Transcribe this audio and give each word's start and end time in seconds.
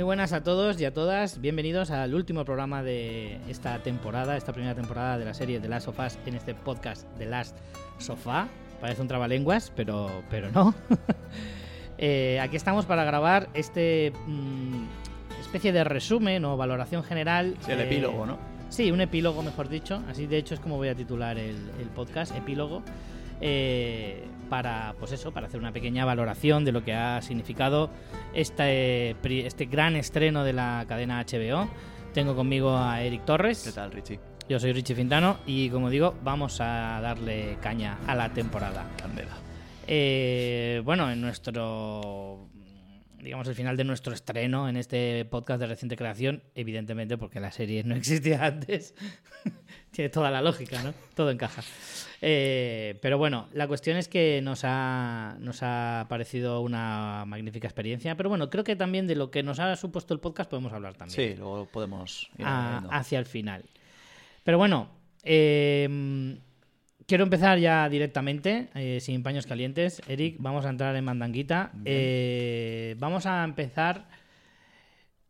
Muy 0.00 0.06
buenas 0.06 0.32
a 0.32 0.42
todos 0.42 0.80
y 0.80 0.86
a 0.86 0.94
todas. 0.94 1.42
Bienvenidos 1.42 1.90
al 1.90 2.14
último 2.14 2.46
programa 2.46 2.82
de 2.82 3.38
esta 3.50 3.80
temporada, 3.80 4.38
esta 4.38 4.54
primera 4.54 4.74
temporada 4.74 5.18
de 5.18 5.26
la 5.26 5.34
serie 5.34 5.60
The 5.60 5.68
Last 5.68 5.88
of 5.88 5.98
Us 5.98 6.18
en 6.24 6.36
este 6.36 6.54
podcast 6.54 7.06
The 7.18 7.26
Last 7.26 7.58
Sofá. 7.98 8.48
Parece 8.80 9.02
un 9.02 9.08
trabalenguas, 9.08 9.70
pero, 9.76 10.08
pero 10.30 10.50
no. 10.52 10.74
Eh, 11.98 12.40
aquí 12.40 12.56
estamos 12.56 12.86
para 12.86 13.04
grabar 13.04 13.50
este 13.52 14.14
mm, 14.26 14.86
especie 15.38 15.70
de 15.70 15.84
resumen 15.84 16.42
o 16.46 16.56
valoración 16.56 17.04
general. 17.04 17.58
Sí, 17.60 17.72
el 17.72 17.80
eh, 17.80 17.84
epílogo, 17.84 18.24
¿no? 18.24 18.38
Sí, 18.70 18.90
un 18.90 19.02
epílogo, 19.02 19.42
mejor 19.42 19.68
dicho. 19.68 20.02
Así 20.08 20.26
de 20.26 20.38
hecho 20.38 20.54
es 20.54 20.60
como 20.60 20.78
voy 20.78 20.88
a 20.88 20.94
titular 20.94 21.36
el, 21.36 21.56
el 21.78 21.88
podcast, 21.94 22.34
epílogo. 22.34 22.82
eh, 23.42 24.24
para, 24.50 24.94
pues 24.98 25.12
eso, 25.12 25.32
para 25.32 25.46
hacer 25.46 25.58
una 25.58 25.72
pequeña 25.72 26.04
valoración 26.04 26.66
de 26.66 26.72
lo 26.72 26.84
que 26.84 26.92
ha 26.92 27.22
significado 27.22 27.90
este, 28.34 29.16
este 29.46 29.64
gran 29.64 29.96
estreno 29.96 30.44
de 30.44 30.52
la 30.52 30.84
cadena 30.86 31.24
HBO. 31.24 31.70
Tengo 32.12 32.36
conmigo 32.36 32.76
a 32.76 33.02
Eric 33.02 33.24
Torres. 33.24 33.62
¿Qué 33.64 33.72
tal, 33.72 33.92
Richie? 33.92 34.20
Yo 34.48 34.58
soy 34.58 34.72
Richie 34.72 34.96
Fintano 34.96 35.38
y 35.46 35.70
como 35.70 35.88
digo, 35.88 36.14
vamos 36.22 36.60
a 36.60 37.00
darle 37.00 37.56
caña 37.62 37.98
a 38.06 38.14
la 38.14 38.34
temporada. 38.34 38.84
Candela. 39.00 39.38
Eh, 39.86 40.82
bueno, 40.84 41.10
en 41.10 41.20
nuestro 41.20 42.50
digamos 43.22 43.46
el 43.48 43.54
final 43.54 43.76
de 43.76 43.84
nuestro 43.84 44.12
estreno 44.12 44.68
en 44.68 44.76
este 44.76 45.24
podcast 45.26 45.60
de 45.60 45.66
reciente 45.66 45.96
creación, 45.96 46.42
evidentemente 46.54 47.18
porque 47.18 47.40
la 47.40 47.52
serie 47.52 47.84
no 47.84 47.94
existía 47.96 48.44
antes, 48.44 48.94
tiene 49.90 50.08
toda 50.08 50.30
la 50.30 50.40
lógica, 50.42 50.82
¿no? 50.82 50.94
Todo 51.14 51.30
encaja. 51.30 51.62
Eh, 52.22 52.98
pero 53.02 53.18
bueno, 53.18 53.48
la 53.52 53.66
cuestión 53.66 53.96
es 53.96 54.08
que 54.08 54.40
nos 54.42 54.60
ha, 54.64 55.36
nos 55.40 55.60
ha 55.62 56.06
parecido 56.08 56.60
una 56.60 57.24
magnífica 57.26 57.66
experiencia, 57.66 58.16
pero 58.16 58.28
bueno, 58.28 58.50
creo 58.50 58.62
que 58.62 58.76
también 58.76 59.06
de 59.06 59.14
lo 59.16 59.30
que 59.30 59.42
nos 59.42 59.58
ha 59.58 59.74
supuesto 59.76 60.14
el 60.14 60.20
podcast 60.20 60.48
podemos 60.50 60.72
hablar 60.72 60.94
también 60.94 61.16
Sí, 61.30 61.36
luego 61.36 61.66
podemos 61.66 62.30
ir 62.38 62.44
a- 62.46 62.58
añadiendo. 62.68 62.92
hacia 62.94 63.18
el 63.18 63.26
final. 63.26 63.64
Pero 64.44 64.58
bueno, 64.58 64.88
eh, 65.24 66.36
quiero 67.06 67.24
empezar 67.24 67.58
ya 67.58 67.88
directamente, 67.88 68.68
eh, 68.74 68.98
sin 69.00 69.22
paños 69.22 69.46
calientes. 69.46 70.00
Eric, 70.06 70.36
vamos 70.38 70.64
a 70.66 70.70
entrar 70.70 70.94
en 70.96 71.04
mandanguita. 71.04 71.72
Eh, 71.84 72.94
vamos 72.98 73.26
a 73.26 73.42
empezar. 73.44 74.06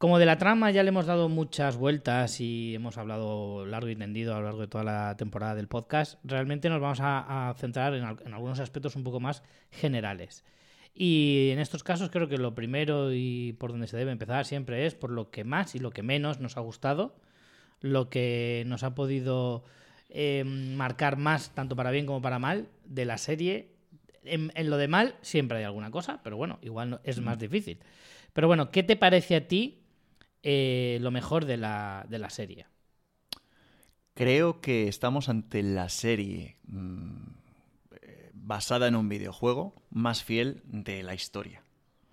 Como 0.00 0.18
de 0.18 0.24
la 0.24 0.38
trama 0.38 0.70
ya 0.70 0.82
le 0.82 0.88
hemos 0.88 1.04
dado 1.04 1.28
muchas 1.28 1.76
vueltas 1.76 2.40
y 2.40 2.74
hemos 2.74 2.96
hablado 2.96 3.66
largo 3.66 3.90
y 3.90 3.96
tendido 3.96 4.34
a 4.34 4.38
lo 4.38 4.44
largo 4.46 4.62
de 4.62 4.66
toda 4.66 4.82
la 4.82 5.14
temporada 5.18 5.54
del 5.54 5.68
podcast, 5.68 6.18
realmente 6.24 6.70
nos 6.70 6.80
vamos 6.80 7.00
a, 7.00 7.50
a 7.50 7.52
centrar 7.52 7.92
en, 7.92 8.04
al- 8.04 8.16
en 8.24 8.32
algunos 8.32 8.60
aspectos 8.60 8.96
un 8.96 9.04
poco 9.04 9.20
más 9.20 9.42
generales. 9.70 10.42
Y 10.94 11.50
en 11.52 11.58
estos 11.58 11.84
casos 11.84 12.08
creo 12.08 12.28
que 12.30 12.38
lo 12.38 12.54
primero 12.54 13.12
y 13.12 13.52
por 13.60 13.72
donde 13.72 13.88
se 13.88 13.98
debe 13.98 14.10
empezar 14.10 14.46
siempre 14.46 14.86
es 14.86 14.94
por 14.94 15.10
lo 15.10 15.30
que 15.30 15.44
más 15.44 15.74
y 15.74 15.78
lo 15.80 15.90
que 15.90 16.02
menos 16.02 16.40
nos 16.40 16.56
ha 16.56 16.60
gustado, 16.60 17.14
lo 17.82 18.08
que 18.08 18.64
nos 18.68 18.84
ha 18.84 18.94
podido 18.94 19.64
eh, 20.08 20.44
marcar 20.44 21.18
más, 21.18 21.50
tanto 21.54 21.76
para 21.76 21.90
bien 21.90 22.06
como 22.06 22.22
para 22.22 22.38
mal, 22.38 22.68
de 22.86 23.04
la 23.04 23.18
serie. 23.18 23.68
En, 24.24 24.50
en 24.54 24.70
lo 24.70 24.78
de 24.78 24.88
mal 24.88 25.14
siempre 25.20 25.58
hay 25.58 25.64
alguna 25.64 25.90
cosa, 25.90 26.20
pero 26.24 26.38
bueno, 26.38 26.58
igual 26.62 26.88
no- 26.88 27.00
es 27.04 27.20
más 27.20 27.38
difícil. 27.38 27.80
Pero 28.32 28.46
bueno, 28.46 28.70
¿qué 28.70 28.82
te 28.82 28.96
parece 28.96 29.36
a 29.36 29.46
ti 29.46 29.79
eh, 30.42 30.98
lo 31.00 31.10
mejor 31.10 31.44
de 31.46 31.56
la, 31.56 32.06
de 32.08 32.18
la 32.18 32.30
serie? 32.30 32.66
Creo 34.14 34.60
que 34.60 34.86
estamos 34.88 35.28
ante 35.28 35.62
la 35.62 35.88
serie 35.88 36.56
mm, 36.66 37.26
basada 38.34 38.88
en 38.88 38.96
un 38.96 39.08
videojuego 39.08 39.74
más 39.90 40.22
fiel 40.24 40.62
de 40.64 41.02
la 41.02 41.14
historia, 41.14 41.62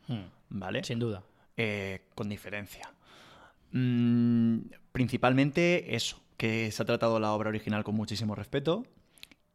Hmm, 0.08 0.32
¿vale? 0.50 0.84
sin 0.84 1.00
duda. 1.00 1.24
Eh, 1.58 2.02
con 2.16 2.30
diferencia. 2.30 2.92
Mm, 3.72 4.60
principalmente 4.92 5.96
eso, 5.96 6.22
que 6.38 6.72
se 6.72 6.84
ha 6.84 6.86
tratado 6.86 7.20
la 7.20 7.34
obra 7.34 7.50
original 7.50 7.84
con 7.84 7.96
muchísimo 7.96 8.36
respeto 8.36 8.86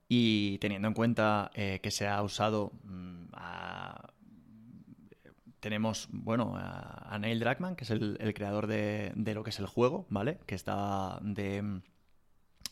y 0.09 0.59
teniendo 0.59 0.89
en 0.89 0.95
cuenta 0.95 1.51
eh, 1.55 1.81
que 1.83 1.91
se 1.91 2.09
ha 2.09 2.23
usado 2.23 2.73
mm, 2.85 3.25
a- 3.35 4.12
tenemos, 5.63 6.09
bueno, 6.11 6.55
a, 6.57 7.17
Neil 7.21 7.39
Druckmann, 7.39 7.77
que 7.77 7.85
es 7.85 7.91
el, 7.91 8.17
el 8.19 8.35
creador 8.35 8.67
de, 8.67 9.13
de 9.15 9.33
lo 9.33 9.45
que 9.45 9.51
es 9.51 9.61
el 9.61 9.67
juego, 9.67 10.07
¿vale? 10.11 10.39
Que 10.45 10.57
está 10.57 11.21
de, 11.23 11.81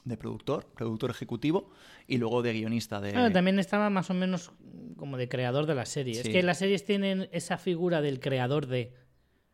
de 0.05 0.17
productor, 0.17 0.67
productor 0.75 1.11
ejecutivo 1.11 1.71
y 2.09 2.19
luego 2.19 2.43
de 2.43 2.53
guionista 2.53 3.01
de... 3.01 3.13
Bueno, 3.13 3.31
también 3.31 3.61
estaba 3.61 3.91
más 3.91 4.11
o 4.11 4.15
menos 4.15 4.51
como 4.97 5.17
de 5.17 5.29
creador 5.29 5.67
de 5.67 5.77
la 5.77 5.87
serie. 5.87 6.21
Es 6.21 6.29
que 6.29 6.43
las 6.43 6.59
series 6.59 6.85
tienen 6.85 7.29
esa 7.31 7.59
figura 7.59 8.03
del 8.03 8.19
creador 8.19 8.67
de. 8.67 8.93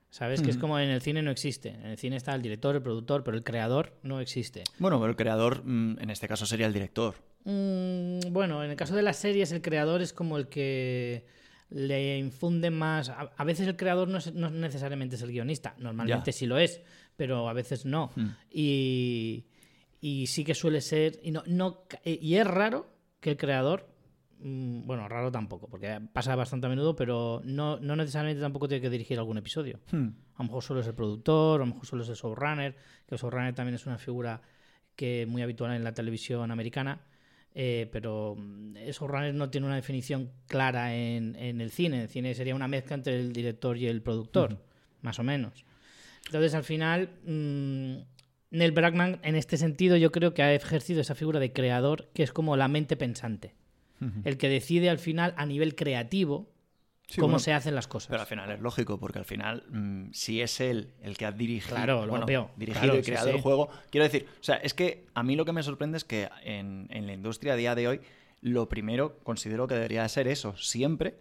¿Sabes? 0.09 0.41
Que 0.41 0.51
es 0.51 0.57
como 0.57 0.79
en 0.79 0.89
el 0.89 1.03
cine 1.03 1.21
no 1.21 1.31
existe. 1.31 1.69
En 1.69 1.87
el 1.89 1.99
cine 1.99 2.17
está 2.17 2.35
el 2.35 2.41
director, 2.41 2.75
el 2.75 2.81
productor, 2.81 3.23
pero 3.23 3.37
el 3.37 3.45
creador 3.45 3.99
no 4.03 4.19
existe. 4.19 4.65
Bueno, 4.79 4.99
pero 4.99 5.11
el 5.11 5.17
creador 5.17 5.63
mm, 5.63 5.99
en 6.01 6.09
este 6.09 6.27
caso 6.27 6.47
sería 6.47 6.67
el 6.67 6.73
director. 6.73 7.17
Mm, 7.45 8.21
bueno, 8.31 8.65
en 8.65 8.71
el 8.71 8.77
caso 8.77 8.97
de 8.97 9.03
las 9.03 9.19
series, 9.19 9.53
el 9.53 9.61
creador 9.61 10.01
es 10.01 10.15
como 10.15 10.39
el 10.39 10.49
que 10.49 11.27
le 11.71 12.19
infunde 12.19 12.71
más. 12.71 13.09
A, 13.09 13.32
a 13.37 13.44
veces 13.44 13.66
el 13.69 13.77
creador 13.77 14.09
no, 14.09 14.19
es- 14.19 14.32
no 14.34 14.50
necesariamente 14.50 15.16
es 15.16 15.22
el 15.22 15.32
guionista. 15.32 15.75
Normalmente 15.78 16.31
sí 16.32 16.47
lo 16.47 16.59
es, 16.59 16.81
pero 17.16 17.49
a 17.49 17.53
veces 17.53 17.84
no. 17.84 18.10
Hmm. 18.15 18.28
Y, 18.50 19.47
y 20.00 20.26
sí 20.26 20.44
que 20.44 20.55
suele 20.55 20.81
ser. 20.81 21.19
Y, 21.22 21.31
no, 21.31 21.43
no, 21.47 21.82
y 22.05 22.34
es 22.37 22.47
raro 22.47 22.87
que 23.21 23.31
el 23.31 23.37
creador. 23.37 23.88
mm, 24.41 24.87
Bueno, 24.87 25.09
raro 25.09 25.32
tampoco, 25.32 25.69
porque 25.69 26.00
pasa 26.12 26.37
bastante 26.37 26.66
a 26.66 26.71
menudo, 26.71 26.94
pero 26.94 27.41
no, 27.44 27.78
no 27.81 27.97
necesariamente 27.97 28.41
tampoco 28.41 28.69
tiene 28.69 28.82
que 28.82 28.91
dirigir 28.91 29.19
algún 29.19 29.38
episodio. 29.38 29.81
Hmm. 29.91 30.09
A 30.37 30.43
lo 30.43 30.44
mejor 30.44 30.62
solo 30.62 30.81
es 30.81 30.87
el 30.87 30.94
productor, 30.94 31.60
a 31.62 31.65
lo 31.65 31.72
mejor 31.72 31.87
solo 31.87 32.03
es 32.03 32.09
el 32.10 32.15
showrunner, 32.16 32.76
que 33.06 33.15
el 33.15 33.21
showrunner 33.21 33.55
también 33.55 33.75
es 33.75 33.87
una 33.87 33.99
figura 33.99 34.41
que 34.94 35.26
muy 35.26 35.43
habitual 35.43 35.72
en 35.75 35.82
la 35.84 35.93
televisión 35.94 36.50
americana, 36.50 37.00
eh, 37.59 37.89
pero 37.91 38.37
mm, 38.37 38.77
el 38.77 38.93
showrunner 38.93 39.34
no 39.34 39.49
tiene 39.49 39.67
una 39.67 39.77
definición 39.77 40.31
clara 40.47 40.94
en, 40.94 41.34
en 41.37 41.62
el 41.62 41.71
cine. 41.71 42.03
El 42.03 42.09
cine 42.11 42.34
sería 42.34 42.55
una 42.55 42.69
mezcla 42.69 42.94
entre 42.94 43.19
el 43.19 43.33
director 43.33 43.78
y 43.78 43.87
el 43.87 44.03
productor, 44.03 44.62
más 45.00 45.19
o 45.19 45.22
menos. 45.22 45.65
Entonces, 46.27 46.55
al 46.55 46.65
final, 46.65 47.09
mm, 47.25 47.97
Neil 48.50 48.72
Brackman, 48.72 49.21
en 49.22 49.37
este 49.37 49.56
sentido, 49.56 49.97
yo 49.97 50.12
creo 50.12 50.34
que 50.34 50.43
ha 50.43 50.53
ejercido 50.53 51.00
esa 51.00 51.15
figura 51.15 51.41
de 51.41 51.55
creador, 51.55 52.11
que 52.12 52.22
es 52.22 52.33
como 52.33 52.59
la 52.59 52.69
mente 52.69 52.94
pensante, 52.94 53.55
el 54.25 54.37
que 54.37 54.50
decide 54.50 54.91
al 54.91 54.99
final 54.99 55.33
a 55.38 55.47
nivel 55.47 55.75
creativo 55.75 56.50
Sí, 57.09 57.21
cómo 57.21 57.33
bueno, 57.33 57.39
se 57.39 57.53
hacen 57.53 57.75
las 57.75 57.87
cosas. 57.87 58.09
Pero 58.09 58.21
al 58.22 58.27
final 58.27 58.50
es 58.50 58.61
lógico, 58.61 58.99
porque 58.99 59.19
al 59.21 59.25
final, 59.25 59.65
mm, 59.71 60.11
si 60.12 60.41
es 60.41 60.61
él 60.61 60.93
el 61.03 61.17
que 61.17 61.25
ha 61.27 61.33
dirigido, 61.33 61.77
Claro, 61.77 62.05
lo 62.05 62.11
bueno, 62.11 62.27
dirigido 62.56 62.83
Claro, 62.83 62.99
y 62.99 63.03
creado 63.03 63.28
sí. 63.28 63.37
el 63.37 63.41
juego, 63.43 63.69
quiero 63.91 64.05
decir, 64.05 64.27
o 64.41 64.43
sea, 64.43 64.56
es 64.56 64.75
que 64.75 65.06
a 65.15 65.22
mí 65.22 65.37
lo 65.37 65.44
que 65.44 65.53
me 65.53 65.62
sorprende 65.62 65.99
es 65.99 66.05
que 66.05 66.28
en, 66.43 66.89
en 66.91 67.06
la 67.06 67.12
industria 67.12 67.53
a 67.53 67.56
día 67.56 67.75
de 67.77 67.87
hoy, 67.89 68.00
lo 68.41 68.69
primero 68.69 69.19
considero 69.22 69.67
que 69.69 69.75
debería 69.75 70.03
de 70.03 70.09
ser 70.09 70.27
eso, 70.28 70.56
siempre. 70.56 71.15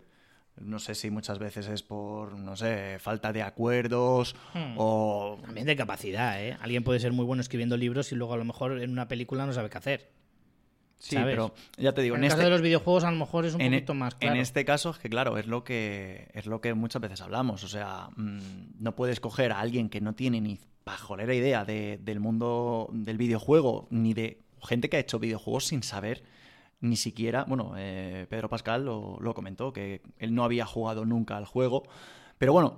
No 0.58 0.80
sé 0.80 0.96
si 0.96 1.12
muchas 1.12 1.38
veces 1.38 1.68
es 1.68 1.84
por, 1.84 2.38
no 2.38 2.56
sé, 2.56 2.98
falta 3.00 3.34
de 3.34 3.42
acuerdos 3.44 4.36
Hmm. 4.54 4.74
o... 4.78 5.38
También 5.42 5.68
de 5.68 5.76
capacidad, 5.76 6.42
¿eh? 6.44 6.58
Alguien 6.62 6.84
puede 6.84 7.00
ser 7.00 7.12
muy 7.12 7.26
bueno 7.26 7.42
escribiendo 7.42 7.76
libros 7.78 8.12
y 8.12 8.16
luego 8.16 8.34
a 8.34 8.38
lo 8.38 8.46
mejor 8.46 8.82
en 8.82 8.90
una 8.90 9.08
película 9.08 9.46
no 9.46 9.54
sabe 9.54 9.70
qué 9.70 9.78
hacer. 9.78 10.10
Sí, 11.08 11.16
¿sabes? 11.16 11.34
pero 11.36 11.54
ya 11.78 11.94
te 11.94 12.02
digo, 12.02 12.16
en 12.16 12.22
en, 12.22 12.24
el 12.26 12.30
caso 12.32 12.42
este, 12.42 12.46
de 12.46 12.50
los 12.56 12.62
videojuegos 12.64 13.04
a 13.04 13.12
lo 13.12 13.18
mejor 13.18 13.46
es 13.46 13.54
un 13.54 13.62
en, 13.62 13.74
e- 13.74 13.78
poquito 13.78 13.94
más 13.94 14.16
claro. 14.16 14.34
en 14.36 14.42
este 14.42 14.66
caso 14.66 14.90
es 14.90 14.98
que 14.98 15.08
claro 15.10 15.38
es 15.38 15.46
lo 15.46 15.64
que 15.64 16.30
es 16.34 16.48
lo 16.48 16.62
que 16.62 16.74
muchas 16.74 17.00
veces 17.02 17.22
hablamos 17.22 17.64
o 17.64 17.68
sea 17.68 18.10
mm, 18.16 18.40
no 18.80 18.96
puedes 18.96 19.20
coger 19.20 19.52
a 19.52 19.60
alguien 19.60 19.90
que 19.90 20.02
no 20.02 20.14
tiene 20.16 20.42
ni 20.42 20.60
pajolera 20.84 21.34
idea 21.36 21.64
de- 21.64 22.00
del 22.02 22.20
mundo 22.20 22.90
del 22.92 23.18
videojuego 23.18 23.88
ni 23.92 24.14
de 24.16 24.42
gente 24.64 24.90
que 24.90 24.98
ha 24.98 25.00
hecho 25.00 25.20
videojuegos 25.20 25.66
sin 25.66 25.84
saber 25.84 26.24
ni 26.82 26.96
siquiera 26.96 27.44
bueno 27.48 27.74
eh, 27.78 28.26
Pedro 28.28 28.50
Pascal 28.50 28.86
lo, 28.86 29.18
lo 29.22 29.34
comentó 29.36 29.72
que 29.74 30.02
él 30.18 30.34
no 30.34 30.44
había 30.44 30.66
jugado 30.66 31.06
nunca 31.06 31.38
al 31.38 31.46
juego 31.46 31.84
pero 32.40 32.52
bueno 32.52 32.78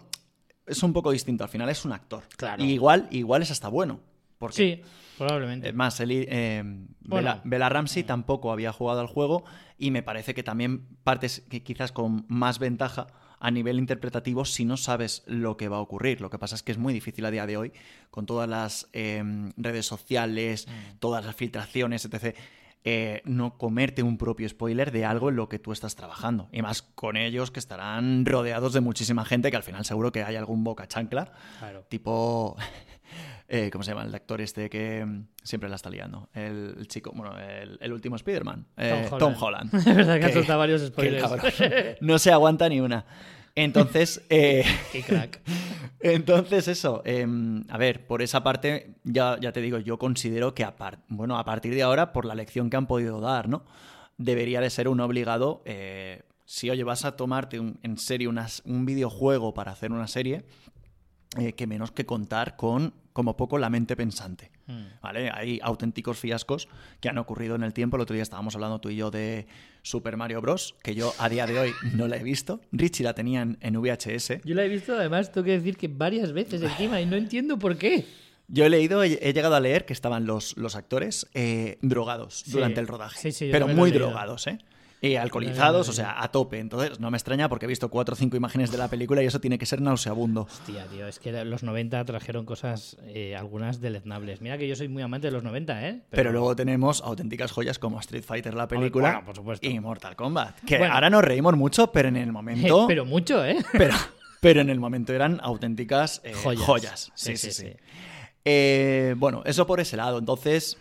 es 0.66 0.84
un 0.84 0.92
poco 0.92 1.12
distinto 1.12 1.46
al 1.46 1.50
final 1.50 1.70
es 1.70 1.86
un 1.86 1.94
actor 1.94 2.24
Claro. 2.36 2.62
y 2.62 2.72
igual 2.74 3.08
igual 3.12 3.42
es 3.42 3.52
hasta 3.52 3.70
bueno 3.70 4.02
porque 4.38 4.56
Sí, 4.56 4.82
probablemente. 5.18 5.70
es 5.70 5.74
más, 5.76 6.00
Eli- 6.00 6.26
eh, 6.30 6.64
Bueno. 7.02 7.28
Bella, 7.30 7.42
Bella 7.44 7.70
Ramsey 7.70 8.04
tampoco 8.04 8.52
había 8.52 8.72
jugado 8.72 9.02
al 9.02 9.08
juego 9.08 9.44
y 9.78 9.92
me 9.92 10.04
parece 10.04 10.34
que 10.34 10.44
también 10.44 10.88
partes 11.04 11.42
que 11.50 11.64
quizás 11.64 11.92
con 11.92 12.26
más 12.28 12.60
ventaja 12.60 13.08
a 13.40 13.52
nivel 13.52 13.78
interpretativo 13.78 14.46
si 14.46 14.66
no 14.66 14.78
sabes 14.78 15.24
lo 15.28 15.58
que 15.58 15.68
va 15.70 15.78
a 15.78 15.82
ocurrir. 15.82 16.22
Lo 16.22 16.30
que 16.30 16.40
pasa 16.40 16.56
es 16.56 16.64
que 16.64 16.72
es 16.72 16.78
muy 16.80 16.92
difícil 16.94 17.24
a 17.26 17.32
día 17.32 17.46
de 17.46 17.56
hoy, 17.58 17.72
con 18.10 18.26
todas 18.26 18.50
las 18.50 18.90
eh, 18.94 19.24
redes 19.58 19.86
sociales, 19.86 20.68
todas 21.00 21.24
las 21.26 21.36
filtraciones, 21.36 22.04
etc., 22.06 22.36
eh, 22.90 23.22
no 23.26 23.58
comerte 23.58 24.02
un 24.02 24.18
propio 24.18 24.48
spoiler 24.48 24.92
de 24.92 25.04
algo 25.04 25.28
en 25.30 25.36
lo 25.36 25.50
que 25.50 25.60
tú 25.60 25.74
estás 25.74 25.96
trabajando. 25.96 26.48
Y 26.54 26.62
más 26.62 26.82
con 26.84 27.18
ellos 27.18 27.52
que 27.52 27.60
estarán 27.60 28.26
rodeados 28.26 28.72
de 28.72 28.80
muchísima 28.80 29.26
gente 29.26 29.52
que 29.52 29.58
al 29.58 29.64
final 29.64 29.84
seguro 29.84 30.12
que 30.14 30.24
hay 30.24 30.36
algún 30.38 30.64
boca 30.64 30.88
chancla 30.88 31.34
Claro. 31.60 31.86
tipo 31.90 32.56
eh, 33.48 33.70
¿cómo 33.72 33.84
se 33.84 33.92
llama? 33.92 34.04
El 34.04 34.14
actor 34.14 34.42
este 34.42 34.70
que 34.70 35.06
mm, 35.06 35.28
siempre 35.44 35.70
la 35.70 35.76
está 35.78 35.90
liando. 35.90 36.30
El, 36.34 36.76
el 36.80 36.88
chico, 36.88 37.12
bueno, 37.16 37.38
el, 37.40 37.78
el 37.82 37.94
último 37.94 38.16
Spider-Man. 38.18 38.66
eh, 38.78 39.10
Tom 39.20 39.34
Holland. 39.40 39.74
Es 39.76 39.86
verdad 39.86 40.20
que 40.20 40.26
ha 40.26 40.28
Que- 40.28 40.34
soltado 40.34 40.60
varios 40.60 40.82
que 40.82 40.88
spoilers. 40.88 41.24
cabrón. 41.24 41.52
No 42.02 42.20
se 42.20 42.32
aguanta 42.32 42.68
ni 42.70 42.80
una. 42.82 43.06
Entonces, 43.56 44.22
eh, 44.30 44.64
Qué 44.92 45.02
crack. 45.02 45.42
entonces 46.00 46.68
eso, 46.68 47.02
em, 47.06 47.64
a 47.70 47.78
ver, 47.78 48.06
por 48.06 48.22
esa 48.22 48.44
parte, 48.44 48.96
ya, 49.04 49.38
ya 49.42 49.52
te 49.52 49.62
digo, 49.62 49.80
yo 49.80 49.98
considero 49.98 50.54
que 50.54 50.64
a, 50.64 50.76
par- 50.76 51.00
bueno, 51.08 51.38
a 51.40 51.44
partir 51.46 51.74
de 51.74 51.82
ahora, 51.82 52.14
por 52.14 52.26
la 52.26 52.36
lección 52.36 52.70
que 52.70 52.78
han 52.78 52.86
podido 52.86 53.20
dar, 53.20 53.50
¿no? 53.50 53.66
Debería 54.18 54.62
de 54.62 54.70
ser 54.70 54.88
un 54.88 55.00
obligado, 55.00 55.64
eh, 55.66 56.22
si 56.46 56.70
oye, 56.70 56.84
vas 56.84 57.04
a 57.06 57.16
tomarte 57.16 57.60
un- 57.60 57.80
en 57.82 57.98
serio 57.98 58.30
unas- 58.30 58.62
un 58.66 58.86
videojuego 58.86 59.54
para 59.56 59.72
hacer 59.72 59.92
una 59.92 60.08
serie, 60.08 60.46
que 61.56 61.68
menos 61.68 61.92
que 61.92 62.06
contar 62.06 62.56
con, 62.56 62.94
como 63.18 63.36
poco, 63.36 63.58
la 63.58 63.72
mente 63.72 63.96
pensante. 63.96 64.52
Mm. 64.68 65.02
¿Vale? 65.02 65.32
Hay 65.34 65.60
auténticos 65.64 66.20
fiascos 66.20 66.70
que 67.02 67.10
han 67.10 67.18
ocurrido 67.18 67.56
en 67.56 67.64
el 67.64 67.74
tiempo. 67.74 67.98
El 67.98 68.04
otro 68.04 68.14
día 68.14 68.22
estábamos 68.22 68.54
hablando 68.54 68.80
tú 68.80 68.92
y 68.92 68.96
yo 68.96 69.10
de 69.10 69.48
Super 69.82 70.18
Mario 70.18 70.40
Bros., 70.40 70.76
que 70.84 70.94
yo 70.94 71.16
a 71.18 71.28
día 71.28 71.48
de 71.48 71.58
hoy 71.58 71.72
no 71.96 72.08
la 72.08 72.18
he 72.18 72.24
visto. 72.24 72.62
Richie 72.72 73.04
la 73.04 73.16
tenía 73.16 73.42
en, 73.42 73.58
en 73.60 73.74
VHS. 73.82 74.44
Yo 74.46 74.54
la 74.54 74.66
he 74.66 74.70
visto, 74.70 74.94
además, 74.94 75.32
tengo 75.32 75.46
que 75.46 75.54
decir 75.54 75.78
que 75.78 75.88
varias 75.88 76.32
veces 76.32 76.62
encima 76.62 77.02
y 77.02 77.08
no 77.08 77.16
entiendo 77.16 77.58
por 77.58 77.76
qué. 77.80 78.06
Yo 78.50 78.66
he 78.66 78.70
leído, 78.70 79.02
he, 79.02 79.34
llegado 79.34 79.56
a 79.56 79.60
leer 79.60 79.86
que 79.86 79.94
estaban 79.94 80.28
los, 80.28 80.56
los 80.56 80.76
actores 80.76 81.26
eh, 81.34 81.80
drogados 81.82 82.42
Sí. 82.46 82.52
durante 82.52 82.80
el 82.80 82.88
rodaje. 82.88 83.20
Sí, 83.20 83.32
sí, 83.32 83.50
pero 83.52 83.68
muy 83.68 83.90
drogados, 83.90 84.46
¿eh? 84.46 84.60
Y 85.00 85.16
alcoholizados, 85.16 85.86
Yo 85.88 85.92
o 85.92 85.94
sea, 85.94 86.24
a 86.24 86.32
tope. 86.32 86.58
Entonces, 86.60 87.00
no 87.00 87.12
me 87.12 87.18
extraña 87.18 87.50
porque 87.50 87.66
he 87.66 87.68
visto 87.68 87.90
cuatro 87.90 88.14
o 88.14 88.16
cinco 88.16 88.36
imágenes 88.36 88.72
de 88.72 88.78
la 88.80 88.88
película 88.88 89.22
y 89.22 89.28
eso 89.28 89.40
tiene 89.40 89.60
que 89.60 89.66
ser 89.68 89.80
nauseabundo. 89.80 90.42
Hostia, 90.50 90.86
tío, 90.88 91.08
es 91.08 91.20
que 91.20 91.32
los 91.46 91.62
90 91.62 92.04
trajeron 92.06 92.46
cosas, 92.46 92.98
eh, 93.06 93.36
algunas 93.36 93.80
deleznables. 93.80 94.42
Mira 94.42 94.58
que 94.58 94.68
yo 94.68 94.76
soy 94.76 94.88
muy 94.88 95.04
amante 95.04 95.28
de 95.28 95.32
los 95.34 95.44
90, 95.44 95.88
¿eh? 95.88 96.02
Pero, 96.10 96.32
luego 96.32 96.56
tenemos 96.56 97.02
auténticas 97.02 97.52
joyas 97.52 97.78
como 97.78 98.00
Street 98.00 98.24
Fighter, 98.24 98.56
la 98.56 98.68
película, 98.68 99.10
bueno, 99.12 99.26
por 99.26 99.36
supuesto. 99.36 99.68
y 99.68 99.80
Mortal 99.80 100.16
Kombat. 100.16 100.62
Que 100.66 100.80
Bueno. 100.80 100.94
ahora 100.96 101.10
nos 101.12 101.24
reímos 101.24 101.56
mucho, 101.56 101.92
pero 101.92 102.08
en 102.10 102.18
el 102.18 102.32
momento... 102.32 102.88
Pero 102.88 103.06
mucho, 103.06 103.46
¿eh? 103.46 103.58
pero, 103.74 103.94
pero 104.42 104.62
en 104.62 104.70
el 104.72 104.80
momento 104.80 105.14
eran 105.14 105.40
auténticas 105.44 106.22
eh, 106.24 106.34
Joyas. 106.34 106.64
joyas. 106.66 107.12
Sí, 107.14 107.38
sí, 107.38 107.52
sí. 107.52 107.68
Eh, 108.46 109.14
bueno, 109.18 109.44
eso 109.46 109.68
por 109.68 109.80
ese 109.80 109.98
lado. 109.98 110.18
Entonces, 110.20 110.78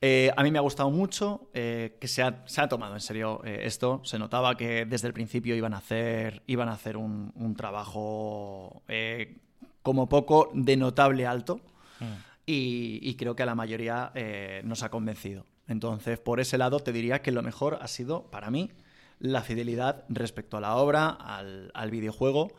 eh, 0.00 0.30
a 0.36 0.42
mí 0.42 0.50
me 0.50 0.58
ha 0.58 0.62
gustado 0.62 0.90
mucho 0.90 1.48
eh, 1.54 1.96
que 2.00 2.06
se 2.08 2.22
ha, 2.22 2.42
se 2.46 2.60
ha 2.60 2.68
tomado 2.68 2.94
en 2.94 3.00
serio 3.00 3.40
eh, 3.44 3.60
esto. 3.62 4.00
Se 4.04 4.18
notaba 4.18 4.56
que 4.56 4.84
desde 4.84 5.08
el 5.08 5.14
principio 5.14 5.56
iban 5.56 5.74
a 5.74 5.78
hacer, 5.78 6.42
iban 6.46 6.68
a 6.68 6.72
hacer 6.72 6.96
un, 6.96 7.32
un 7.34 7.54
trabajo 7.56 8.82
como 9.82 10.08
poco 10.08 10.50
de 10.54 10.76
notable 10.76 11.26
alto 11.26 11.60
Mm. 11.98 12.04
y, 12.44 12.98
y 13.00 13.14
creo 13.14 13.34
que 13.34 13.42
a 13.42 13.46
la 13.46 13.54
mayoría 13.54 14.12
nos 14.64 14.82
ha 14.82 14.90
convencido. 14.90 15.46
Entonces, 15.66 16.18
por 16.18 16.40
ese 16.40 16.58
lado, 16.58 16.78
te 16.80 16.92
diría 16.92 17.22
que 17.22 17.32
lo 17.32 17.42
mejor 17.42 17.78
ha 17.80 17.88
sido, 17.88 18.24
para 18.30 18.50
mí, 18.50 18.70
la 19.18 19.40
fidelidad 19.40 20.04
respecto 20.10 20.58
a 20.58 20.60
la 20.60 20.76
obra, 20.76 21.08
al, 21.08 21.70
al 21.72 21.90
videojuego. 21.90 22.52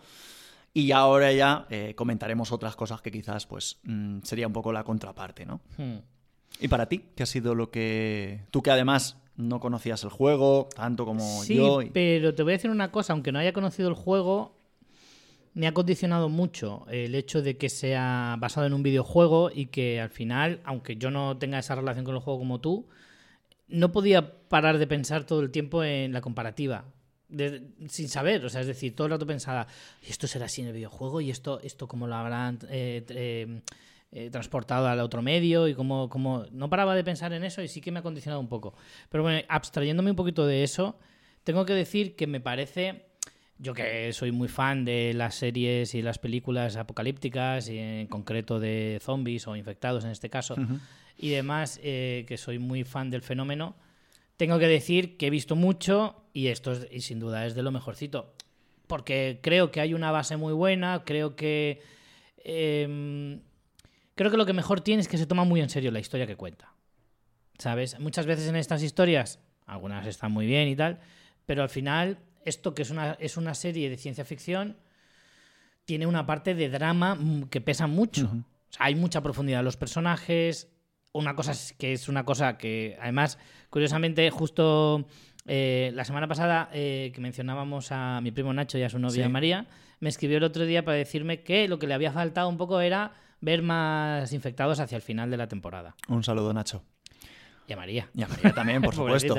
Y 0.73 0.91
ahora 0.91 1.31
ya 1.33 1.67
comentaremos 1.95 2.51
otras 2.51 2.75
cosas 2.75 3.01
que 3.01 3.11
quizás 3.11 3.45
pues 3.45 3.79
mm, 3.83 4.21
sería 4.23 4.47
un 4.47 4.53
poco 4.53 4.73
la 4.73 4.83
contraparte, 4.83 5.45
¿no? 5.45 5.61
Hmm. 5.77 5.97
¿Y 6.59 6.67
para 6.67 6.87
ti? 6.89 7.03
¿Qué 7.15 7.23
ha 7.23 7.27
sido 7.27 7.55
lo 7.55 7.69
que... 7.71 8.41
Tú 8.51 8.61
que 8.61 8.71
además 8.71 9.17
no 9.35 9.59
conocías 9.59 10.03
el 10.03 10.09
juego 10.09 10.67
tanto 10.75 11.05
como 11.05 11.43
Sí, 11.43 11.55
yo. 11.55 11.81
y- 11.81 11.89
pero 11.91 12.33
te 12.33 12.43
voy 12.43 12.53
a 12.53 12.57
decir 12.57 12.71
una 12.71 12.91
cosa, 12.91 13.13
aunque 13.13 13.31
no 13.31 13.39
haya 13.39 13.53
conocido 13.53 13.87
el 13.89 13.93
juego, 13.95 14.57
me 15.53 15.67
ha 15.67 15.73
condicionado 15.73 16.29
mucho 16.29 16.85
el 16.89 17.13
hecho 17.15 17.41
de 17.41 17.57
que 17.57 17.69
sea 17.69 18.35
basado 18.39 18.65
en 18.67 18.73
un 18.73 18.83
videojuego 18.83 19.51
y 19.53 19.67
que 19.67 20.01
al 20.01 20.09
final, 20.09 20.61
aunque 20.63 20.95
yo 20.95 21.11
no 21.11 21.37
tenga 21.37 21.59
esa 21.59 21.75
relación 21.75 22.05
con 22.05 22.15
el 22.15 22.21
juego 22.21 22.39
como 22.39 22.59
tú, 22.59 22.87
no 23.67 23.91
podía 23.91 24.39
parar 24.47 24.77
de 24.77 24.87
pensar 24.87 25.25
todo 25.25 25.41
el 25.41 25.51
tiempo 25.51 25.83
en 25.83 26.13
la 26.13 26.21
comparativa. 26.21 26.85
de- 27.29 27.71
sin 27.89 28.07
saber, 28.07 28.45
o 28.45 28.49
sea, 28.49 28.61
es 28.61 28.67
decir, 28.67 28.95
todo 28.95 29.07
el 29.07 29.11
rato 29.11 29.27
pensaba, 29.27 29.67
"¿Y 30.07 30.11
esto 30.11 30.27
será 30.27 30.45
así 30.45 30.61
en 30.61 30.67
el 30.67 30.73
videojuego 30.73 31.19
y 31.19 31.29
esto, 31.29 31.59
esto 31.59 31.85
cómo 31.85 32.07
lo 32.07 32.15
habrán 32.15 32.57
eh, 32.69 33.03
eh, 33.09 33.61
eh, 34.11 34.29
transportado 34.29 34.87
al 34.87 35.01
otro 35.01 35.21
medio 35.21 35.67
y 35.67 35.73
cómo, 35.73 36.07
cómo... 36.09 36.45
No 36.51 36.69
paraba 36.69 36.95
de 36.95 37.03
pensar 37.03 37.33
en 37.33 37.43
eso 37.43 37.61
y 37.61 37.67
sí 37.67 37.81
que 37.81 37.91
me 37.91 37.99
ha 37.99 38.01
condicionado 38.01 38.39
un 38.39 38.47
poco. 38.47 38.73
Pero 39.09 39.21
bueno, 39.21 39.41
abstrayéndome 39.49 40.11
un 40.11 40.15
poquito 40.15 40.45
de 40.45 40.63
eso, 40.63 40.97
tengo 41.43 41.65
que 41.65 41.73
decir 41.73 42.15
que 42.15 42.25
me 42.25 42.39
parece, 42.39 43.07
yo 43.57 43.73
que 43.73 44.13
soy 44.13 44.31
muy 44.31 44.47
fan 44.47 44.85
de 44.85 45.13
las 45.13 45.35
series 45.35 45.93
y 45.93 46.01
las 46.01 46.19
películas 46.19 46.77
apocalípticas, 46.77 47.67
y 47.67 47.79
en 47.79 48.07
concreto 48.07 48.61
de 48.61 48.99
zombies 49.01 49.45
o 49.47 49.57
infectados 49.57 50.05
en 50.05 50.11
este 50.11 50.29
caso, 50.29 50.55
y 51.17 51.29
demás, 51.29 51.79
eh, 51.83 52.23
que 52.29 52.37
soy 52.37 52.59
muy 52.59 52.85
fan 52.85 53.09
del 53.09 53.21
fenómeno, 53.21 53.75
tengo 54.37 54.57
que 54.57 54.67
decir 54.67 55.17
que 55.17 55.27
he 55.27 55.29
visto 55.29 55.57
mucho 55.57 56.23
y 56.31 56.47
esto 56.47 56.71
es, 56.71 56.87
y 56.91 57.01
sin 57.01 57.19
duda 57.19 57.45
es 57.45 57.55
de 57.55 57.63
lo 57.63 57.71
mejorcito. 57.71 58.33
Porque 58.87 59.39
creo 59.41 59.69
que 59.69 59.81
hay 59.81 59.93
una 59.93 60.11
base 60.11 60.37
muy 60.37 60.53
buena, 60.53 61.03
creo 61.03 61.35
que... 61.35 61.81
em, 62.45 63.41
creo 64.17 64.29
que 64.29 64.35
lo 64.37 64.45
que 64.45 64.51
mejor 64.53 64.81
tiene 64.81 65.01
es 65.01 65.07
que 65.07 65.17
se 65.17 65.25
toma 65.25 65.45
muy 65.45 65.61
en 65.61 65.69
serio 65.69 65.91
la 65.91 65.99
historia 65.99 66.27
que 66.27 66.35
cuenta. 66.35 66.73
¿Sabes? 67.57 67.97
Muchas 67.99 68.25
veces 68.25 68.47
en 68.49 68.57
estas 68.57 68.83
historias, 68.83 69.39
algunas 69.65 70.05
están 70.05 70.31
muy 70.33 70.45
bien 70.45 70.67
y 70.67 70.75
tal, 70.75 70.99
pero 71.45 71.63
al 71.63 71.69
final, 71.69 72.19
esto 72.43 72.75
que 72.75 72.81
es 72.81 72.89
una, 72.89 73.13
es 73.19 73.37
una 73.37 73.53
serie 73.55 73.89
de 73.89 73.97
ciencia 73.97 74.25
ficción, 74.25 74.77
tiene 75.85 76.05
una 76.05 76.25
parte 76.25 76.53
de 76.53 76.69
drama 76.69 77.17
que 77.49 77.61
pesa 77.61 77.87
mucho. 77.87 78.25
Ujú. 78.25 78.37
O 78.37 78.73
sea, 78.73 78.87
hay 78.87 78.95
mucha 78.95 79.21
profundidad 79.21 79.59
en 79.59 79.65
los 79.65 79.77
personajes. 79.77 80.67
Una 81.13 81.35
cosa 81.35 81.53
que 81.77 81.93
es 81.93 82.09
una 82.09 82.25
cosa 82.25 82.57
que, 82.57 82.97
además, 83.01 83.39
curiosamente, 83.69 84.29
justo 84.29 85.07
eh, 85.45 85.91
la 85.95 86.03
semana 86.03 86.27
pasada 86.27 86.69
eh, 86.73 87.11
que 87.15 87.21
mencionábamos 87.21 87.91
a 87.91 88.19
mi 88.21 88.31
primo 88.31 88.53
Nacho 88.53 88.77
y 88.77 88.83
a 88.83 88.89
su 88.89 88.99
novia 88.99 89.25
Sí. 89.25 89.31
María, 89.31 89.65
me 89.99 90.09
escribió 90.09 90.37
el 90.37 90.43
otro 90.43 90.65
día 90.65 90.83
para 90.83 90.97
decirme 90.97 91.41
que 91.41 91.67
lo 91.69 91.79
que 91.79 91.87
le 91.87 91.93
había 91.93 92.11
faltado 92.11 92.49
un 92.49 92.57
poco 92.57 92.81
era 92.81 93.13
ver 93.41 93.61
más 93.61 94.33
infectados 94.33 94.79
hacia 94.79 94.95
el 94.95 95.01
final 95.01 95.29
de 95.31 95.37
la 95.37 95.47
temporada. 95.47 95.95
Un 96.07 96.23
saludo, 96.23 96.53
Nacho. 96.53 96.83
Y 97.67 97.73
a 97.73 97.77
María. 97.77 98.09
Y 98.13 98.23
a 98.23 98.27
María 98.27 98.53
también, 98.53 98.81
por 98.81 98.95
supuesto. 98.95 99.35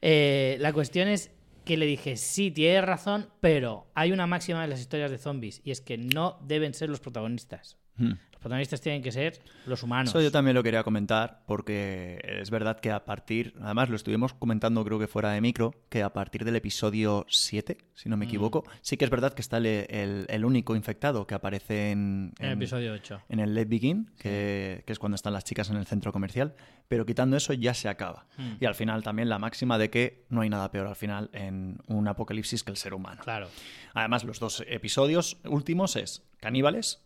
Eh, 0.00 0.56
la 0.60 0.72
cuestión 0.72 1.08
es 1.08 1.30
que 1.64 1.76
le 1.76 1.86
dije, 1.86 2.16
sí, 2.16 2.50
tienes 2.50 2.84
razón, 2.84 3.28
pero 3.40 3.86
hay 3.94 4.12
una 4.12 4.26
máxima 4.26 4.64
en 4.64 4.70
las 4.70 4.80
historias 4.80 5.10
de 5.10 5.18
zombies 5.18 5.60
y 5.64 5.70
es 5.70 5.80
que 5.80 5.98
no 5.98 6.38
deben 6.42 6.74
ser 6.74 6.88
los 6.88 7.00
protagonistas. 7.00 7.76
Mm. 7.96 8.12
Los 8.40 8.44
protagonistas 8.44 8.80
tienen 8.80 9.02
que 9.02 9.12
ser 9.12 9.38
los 9.66 9.82
humanos. 9.82 10.08
Eso 10.08 10.22
yo 10.22 10.32
también 10.32 10.54
lo 10.54 10.62
quería 10.62 10.82
comentar 10.82 11.42
porque 11.46 12.18
es 12.40 12.48
verdad 12.48 12.80
que 12.80 12.90
a 12.90 13.04
partir, 13.04 13.52
además 13.60 13.90
lo 13.90 13.96
estuvimos 13.96 14.32
comentando 14.32 14.82
creo 14.82 14.98
que 14.98 15.06
fuera 15.08 15.30
de 15.32 15.42
micro, 15.42 15.74
que 15.90 16.02
a 16.02 16.14
partir 16.14 16.46
del 16.46 16.56
episodio 16.56 17.26
7, 17.28 17.76
si 17.94 18.08
no 18.08 18.16
me 18.16 18.24
Mm. 18.24 18.28
equivoco, 18.28 18.64
sí 18.80 18.96
que 18.96 19.04
es 19.04 19.10
verdad 19.10 19.34
que 19.34 19.42
está 19.42 19.58
el, 19.58 19.66
el- 19.66 20.26
el 20.30 20.44
único 20.46 20.74
infectado 20.74 21.26
que 21.26 21.34
aparece 21.34 21.90
en, 21.90 22.32
En 22.38 22.46
el 22.46 22.52
episodio 22.54 22.94
8. 22.94 23.20
en 23.28 23.40
el 23.40 23.52
Let 23.54 23.66
Begin, 23.66 24.10
que, 24.18 24.84
que 24.86 24.92
es 24.94 24.98
cuando 24.98 25.16
están 25.16 25.34
las 25.34 25.44
chicas 25.44 25.68
en 25.68 25.76
el 25.76 25.84
centro 25.84 26.10
comercial, 26.10 26.54
pero 26.88 27.04
quitando 27.04 27.36
eso 27.36 27.52
ya 27.52 27.74
se 27.74 27.90
acaba. 27.90 28.24
Mm. 28.38 28.52
Y 28.58 28.64
al 28.64 28.74
final 28.74 29.02
también 29.02 29.28
la 29.28 29.38
máxima 29.38 29.76
de 29.76 29.90
que 29.90 30.24
no 30.30 30.40
hay 30.40 30.48
nada 30.48 30.70
peor 30.70 30.86
al 30.86 30.96
final 30.96 31.28
en 31.34 31.78
un 31.88 32.08
apocalipsis 32.08 32.64
que 32.64 32.70
el 32.70 32.78
ser 32.78 32.94
humano. 32.94 33.20
Claro. 33.22 33.48
Además, 33.92 34.24
los 34.24 34.40
dos 34.40 34.64
episodios 34.66 35.36
últimos 35.44 35.94
es 35.96 36.22
caníbales 36.40 37.02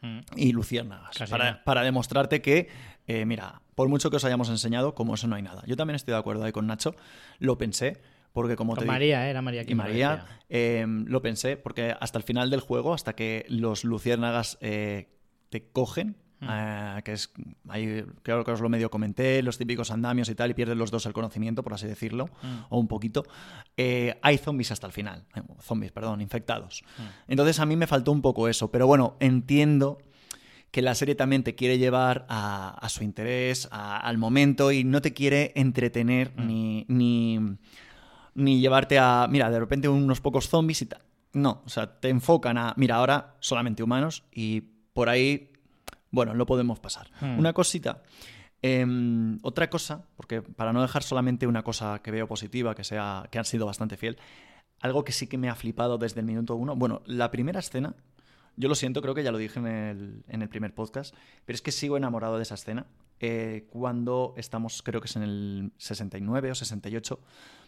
Mm. 0.00 0.18
y 0.36 0.52
luciérnagas. 0.52 1.16
Para, 1.28 1.64
para 1.64 1.82
demostrarte 1.82 2.40
que, 2.40 2.68
eh, 3.06 3.24
mira, 3.26 3.62
por 3.74 3.88
mucho 3.88 4.10
que 4.10 4.16
os 4.16 4.24
hayamos 4.24 4.48
enseñado, 4.48 4.94
como 4.94 5.14
eso 5.14 5.26
no 5.26 5.36
hay 5.36 5.42
nada. 5.42 5.62
Yo 5.66 5.76
también 5.76 5.96
estoy 5.96 6.12
de 6.12 6.18
acuerdo 6.18 6.44
ahí 6.44 6.52
con 6.52 6.66
Nacho, 6.66 6.94
lo 7.38 7.58
pensé, 7.58 8.00
porque 8.32 8.56
como 8.56 8.74
Con 8.74 8.84
te 8.84 8.86
María, 8.86 9.26
¿eh? 9.26 9.30
era 9.30 9.42
María 9.42 9.62
y 9.62 9.66
me 9.66 9.74
lo 9.74 9.82
María, 9.82 10.26
eh, 10.48 10.86
lo 10.86 11.22
pensé, 11.22 11.56
porque 11.56 11.94
hasta 11.98 12.18
el 12.18 12.24
final 12.24 12.50
del 12.50 12.60
juego, 12.60 12.94
hasta 12.94 13.14
que 13.14 13.44
los 13.48 13.84
luciérnagas 13.84 14.58
eh, 14.60 15.08
te 15.48 15.70
cogen, 15.70 16.16
Mm. 16.40 16.46
eh, 16.50 17.02
que 17.04 17.12
es, 17.14 17.32
ahí 17.68 18.04
creo 18.22 18.44
que 18.44 18.50
os 18.52 18.60
lo 18.60 18.68
medio 18.68 18.90
comenté, 18.90 19.42
los 19.42 19.58
típicos 19.58 19.90
andamios 19.90 20.28
y 20.28 20.34
tal, 20.34 20.50
y 20.50 20.54
pierden 20.54 20.78
los 20.78 20.90
dos 20.90 21.04
el 21.06 21.12
conocimiento, 21.12 21.62
por 21.64 21.74
así 21.74 21.86
decirlo, 21.86 22.26
Mm. 22.42 22.56
o 22.68 22.78
un 22.78 22.86
poquito, 22.88 23.24
eh, 23.76 24.18
hay 24.22 24.38
zombies 24.38 24.70
hasta 24.70 24.86
el 24.86 24.92
final, 24.92 25.24
eh, 25.34 25.40
zombies, 25.60 25.90
perdón, 25.92 26.20
infectados. 26.20 26.82
Mm. 26.98 27.02
Entonces 27.32 27.58
a 27.60 27.66
mí 27.66 27.74
me 27.76 27.86
faltó 27.86 28.12
un 28.12 28.22
poco 28.22 28.48
eso, 28.48 28.70
pero 28.70 28.86
bueno, 28.86 29.16
entiendo 29.20 29.98
que 30.70 30.82
la 30.82 30.94
serie 30.94 31.14
también 31.14 31.42
te 31.42 31.54
quiere 31.54 31.78
llevar 31.78 32.26
a, 32.28 32.68
a 32.80 32.88
su 32.88 33.02
interés, 33.02 33.68
a- 33.72 33.96
al 33.98 34.18
momento, 34.18 34.70
y 34.70 34.84
no 34.84 35.00
te 35.00 35.14
quiere 35.14 35.52
entretener 35.56 36.32
ni, 36.38 36.84
ni, 36.88 37.40
ni 38.34 38.60
llevarte 38.60 38.98
a, 38.98 39.26
mira, 39.30 39.50
de 39.50 39.58
repente 39.58 39.88
unos 39.88 40.20
pocos 40.20 40.48
zombies 40.48 40.82
y 40.82 40.86
tal. 40.86 41.00
No, 41.32 41.62
o 41.64 41.68
sea, 41.68 41.98
te 42.00 42.08
enfocan 42.10 42.58
a, 42.58 42.74
mira, 42.76 42.96
ahora 42.96 43.34
solamente 43.40 43.82
humanos 43.82 44.24
y 44.32 44.60
por 44.92 45.08
ahí, 45.08 45.52
bueno, 46.10 46.34
lo 46.34 46.46
podemos 46.46 46.78
pasar. 46.80 47.10
Hmm. 47.20 47.38
Una 47.38 47.52
cosita. 47.52 48.02
em, 48.60 49.38
otra 49.42 49.70
cosa, 49.70 50.04
porque 50.16 50.42
para 50.42 50.72
no 50.72 50.82
dejar 50.82 51.02
solamente 51.04 51.46
una 51.46 51.62
cosa 51.62 52.00
que 52.02 52.10
veo 52.10 52.26
positiva, 52.26 52.74
que 52.74 52.82
sea 52.82 53.28
que 53.30 53.38
han 53.38 53.44
sido 53.44 53.66
bastante 53.66 53.96
fiel, 53.96 54.18
algo 54.80 55.04
que 55.04 55.12
sí 55.12 55.26
que 55.26 55.38
me 55.38 55.48
ha 55.48 55.54
flipado 55.54 55.98
desde 55.98 56.20
el 56.20 56.26
minuto 56.26 56.56
uno. 56.56 56.74
Bueno, 56.76 57.02
la 57.06 57.30
primera 57.30 57.60
escena 57.60 57.94
Yo 58.56 58.68
lo 58.68 58.74
siento, 58.74 59.00
creo 59.02 59.14
que 59.14 59.22
ya 59.22 59.30
lo 59.30 59.38
dije 59.38 59.60
en 59.60 59.66
el, 59.68 60.24
en 60.26 60.42
el 60.42 60.48
primer 60.48 60.74
podcast, 60.74 61.14
pero 61.44 61.54
es 61.54 61.62
que 61.62 61.70
sigo 61.70 61.96
enamorado 61.96 62.36
de 62.36 62.42
esa 62.42 62.54
escena. 62.54 62.86
Eh, 63.20 63.68
cuando 63.70 64.34
estamos, 64.36 64.82
creo 64.82 65.00
que 65.00 65.06
es 65.06 65.14
en 65.14 65.22
el 65.22 65.72
69 65.78 66.50
o 66.50 66.54
68, 66.56 67.20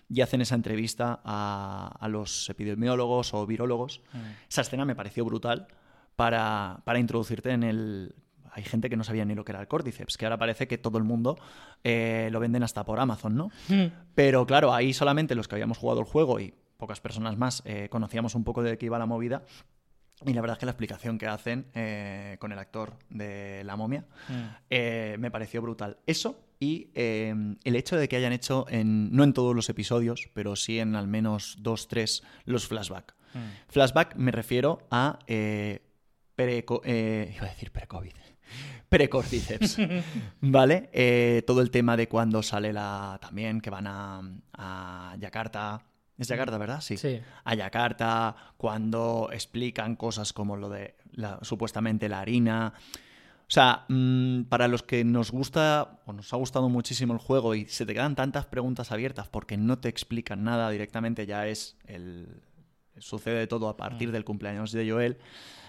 y 0.08 0.20
hacen 0.22 0.40
esa 0.40 0.56
entrevista 0.56 1.20
a, 1.24 1.96
a 2.00 2.08
los 2.08 2.48
epidemiólogos 2.50 3.32
o 3.34 3.46
virólogos. 3.46 4.00
Mm. 4.12 4.18
Esa 4.48 4.62
escena 4.62 4.84
me 4.84 4.96
pareció 4.96 5.24
brutal 5.24 5.68
para, 6.16 6.82
para 6.84 6.98
introducirte 6.98 7.50
en 7.50 7.62
el... 7.62 8.14
Hay 8.52 8.64
gente 8.64 8.88
que 8.90 8.96
no 8.96 9.04
sabía 9.04 9.24
ni 9.24 9.34
lo 9.34 9.44
que 9.44 9.52
era 9.52 9.60
el 9.60 9.68
Cordyceps, 9.68 10.16
que 10.16 10.26
ahora 10.26 10.38
parece 10.38 10.66
que 10.68 10.78
todo 10.78 10.98
el 10.98 11.04
mundo 11.04 11.38
eh, 11.84 12.28
lo 12.32 12.40
venden 12.40 12.62
hasta 12.62 12.84
por 12.84 13.00
Amazon, 13.00 13.36
¿no? 13.36 13.50
Mm. 13.68 13.86
Pero 14.14 14.46
claro, 14.46 14.72
ahí 14.74 14.92
solamente 14.92 15.34
los 15.34 15.48
que 15.48 15.54
habíamos 15.56 15.78
jugado 15.78 16.00
el 16.00 16.06
juego 16.06 16.40
y 16.40 16.54
pocas 16.76 17.00
personas 17.00 17.36
más 17.36 17.62
eh, 17.66 17.88
conocíamos 17.90 18.34
un 18.34 18.44
poco 18.44 18.62
de 18.62 18.78
qué 18.78 18.86
iba 18.86 18.98
la 18.98 19.06
movida. 19.06 19.42
Y 20.26 20.34
la 20.34 20.42
verdad 20.42 20.56
es 20.56 20.60
que 20.60 20.66
la 20.66 20.72
explicación 20.72 21.16
que 21.16 21.26
hacen 21.26 21.66
eh, 21.74 22.36
con 22.40 22.52
el 22.52 22.58
actor 22.58 22.92
de 23.08 23.62
La 23.64 23.76
momia 23.76 24.04
Mm. 24.28 24.32
eh, 24.68 25.16
me 25.18 25.30
pareció 25.30 25.62
brutal. 25.62 25.96
Eso 26.06 26.38
y 26.58 26.90
eh, 26.94 27.34
el 27.64 27.74
hecho 27.76 27.96
de 27.96 28.06
que 28.06 28.16
hayan 28.16 28.34
hecho, 28.34 28.66
en, 28.68 29.10
no 29.12 29.24
en 29.24 29.32
todos 29.32 29.56
los 29.56 29.70
episodios, 29.70 30.28
pero 30.34 30.56
sí 30.56 30.78
en 30.78 30.94
al 30.94 31.08
menos 31.08 31.56
dos, 31.60 31.88
tres, 31.88 32.22
los 32.44 32.66
flashback. 32.66 33.14
Mm. 33.32 33.38
Flashback 33.68 34.16
me 34.16 34.30
refiero 34.30 34.86
a 34.90 35.18
eh, 35.26 35.80
iba 36.36 37.46
a 37.46 37.48
decir 37.50 37.70
pre-COVID. 37.70 38.12
Precordyceps. 38.88 39.78
¿Vale? 40.40 40.90
Eh, 40.92 41.42
todo 41.46 41.60
el 41.62 41.70
tema 41.70 41.96
de 41.96 42.08
cuando 42.08 42.42
sale 42.42 42.72
la. 42.72 43.18
También 43.20 43.60
que 43.60 43.70
van 43.70 43.86
a, 43.86 44.20
a 44.54 45.16
Yakarta. 45.18 45.82
Es 46.18 46.28
Yakarta, 46.28 46.58
¿verdad? 46.58 46.80
Sí. 46.80 46.96
Sí. 46.96 47.20
A 47.44 47.54
Yakarta, 47.54 48.36
cuando 48.56 49.30
explican 49.32 49.96
cosas 49.96 50.32
como 50.32 50.56
lo 50.56 50.68
de 50.68 50.96
la- 51.12 51.38
supuestamente 51.42 52.08
la 52.08 52.20
harina. 52.20 52.74
O 53.42 53.52
sea, 53.52 53.84
mm, 53.88 54.42
para 54.44 54.68
los 54.68 54.82
que 54.82 55.02
nos 55.02 55.32
gusta 55.32 56.00
o 56.06 56.12
nos 56.12 56.32
ha 56.32 56.36
gustado 56.36 56.68
muchísimo 56.68 57.12
el 57.14 57.18
juego 57.18 57.54
y 57.54 57.66
se 57.66 57.84
te 57.86 57.94
quedan 57.94 58.14
tantas 58.14 58.46
preguntas 58.46 58.92
abiertas 58.92 59.28
porque 59.28 59.56
no 59.56 59.78
te 59.78 59.88
explican 59.88 60.44
nada 60.44 60.70
directamente, 60.70 61.26
ya 61.26 61.46
es 61.46 61.76
el. 61.86 62.42
Sucede 62.98 63.46
todo 63.46 63.68
a 63.68 63.76
partir 63.76 64.12
del 64.12 64.24
cumpleaños 64.24 64.72
de 64.72 64.88
Joel. 64.90 65.18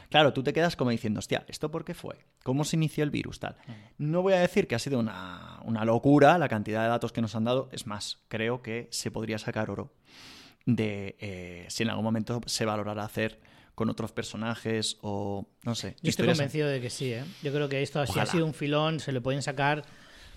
Claro, 0.09 0.33
tú 0.33 0.43
te 0.43 0.51
quedas 0.51 0.75
como 0.75 0.89
diciendo, 0.91 1.19
hostia, 1.19 1.45
¿esto 1.47 1.71
por 1.71 1.85
qué 1.85 1.93
fue? 1.93 2.17
¿Cómo 2.43 2.63
se 2.63 2.75
inició 2.75 3.03
el 3.03 3.11
virus? 3.11 3.39
Tal. 3.39 3.55
No 3.97 4.21
voy 4.21 4.33
a 4.33 4.39
decir 4.39 4.67
que 4.67 4.75
ha 4.75 4.79
sido 4.79 4.99
una, 4.99 5.59
una 5.63 5.85
locura 5.85 6.37
la 6.37 6.49
cantidad 6.49 6.81
de 6.83 6.89
datos 6.89 7.11
que 7.11 7.21
nos 7.21 7.35
han 7.35 7.43
dado. 7.43 7.69
Es 7.71 7.85
más, 7.85 8.19
creo 8.27 8.61
que 8.61 8.87
se 8.91 9.11
podría 9.11 9.37
sacar 9.37 9.69
oro 9.69 9.93
de 10.65 11.15
eh, 11.19 11.65
si 11.69 11.83
en 11.83 11.89
algún 11.89 12.05
momento 12.05 12.41
se 12.45 12.65
valorará 12.65 13.03
hacer 13.03 13.39
con 13.75 13.89
otros 13.89 14.11
personajes 14.11 14.97
o 15.01 15.47
no 15.63 15.75
sé. 15.75 15.95
Yo 16.01 16.09
estoy 16.09 16.27
convencido 16.27 16.67
de 16.67 16.81
que 16.81 16.89
sí, 16.89 17.13
¿eh? 17.13 17.23
Yo 17.41 17.51
creo 17.51 17.69
que 17.69 17.81
esto 17.81 18.05
si 18.05 18.19
ha 18.19 18.25
sido 18.25 18.45
un 18.45 18.53
filón, 18.53 18.99
se 18.99 19.11
le 19.11 19.21
pueden 19.21 19.41
sacar 19.41 19.85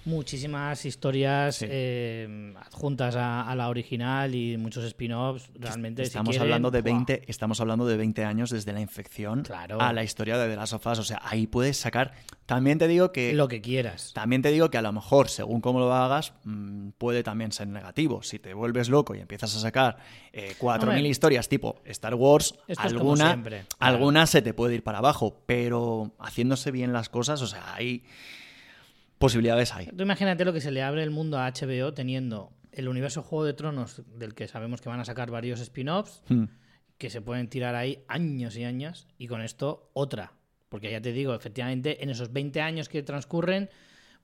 muchísimas 0.05 0.85
historias 0.85 1.57
Sí. 1.57 1.67
eh, 1.69 2.55
adjuntas 2.67 3.17
a, 3.17 3.49
a 3.51 3.55
la 3.55 3.69
original 3.69 4.35
y 4.35 4.57
muchos 4.57 4.85
spin-offs. 4.85 5.49
Realmente, 5.55 6.03
si 6.05 6.09
Estamos 6.09 6.31
quieren, 6.31 6.43
hablando 6.43 6.71
de 6.71 6.83
¡buah! 6.83 6.93
20, 6.93 7.23
estamos 7.29 7.61
hablando 7.61 7.87
de 7.87 7.97
20 7.97 8.25
años 8.25 8.51
desde 8.51 8.73
la 8.73 8.81
infección 8.81 9.43
Claro. 9.43 9.81
a 9.81 9.93
la 9.93 10.03
historia 10.05 10.37
de 10.39 10.49
The 10.49 10.57
Last 10.57 10.73
of 10.75 10.87
Us. 10.87 10.99
O 10.99 11.05
sea, 11.05 11.21
ahí 11.25 11.47
puedes 11.47 11.77
sacar. 11.77 12.13
También 12.47 12.79
te 12.79 12.89
digo 12.89 13.13
que. 13.13 13.33
Lo 13.33 13.49
que 13.49 13.61
quieras. 13.61 14.13
También 14.15 14.43
te 14.43 14.51
digo 14.51 14.71
que 14.71 14.79
a 14.79 14.83
lo 14.83 14.93
mejor, 14.93 15.29
según 15.29 15.61
cómo 15.61 15.79
lo 15.81 15.93
hagas, 15.95 16.33
mm, 16.45 16.91
puede 16.99 17.23
también 17.23 17.53
ser 17.53 17.69
negativo. 17.69 18.23
Si 18.23 18.39
te 18.39 18.53
vuelves 18.55 18.89
loco 18.89 19.15
y 19.15 19.21
empiezas 19.21 19.55
a 19.57 19.61
sacar 19.61 19.97
eh, 20.33 20.55
4.000 20.59 20.83
Hombre. 20.83 21.09
historias 21.09 21.49
tipo 21.49 21.81
Star 21.87 22.15
Wars, 22.15 22.55
Esto 22.69 22.83
alguna, 22.83 23.29
siempre, 23.29 23.65
claro. 23.79 23.95
alguna 23.97 24.27
se 24.27 24.43
te 24.43 24.53
puede 24.55 24.75
ir 24.75 24.83
para 24.83 24.99
abajo. 24.99 25.43
Pero 25.47 26.13
haciéndose 26.19 26.71
bien 26.71 26.93
las 26.93 27.09
cosas, 27.09 27.41
o 27.41 27.47
sea, 27.47 27.75
hay 27.75 28.05
posibilidades 29.25 29.73
hay. 29.75 29.87
Tú 29.87 30.03
imagínate 30.03 30.45
lo 30.45 30.53
que 30.53 30.61
se 30.61 30.71
le 30.71 30.83
abre 30.83 31.03
el 31.03 31.11
mundo 31.11 31.39
a 31.39 31.51
HBO 31.51 31.95
teniendo 31.95 32.53
el 32.73 32.89
universo 32.89 33.23
Juego 33.23 33.45
de 33.45 33.55
Tronos, 33.55 34.03
del 34.19 34.35
que 34.35 34.49
sabemos 34.49 34.81
que 34.81 34.89
van 34.89 35.01
a 35.01 35.05
sacar 35.05 35.31
varios 35.31 35.61
spin-offs, 35.61 36.23
Mm. 36.29 36.45
que 36.99 37.11
se 37.11 37.21
pueden 37.21 37.49
tirar 37.49 37.75
ahí 37.75 38.05
años 38.09 38.57
y 38.57 38.65
años, 38.65 39.07
y 39.19 39.27
con 39.29 39.41
esto 39.41 39.91
otra. 39.95 40.33
Porque 40.69 40.91
ya 40.91 41.01
te 41.01 41.13
digo, 41.13 41.35
efectivamente, 41.35 42.03
en 42.03 42.11
esos 42.11 42.33
20 42.33 42.61
años 42.61 42.89
que 42.89 43.03
transcurren, 43.03 43.69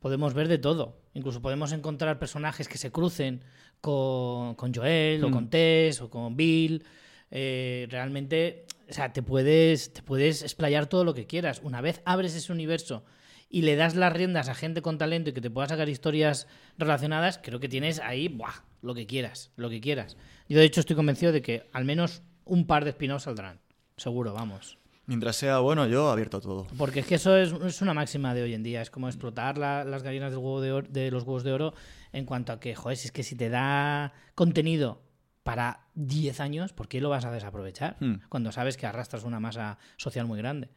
podemos 0.01 0.35
ver 0.35 0.49
de 0.49 0.59
todo. 0.59 0.97
Incluso 1.15 1.41
podemos 1.43 1.73
encontrar 1.73 2.19
personajes 2.19 2.69
que 2.69 2.79
se 2.79 2.91
crucen 2.91 3.43
con, 3.81 4.55
con 4.57 4.73
Joel, 4.75 5.23
o 5.25 5.29
Mm. 5.29 5.33
con 5.33 5.51
Tess, 5.51 6.01
o 6.01 6.11
con 6.11 6.37
Bill. 6.37 6.85
Eh, 7.31 7.87
realmente, 7.91 8.67
o 8.89 8.93
sea, 8.93 9.13
te 9.13 9.23
puedes, 9.23 9.93
te 9.93 10.03
puedes 10.03 10.43
explayar 10.43 10.87
todo 10.87 11.05
lo 11.05 11.15
que 11.15 11.27
quieras. 11.27 11.61
Una 11.63 11.81
vez 11.81 12.03
abres 12.05 12.35
ese 12.35 12.53
universo 12.53 13.05
y 13.53 13.63
le 13.63 13.75
das 13.77 13.97
las 13.97 14.13
riendas 14.13 14.49
a 14.49 14.55
gente 14.55 14.81
con 14.81 14.97
talento 14.97 15.31
y 15.31 15.33
que 15.35 15.41
te 15.41 15.51
pueda 15.51 15.69
sacar 15.69 15.89
historias 15.89 16.47
relacionadas, 16.79 17.39
creo 17.43 17.61
que 17.61 17.69
tienes 17.69 17.99
ahí 17.99 18.29
¡buah! 18.29 18.63
lo 18.81 18.95
que 18.95 19.07
quieras, 19.07 19.51
lo 19.57 19.69
que 19.69 19.81
quieras. 19.81 20.17
Yo 20.49 20.59
de 20.59 20.65
hecho 20.65 20.81
estoy 20.81 20.97
convencido 20.97 21.33
de 21.33 21.43
que 21.43 21.69
al 21.73 21.85
menos 21.85 22.23
un 22.45 22.67
par 22.67 22.85
de 22.85 22.91
spin-offs 22.91 23.25
saldrán. 23.25 23.61
Seguro, 23.97 24.33
vamos. 24.33 24.79
Mientras 25.07 25.35
sea 25.37 25.59
bueno, 25.59 25.87
yo 25.89 26.09
abierto 26.11 26.37
a 26.37 26.41
todo. 26.41 26.67
Porque 26.79 27.01
es 27.01 27.07
que 27.07 27.17
eso 27.17 27.37
es, 27.37 27.53
es 27.53 27.83
una 27.83 27.93
máxima 27.93 28.33
de 28.33 28.43
hoy 28.43 28.55
en 28.55 28.63
día. 28.63 28.81
Es 28.81 28.91
como 28.91 29.09
explotar 29.09 29.59
la- 29.59 29.85
las 29.85 30.03
gallinas 30.05 30.31
del 30.31 30.39
huevo 30.39 30.61
de, 30.61 30.73
oro- 30.73 30.87
de 30.89 31.11
los 31.11 31.25
huevos 31.25 31.43
de 31.43 31.53
oro 31.53 31.75
en 32.13 32.25
cuanto 32.25 32.53
a 32.53 32.61
que, 32.61 32.75
joder, 32.77 32.97
si 32.97 33.07
es 33.09 33.13
que 33.13 33.25
si 33.25 33.35
te 33.35 33.49
da 33.49 34.13
contenido 34.37 35.03
para 35.43 35.89
10 35.95 36.39
años, 36.41 36.73
¿por 36.73 36.87
qué 36.87 37.01
lo 37.01 37.09
vas 37.11 37.25
a 37.25 37.33
desaprovechar? 37.33 37.97
Hmm. 37.99 38.21
Cuando 38.29 38.53
sabes 38.53 38.77
que 38.77 38.87
arrastras 38.87 39.25
una 39.25 39.41
masa 39.41 39.79
social 39.97 40.27
muy 40.27 40.39
grande. 40.39 40.71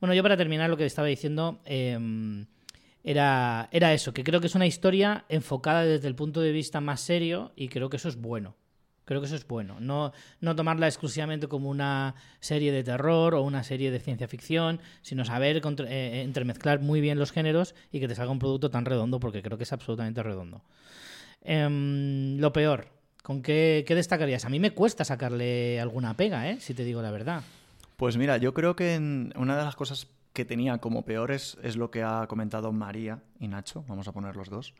Bueno, 0.00 0.14
yo 0.14 0.22
para 0.22 0.36
terminar 0.36 0.70
lo 0.70 0.76
que 0.76 0.86
estaba 0.86 1.08
diciendo 1.08 1.60
eh, 1.66 1.98
era, 3.04 3.68
era 3.70 3.92
eso, 3.92 4.12
que 4.12 4.24
creo 4.24 4.40
que 4.40 4.46
es 4.46 4.54
una 4.54 4.66
historia 4.66 5.24
enfocada 5.28 5.84
desde 5.84 6.08
el 6.08 6.14
punto 6.14 6.40
de 6.40 6.52
vista 6.52 6.80
más 6.80 7.00
serio 7.00 7.52
y 7.56 7.68
creo 7.68 7.90
que 7.90 7.96
eso 7.98 8.08
es 8.08 8.16
bueno. 8.16 8.54
Creo 9.04 9.20
que 9.20 9.26
eso 9.26 9.34
es 9.34 9.46
bueno. 9.48 9.78
No, 9.80 10.12
no 10.40 10.54
tomarla 10.54 10.86
exclusivamente 10.86 11.48
como 11.48 11.68
una 11.68 12.14
serie 12.38 12.70
de 12.70 12.84
terror 12.84 13.34
o 13.34 13.42
una 13.42 13.64
serie 13.64 13.90
de 13.90 13.98
ciencia 13.98 14.28
ficción, 14.28 14.80
sino 15.02 15.24
saber 15.24 15.60
contra- 15.60 15.90
eh, 15.90 16.22
entremezclar 16.22 16.80
muy 16.80 17.00
bien 17.00 17.18
los 17.18 17.32
géneros 17.32 17.74
y 17.90 17.98
que 17.98 18.06
te 18.06 18.14
salga 18.14 18.30
un 18.30 18.38
producto 18.38 18.70
tan 18.70 18.84
redondo, 18.84 19.18
porque 19.18 19.42
creo 19.42 19.58
que 19.58 19.64
es 19.64 19.72
absolutamente 19.72 20.22
redondo. 20.22 20.62
Em, 21.42 22.38
lo 22.38 22.52
peor, 22.52 22.86
¿con 23.24 23.42
qué, 23.42 23.84
qué 23.86 23.94
destacarías? 23.96 24.44
A 24.44 24.48
mí 24.48 24.60
me 24.60 24.70
cuesta 24.72 25.04
sacarle 25.04 25.80
alguna 25.80 26.16
pega, 26.16 26.48
¿eh? 26.48 26.58
si 26.60 26.72
te 26.74 26.84
digo 26.84 27.02
la 27.02 27.10
verdad. 27.10 27.42
Pues 28.00 28.16
mira, 28.16 28.38
yo 28.38 28.54
creo 28.54 28.76
que 28.76 28.94
en- 28.94 29.30
una 29.36 29.58
de 29.58 29.62
las 29.62 29.76
cosas 29.76 30.08
que 30.32 30.46
tenía 30.46 30.78
como 30.78 31.04
peores 31.04 31.58
es 31.62 31.76
lo 31.76 31.90
que 31.90 32.02
ha 32.02 32.26
comentado 32.28 32.72
María 32.72 33.22
y 33.38 33.46
Nacho, 33.46 33.84
vamos 33.88 34.08
a 34.08 34.12
poner 34.12 34.36
los 34.36 34.48
dos, 34.48 34.72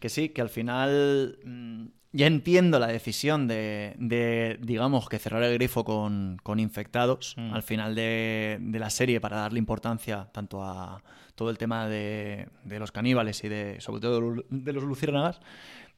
que 0.00 0.10
sí, 0.10 0.28
que 0.28 0.42
al 0.42 0.50
final 0.50 1.38
mm, 1.46 1.86
ya 2.12 2.26
entiendo 2.26 2.78
la 2.78 2.88
decisión 2.88 3.48
de, 3.48 3.94
de, 3.98 4.58
digamos, 4.60 5.08
que 5.08 5.18
cerrar 5.18 5.42
el 5.44 5.54
grifo 5.54 5.82
con, 5.82 6.36
con 6.42 6.60
infectados 6.60 7.36
Mm. 7.38 7.54
al 7.54 7.62
final 7.62 7.94
de, 7.94 8.58
de 8.60 8.78
la 8.78 8.90
serie 8.90 9.18
para 9.18 9.38
darle 9.38 9.60
importancia 9.60 10.28
tanto 10.30 10.62
a 10.62 11.02
todo 11.36 11.48
el 11.48 11.56
tema 11.56 11.88
de, 11.88 12.48
de 12.64 12.78
los 12.78 12.92
caníbales 12.92 13.42
y 13.44 13.48
de, 13.48 13.80
sobre 13.80 14.02
todo, 14.02 14.44
de 14.50 14.72
los 14.74 14.84
luciérnagas. 14.84 15.40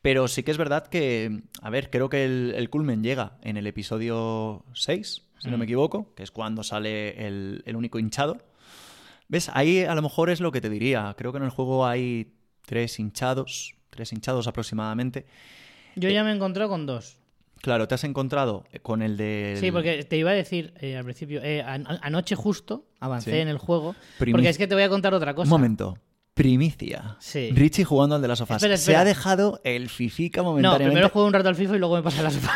Pero 0.03 0.29
sí 0.29 0.45
que 0.45 0.53
es 0.53 0.57
verdad 0.59 0.87
que, 0.87 1.43
a 1.63 1.69
ver, 1.71 1.91
creo 1.91 2.09
que 2.09 2.25
el, 2.25 2.55
el 2.57 2.71
culmen 2.71 3.03
llega 3.03 3.39
en 3.43 3.57
el 3.57 3.67
episodio 3.67 4.65
6, 4.73 5.23
si 5.41 5.49
no 5.51 5.59
me 5.59 5.65
Mm. 5.65 5.69
equivoco, 5.69 6.15
que 6.15 6.23
es 6.23 6.31
cuando 6.31 6.63
sale 6.63 7.27
el, 7.27 7.63
el 7.67 7.75
único 7.77 7.99
hinchado. 7.99 8.39
¿Ves? 9.29 9.51
Ahí 9.55 9.83
a 9.85 9.95
lo 9.95 10.03
mejor 10.03 10.31
es 10.31 10.41
lo 10.41 10.53
que 10.53 10.61
te 10.61 10.71
diría. 10.71 11.15
Creo 11.19 11.33
que 11.33 11.39
en 11.39 11.45
el 11.45 11.51
juego 11.51 11.87
hay 11.87 12.33
tres 12.67 12.99
hinchados, 13.01 13.75
tres 13.91 14.13
hinchados 14.13 14.47
aproximadamente. 14.47 15.27
Yo 15.97 16.09
ya 16.09 16.23
me 16.25 16.31
he 16.31 16.35
encontrado 16.35 16.69
con 16.71 16.87
dos. 16.87 17.17
Claro, 17.63 17.87
te 17.87 17.95
has 17.95 18.05
encontrado 18.05 18.65
con 18.83 19.03
el 19.03 19.17
de... 19.19 19.57
Sí, 19.61 19.71
porque 19.71 20.03
te 20.05 20.17
iba 20.17 20.31
a 20.31 20.35
decir 20.35 20.73
eh, 20.81 20.97
al 20.97 21.05
principio, 21.05 21.43
eh, 21.43 21.61
an- 21.63 21.87
anoche 22.01 22.35
justo 22.35 22.87
avancé 23.01 23.33
Sí. 23.33 23.37
en 23.39 23.49
el 23.49 23.59
juego, 23.59 23.95
Primi- 24.19 24.33
porque 24.33 24.49
es 24.49 24.57
que 24.57 24.67
te 24.67 24.75
voy 24.75 24.83
a 24.85 24.89
contar 24.89 25.13
otra 25.13 25.35
cosa. 25.35 25.45
Un 25.45 25.51
momento. 25.51 25.99
Primicia. 26.33 27.17
Sí. 27.21 27.51
Richie 27.53 27.85
jugando 27.85 28.17
al 28.17 28.23
de 28.23 28.29
las 28.29 28.39
sofás. 28.39 28.57
Espera, 28.63 28.79
Se 28.79 28.97
ha 28.97 29.05
dejado 29.05 29.61
el 29.63 29.91
fifica 29.91 30.41
No, 30.41 30.45
momentáneamente. 30.51 30.91
primero 30.91 31.09
juego 31.11 31.29
un 31.29 31.35
rato 31.35 31.49
al 31.51 31.55
FIFA 31.57 31.77
y 31.77 31.79
luego 31.81 31.97
me 31.97 32.03
pasé 32.03 32.21
a 32.21 32.23
la 32.23 32.31
sopa. 32.31 32.53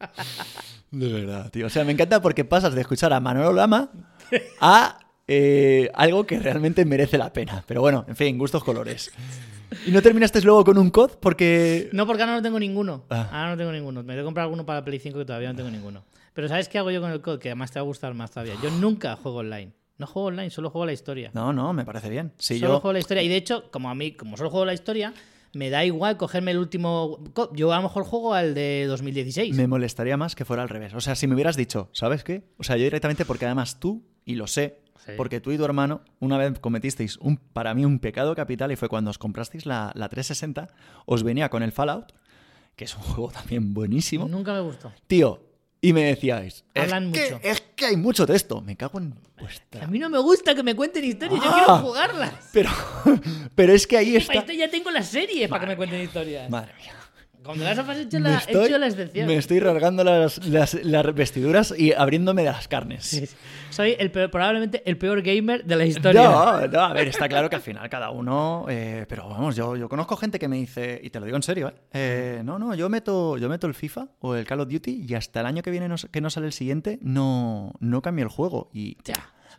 De 0.90 1.12
verdad, 1.12 1.50
tío. 1.50 1.66
O 1.66 1.70
sea, 1.70 1.84
me 1.84 1.92
encanta 1.92 2.22
porque 2.22 2.44
pasas 2.44 2.74
de 2.74 2.80
escuchar 2.80 3.12
a 3.12 3.20
Manolo 3.20 3.52
Lama 3.52 3.90
a 4.60 4.98
eh, 5.28 5.90
algo 5.94 6.26
que 6.26 6.38
realmente 6.38 6.84
merece 6.84 7.18
la 7.18 7.32
pena. 7.32 7.64
Pero 7.66 7.80
bueno, 7.80 8.04
en 8.08 8.16
fin, 8.16 8.38
gustos 8.38 8.62
colores. 8.62 9.12
¿Y 9.86 9.90
no 9.90 10.00
terminaste 10.00 10.40
luego 10.42 10.64
con 10.64 10.78
un 10.78 10.90
COD? 10.90 11.12
Porque... 11.20 11.90
No, 11.92 12.06
porque 12.06 12.22
ahora 12.22 12.36
no 12.36 12.42
tengo 12.42 12.58
ninguno. 12.60 13.04
Ah. 13.10 13.28
Ahora 13.32 13.50
no 13.50 13.56
tengo 13.56 13.72
ninguno. 13.72 14.02
Me 14.02 14.14
voy 14.14 14.20
a 14.20 14.24
comprar 14.24 14.44
alguno 14.44 14.64
para 14.64 14.80
la 14.80 14.84
Play 14.84 15.00
5 15.00 15.18
que 15.18 15.24
todavía 15.24 15.50
no 15.50 15.56
tengo 15.56 15.70
ninguno. 15.70 16.04
Pero 16.32 16.48
¿sabes 16.48 16.68
qué 16.68 16.78
hago 16.78 16.90
yo 16.90 17.00
con 17.00 17.10
el 17.10 17.20
COD? 17.20 17.38
Que 17.40 17.48
además 17.48 17.72
te 17.72 17.78
va 17.78 17.82
a 17.82 17.86
gustar 17.86 18.14
más 18.14 18.30
todavía. 18.30 18.54
Yo 18.62 18.70
nunca 18.70 19.16
juego 19.16 19.38
online. 19.38 19.72
No 19.98 20.06
juego 20.06 20.28
online, 20.28 20.50
solo 20.50 20.70
juego 20.70 20.86
la 20.86 20.92
historia. 20.92 21.30
No, 21.32 21.52
no, 21.52 21.72
me 21.72 21.84
parece 21.84 22.10
bien. 22.10 22.32
Sí, 22.36 22.58
solo 22.58 22.74
yo... 22.74 22.80
juego 22.80 22.92
la 22.92 22.98
historia. 22.98 23.22
Y 23.22 23.28
de 23.28 23.36
hecho, 23.36 23.70
como 23.70 23.88
a 23.88 23.94
mí, 23.94 24.12
como 24.12 24.36
solo 24.36 24.50
juego 24.50 24.66
la 24.66 24.74
historia, 24.74 25.14
me 25.54 25.70
da 25.70 25.84
igual 25.84 26.16
cogerme 26.16 26.50
el 26.50 26.58
último. 26.58 27.18
Yo 27.52 27.72
a 27.72 27.76
lo 27.76 27.82
mejor 27.82 28.04
juego 28.04 28.34
al 28.34 28.54
de 28.54 28.84
2016. 28.88 29.54
Me 29.56 29.66
molestaría 29.66 30.16
más 30.16 30.34
que 30.34 30.44
fuera 30.44 30.62
al 30.62 30.68
revés. 30.68 30.94
O 30.94 31.00
sea, 31.00 31.14
si 31.14 31.26
me 31.26 31.34
hubieras 31.34 31.56
dicho, 31.56 31.88
¿sabes 31.92 32.24
qué? 32.24 32.44
O 32.58 32.64
sea, 32.64 32.76
yo 32.76 32.84
directamente, 32.84 33.24
porque 33.24 33.46
además 33.46 33.80
tú 33.80 34.02
y 34.24 34.34
lo 34.34 34.46
sé, 34.46 34.80
Sí. 35.04 35.12
porque 35.16 35.40
tú 35.40 35.52
y 35.52 35.56
tu 35.56 35.64
hermano 35.64 36.00
una 36.18 36.36
vez 36.36 36.58
cometisteis 36.58 37.16
un, 37.18 37.36
para 37.36 37.74
mí 37.74 37.84
un 37.84 38.00
pecado 38.00 38.34
capital 38.34 38.72
y 38.72 38.76
fue 38.76 38.88
cuando 38.88 39.10
os 39.10 39.18
comprasteis 39.18 39.64
la, 39.64 39.92
la 39.94 40.08
360, 40.08 40.68
os 41.04 41.22
venía 41.22 41.48
con 41.48 41.62
el 41.62 41.70
Fallout, 41.70 42.12
que 42.74 42.84
es 42.86 42.96
un 42.96 43.02
juego 43.02 43.30
también 43.30 43.72
buenísimo. 43.72 44.26
Nunca 44.26 44.52
me 44.52 44.60
gustó. 44.62 44.92
Tío, 45.06 45.40
y 45.88 45.92
me 45.92 46.04
decíais, 46.04 46.64
es 46.74 46.82
Hablan 46.82 47.12
que, 47.12 47.22
mucho. 47.32 47.40
es 47.42 47.60
que 47.76 47.86
hay 47.86 47.96
mucho 47.96 48.26
texto. 48.26 48.60
Me 48.60 48.76
cago 48.76 48.98
en 48.98 49.12
A 49.36 49.40
vuestra... 49.42 49.86
mí 49.86 49.98
no 49.98 50.08
me 50.10 50.18
gusta 50.18 50.54
que 50.54 50.62
me 50.62 50.74
cuenten 50.74 51.04
historias, 51.04 51.40
yo 51.42 51.50
Ah. 51.50 51.54
quiero 51.54 51.78
jugarlas. 51.78 52.32
Pero, 52.52 52.70
pero 53.54 53.72
es 53.72 53.86
que 53.86 53.96
ahí 53.96 54.12
Para 54.12 54.18
está... 54.20 54.34
esto 54.40 54.52
ya 54.52 54.70
tengo 54.70 54.90
las 54.90 55.06
series 55.06 55.48
para 55.48 55.60
que 55.60 55.66
me 55.68 55.76
cuenten 55.76 56.00
historias. 56.00 56.50
Madre 56.50 56.72
mía. 56.80 56.92
Cuando 57.46 57.64
las 57.64 57.78
has 57.78 57.96
hecho 57.98 58.18
la, 58.18 58.36
estoy, 58.38 58.66
hecho 58.66 58.78
la 58.78 58.86
excepción. 58.88 59.26
me 59.26 59.36
estoy 59.36 59.60
rasgando 59.60 60.04
las, 60.04 60.44
las- 60.46 60.74
las 60.84 61.14
vestiduras 61.14 61.74
y 61.76 61.92
abriéndome 61.92 62.42
de 62.42 62.50
las 62.50 62.68
carnes. 62.68 63.04
Sí, 63.06 63.26
sí. 63.26 63.34
Soy 63.70 63.96
el 63.98 64.10
peor- 64.10 64.30
probablemente 64.30 64.82
el 64.84 64.96
peor 64.98 65.22
gamer 65.22 65.64
de 65.64 65.76
la 65.76 65.84
historia. 65.86 66.22
No, 66.24 66.66
no, 66.66 66.80
a 66.80 66.92
ver, 66.92 67.08
está 67.08 67.28
claro 67.28 67.48
que 67.50 67.56
al 67.56 67.62
final 67.62 67.88
cada 67.88 68.10
uno. 68.10 68.66
eh, 68.68 69.06
pero 69.08 69.28
vamos, 69.28 69.54
yo, 69.56 69.76
yo 69.76 69.88
conozco 69.88 70.16
gente 70.16 70.38
que 70.38 70.48
me 70.48 70.56
dice, 70.56 71.00
y 71.02 71.10
te 71.10 71.18
lo 71.20 71.26
digo 71.26 71.36
en 71.36 71.42
serio, 71.42 71.68
¿eh? 71.68 71.74
Eh, 71.92 72.42
no, 72.44 72.58
no, 72.58 72.74
yo 72.74 72.88
meto, 72.88 73.36
yo 73.38 73.48
meto 73.48 73.66
el 73.66 73.74
FIFA 73.74 74.08
o 74.20 74.34
el 74.34 74.44
Call 74.46 74.60
of 74.60 74.68
Duty 74.68 75.04
y 75.08 75.14
hasta 75.14 75.40
el 75.40 75.46
año 75.46 75.62
que 75.62 75.70
viene 75.70 75.88
no, 75.88 75.96
que 76.10 76.20
no 76.20 76.30
sale 76.30 76.46
el 76.46 76.52
siguiente, 76.52 76.98
no, 77.02 77.72
no 77.80 78.02
cambio 78.02 78.24
el 78.24 78.30
juego. 78.30 78.70
Y 78.72 78.96
Ya, 79.04 79.14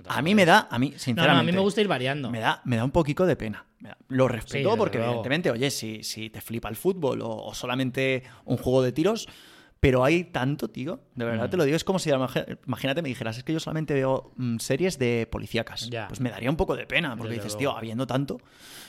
a 0.08 0.22
mí 0.22 0.36
me 0.36 0.46
da, 0.46 0.68
a 0.70 0.77
mí, 0.80 0.88
No, 0.89 0.94
no, 0.94 1.00
sinceramente. 1.00 1.39
a 1.39 1.44
mí 1.44 1.51
me 1.51 1.60
gusta 1.62 1.82
ir 1.82 1.88
variando. 1.88 2.30
Me 2.32 2.39
da, 2.39 2.62
me 2.66 2.75
da 2.77 2.84
un 2.84 2.92
poquito 2.92 3.25
de 3.25 3.36
pena. 3.36 3.66
Lo 4.10 4.27
respeto 4.27 4.72
Sí, 4.72 4.75
porque, 4.77 4.98
evidentemente, 4.98 5.51
oye, 5.51 5.70
si, 5.72 6.04
si 6.04 6.30
te 6.30 6.42
flipa 6.42 6.68
el 6.70 6.75
fútbol 6.75 7.22
o, 7.22 7.30
o 7.30 7.54
solamente 7.54 8.24
un 8.46 8.58
juego 8.58 8.82
de 8.82 8.92
tiros, 8.92 9.27
pero 9.80 10.04
hay 10.04 10.24
tanto, 10.25 10.70
tío. 10.70 11.00
De 11.13 11.24
verdad 11.25 11.48
Mm. 11.48 11.51
te 11.51 11.58
lo 11.58 11.63
digo. 11.63 11.75
Es 11.77 11.84
como 11.84 12.00
si, 12.00 12.10
imagínate, 12.66 13.01
me 13.04 13.10
dijeras, 13.10 13.38
es 13.38 13.44
que 13.44 13.54
yo 13.54 13.60
solamente 13.60 13.94
veo 13.94 14.32
mm, 14.36 14.58
series 14.58 14.98
de 14.98 15.27
policíacas. 15.32 15.88
Ya. 15.92 16.08
Pues 16.08 16.20
me 16.20 16.32
daría 16.32 16.50
un 16.50 16.56
poco 16.58 16.75
de 16.75 16.88
pena, 16.88 17.16
porque 17.16 17.30
Desde 17.36 17.44
dices, 17.44 17.54
luego. 17.60 17.74
tío, 17.74 17.77
habiendo 17.77 18.08
tanto. 18.08 18.42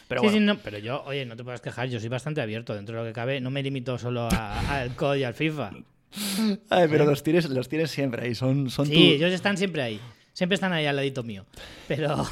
Pero 0.08 0.22
sí, 0.22 0.26
bueno, 0.28 0.38
sí, 0.38 0.44
no, 0.56 0.62
pero 0.64 0.78
yo, 0.78 1.02
oye, 1.04 1.26
no 1.26 1.36
te 1.36 1.44
puedes 1.44 1.60
quejar, 1.60 1.88
yo 1.88 2.00
soy 2.00 2.08
bastante 2.08 2.40
abierto 2.40 2.74
dentro 2.74 2.96
de 2.96 3.02
lo 3.02 3.06
que 3.08 3.12
cabe. 3.12 3.40
No 3.42 3.50
me 3.50 3.62
limito 3.62 3.98
solo 3.98 4.28
a- 4.32 4.80
al 4.80 4.96
COD 4.96 5.16
y 5.16 5.24
al 5.24 5.34
FIFA. 5.34 5.70
Ay, 6.70 6.88
pero 6.88 7.04
los 7.04 7.22
tienes, 7.22 7.48
los 7.50 7.68
tienes 7.68 7.90
siempre 7.90 8.24
ahí. 8.26 8.34
Son, 8.34 8.70
son 8.70 8.86
Sí, 8.86 8.94
tu- 8.94 9.00
ellos 9.00 9.32
están 9.32 9.58
siempre 9.58 9.82
ahí. 9.82 10.00
Siempre 10.38 10.54
están 10.54 10.72
ahí 10.72 10.86
al 10.86 10.94
ladito 10.94 11.24
mío. 11.24 11.46
Pero, 11.88 12.24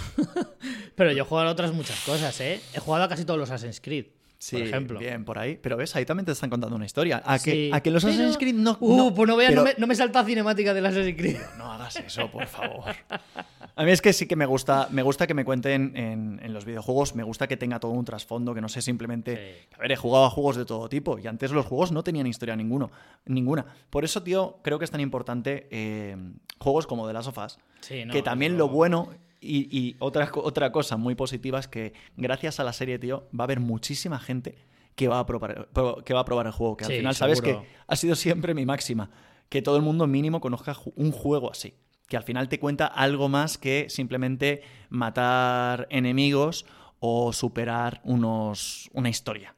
pero 0.95 1.11
yo 1.11 1.25
he 1.25 1.27
jugado 1.27 1.49
a 1.49 1.51
otras 1.51 1.73
muchas 1.73 1.99
cosas, 2.05 2.41
¿eh? 2.41 2.61
He 2.73 2.79
jugado 2.79 3.03
a 3.03 3.09
casi 3.09 3.25
todos 3.25 3.37
los 3.37 3.51
Assassin's 3.51 3.81
Creed, 3.81 4.07
Sí, 4.39 4.57
por 4.59 4.67
ejemplo. 4.67 4.99
bien, 4.99 5.25
por 5.25 5.39
ahí. 5.39 5.59
Pero 5.61 5.77
ves, 5.77 5.97
ahí 5.97 6.05
también 6.05 6.27
te 6.27 6.33
están 6.33 6.51
contando 6.51 6.77
una 6.77 6.85
historia. 6.87 7.23
A 7.25 7.39
que, 7.39 7.51
Sí. 7.51 7.71
a 7.73 7.81
que 7.81 7.91
los 7.91 8.05
Pero- 8.05 8.15
Assassin's 8.15 8.37
Creed 8.39 8.55
no. 8.55 8.77
Uh, 8.81 8.97
no- 8.97 9.15
pues 9.15 9.27
no 9.29 9.37
veas, 9.37 9.51
pero- 9.51 9.63
no, 9.63 9.69
me, 9.69 9.75
no 9.79 9.87
me 9.87 9.95
saltó 9.95 10.19
a 10.19 10.25
cinemática 10.25 10.75
de 10.75 10.81
las 10.83 10.93
Assassin's 10.93 11.17
Creed. 11.19 11.37
No 11.59 11.73
hagas 11.73 11.97
eso, 11.97 12.31
por 12.31 12.47
favor. 12.47 12.95
A 13.79 13.85
mí 13.85 13.91
es 13.91 14.01
que 14.01 14.15
sí 14.15 14.27
que 14.27 14.37
me 14.37 14.47
gusta, 14.47 14.89
me 14.91 15.03
gusta 15.03 15.27
que 15.27 15.35
me 15.35 15.45
cuenten 15.45 15.95
en, 15.99 16.41
en 16.43 16.55
los 16.55 16.65
videojuegos, 16.65 17.15
me 17.15 17.23
gusta 17.23 17.47
que 17.47 17.59
tenga 17.59 17.79
todo 17.79 17.91
un 17.93 18.07
trasfondo, 18.07 18.55
que 18.55 18.63
no 18.63 18.71
sé 18.71 18.81
simplemente. 18.81 19.37
Sí. 19.37 19.67
A 19.77 19.79
ver, 19.81 19.93
he 19.93 19.97
jugado 19.97 20.25
a 20.25 20.31
juegos 20.31 20.57
de 20.57 20.65
todo 20.65 20.89
tipo 20.89 21.19
y 21.19 21.27
antes 21.27 21.51
los 21.51 21.67
juegos 21.67 21.93
no 21.93 22.03
tenían 22.03 22.27
historia 22.27 22.57
ninguno, 22.57 22.91
ninguna. 23.27 23.67
Por 23.91 24.05
eso, 24.07 24.23
tío, 24.23 24.61
creo 24.63 24.79
que 24.79 24.87
es 24.87 24.91
tan 24.91 25.03
importante 25.03 25.67
eh, 25.71 26.17
juegos 26.59 26.87
como 26.87 27.07
The 27.07 27.13
Last 27.13 27.29
of 27.29 27.39
Us. 27.39 27.59
Sí, 27.81 28.07
no, 28.07 28.15
que 28.15 28.23
también 28.23 28.57
lo 28.57 28.69
bueno 28.71 29.11
y, 29.47 29.69
y 29.71 29.97
otra, 30.01 30.31
otra 30.35 30.73
cosa 30.73 30.97
muy 30.97 31.15
positiva 31.15 31.59
es 31.59 31.69
que 31.69 31.93
gracias 32.17 32.61
a 32.61 32.65
la 32.65 32.73
serie, 32.73 32.99
tío, 32.99 33.29
va 33.39 33.45
a 33.45 33.47
haber 33.47 33.61
muchísima 33.61 34.19
gente 34.19 34.57
que 34.95 35.09
va 35.09 35.19
a 35.21 35.27
probar, 35.27 35.69
pro- 35.73 36.03
que 36.05 36.15
va 36.15 36.21
a 36.21 36.25
probar 36.25 36.47
el 36.47 36.53
juego. 36.53 36.77
Que 36.77 36.85
al 36.85 36.91
Sí, 36.91 36.97
final, 36.99 37.15
sabes 37.15 37.39
seguro. 37.39 37.63
que 37.63 37.69
ha 37.87 37.97
sido 37.97 38.15
siempre 38.17 38.55
mi 38.55 38.65
máxima. 38.67 39.11
Que 39.49 39.63
todo 39.63 39.77
el 39.77 39.83
mundo 39.83 40.07
mínimo 40.07 40.41
conozca 40.41 40.75
un 40.97 41.13
juego 41.13 41.51
así. 41.51 41.75
Que 42.09 42.17
al 42.17 42.23
final 42.23 42.49
te 42.49 42.59
cuenta 42.59 42.87
algo 42.87 43.29
más 43.29 43.59
que 43.59 43.87
simplemente 43.89 44.63
matar 45.11 45.87
enemigos 45.91 46.67
o 46.99 47.33
superar 47.33 48.01
unos, 48.05 48.89
una 48.93 49.09
historia. 49.09 49.55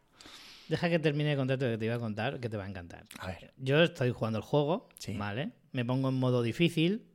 Deja 0.69 0.91
que 0.91 0.99
termine 0.99 1.33
el 1.33 1.39
contrato 1.39 1.65
que 1.67 1.79
te 1.79 1.85
iba 1.87 1.95
a 1.95 1.99
contar, 1.99 2.41
que 2.41 2.49
te 2.49 2.57
va 2.59 2.65
a 2.65 2.69
encantar. 2.69 3.05
A 3.19 3.29
ver, 3.29 3.53
Yo 3.57 3.83
estoy 3.83 4.11
jugando 4.11 4.39
el 4.39 4.45
juego, 4.45 4.89
Sí. 4.99 5.15
¿vale? 5.17 5.53
Me 5.73 5.85
pongo 5.85 6.09
en 6.11 6.17
modo 6.17 6.43
difícil, 6.43 7.07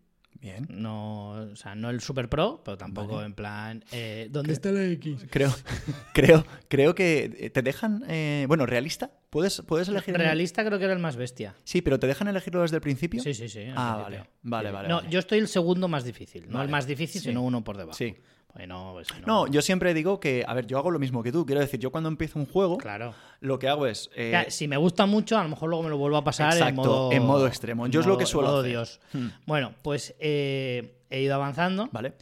bien. 0.43 0.67
no, 0.69 1.29
o 1.51 1.55
sea, 1.55 1.73
no 1.73 1.89
el 1.89 1.99
super 2.01 2.29
pro, 2.29 2.61
pero 2.63 2.77
tampoco 2.77 3.15
Vale. 3.15 3.25
en 3.27 3.33
plan, 3.33 3.83
eh, 3.91 4.27
¿dónde 4.29 4.53
está 4.53 4.71
la 4.71 4.83
X? 4.85 5.25
Creo, 5.31 5.51
creo, 6.13 6.45
creo 6.67 6.93
que 6.93 7.49
te 7.51 7.61
dejan. 7.63 8.03
eh, 8.07 8.45
bueno, 8.47 8.65
realista. 8.67 9.09
¿Puedes, 9.31 9.63
puedes 9.65 9.87
elegir. 9.87 10.15
Realista 10.15 10.63
creo 10.63 10.77
que 10.77 10.85
era 10.85 10.93
el 10.93 10.99
más 10.99 11.15
bestia. 11.15 11.55
Sí, 11.63 11.81
pero 11.81 11.97
te 11.99 12.05
dejan 12.05 12.27
elegirlo 12.27 12.61
desde 12.61 12.75
el 12.75 12.81
principio. 12.81 13.23
Sí, 13.23 13.33
sí, 13.33 13.49
sí. 13.49 13.61
Ah, 13.75 13.97
vale, 14.03 14.25
vale, 14.43 14.69
vale, 14.71 14.87
No, 14.87 14.97
vale. 14.97 15.09
yo 15.09 15.17
estoy 15.17 15.39
el 15.39 15.47
segundo 15.47 15.87
más 15.87 16.03
difícil. 16.03 16.43
No 16.47 16.57
Vale. 16.59 16.65
el 16.65 16.71
más 16.71 16.85
difícil, 16.85 17.19
Sí. 17.21 17.29
sino 17.29 17.41
uno 17.41 17.63
por 17.63 17.75
debajo. 17.77 17.97
Sí. 17.97 18.15
Bueno, 18.55 18.91
pues 18.93 19.07
si 19.07 19.13
No, 19.25 19.47
yo 19.47 19.61
siempre 19.63 19.93
digo 19.95 20.19
que, 20.19 20.43
a 20.47 20.53
ver, 20.53 20.67
yo 20.67 20.77
hago 20.77 20.91
lo 20.91 20.99
mismo 20.99 21.23
que 21.23 21.31
tú. 21.31 21.45
Quiero 21.45 21.61
decir, 21.61 21.79
yo 21.79 21.91
cuando 21.91 22.07
empiezo 22.09 22.37
un 22.37 22.45
juego, 22.45 22.77
Claro. 22.77 23.15
lo 23.39 23.57
que 23.57 23.67
hago 23.67 23.87
es. 23.87 24.09
eh, 24.15 24.29
Ya, 24.31 24.51
si 24.51 24.67
me 24.67 24.77
gusta 24.77 25.05
mucho, 25.07 25.37
a 25.39 25.43
lo 25.43 25.49
mejor 25.49 25.69
luego 25.69 25.83
me 25.83 25.89
lo 25.89 25.97
vuelvo 25.97 26.17
a 26.17 26.23
pasar 26.23 26.55
en 26.57 26.75
modo. 26.75 27.11
en 27.11 27.23
modo 27.25 27.47
extremo. 27.47 27.87
Yo 27.87 28.01
es 28.01 28.05
lo 28.05 28.17
que 28.17 28.25
suelo 28.27 28.49
modo 28.49 28.59
hacer. 28.59 28.69
Dios. 28.71 28.99
Hmm. 29.13 29.27
Bueno, 29.47 29.73
pues 29.81 30.13
eh, 30.19 30.99
he 31.09 31.21
ido 31.21 31.33
avanzando. 31.35 31.89
Vale. 31.91 32.13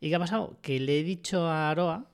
¿Y 0.00 0.10
qué 0.10 0.14
ha 0.14 0.18
pasado? 0.20 0.58
Que 0.62 0.78
le 0.78 1.00
he 1.00 1.02
dicho 1.02 1.46
a 1.48 1.70
Aroa 1.70 2.04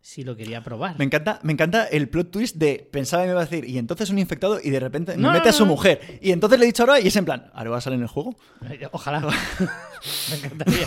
si 0.00 0.22
lo 0.22 0.36
quería 0.36 0.62
probar. 0.62 0.98
Me 0.98 1.04
encanta, 1.04 1.38
me 1.42 1.52
encanta 1.52 1.84
el 1.86 2.08
plot 2.08 2.30
twist 2.30 2.56
de 2.56 2.86
pensaba 2.90 3.22
que 3.22 3.26
me 3.28 3.32
iba 3.32 3.40
a 3.42 3.44
decir, 3.44 3.64
y 3.68 3.78
entonces 3.78 4.08
un 4.10 4.18
infectado, 4.18 4.58
y 4.62 4.70
de 4.70 4.80
repente 4.80 5.16
No, 5.16 5.28
me 5.28 5.34
mete 5.34 5.44
no, 5.46 5.50
a 5.50 5.52
su 5.52 5.64
no. 5.66 5.72
mujer. 5.72 6.18
Y 6.22 6.32
entonces 6.32 6.58
le 6.58 6.64
he 6.64 6.68
dicho 6.68 6.82
ahora, 6.82 6.98
y 7.00 7.08
es 7.08 7.16
en 7.16 7.24
plan, 7.26 7.50
¿ahora 7.54 7.70
va 7.70 7.76
a 7.78 7.80
salir 7.80 7.96
en 7.98 8.02
el 8.02 8.08
juego? 8.08 8.34
Ojalá. 8.92 9.20
me 10.30 10.36
encantaría. 10.36 10.86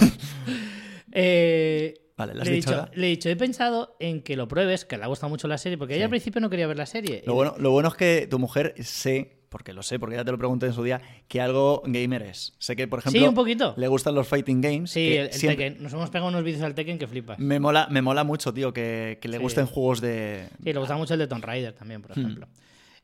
Eh, 1.12 2.01
Vale, 2.22 2.34
¿le 2.36 2.42
has 2.42 2.48
le, 2.48 2.54
he 2.54 2.56
dicho 2.58 2.70
dicho, 2.72 2.80
ahora? 2.82 2.92
le 2.96 3.08
he 3.08 3.10
dicho, 3.10 3.30
he 3.30 3.36
pensado 3.36 3.96
en 4.00 4.22
que 4.22 4.36
lo 4.36 4.48
pruebes, 4.48 4.86
que 4.86 4.98
le 4.98 5.04
ha 5.04 5.08
gustado 5.08 5.30
mucho 5.30 5.48
la 5.48 5.58
serie, 5.58 5.78
porque 5.78 5.94
ella 5.96 6.02
Sí. 6.02 6.06
al 6.06 6.10
principio 6.12 6.42
no 6.42 6.50
quería 6.50 6.68
ver 6.68 6.78
la 6.78 6.86
serie. 6.86 7.24
Lo 7.26 7.34
bueno, 7.34 7.56
lo 7.58 7.72
bueno 7.72 7.90
es 7.90 7.96
que 7.96 8.28
tu 8.30 8.40
mujer 8.40 8.74
sé, 8.84 9.38
porque 9.50 9.74
lo 9.74 9.84
sé, 9.84 10.00
porque 10.00 10.16
ya 10.16 10.24
te 10.24 10.32
lo 10.32 10.38
pregunté 10.38 10.68
en 10.68 10.74
su 10.74 10.82
día, 10.84 11.02
que 11.28 11.42
algo 11.42 11.82
gamer 11.86 12.22
es. 12.22 12.54
Sé 12.58 12.76
que, 12.78 12.88
por 12.88 13.00
ejemplo, 13.00 13.20
Sí, 13.22 13.28
un 13.28 13.36
poquito. 13.36 13.74
le 13.76 13.88
gustan 13.90 14.16
los 14.16 14.28
fighting 14.28 14.62
games. 14.62 14.92
Sí, 14.92 15.14
el, 15.14 15.26
el 15.28 15.34
siempre- 15.34 15.66
Tekken. 15.72 15.84
Nos 15.84 15.92
hemos 15.94 16.10
pegado 16.10 16.30
unos 16.30 16.44
vídeos 16.44 16.62
al 16.62 16.74
Tekken 16.74 16.98
que 16.98 17.08
flipas. 17.08 17.38
Me 17.40 17.60
mola, 17.60 17.88
me 17.92 18.02
mola 18.02 18.24
mucho, 18.24 18.54
tío, 18.54 18.72
que, 18.72 19.18
que 19.22 19.28
le 19.28 19.38
Sí. 19.38 19.44
gusten 19.44 19.66
juegos 19.66 20.00
de. 20.00 20.48
Sí, 20.64 20.72
le 20.72 20.80
gusta 20.80 20.96
mucho 20.96 21.14
el 21.16 21.20
de 21.20 21.28
Tomb 21.28 21.44
Raider 21.44 21.74
también, 21.74 22.00
Hmm. 22.00 22.04
por 22.04 22.12
ejemplo. 22.12 22.48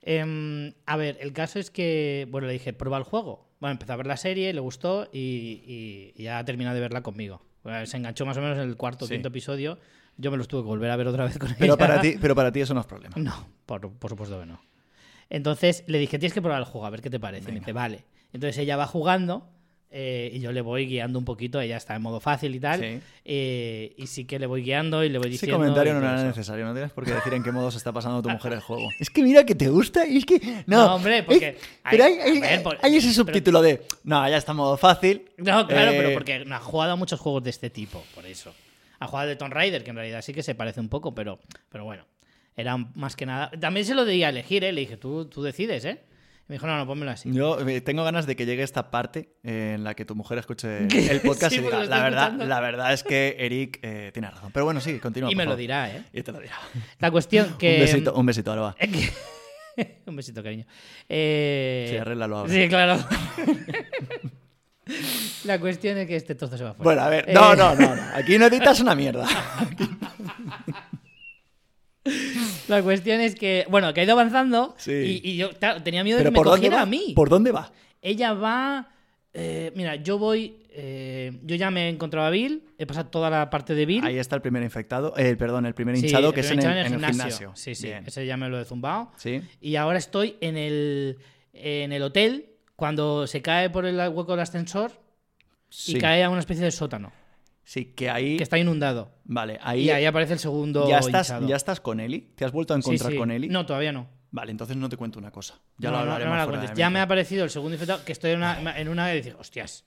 Em, 0.01 0.73
a 0.85 0.95
ver, 0.95 1.17
el 1.21 1.33
caso 1.33 1.59
es 1.59 1.69
que, 1.71 2.27
bueno, 2.29 2.47
le 2.47 2.53
dije, 2.53 2.71
prueba 2.73 2.97
el 2.97 3.03
juego. 3.03 3.49
Bueno, 3.59 3.73
empezó 3.73 3.93
a 3.93 3.97
ver 3.97 4.05
la 4.07 4.17
serie, 4.17 4.53
le 4.53 4.59
gustó 4.61 5.09
y, 5.11 5.19
y- 5.65 6.13
y 6.15 6.23
ya 6.23 6.37
ha 6.39 6.45
terminado 6.45 6.75
de 6.75 6.81
verla 6.81 7.01
conmigo. 7.03 7.41
Bueno, 7.67 7.85
se 7.85 7.97
enganchó 7.97 8.25
más 8.25 8.37
o 8.37 8.41
menos 8.41 8.57
en 8.57 8.63
el 8.63 8.77
cuarto 8.77 9.03
o 9.03 9.07
Sí. 9.09 9.15
quinto 9.15 9.27
episodio. 9.27 9.77
Yo 10.15 10.31
me 10.31 10.37
los 10.37 10.47
tuve 10.47 10.61
que 10.61 10.67
volver 10.67 10.89
a 10.89 10.95
ver 10.95 11.05
otra 11.07 11.25
vez 11.25 11.37
con 11.37 11.53
Pero 11.59 11.73
ella. 11.73 11.77
para 11.77 11.99
ti, 11.99 12.15
pero 12.21 12.33
para 12.33 12.49
ti 12.49 12.61
eso 12.61 12.73
no 12.73 12.79
es 12.79 12.85
problema. 12.85 13.13
No, 13.17 13.45
por, 13.65 13.91
por 13.91 14.09
supuesto 14.09 14.39
que 14.39 14.45
no. 14.45 14.61
Entonces 15.29 15.83
le 15.87 15.97
dije, 15.99 16.17
tienes 16.17 16.33
que 16.33 16.41
probar 16.41 16.59
el 16.59 16.65
juego, 16.65 16.87
a 16.87 16.89
ver 16.89 17.01
qué 17.01 17.09
te 17.09 17.19
parece. 17.19 17.51
Me 17.51 17.59
dice, 17.59 17.73
vale. 17.73 18.05
Entonces 18.31 18.57
ella 18.59 18.77
va 18.77 18.87
jugando 18.87 19.49
eh, 19.89 20.29
y 20.33 20.39
yo 20.39 20.51
le 20.51 20.61
voy 20.61 20.85
guiando 20.85 21.17
un 21.17 21.25
poquito. 21.25 21.59
Ella 21.61 21.77
está 21.77 21.95
en 21.95 22.01
modo 22.01 22.19
fácil 22.19 22.53
y 22.55 22.59
tal. 22.59 22.79
Sí. 22.79 22.99
eh, 23.25 23.93
y 23.97 24.07
sí 24.07 24.25
que 24.25 24.37
le 24.39 24.45
voy 24.45 24.63
guiando 24.63 25.03
y 25.03 25.09
le 25.09 25.17
voy 25.17 25.27
Ese 25.27 25.31
diciendo. 25.33 25.57
comentario 25.57 25.91
y 25.93 25.95
no 25.95 26.01
era 26.01 26.15
eso. 26.17 26.25
necesario, 26.27 26.65
no 26.65 26.73
tienes 26.73 26.91
por 26.91 27.05
qué 27.05 27.13
decir 27.13 27.33
en 27.33 27.43
qué 27.43 27.51
modo 27.51 27.71
se 27.71 27.77
está 27.77 27.91
pasando 27.93 28.21
tu 28.21 28.29
mujer 28.29 28.53
el 28.53 28.59
juego. 28.61 28.89
Es 28.99 29.09
que 29.09 29.21
mira 29.23 29.45
que 29.45 29.55
te 29.55 29.69
gusta 29.69 30.05
y 30.05 30.17
es 30.17 30.25
que. 30.25 30.39
No, 30.67 30.85
No, 30.87 30.95
hombre, 30.95 31.23
porque 31.23 31.49
es- 31.49 31.55
hay- 31.83 31.91
pero 31.97 32.03
hay, 32.03 32.19
a 32.19 32.23
hay- 32.23 32.39
ver, 32.39 32.63
por- 32.63 32.77
hay 32.81 32.95
ese 32.95 33.07
pero- 33.07 33.13
subtítulo 33.25 33.61
de. 33.61 33.81
No, 34.03 34.27
ya 34.29 34.37
está 34.37 34.51
en 34.51 34.57
modo 34.57 34.77
fácil. 34.77 35.29
No, 35.37 35.65
claro, 35.67 35.91
Eh, 35.91 35.95
pero 35.97 36.13
porque 36.13 36.45
no 36.45 36.55
ha 36.55 36.59
jugado 36.59 36.93
a 36.93 36.95
muchos 36.95 37.19
juegos 37.19 37.43
de 37.43 37.49
este 37.51 37.69
tipo, 37.69 38.03
por 38.13 38.25
eso. 38.25 38.53
Ha 38.99 39.07
jugado 39.07 39.29
de 39.29 39.35
Tomb 39.35 39.53
Raider, 39.53 39.83
que 39.83 39.91
en 39.91 39.95
realidad 39.95 40.21
sí 40.21 40.33
que 40.33 40.41
se 40.43 40.55
parece 40.55 40.79
un 40.79 40.89
poco, 40.89 41.13
pero, 41.13 41.39
pero 41.69 41.85
bueno. 41.85 42.05
Era 42.55 42.75
más 42.75 43.15
que 43.15 43.27
nada. 43.27 43.51
También 43.59 43.85
se 43.85 43.93
lo 43.93 44.03
di 44.03 44.23
a 44.23 44.29
elegir, 44.29 44.63
¿eh? 44.63 44.71
Le 44.73 44.81
dije, 44.81 44.97
tú, 44.97 45.25
tú 45.25 45.43
decides, 45.43 45.85
¿eh? 45.85 45.99
Me 46.47 46.55
dijo, 46.55 46.65
no, 46.65 46.77
no, 46.77 46.87
pónmelo 46.87 47.11
así. 47.11 47.29
Yo 47.33 47.59
eh, 47.67 47.81
tengo 47.81 48.03
ganas 48.05 48.25
de 48.25 48.35
que 48.37 48.45
llegue 48.45 48.63
esta 48.63 48.89
parte 48.89 49.33
eh, 49.43 49.73
en 49.75 49.83
la 49.83 49.95
que 49.95 50.05
tu 50.05 50.15
mujer 50.15 50.37
escuche 50.37 50.87
el 51.11 51.19
podcast 51.21 51.53
Sí, 51.53 51.59
y 51.59 51.63
diga, 51.63 51.83
la 51.83 52.01
verdad, 52.03 52.23
escuchando". 52.27 52.45
la 52.45 52.59
verdad 52.61 52.93
es 52.93 53.03
que 53.03 53.35
Eric 53.39 53.79
eh, 53.81 54.11
tiene 54.13 54.31
razón. 54.31 54.51
Pero 54.53 54.63
bueno, 54.65 54.79
sí, 54.79 54.97
continúa. 54.99 55.29
y 55.31 55.35
me 55.35 55.45
lo 55.45 55.55
dirá, 55.57 55.89
¿eh? 55.93 56.03
Y 56.13 56.23
te 56.23 56.31
lo 56.31 56.39
dirá. 56.39 56.55
La 56.99 57.11
cuestión 57.11 57.57
que. 57.57 57.75
Un 57.75 57.79
besito, 57.81 58.13
un 58.13 58.25
besito, 58.25 58.49
ahora 58.51 58.61
va. 58.61 58.75
Que- 59.77 60.01
un 60.07 60.15
besito, 60.15 60.41
cariño. 60.41 60.65
Eh, 61.07 61.87
Sí, 61.91 61.97
arréglalo 61.97 62.37
ahora. 62.37 62.51
Sí, 62.53 62.67
claro. 62.67 62.97
La 65.43 65.59
cuestión 65.59 65.97
es 65.97 66.07
que 66.07 66.15
este 66.15 66.33
trozo 66.33 66.57
se 66.57 66.63
va 66.63 66.73
fuera. 66.73 66.83
Bueno, 66.83 67.01
a 67.01 67.09
ver, 67.09 67.25
Eh, 67.29 67.33
no, 67.33 67.55
no, 67.55 67.75
no, 67.75 67.95
no. 67.95 68.01
Aquí 68.15 68.37
no 68.37 68.45
editas 68.47 68.79
una 68.79 68.95
mierda. 68.95 69.27
La 72.67 72.81
cuestión 72.83 73.19
es 73.21 73.35
que, 73.35 73.65
bueno, 73.69 73.93
que 73.93 74.01
ha 74.01 74.03
ido 74.03 74.13
avanzando 74.13 74.75
Sí. 74.77 75.21
y, 75.23 75.31
y 75.31 75.37
yo 75.37 75.51
claro, 75.51 75.81
tenía 75.83 76.03
miedo 76.03 76.17
de 76.17 76.23
que 76.25 76.31
me 76.31 76.35
¿por 76.35 76.45
dónde 76.45 76.59
cogiera 76.67 76.81
a 76.81 76.85
mí. 76.85 77.13
¿Por 77.15 77.29
dónde 77.29 77.51
va? 77.51 77.71
Ella 78.01 78.33
va. 78.33 78.89
eh, 79.33 79.71
mira, 79.75 79.95
yo 79.95 80.17
voy. 80.17 80.63
eh, 80.69 81.39
yo 81.43 81.55
ya 81.55 81.71
me 81.71 81.85
he 81.87 81.89
encontrado 81.89 82.27
a 82.27 82.29
Bill. 82.29 82.63
He 82.77 82.85
pasado 82.85 83.09
toda 83.09 83.29
la 83.29 83.49
parte 83.49 83.73
de 83.75 83.85
Bill. 83.85 84.05
Ahí 84.05 84.17
está 84.17 84.35
el 84.35 84.41
primer 84.41 84.61
infectado, 84.63 85.13
eh, 85.17 85.35
perdón, 85.35 85.65
el 85.65 85.73
primer 85.73 85.95
hinchado 85.95 86.33
que 86.33 86.41
es 86.41 86.47
en 86.51 86.53
el, 86.53 86.65
hinchado 86.65 86.79
en 86.79 86.93
el 86.93 87.05
gimnasio. 87.05 87.51
Sí, 87.55 87.73
sí. 87.75 87.87
Bien. 87.87 88.03
Ese 88.05 88.25
ya 88.25 88.37
me 88.37 88.49
lo 88.49 88.59
he 88.59 88.65
zumbado. 88.65 89.11
Sí. 89.17 89.41
Y 89.61 89.75
ahora 89.75 89.97
estoy 89.97 90.37
en 90.41 90.57
el, 90.57 91.17
en 91.53 91.91
el 91.91 92.01
hotel 92.03 92.51
cuando 92.75 93.25
se 93.27 93.41
cae 93.41 93.69
por 93.71 93.85
el 93.85 93.97
hueco 93.97 94.31
del 94.33 94.41
ascensor 94.41 94.91
Sí. 95.69 95.97
y 95.97 95.99
cae 95.99 96.23
a 96.23 96.29
una 96.29 96.39
especie 96.39 96.63
de 96.63 96.71
sótano. 96.71 97.11
Sí, 97.67 97.83
que 97.83 98.09
ahí. 98.09 98.37
que 98.37 98.43
está 98.43 98.57
inundado. 98.57 99.11
Vale, 99.25 99.59
ahí. 99.61 99.81
Y 99.81 99.89
ahí 99.89 100.05
aparece 100.05 100.31
el 100.31 100.39
segundo 100.39 100.87
¿Ya 100.87 100.99
estás, 100.99 101.27
hinchado. 101.27 101.47
¿Ya 101.49 101.57
estás 101.57 101.81
con 101.81 101.99
Eli? 101.99 102.21
¿Te 102.33 102.45
has 102.45 102.53
vuelto 102.53 102.73
a 102.73 102.77
encontrar 102.77 103.11
sí. 103.11 103.17
con 103.17 103.29
Eli? 103.29 103.49
No, 103.49 103.65
todavía 103.65 103.91
no. 103.91 104.07
Vale, 104.31 104.51
entonces 104.51 104.77
no 104.77 104.87
te 104.87 104.95
cuento 104.95 105.19
una 105.19 105.31
cosa. 105.31 105.59
Ya 105.77 105.91
No, 105.91 105.97
lo 105.97 105.99
no, 105.99 106.05
no 106.05 106.11
hablaremos 106.13 106.33
me 106.33 106.37
la 106.37 106.43
fuera 106.45 106.61
de 106.61 106.65
cuentes. 106.67 106.79
Ya 106.79 106.89
me 106.89 106.99
ha 106.99 107.01
aparecido 107.01 107.43
el 107.43 107.49
segundo 107.49 107.73
infectado, 107.73 108.05
que 108.05 108.13
estoy 108.13 108.31
en 108.31 108.37
una, 108.37 108.79
en 108.79 108.87
una 108.87 109.07
de 109.07 109.15
decir, 109.15 109.35
hostias, 109.37 109.83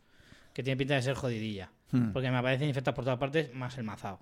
que 0.53 0.63
tiene 0.63 0.77
pinta 0.77 0.95
de 0.95 1.01
ser 1.01 1.15
jodidilla. 1.15 1.71
Hmm. 1.91 2.13
Porque 2.13 2.31
me 2.31 2.37
aparecen 2.37 2.69
infectados 2.69 2.97
por 2.97 3.05
todas 3.05 3.19
partes, 3.19 3.55
más 3.55 3.79
el 3.79 3.85
mazao. 3.85 4.21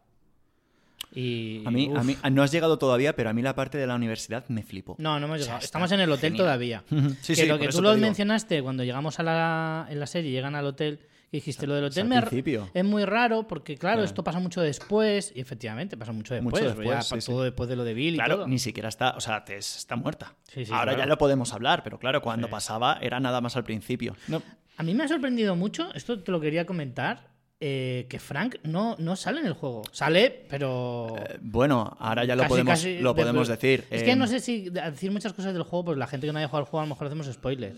Y. 1.12 1.64
A 1.66 1.72
mí, 1.72 1.90
a 1.96 2.04
mí, 2.04 2.16
no 2.30 2.44
has 2.44 2.52
llegado 2.52 2.78
todavía, 2.78 3.16
pero 3.16 3.30
a 3.30 3.32
mí 3.32 3.42
la 3.42 3.56
parte 3.56 3.76
de 3.76 3.88
la 3.88 3.96
universidad 3.96 4.44
me 4.48 4.62
flipó. 4.62 4.94
No, 4.98 5.18
no 5.18 5.26
hemos 5.26 5.34
O 5.34 5.38
sea, 5.38 5.46
llegado. 5.46 5.64
Estamos 5.64 5.90
en 5.90 5.98
el 5.98 6.12
hotel 6.12 6.30
genial. 6.30 6.44
todavía. 6.44 6.84
Sí, 7.22 7.34
que 7.34 7.42
sí, 7.42 7.46
lo 7.46 7.58
que 7.58 7.66
tú 7.66 7.82
lo 7.82 7.96
mencionaste 7.96 8.62
cuando 8.62 8.84
llegamos 8.84 9.18
a 9.18 9.24
la, 9.24 9.88
en 9.90 9.98
la 9.98 10.06
serie, 10.06 10.30
llegan 10.30 10.54
al 10.54 10.64
hotel, 10.64 11.00
que 11.30 11.36
dijiste 11.38 11.66
lo 11.66 11.74
del 11.74 11.84
o 11.84 11.90
sea, 11.92 12.02
hotel 12.04 12.14
me- 12.14 12.20
principio. 12.22 12.70
es 12.72 12.84
muy 12.84 13.04
raro 13.04 13.46
porque, 13.46 13.76
claro, 13.76 13.96
Claro. 13.96 14.04
esto 14.06 14.24
pasa 14.24 14.38
mucho 14.40 14.60
después, 14.62 15.32
y 15.34 15.40
efectivamente 15.40 15.96
pasa 15.96 16.12
mucho 16.12 16.34
después. 16.34 16.52
Mucho 16.52 16.64
ya 16.64 16.74
después, 16.74 17.08
pa- 17.08 17.20
sí, 17.20 17.26
todo 17.26 17.40
sí. 17.40 17.44
después 17.44 17.68
de 17.68 17.76
lo 17.76 17.84
de 17.84 17.94
Bill 17.94 18.14
y 18.14 18.16
Claro, 18.18 18.36
todo. 18.36 18.48
ni 18.48 18.58
siquiera 18.58 18.88
está, 18.88 19.10
o 19.10 19.20
sea, 19.20 19.44
te- 19.44 19.56
está 19.58 19.96
muerta. 19.96 20.34
Sí, 20.44 20.64
Ahora 20.70 20.84
claro. 20.92 20.98
ya 20.98 21.06
lo 21.06 21.18
podemos 21.18 21.52
hablar, 21.52 21.82
pero 21.82 21.98
claro, 21.98 22.22
cuando 22.22 22.48
pasaba 22.48 22.98
era 23.02 23.20
nada 23.20 23.40
más 23.40 23.56
al 23.56 23.64
principio. 23.64 24.16
No, 24.28 24.42
A 24.78 24.82
mí 24.84 24.94
me 24.94 25.02
ha 25.04 25.08
sorprendido 25.08 25.56
mucho, 25.56 25.92
esto 25.94 26.20
te 26.22 26.30
lo 26.30 26.40
quería 26.40 26.64
comentar, 26.64 27.28
eh, 27.60 28.06
que 28.08 28.20
Frank 28.20 28.54
no, 28.62 28.94
no 29.00 29.16
sale 29.16 29.40
en 29.40 29.46
el 29.46 29.52
juego. 29.54 29.82
Sale, 29.90 30.46
pero. 30.48 31.16
eh, 31.18 31.38
bueno, 31.42 31.96
ahora 31.98 32.24
ya 32.24 32.36
lo 32.36 32.42
casi, 32.42 32.50
podemos, 32.50 32.70
casi 32.74 32.98
lo 33.00 33.12
de- 33.12 33.20
podemos 33.22 33.48
decir. 33.48 33.84
Es 33.90 34.04
que 34.04 34.12
Eh, 34.12 34.16
no 34.16 34.28
sé 34.28 34.38
si 34.38 34.70
decir 34.70 35.10
muchas 35.10 35.32
cosas 35.32 35.52
del 35.52 35.64
juego, 35.64 35.86
pues 35.86 35.98
la 35.98 36.06
gente 36.06 36.28
que 36.28 36.32
no 36.32 36.38
haya 36.38 36.46
jugado 36.46 36.64
al 36.64 36.70
juego 36.70 36.80
a 36.82 36.84
lo 36.86 36.90
mejor 36.90 37.08
hacemos 37.08 37.26
spoilers. 37.26 37.76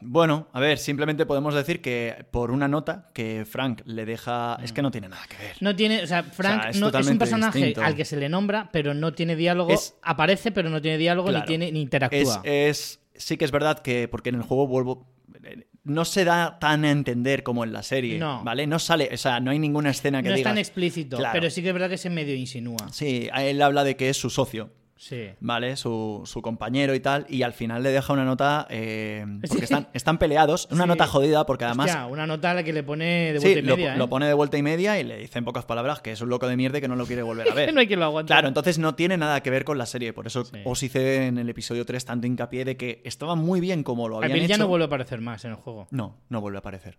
Bueno, 0.00 0.48
a 0.52 0.60
ver, 0.60 0.78
simplemente 0.78 1.26
podemos 1.26 1.54
decir 1.54 1.80
que 1.80 2.24
por 2.30 2.50
una 2.50 2.68
nota 2.68 3.06
que 3.12 3.44
Frank 3.44 3.82
le 3.84 4.04
deja. 4.04 4.58
Es 4.62 4.72
que 4.72 4.82
no 4.82 4.90
tiene 4.90 5.08
nada 5.08 5.22
que 5.28 5.36
ver. 5.36 5.56
No 5.60 5.74
tiene, 5.74 6.02
o 6.02 6.06
sea, 6.06 6.22
Frank 6.22 6.66
es 6.70 6.80
no, 6.80 6.88
es 6.88 7.06
un 7.06 7.18
personaje 7.18 7.58
distinto. 7.58 7.82
al 7.82 7.94
que 7.96 8.04
se 8.04 8.16
le 8.16 8.28
nombra, 8.28 8.68
pero 8.72 8.94
no 8.94 9.12
tiene 9.12 9.36
diálogo. 9.36 9.70
Es- 9.72 9.94
Aparece, 10.02 10.52
pero 10.52 10.70
no 10.70 10.80
tiene 10.80 10.98
diálogo 10.98 11.28
Claro. 11.28 11.44
ni 11.44 11.46
tiene 11.48 11.72
ni 11.72 11.80
Es, 11.80 11.82
interactúa. 11.84 12.40
es- 12.44 13.00
sí 13.14 13.36
que 13.36 13.44
es 13.44 13.50
verdad 13.50 13.80
que, 13.80 14.08
porque 14.08 14.28
en 14.30 14.36
el 14.36 14.42
juego 14.42 14.66
vuelvo. 14.66 15.06
eh, 15.44 15.66
No 15.84 16.04
se 16.04 16.24
da 16.24 16.58
tan 16.58 16.84
a 16.84 16.90
entender 16.90 17.42
como 17.42 17.64
en 17.64 17.72
la 17.72 17.82
serie, 17.82 18.18
No. 18.18 18.44
¿vale? 18.44 18.66
No 18.66 18.78
sale, 18.78 19.08
o 19.12 19.16
sea, 19.16 19.40
no 19.40 19.50
hay 19.52 19.58
ninguna 19.58 19.88
escena 19.90 20.22
que 20.22 20.28
no 20.28 20.34
es 20.34 20.38
digas. 20.40 20.50
tan 20.50 20.58
explícito, 20.58 21.16
Claro. 21.16 21.32
pero 21.32 21.48
sí 21.50 21.62
que 21.62 21.68
es 21.68 21.72
verdad 21.72 21.88
que 21.88 21.96
se 21.96 22.10
medio 22.10 22.34
insinúa. 22.34 22.76
Sí, 22.92 23.30
él 23.34 23.62
habla 23.62 23.84
de 23.84 23.96
que 23.96 24.10
es 24.10 24.16
su 24.18 24.28
socio, 24.28 24.70
Sí. 25.00 25.30
¿vale? 25.38 25.76
Su, 25.76 26.22
su 26.26 26.42
compañero 26.42 26.92
y 26.94 26.98
tal, 27.00 27.24
y 27.28 27.42
al 27.42 27.52
final 27.52 27.84
le 27.84 27.90
deja 27.90 28.12
una 28.12 28.24
nota 28.24 28.66
eh, 28.68 29.24
porque 29.42 29.58
Sí. 29.58 29.64
están, 29.64 29.86
están 29.94 30.18
peleados, 30.18 30.66
una 30.72 30.82
Sí. 30.84 30.88
nota 30.88 31.06
jodida 31.06 31.46
porque 31.46 31.64
además... 31.66 31.86
Hostia, 31.86 32.06
una 32.06 32.26
nota 32.26 32.50
a 32.50 32.54
la 32.54 32.64
que 32.64 32.72
le 32.72 32.82
pone 32.82 33.32
de 33.32 33.38
Sí, 33.40 33.46
vuelta 33.46 33.60
y 33.60 33.62
lo, 33.62 33.76
media. 33.76 33.94
¿eh? 33.94 33.96
lo 33.98 34.08
pone 34.08 34.26
de 34.26 34.34
vuelta 34.34 34.58
y 34.58 34.62
media 34.62 34.98
y 34.98 35.04
le 35.04 35.16
dice 35.18 35.38
en 35.38 35.44
pocas 35.44 35.64
palabras 35.64 36.00
que 36.00 36.10
es 36.10 36.20
un 36.20 36.28
loco 36.28 36.48
de 36.48 36.56
mierda 36.56 36.78
y 36.78 36.80
que 36.80 36.88
no 36.88 36.96
lo 36.96 37.06
quiere 37.06 37.22
volver 37.22 37.48
a 37.48 37.54
ver. 37.54 37.72
no 37.72 37.78
hay 37.80 37.86
quien 37.86 38.00
lo 38.00 38.06
aguante. 38.06 38.26
Claro, 38.32 38.48
entonces 38.48 38.78
no 38.80 38.96
tiene 38.96 39.16
nada 39.16 39.40
que 39.40 39.50
ver 39.50 39.64
con 39.64 39.78
la 39.78 39.86
serie. 39.86 40.12
Por 40.12 40.26
eso 40.26 40.42
os 40.64 40.82
hice 40.82 41.26
en 41.26 41.38
el 41.38 41.48
episodio 41.48 41.86
3 41.86 42.04
tanto 42.04 42.26
hincapié 42.26 42.64
de 42.64 42.76
que 42.76 43.00
estaba 43.04 43.36
muy 43.36 43.60
bien 43.60 43.84
como 43.84 44.08
lo 44.08 44.16
habían 44.18 44.36
hecho. 44.36 44.46
ya 44.48 44.58
no 44.58 44.66
vuelve 44.66 44.84
a 44.84 44.86
aparecer 44.88 45.20
más 45.20 45.44
en 45.44 45.52
el 45.52 45.56
juego. 45.58 45.86
No, 45.92 46.16
no 46.28 46.40
vuelve 46.40 46.58
a 46.58 46.60
aparecer. 46.60 46.98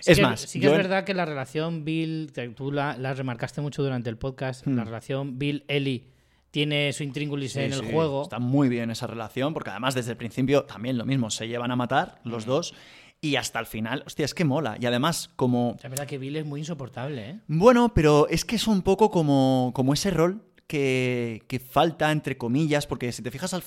Sí 0.00 0.10
es 0.10 0.18
que- 0.18 0.22
más, 0.24 0.40
sí 0.40 0.58
que 0.58 0.64
yo 0.64 0.72
es 0.72 0.76
verdad 0.78 1.04
que 1.04 1.14
la 1.14 1.24
relación 1.24 1.84
Bill, 1.84 2.32
tú 2.56 2.72
la, 2.72 2.96
la 2.96 3.14
remarcaste 3.14 3.60
mucho 3.60 3.84
durante 3.84 4.10
el 4.10 4.16
podcast, 4.18 4.66
Hmm. 4.66 4.74
la 4.76 4.82
relación 4.84 5.38
Bill-Ellie 5.38 6.12
tiene 6.54 6.92
su 6.92 7.02
intríngulis 7.02 7.54
Sí, 7.54 7.58
en 7.58 7.72
el 7.72 7.80
sí, 7.80 7.90
juego. 7.90 8.22
Está 8.22 8.38
muy 8.38 8.68
bien 8.68 8.88
esa 8.92 9.08
relación, 9.08 9.52
porque 9.52 9.70
además 9.70 9.96
desde 9.96 10.12
el 10.12 10.16
principio 10.16 10.62
también 10.62 10.96
lo 10.96 11.04
mismo, 11.04 11.28
se 11.28 11.48
llevan 11.48 11.72
a 11.72 11.76
matar 11.76 12.20
los 12.22 12.46
dos 12.46 12.74
y 13.20 13.34
hasta 13.34 13.58
el 13.58 13.66
final, 13.66 14.04
hostia, 14.06 14.24
es 14.24 14.34
que 14.34 14.44
mola. 14.44 14.76
Y 14.78 14.86
además, 14.86 15.30
como... 15.34 15.74
Es 15.82 15.90
verdad 15.90 16.06
que 16.06 16.16
Bill 16.16 16.36
es 16.36 16.46
muy 16.46 16.60
insoportable, 16.60 17.28
¿eh? 17.28 17.40
Bueno, 17.48 17.92
pero 17.92 18.28
es 18.28 18.44
que 18.44 18.54
es 18.54 18.68
un 18.68 18.82
poco 18.82 19.10
como, 19.10 19.72
como 19.74 19.94
ese 19.94 20.12
rol 20.12 20.44
que, 20.68 21.42
que 21.48 21.58
falta, 21.58 22.12
entre 22.12 22.38
comillas, 22.38 22.86
porque 22.86 23.10
si 23.10 23.20
te 23.20 23.32
fijas 23.32 23.52
al... 23.52 23.64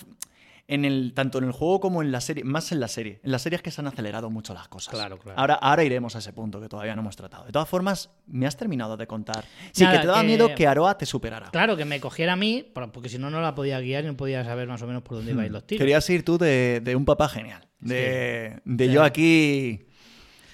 En 0.70 0.84
el, 0.84 1.14
tanto 1.16 1.38
en 1.38 1.46
el 1.46 1.54
juego 1.54 1.80
como 1.80 2.02
en 2.02 2.12
la 2.12 2.20
serie, 2.20 2.44
más 2.44 2.74
en 2.74 2.82
la 2.82 2.90
serie. 2.90 3.22
En 3.24 3.32
la 3.32 3.40
serie 3.40 3.56
es 3.56 3.62
que 3.62 3.72
se 3.72 3.80
han 3.80 3.88
acelerado 3.88 4.30
mucho 4.30 4.54
las 4.54 4.68
cosas. 4.68 4.94
Claro, 4.94 5.18
claro. 5.18 5.40
Ahora, 5.40 5.54
ahora 5.56 5.84
iremos 5.86 6.14
a 6.18 6.20
ese 6.20 6.34
punto 6.34 6.60
que 6.60 6.68
todavía 6.68 6.94
no 6.94 7.02
hemos 7.04 7.16
tratado. 7.16 7.46
De 7.46 7.54
todas 7.54 7.70
formas, 7.70 8.10
me 8.28 8.46
has 8.48 8.58
terminado 8.58 8.98
de 8.98 9.08
contar. 9.08 9.46
Sí, 9.72 9.84
Nada, 9.86 9.96
que 9.96 10.02
te 10.02 10.08
daba 10.08 10.22
que- 10.22 10.28
miedo 10.28 10.54
que 10.56 10.68
Aroa 10.68 10.98
te 10.98 11.06
superara. 11.06 11.52
Claro, 11.52 11.78
que 11.78 11.86
me 11.86 12.02
cogiera 12.02 12.34
a 12.34 12.36
mí, 12.36 12.70
por- 12.74 12.92
porque 12.92 13.08
si 13.08 13.18
no, 13.18 13.30
no 13.30 13.40
la 13.40 13.56
podía 13.56 13.80
guiar 13.80 14.04
y 14.04 14.08
no 14.08 14.18
podía 14.18 14.44
saber 14.44 14.68
más 14.68 14.82
o 14.82 14.88
menos 14.88 15.04
por 15.04 15.16
dónde 15.18 15.32
iban 15.32 15.50
los 15.54 15.66
tiros. 15.66 15.80
Hmm. 15.80 15.84
Querías 15.84 16.10
ir 16.10 16.26
tú 16.26 16.38
de, 16.38 16.82
de 16.84 16.96
un 16.98 17.06
papá 17.06 17.30
genial. 17.30 17.66
De, 17.80 18.60
de 18.66 18.92
yo 18.92 19.04
aquí. 19.04 19.87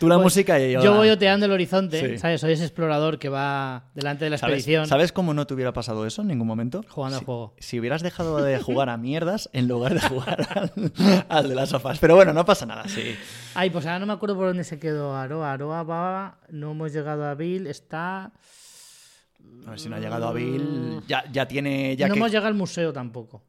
Tú 0.04 0.10
la 0.10 0.16
Pues, 0.16 0.24
música 0.26 0.60
y 0.60 0.72
yo. 0.74 0.82
Yo 0.84 0.94
voy 0.96 1.10
oteando 1.10 1.46
el 1.46 1.52
horizonte, 1.52 2.00
Sí. 2.14 2.18
¿sabes? 2.18 2.42
Soy 2.42 2.52
ese 2.54 2.64
explorador 2.64 3.20
que 3.20 3.30
va 3.30 3.86
delante 3.96 4.26
de 4.26 4.32
la 4.32 4.38
¿Sabes, 4.38 4.56
expedición 4.58 4.88
¿Sabes 4.88 5.12
cómo 5.12 5.34
no 5.34 5.48
te 5.48 5.54
hubiera 5.54 5.72
pasado 5.74 6.06
eso 6.06 6.22
en 6.24 6.28
ningún 6.28 6.48
momento? 6.48 6.84
jugando 6.90 7.18
si, 7.18 7.22
al 7.22 7.26
juego. 7.26 7.56
Si 7.60 7.80
hubieras 7.80 8.02
dejado 8.02 8.38
de 8.44 8.60
jugar 8.60 8.90
a 8.90 8.98
mierdas 8.98 9.50
en 9.54 9.68
lugar 9.68 9.94
de 9.94 10.02
jugar 10.02 10.48
al, 10.56 11.26
al 11.30 11.50
de 11.50 11.56
las 11.56 11.70
sofás. 11.70 12.00
Pero 12.00 12.16
bueno, 12.16 12.34
no 12.34 12.44
pasa 12.46 12.66
nada, 12.66 12.88
sí. 12.88 13.16
Ay, 13.56 13.70
pues 13.70 13.86
ahora 13.86 14.00
no 14.00 14.06
me 14.06 14.14
acuerdo 14.14 14.36
por 14.36 14.48
dónde 14.48 14.64
se 14.64 14.80
quedó 14.80 15.16
Aroa. 15.16 15.54
Aroa 15.54 15.84
va, 15.84 16.40
no 16.50 16.72
hemos 16.72 16.92
llegado 16.94 17.26
a 17.26 17.34
Bill, 17.36 17.68
está... 17.68 18.32
A 19.66 19.70
ver 19.70 19.80
si 19.80 19.88
no 19.90 19.96
ha 19.96 20.00
llegado 20.00 20.28
a 20.28 20.34
Bill. 20.34 21.02
Ya, 21.08 21.24
ya 21.32 21.48
tiene. 21.48 21.96
Ya 21.96 22.08
no 22.08 22.14
que- 22.14 22.20
hemos 22.20 22.32
llegado 22.32 22.48
al 22.48 22.54
museo 22.54 22.92
tampoco. 22.92 23.44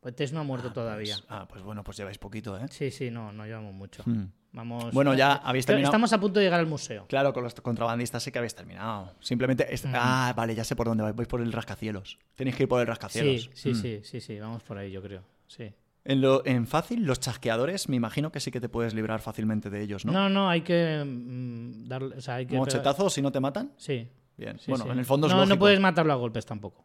Pues 0.00 0.14
Tess 0.16 0.32
no 0.32 0.40
ha 0.40 0.42
muerto 0.44 0.72
todavía. 0.72 1.14
Pues- 1.16 1.26
ah, 1.28 1.46
pues 1.48 1.62
bueno, 1.62 1.82
pues 1.84 1.96
lleváis 1.96 2.18
poquito, 2.18 2.58
¿eh? 2.58 2.66
Sí, 2.70 2.90
sí, 2.90 3.10
no, 3.10 3.32
no 3.32 3.46
llevamos 3.46 3.72
mucho. 3.74 4.02
Hmm. 4.04 4.24
Vamos. 4.54 4.94
Bueno, 4.94 5.14
ya 5.14 5.32
habéis 5.34 5.66
Pero 5.66 5.74
terminado. 5.74 5.90
Estamos 5.90 6.12
a 6.12 6.20
punto 6.20 6.38
de 6.38 6.46
llegar 6.46 6.60
al 6.60 6.66
museo. 6.66 7.06
Claro, 7.08 7.32
con 7.32 7.42
los 7.42 7.54
contrabandistas 7.54 8.22
sí 8.22 8.30
que 8.30 8.38
habéis 8.38 8.54
terminado. 8.54 9.12
Simplemente. 9.20 9.66
es- 9.74 9.84
Ah, 9.92 10.32
vale, 10.36 10.54
ya 10.54 10.62
sé 10.64 10.76
por 10.76 10.86
dónde 10.86 11.02
vais. 11.02 11.14
Vais 11.16 11.28
por 11.28 11.40
el 11.40 11.52
rascacielos. 11.52 12.18
Tenéis 12.36 12.56
que 12.56 12.62
ir 12.62 12.68
por 12.68 12.80
el 12.80 12.86
rascacielos. 12.86 13.50
Sí, 13.52 13.52
sí, 13.54 13.70
Mm. 13.70 13.74
sí, 13.82 14.00
sí, 14.04 14.20
sí, 14.20 14.38
vamos 14.38 14.62
por 14.62 14.78
ahí, 14.78 14.90
yo 14.92 15.02
creo. 15.02 15.22
Sí. 15.48 15.72
En, 16.04 16.20
lo, 16.20 16.44
en 16.46 16.66
fácil, 16.66 17.04
los 17.04 17.18
chasqueadores, 17.18 17.88
me 17.88 17.96
imagino 17.96 18.30
que 18.30 18.38
sí 18.38 18.50
que 18.50 18.60
te 18.60 18.68
puedes 18.68 18.94
librar 18.94 19.20
fácilmente 19.20 19.70
de 19.70 19.82
ellos, 19.82 20.04
¿no? 20.04 20.12
No, 20.12 20.28
no, 20.28 20.48
hay 20.48 20.60
que 20.60 21.02
mm, 21.04 21.88
darle. 21.88 22.16
O 22.16 22.20
sea, 22.20 22.36
hay 22.36 22.46
que. 22.46 22.56
Mochetazos 22.56 23.12
si 23.12 23.22
no 23.22 23.32
te 23.32 23.40
matan. 23.40 23.72
Sí. 23.76 24.08
Bien. 24.36 24.58
sí, 24.58 24.66
bueno, 24.70 24.84
sí. 24.84 24.90
en 24.90 24.98
el 24.98 25.04
fondo 25.04 25.26
es 25.28 25.32
no, 25.32 25.46
no 25.46 25.58
puedes 25.58 25.78
matarlo 25.80 26.12
a 26.12 26.16
golpes 26.16 26.44
tampoco. 26.44 26.84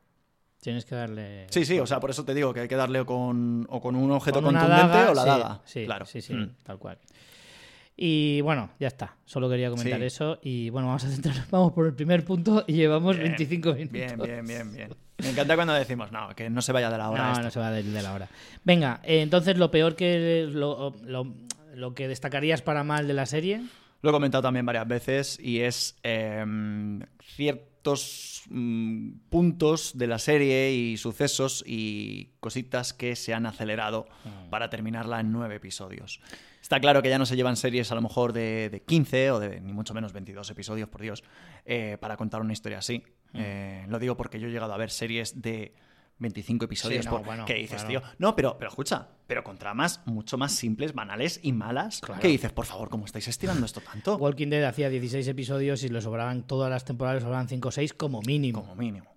Tienes 0.61 0.83
que 0.85 0.93
darle. 0.93 1.47
Sí, 1.49 1.63
sí, 1.65 1.79
o 1.79 1.87
sea, 1.87 1.99
por 2.01 2.09
eso 2.09 2.25
te 2.25 2.33
digo 2.33 2.53
que 2.53 2.59
hay 2.61 2.67
que 2.67 2.75
darle 2.75 3.05
con, 3.05 3.65
o 3.69 3.79
con 3.81 3.95
un 3.95 4.11
objeto 4.11 4.41
con 4.41 4.53
contundente 4.53 4.87
daga, 4.97 5.11
o 5.11 5.13
la 5.13 5.25
daga. 5.25 5.61
Sí, 5.65 5.85
claro. 5.85 6.05
sí, 6.05 6.21
sí, 6.21 6.33
Mm. 6.33 6.55
tal 6.63 6.77
cual. 6.77 6.97
Y 8.01 8.39
bueno, 8.41 8.69
ya 8.79 8.87
está. 8.87 9.17
Solo 9.25 9.49
quería 9.49 9.69
comentar 9.69 9.99
Sí. 9.99 10.05
eso. 10.05 10.39
Y 10.41 10.69
bueno, 10.69 10.87
vamos 10.87 11.03
a 11.03 11.09
centrarnos. 11.09 11.47
Vamos 11.51 11.73
por 11.73 11.85
el 11.85 11.93
primer 11.93 12.23
punto 12.23 12.63
y 12.65 12.73
llevamos 12.73 13.17
Bien, 13.17 13.29
25 13.31 13.73
minutos. 13.73 13.91
Bien, 13.91 14.17
bien, 14.17 14.45
bien, 14.47 14.71
bien. 14.73 14.89
Me 15.17 15.31
encanta 15.31 15.55
cuando 15.55 15.73
decimos, 15.73 16.09
no, 16.13 16.29
que 16.33 16.49
no 16.49 16.61
se 16.61 16.71
vaya 16.71 16.89
de 16.89 16.97
la 16.97 17.09
hora. 17.09 17.23
No, 17.25 17.31
esto. 17.33 17.43
no 17.43 17.51
se 17.51 17.59
va 17.59 17.71
de, 17.71 17.83
de 17.83 18.01
la 18.01 18.13
hora. 18.13 18.29
Venga, 18.63 19.01
eh, 19.03 19.21
entonces 19.21 19.57
lo 19.57 19.69
peor 19.69 19.95
que. 19.97 20.47
Lo, 20.49 20.95
lo- 21.03 21.33
lo 21.75 21.93
que 21.93 22.07
destacarías 22.07 22.61
para 22.61 22.83
mal 22.85 23.05
de 23.07 23.13
la 23.13 23.25
serie. 23.25 23.61
Lo 24.01 24.09
he 24.11 24.13
comentado 24.13 24.41
también 24.41 24.65
varias 24.65 24.87
veces 24.87 25.37
y 25.41 25.59
es 25.59 25.97
em, 26.03 27.01
ciertos 27.21 28.43
mm, 28.49 29.11
puntos 29.29 29.97
de 29.97 30.07
la 30.07 30.19
serie 30.19 30.71
y 30.73 30.97
sucesos 30.97 31.63
y 31.67 32.29
cositas 32.39 32.93
que 32.93 33.15
se 33.15 33.33
han 33.33 33.45
acelerado 33.45 34.07
Mm. 34.25 34.49
para 34.49 34.69
terminarla 34.69 35.19
en 35.19 35.31
nueve 35.31 35.55
episodios. 35.55 36.19
Está 36.61 36.79
claro 36.79 37.01
que 37.01 37.09
ya 37.09 37.17
no 37.17 37.25
se 37.25 37.35
llevan 37.35 37.55
series 37.55 37.91
a 37.91 37.95
lo 37.95 38.01
mejor 38.01 38.33
de, 38.33 38.69
de 38.69 38.81
15 38.81 39.31
o 39.31 39.39
de 39.39 39.61
ni 39.61 39.73
mucho 39.73 39.93
menos 39.93 40.13
22 40.13 40.49
episodios, 40.49 40.89
por 40.89 41.01
Dios, 41.01 41.23
eh, 41.65 41.97
para 41.99 42.17
contar 42.17 42.41
una 42.41 42.53
historia 42.53 42.79
así. 42.79 43.03
Mm. 43.33 43.37
Eh, 43.39 43.85
lo 43.87 43.97
digo 43.99 44.17
porque 44.17 44.39
yo 44.39 44.47
he 44.47 44.51
llegado 44.51 44.73
a 44.73 44.77
ver 44.77 44.91
series 44.91 45.41
de 45.41 45.73
25 46.17 46.65
episodios 46.65 47.05
no, 47.05 47.11
por- 47.11 47.23
bueno, 47.23 47.45
que 47.45 47.53
dices, 47.53 47.87
tío, 47.87 48.01
no, 48.17 48.35
pero, 48.35 48.57
pero 48.57 48.69
escucha, 48.69 49.07
pero 49.25 49.41
con 49.41 49.57
tramas 49.57 50.01
mucho 50.05 50.37
más 50.37 50.51
simples, 50.51 50.93
banales 50.93 51.39
y 51.43 51.53
malas, 51.53 52.01
Claro. 52.01 52.19
que 52.21 52.27
dices, 52.27 52.51
por 52.51 52.65
favor, 52.65 52.89
¿cómo 52.89 53.05
estáis 53.05 53.29
estirando 53.29 53.65
esto 53.65 53.79
tanto? 53.79 54.17
Walking 54.17 54.47
Dead 54.49 54.63
hacía 54.65 54.89
16 54.89 55.25
episodios 55.29 55.81
y 55.83 55.87
le 55.89 56.01
sobraban 56.01 56.43
todas 56.45 56.69
las 56.69 56.83
temporadas, 56.83 57.23
sobraban 57.23 57.47
5 57.47 57.69
o 57.69 57.71
6 57.71 57.93
como 57.93 58.21
mínimo. 58.21 58.59
Como 58.61 58.75
mínimo. 58.75 59.07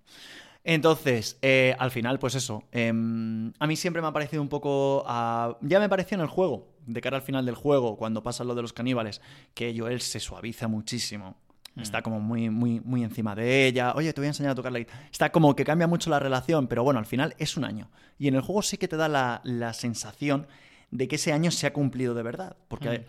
Entonces, 0.65 1.39
eh, 1.43 1.75
al 1.79 1.91
final, 1.91 2.19
pues 2.19 2.35
eso. 2.37 2.63
em, 2.73 3.53
a 3.59 3.67
mí 3.67 3.77
siempre 3.77 4.01
me 4.01 4.09
ha 4.09 4.13
parecido 4.13 4.43
un 4.43 4.49
poco. 4.49 5.03
ah, 5.07 5.57
ya 5.61 5.81
me 5.81 5.89
pareció 5.89 6.15
en 6.15 6.21
el 6.21 6.29
juego, 6.29 6.69
de 6.87 7.01
cara 7.01 7.17
al 7.17 7.23
final 7.23 7.45
del 7.47 7.55
juego, 7.57 7.97
cuando 7.97 8.23
pasa 8.23 8.45
lo 8.45 8.55
de 8.55 8.63
los 8.63 8.73
caníbales, 8.73 9.21
que 9.55 9.75
Joel 9.77 10.01
se 10.01 10.21
suaviza 10.21 10.69
muchísimo. 10.69 11.37
Está 11.75 12.03
como 12.03 12.21
muy, 12.21 12.51
muy, 12.51 12.81
muy 12.81 13.03
encima 13.03 13.35
de 13.35 13.67
ella. 13.67 13.95
Oye, 13.97 14.13
te 14.13 14.21
voy 14.21 14.27
a 14.27 14.29
enseñar 14.29 14.53
a 14.53 14.55
tocar 14.55 14.71
la 14.73 14.79
guitarra. 14.81 15.09
Está 15.11 15.33
como 15.33 15.57
que 15.57 15.65
cambia 15.65 15.87
mucho 15.87 16.11
la 16.11 16.19
relación, 16.19 16.67
pero 16.67 16.85
bueno, 16.85 16.99
al 17.01 17.07
final 17.07 17.35
es 17.39 17.57
un 17.57 17.65
año. 17.65 17.91
Y 18.19 18.29
en 18.29 18.35
el 18.35 18.43
juego 18.43 18.61
sí 18.61 18.77
que 18.77 18.89
te 18.89 18.99
da 18.99 19.09
la, 19.09 19.41
la 19.43 19.73
sensación 19.73 20.47
de 20.91 21.09
que 21.09 21.17
ese 21.17 21.33
año 21.33 21.51
se 21.51 21.67
ha 21.67 21.73
cumplido 21.73 22.13
de 22.13 22.23
verdad. 22.23 22.57
Porque 22.69 23.07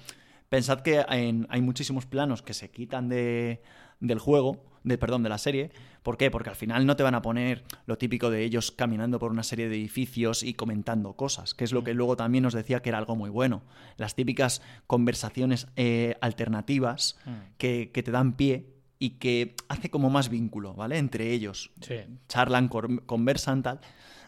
pensad 0.47 0.79
que 0.79 1.03
en- 1.09 1.45
hay 1.49 1.61
muchísimos 1.61 2.05
planos 2.05 2.41
que 2.41 2.53
se 2.53 2.71
quitan 2.71 3.09
de, 3.09 3.61
del 4.03 4.19
juego, 4.19 4.63
de, 4.83 4.97
perdón, 4.97 5.23
de 5.23 5.29
la 5.29 5.37
serie. 5.37 5.71
¿Por 6.03 6.17
qué? 6.17 6.29
Porque 6.29 6.49
al 6.49 6.57
final 6.57 6.85
no 6.85 6.95
te 6.97 7.03
van 7.03 7.15
a 7.15 7.21
poner 7.21 7.63
lo 7.85 7.97
típico 7.97 8.29
de 8.29 8.43
ellos 8.43 8.71
caminando 8.71 9.17
por 9.19 9.31
una 9.31 9.43
serie 9.43 9.69
de 9.69 9.75
edificios 9.77 10.43
y 10.43 10.53
comentando 10.53 11.13
cosas, 11.13 11.53
que 11.53 11.63
es 11.63 11.71
lo 11.71 11.83
que 11.85 11.93
luego 11.93 12.17
también 12.17 12.43
nos 12.43 12.53
decía 12.53 12.81
que 12.81 12.89
era 12.89 12.97
algo 12.97 13.15
muy 13.15 13.29
bueno. 13.29 13.63
Las 13.95 14.13
típicas 14.13 14.61
conversaciones 14.85 15.67
eh, 15.77 16.15
alternativas 16.21 17.15
Mm. 17.25 17.31
que, 17.57 17.91
que 17.93 18.03
te 18.03 18.11
dan 18.11 18.33
pie 18.35 18.67
y 18.99 19.11
que 19.11 19.55
hace 19.69 19.89
como 19.89 20.09
más 20.09 20.27
vínculo, 20.29 20.73
¿vale? 20.73 20.97
Entre 20.97 21.31
ellos. 21.31 21.71
Sí. 21.81 21.95
Charlan, 22.27 22.67
conversan, 22.67 23.63
tal. 23.63 23.79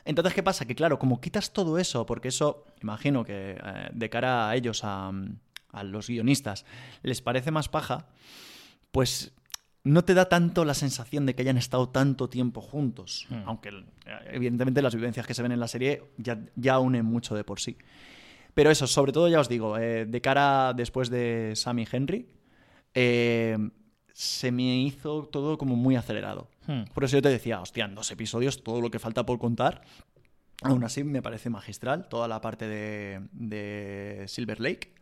Entonces, 0.06 0.34
¿qué 0.34 0.44
pasa? 0.44 0.66
Que 0.66 0.76
claro, 0.76 0.98
como 1.00 1.20
quitas 1.20 1.52
todo 1.52 1.78
eso, 1.78 2.06
porque 2.06 2.30
eso, 2.30 2.64
imagino 2.82 3.26
que 3.26 3.58
eh, 3.62 3.90
de 3.94 4.10
cara 4.10 4.50
a 4.50 4.56
ellos, 4.56 4.82
a, 4.84 5.12
a 5.72 5.84
los 5.84 6.08
guionistas, 6.08 6.66
les 7.04 7.22
parece 7.22 7.52
más 7.52 7.68
paja, 7.70 8.08
pues 8.92 9.34
no 9.86 10.04
te 10.04 10.16
da 10.16 10.28
tanto 10.28 10.66
la 10.66 10.74
sensación 10.74 11.26
de 11.26 11.36
que 11.36 11.44
hayan 11.44 11.58
estado 11.58 11.88
tanto 11.90 12.28
tiempo 12.28 12.60
juntos. 12.60 13.28
Hmm. 13.30 13.44
Aunque, 13.46 13.70
eh, 13.70 13.84
evidentemente, 14.32 14.82
las 14.82 14.96
vivencias 14.96 15.26
que 15.26 15.34
se 15.34 15.44
ven 15.44 15.52
en 15.52 15.60
la 15.60 15.68
serie 15.68 16.04
ya, 16.18 16.40
ya 16.56 16.80
unen 16.80 17.06
mucho 17.06 17.36
de 17.36 17.44
por 17.44 17.60
sí. 17.60 17.78
Pero 18.56 18.72
eso, 18.72 18.88
sobre 18.88 19.12
todo, 19.12 19.30
ya 19.30 19.40
os 19.40 19.48
digo, 19.48 19.78
eh, 19.78 20.06
de 20.06 20.22
cara 20.22 20.74
después 20.74 21.10
de 21.10 21.54
Sam 21.56 21.80
y 21.80 21.88
Henry, 21.90 22.26
eh, 22.96 23.58
se 24.12 24.52
me 24.52 24.78
hizo 24.80 25.26
todo 25.26 25.58
como 25.58 25.76
muy 25.76 25.96
acelerado. 25.96 26.50
Hmm. 26.66 26.86
Por 26.92 27.04
eso 27.04 27.18
yo 27.18 27.22
te 27.22 27.30
decía, 27.30 27.62
hostia, 27.62 27.86
en 27.86 27.94
dos 27.94 28.10
episodios, 28.10 28.64
todo 28.64 28.82
lo 28.82 28.90
que 28.90 28.98
falta 28.98 29.24
por 29.24 29.38
contar. 29.38 29.84
Aún 30.64 30.84
así, 30.84 31.04
me 31.04 31.22
parece 31.22 31.52
magistral 31.52 32.10
toda 32.10 32.28
la 32.28 32.42
parte 32.42 32.68
de, 32.68 33.22
de 33.34 34.24
Silver 34.28 34.60
Lake 34.60 34.94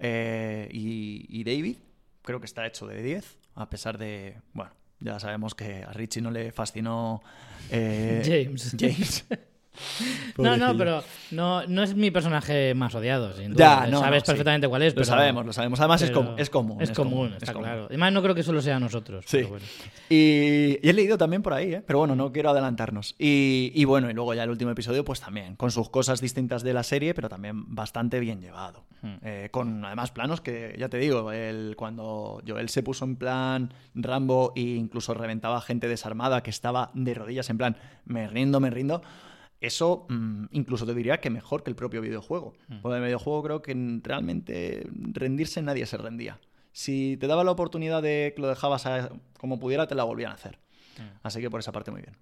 eh, 0.00 0.68
y, 0.72 1.26
y 1.28 1.44
David. 1.44 1.76
Creo 2.22 2.40
que 2.40 2.46
está 2.46 2.66
hecho 2.66 2.86
de 2.86 3.00
10, 3.02 3.37
a 3.58 3.68
pesar 3.68 3.98
de. 3.98 4.36
Bueno, 4.52 4.70
ya 5.00 5.18
sabemos 5.20 5.54
que 5.54 5.82
a 5.82 5.92
Richie 5.92 6.22
no 6.22 6.30
le 6.30 6.52
fascinó. 6.52 7.22
eh, 7.70 8.22
James. 8.24 8.74
James. 8.78 9.24
No, 10.38 10.56
no, 10.56 10.76
pero 10.76 11.02
no, 11.32 11.66
no 11.66 11.82
es 11.82 11.94
mi 11.96 12.10
personaje 12.12 12.72
más 12.74 12.94
odiado, 12.94 13.32
sin 13.34 13.54
Ya, 13.54 13.76
duda. 13.76 13.86
no, 13.88 14.00
Sabes 14.00 14.20
no, 14.22 14.26
sí. 14.26 14.30
perfectamente 14.32 14.68
cuál 14.68 14.82
es. 14.82 14.94
Lo 14.96 15.04
sabemos, 15.04 15.44
lo 15.44 15.52
sabemos. 15.52 15.80
Además, 15.80 16.02
es, 16.02 16.10
com- 16.12 16.34
es 16.38 16.48
común. 16.48 16.80
Es 16.80 16.90
común, 16.92 17.32
está 17.32 17.46
es 17.46 17.50
común. 17.50 17.64
claro. 17.64 17.86
Además, 17.88 18.12
no 18.12 18.22
creo 18.22 18.34
que 18.34 18.42
solo 18.44 18.62
sea 18.62 18.76
a 18.76 18.80
nosotros. 18.80 19.24
Sí. 19.26 19.38
pero 19.38 19.48
bueno. 19.48 19.64
Y, 20.08 20.78
y 20.80 20.88
he 20.88 20.92
leído 20.92 21.18
también 21.18 21.42
por 21.42 21.52
ahí, 21.54 21.74
¿eh? 21.74 21.82
pero 21.86 21.98
bueno, 21.98 22.14
no 22.14 22.30
quiero 22.32 22.50
adelantarnos. 22.50 23.14
Y, 23.18 23.72
y 23.74 23.84
bueno, 23.84 24.08
y 24.10 24.14
luego 24.14 24.32
ya 24.34 24.44
el 24.44 24.50
último 24.50 24.70
episodio, 24.70 25.04
pues 25.04 25.20
también, 25.20 25.56
con 25.56 25.70
sus 25.72 25.88
cosas 25.90 26.20
distintas 26.20 26.62
de 26.62 26.72
la 26.72 26.82
serie, 26.84 27.14
pero 27.14 27.28
también 27.28 27.74
bastante 27.74 28.20
bien 28.20 28.40
llevado. 28.40 28.84
Hmm. 29.02 29.14
Eh, 29.22 29.48
con 29.50 29.84
además 29.84 30.10
planos 30.12 30.40
que, 30.40 30.76
ya 30.78 30.88
te 30.88 30.98
digo, 30.98 31.32
el, 31.32 31.74
cuando 31.76 32.40
Joel 32.46 32.68
se 32.68 32.82
puso 32.82 33.04
en 33.04 33.16
plan 33.16 33.72
Rambo 33.94 34.52
e 34.56 34.60
incluso 34.60 35.14
reventaba 35.14 35.60
gente 35.60 35.88
desarmada 35.88 36.42
que 36.42 36.50
estaba 36.50 36.90
de 36.94 37.14
rodillas 37.14 37.50
en 37.50 37.58
plan, 37.58 37.76
me 38.06 38.26
rindo, 38.28 38.60
me 38.60 38.70
rindo. 38.70 39.02
Eso 39.60 40.06
mm, 40.08 40.44
incluso 40.52 40.86
te 40.86 40.94
diría 40.94 41.20
que 41.20 41.30
mejor 41.30 41.62
que 41.64 41.70
el 41.70 41.76
propio 41.76 42.00
videojuego. 42.00 42.54
Porque 42.82 42.96
en 42.96 43.02
el 43.02 43.08
videojuego 43.08 43.42
creo 43.42 43.62
que 43.62 43.74
mm, 43.74 44.02
realmente 44.04 44.86
rendirse 45.12 45.62
nadie 45.62 45.84
se 45.86 45.96
rendía. 45.96 46.38
Si 46.72 47.16
te 47.16 47.26
daba 47.26 47.42
la 47.42 47.50
oportunidad 47.50 48.02
de 48.02 48.32
que 48.36 48.40
lo 48.42 48.48
dejabas 48.48 48.86
a- 48.86 49.10
como 49.38 49.58
pudiera, 49.58 49.86
te 49.88 49.94
la 49.96 50.04
volvían 50.04 50.30
a 50.30 50.34
hacer. 50.34 50.58
Así 51.22 51.40
que 51.40 51.50
por 51.50 51.60
esa 51.60 51.72
parte 51.72 51.90
muy 51.90 52.02
bien. 52.02 52.16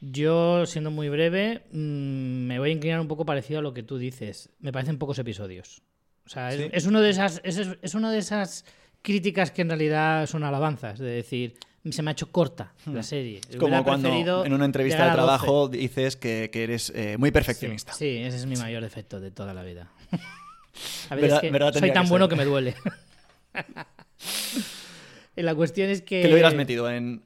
Yo, 0.00 0.64
siendo 0.66 0.90
muy 0.90 1.08
breve, 1.08 1.64
mm, 1.72 2.46
me 2.46 2.58
voy 2.58 2.70
a 2.70 2.72
inclinar 2.72 3.00
un 3.00 3.08
poco 3.08 3.26
parecido 3.26 3.58
a 3.58 3.62
lo 3.62 3.74
que 3.74 3.82
tú 3.82 3.98
dices. 3.98 4.50
Me 4.60 4.72
parecen 4.72 4.98
pocos 4.98 5.18
episodios. 5.18 5.82
O 6.24 6.28
sea, 6.28 6.50
es, 6.50 6.56
Sí. 6.60 6.68
es 6.72 6.86
uno 6.86 7.00
de 7.00 7.10
esas, 7.10 7.40
es, 7.44 7.58
es 7.82 7.94
una 7.94 8.12
de 8.12 8.18
esas 8.18 8.64
críticas 9.02 9.50
que 9.50 9.62
en 9.62 9.68
realidad 9.68 10.26
son 10.26 10.44
alabanzas. 10.44 10.98
De 11.00 11.06
decir, 11.10 11.54
se 11.90 12.02
me 12.02 12.10
ha 12.10 12.12
hecho 12.12 12.30
corta 12.30 12.72
la 12.86 13.02
serie. 13.02 13.40
Hmm. 13.40 13.50
Es 13.50 13.56
como 13.56 13.84
cuando 13.84 14.44
en 14.44 14.52
una 14.52 14.64
entrevista 14.64 15.06
de 15.06 15.12
trabajo 15.12 15.68
dices 15.68 16.16
que, 16.16 16.50
que 16.52 16.64
eres 16.64 16.92
eh, 16.94 17.16
muy 17.18 17.30
perfeccionista. 17.30 17.92
Sí, 17.92 18.18
ese 18.18 18.36
es 18.36 18.46
mi 18.46 18.56
mayor 18.56 18.82
defecto 18.82 19.20
de 19.20 19.30
toda 19.30 19.54
la 19.54 19.62
vida. 19.62 19.90
A 21.10 21.14
Verdad- 21.16 21.20
veces 21.22 21.40
que 21.40 21.50
verdad 21.50 21.72
soy 21.74 21.92
tan 21.92 22.04
que 22.04 22.10
bueno 22.10 22.26
ser. 22.26 22.30
que 22.30 22.36
me 22.36 22.44
duele. 22.44 22.74
La 25.36 25.54
cuestión 25.54 25.88
es 25.90 26.02
que... 26.02 26.22
Que 26.22 26.28
lo 26.28 26.34
hubieras 26.34 26.54
metido 26.54 26.90
en 26.90 27.22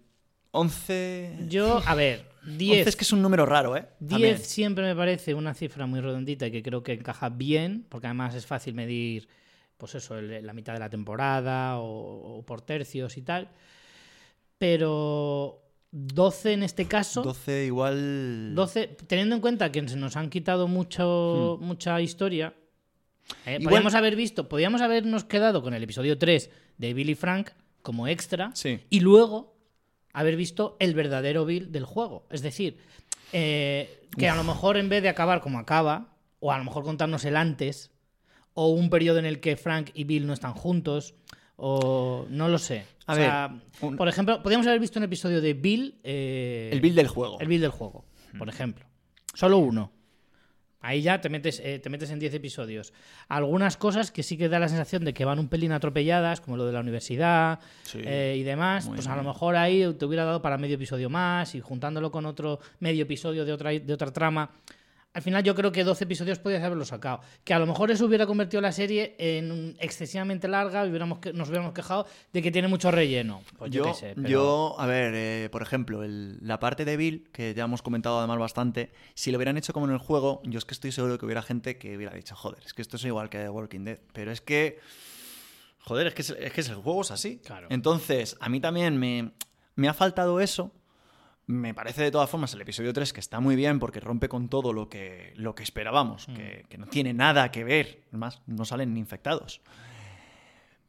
11... 0.51 1.47
Yo, 1.49 1.83
a 1.87 1.95
ver, 1.95 2.27
11 2.45 2.57
10. 2.59 2.87
es 2.87 2.97
que 2.97 3.05
es 3.05 3.13
un 3.13 3.23
número 3.23 3.47
raro, 3.47 3.77
¿eh? 3.77 3.87
10 4.01 4.11
También. 4.11 4.39
siempre 4.39 4.85
me 4.85 4.95
parece 4.95 5.35
una 5.35 5.55
cifra 5.55 5.87
muy 5.87 6.01
redondita 6.01 6.47
y 6.47 6.51
que 6.51 6.63
creo 6.63 6.83
que 6.83 6.93
encaja 6.93 7.31
bien, 7.31 7.87
porque 7.89 8.07
además 8.09 8.35
es 8.35 8.45
fácil 8.47 8.75
medir, 8.75 9.29
pues 9.79 9.95
eso, 9.95 10.21
la 10.21 10.53
mitad 10.53 10.75
de 10.75 10.79
la 10.81 10.91
temporada 10.91 11.79
o, 11.79 12.39
o 12.39 12.43
por 12.45 12.61
tercios 12.61 13.17
y 13.17 13.23
tal. 13.23 13.49
Pero 14.63 15.61
12 15.91 16.53
en 16.53 16.63
este 16.63 16.87
caso, 16.87 17.23
12 17.23 17.65
igual... 17.67 18.55
12, 18.55 18.87
teniendo 19.09 19.35
en 19.35 19.41
cuenta 19.41 19.73
que 19.73 19.89
se 19.89 19.97
nos 19.97 20.17
han 20.17 20.31
quitado 20.31 20.69
mucho, 20.69 21.59
mucha 21.61 22.01
historia, 22.01 22.55
eh, 23.45 23.55
Igual- 23.59 23.65
podríamos 23.65 23.95
haber 23.97 24.15
visto, 24.15 24.49
podríamos 24.49 24.81
habernos 24.81 25.25
quedado 25.25 25.65
con 25.65 25.75
el 25.75 25.83
episodio 25.83 26.17
3 26.17 26.49
de 26.79 26.95
Billy 26.95 27.17
Frank 27.17 27.51
como 27.83 28.07
extra 28.07 28.53
Sí. 28.55 28.79
y 28.89 29.01
luego 29.01 29.57
haber 30.13 30.37
visto 30.37 30.77
el 30.79 30.95
verdadero 30.95 31.45
Bill 31.45 31.73
del 31.73 31.85
juego. 31.85 32.25
Es 32.31 32.43
decir, 32.43 32.79
eh, 33.33 34.07
que 34.17 34.29
a 34.29 34.37
lo 34.37 34.45
mejor 34.45 34.77
en 34.77 34.89
vez 34.89 35.03
de 35.03 35.09
acabar 35.09 35.41
como 35.41 35.59
acaba, 35.59 36.15
o 36.39 36.53
a 36.53 36.59
lo 36.59 36.63
mejor 36.63 36.85
contarnos 36.85 37.25
el 37.25 37.35
antes, 37.35 37.91
o 38.55 38.69
un 38.69 38.91
periodo 38.91 39.19
en 39.19 39.27
el 39.27 39.41
que 39.41 39.57
Frank 39.57 39.91
y 39.95 40.05
Bill 40.05 40.25
no 40.29 40.33
están 40.33 40.55
juntos, 40.55 41.15
o 41.57 42.27
no 42.31 42.49
lo 42.49 42.59
sé. 42.59 42.87
A 43.07 43.13
O 43.15 43.17
ver, 43.17 43.25
sea, 43.27 43.61
un- 43.81 43.97
por 43.97 44.09
ejemplo, 44.09 44.43
podríamos 44.43 44.67
haber 44.67 44.79
visto 44.81 44.99
un 44.99 45.05
episodio 45.05 45.41
de 45.41 45.55
Bill. 45.55 45.99
eh, 46.05 46.71
El 46.73 46.81
build 46.81 46.97
del 46.97 47.09
juego. 47.09 47.39
el 47.41 47.49
build 47.49 47.63
del 47.63 47.71
juego, 47.71 48.05
por 48.39 48.49
ejemplo. 48.49 48.87
Solo 49.35 49.59
uno. 49.59 49.93
Ahí 50.85 51.01
ya 51.01 51.21
te 51.21 51.29
metes, 51.29 51.61
eh, 51.65 51.79
te 51.79 51.89
metes 51.91 52.11
en 52.11 52.19
10 52.19 52.35
episodios. 52.35 52.93
Algunas 53.29 53.77
cosas 53.77 54.11
que 54.11 54.25
sí 54.25 54.37
que 54.37 54.49
da 54.49 54.59
la 54.59 54.69
sensación 54.69 55.05
de 55.05 55.15
que 55.15 55.25
van 55.25 55.39
un 55.39 55.47
pelín 55.49 55.71
atropelladas, 55.71 56.41
como 56.41 56.57
lo 56.57 56.67
de 56.67 56.73
la 56.73 56.81
universidad 56.81 57.61
Sí. 57.85 58.01
eh, 58.05 58.35
y 58.39 58.43
demás, 58.43 58.89
pues 58.89 59.07
a 59.07 59.15
bien. 59.15 59.25
lo 59.25 59.33
mejor 59.33 59.55
ahí 59.55 59.95
te 59.97 60.05
hubiera 60.05 60.25
dado 60.25 60.43
para 60.43 60.59
medio 60.59 60.75
episodio 60.75 61.09
más 61.09 61.55
y 61.55 61.61
juntándolo 61.61 62.11
con 62.11 62.27
otro 62.27 62.59
medio 62.81 63.05
episodio 63.05 63.45
de 63.45 63.53
otra, 63.53 63.71
de 63.71 63.93
otra 63.93 64.13
trama. 64.13 64.51
Al 65.15 65.21
final 65.21 65.43
yo 65.45 65.55
creo 65.55 65.71
que 65.73 65.85
12 65.85 66.05
episodios 66.05 66.39
podías 66.39 66.63
haberlo 66.63 66.87
sacado. 66.87 67.21
Que 67.45 67.53
a 67.53 67.59
lo 67.59 67.67
mejor 67.67 67.91
eso 67.91 68.07
hubiera 68.07 68.27
convertido 68.27 68.63
la 68.63 68.73
serie 68.73 69.15
en 69.19 69.53
un- 69.53 69.77
excesivamente 69.79 70.49
larga 70.49 70.87
y 70.87 70.89
hubiéramos 70.89 71.19
que- 71.19 71.35
nos 71.35 71.49
hubiéramos 71.51 71.75
quejado 71.75 72.07
de 72.33 72.41
que 72.41 72.51
tiene 72.51 72.67
mucho 72.69 72.91
relleno. 72.91 73.43
Pues 73.59 73.71
yo, 73.71 73.85
yo, 73.85 73.93
qué 73.93 73.99
sé. 73.99 74.13
pero- 74.17 74.29
yo, 74.29 74.75
a 74.79 74.87
ver, 74.87 75.13
eh, 75.15 75.49
por 75.53 75.61
ejemplo, 75.61 76.03
el- 76.03 76.39
la 76.41 76.59
parte 76.59 76.87
de 76.87 76.97
Bill, 76.97 77.29
que 77.31 77.53
ya 77.53 77.65
hemos 77.65 77.83
comentado 77.83 78.19
además 78.19 78.39
bastante, 78.39 78.91
si 79.15 79.31
lo 79.31 79.37
hubieran 79.37 79.59
hecho 79.59 79.75
como 79.75 79.85
en 79.87 79.93
el 79.93 79.99
juego, 79.99 80.41
yo 80.45 80.57
es 80.59 80.65
que 80.65 80.73
estoy 80.73 80.93
seguro 80.93 81.19
que 81.19 81.27
hubiera 81.27 81.43
gente 81.43 81.77
que 81.77 81.95
hubiera 81.95 82.15
dicho, 82.15 82.35
joder, 82.35 82.63
es 82.65 82.73
que 82.73 82.81
esto 82.81 82.97
es 82.97 83.05
igual 83.05 83.29
que 83.29 83.37
The 83.39 83.51
Walking 83.51 83.85
Dead. 83.85 83.99
Pero 84.15 84.33
es 84.33 84.41
que, 84.41 84.79
joder, 85.81 86.07
es 86.07 86.15
que, 86.15 86.23
es, 86.23 86.31
es 86.31 86.53
que 86.53 86.61
el 86.63 86.77
juego 86.77 87.03
es 87.03 87.11
así. 87.11 87.39
Claro. 87.45 87.67
Entonces, 87.71 88.37
a 88.41 88.49
mí 88.49 88.61
también 88.61 88.97
me, 88.97 89.33
me 89.75 89.89
ha 89.89 89.95
faltado 89.95 90.41
eso. 90.41 90.73
Me 91.47 91.75
parece 91.75 92.03
de 92.03 92.11
todas 92.11 92.31
formas 92.31 92.55
el 92.55 92.61
episodio 92.61 92.93
3 92.93 93.13
que 93.13 93.21
está 93.21 93.41
muy 93.41 93.57
bien 93.57 93.79
porque 93.81 93.99
rompe 94.01 94.29
con 94.29 94.49
todo 94.49 94.73
lo 94.73 94.89
que, 94.89 95.33
lo 95.37 95.55
que 95.55 95.63
esperábamos, 95.65 96.29
Mm. 96.29 96.35
que, 96.35 96.67
que 96.69 96.79
no 96.79 96.87
tiene 96.87 97.13
nada 97.13 97.51
que 97.51 97.65
ver. 97.65 98.05
Además, 98.09 98.41
no 98.47 98.65
salen 98.65 98.95
ni 98.95 99.01
infectados. 99.01 99.61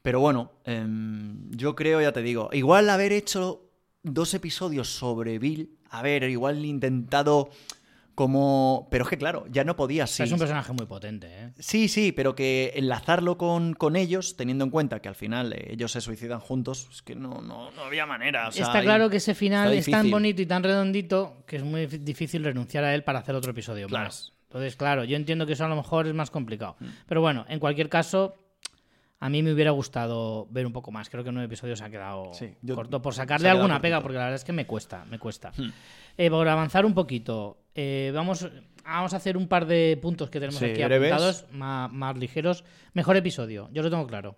Pero 0.02 0.20
bueno, 0.20 0.52
em, 0.66 1.50
yo 1.52 1.76
creo, 1.76 2.02
ya 2.02 2.12
te 2.12 2.22
digo, 2.22 2.50
igual 2.54 2.90
haber 2.90 3.12
hecho 3.14 3.70
dos 4.04 4.34
episodios 4.34 4.90
sobre 4.90 5.40
Bill, 5.40 5.78
haber 5.90 6.24
igual 6.30 6.64
intentado 6.66 7.50
como... 8.16 8.88
Pero 8.92 9.04
es 9.04 9.10
que 9.10 9.18
claro, 9.18 9.46
ya 9.50 9.64
no 9.64 9.76
podías. 9.76 10.12
O 10.12 10.14
sea, 10.14 10.26
sí. 10.26 10.30
es 10.30 10.34
un 10.34 10.40
personaje 10.40 10.72
muy 10.74 10.86
potente, 10.86 11.28
¿eh? 11.28 11.52
Sí, 11.60 11.88
sí, 11.88 12.12
pero 12.12 12.36
que 12.36 12.74
enlazarlo 12.76 13.38
con, 13.38 13.74
con 13.74 13.96
ellos, 13.96 14.36
teniendo 14.38 14.64
en 14.66 14.72
cuenta 14.72 15.02
que 15.02 15.10
al 15.10 15.16
final 15.16 15.54
eh, 15.54 15.70
ellos 15.72 15.92
se 15.92 16.02
suicidan 16.02 16.40
juntos, 16.40 16.88
es 16.92 17.02
que 17.02 17.16
no, 17.16 17.42
no, 17.42 17.72
no 17.72 17.84
había 17.84 18.06
manera. 18.06 18.48
o 18.48 18.52
sea, 18.52 18.66
Está 18.66 18.82
claro 18.82 19.10
que 19.10 19.18
ese 19.18 19.36
final 19.36 19.74
es 19.74 19.86
tan 19.86 20.10
bonito 20.10 20.42
y 20.42 20.46
tan 20.46 20.64
redondito 20.64 21.38
que 21.46 21.58
es 21.58 21.64
muy 21.64 21.86
difícil 21.88 22.44
renunciar 22.44 22.84
a 22.84 22.94
él 22.96 23.04
para 23.04 23.20
hacer 23.20 23.36
otro 23.36 23.52
episodio 23.52 23.88
Claro. 23.88 24.06
Mm. 24.06 24.08
más. 24.08 24.34
Entonces, 24.44 24.76
claro, 24.76 25.04
yo 25.04 25.16
entiendo 25.16 25.48
que 25.48 25.54
eso 25.54 25.66
a 25.66 25.68
lo 25.68 25.76
mejor 25.76 26.06
es 26.06 26.14
más 26.14 26.30
complicado. 26.30 26.76
Pero 27.08 27.22
bueno, 27.22 27.44
en 27.50 27.60
cualquier 27.60 27.90
caso, 27.90 28.36
a 29.26 29.30
mí 29.30 29.42
me 29.42 29.54
hubiera 29.54 29.72
gustado 29.72 30.48
ver 30.52 30.66
un 30.66 30.74
poco 30.74 30.92
más. 30.92 31.10
Creo 31.10 31.24
que 31.24 31.32
nueve 31.32 31.46
episodios 31.46 31.80
se 31.80 31.86
ha 31.86 31.90
quedado 31.90 32.32
Sí, 32.34 32.54
corto 32.74 33.02
por 33.02 33.14
sacarle 33.14 33.48
alguna 33.50 33.76
cortito. 33.76 33.82
pega, 33.84 34.02
porque 34.02 34.18
la 34.18 34.24
verdad 34.26 34.36
es 34.36 34.44
que 34.44 34.52
me 34.52 34.66
cuesta, 34.66 35.06
me 35.06 35.18
cuesta. 35.18 35.54
Hmm. 35.56 35.70
Eh, 36.18 36.30
por 36.30 36.46
avanzar 36.48 36.86
un 36.86 36.94
poquito, 36.94 37.58
eh, 37.74 38.12
vamos, 38.14 38.50
vamos 38.84 39.14
a 39.14 39.18
hacer 39.18 39.38
un 39.38 39.48
par 39.48 39.66
de 39.66 39.98
puntos 40.02 40.30
que 40.30 40.40
tenemos 40.42 40.60
Sí, 40.60 40.66
aquí 40.66 40.84
breves. 40.84 41.12
apuntados, 41.14 41.46
más, 41.54 41.90
más 41.94 42.18
ligeros. 42.18 42.66
Mejor 42.94 43.16
episodio, 43.16 43.70
yo 43.72 43.82
lo 43.82 43.90
tengo 43.90 44.06
claro. 44.08 44.36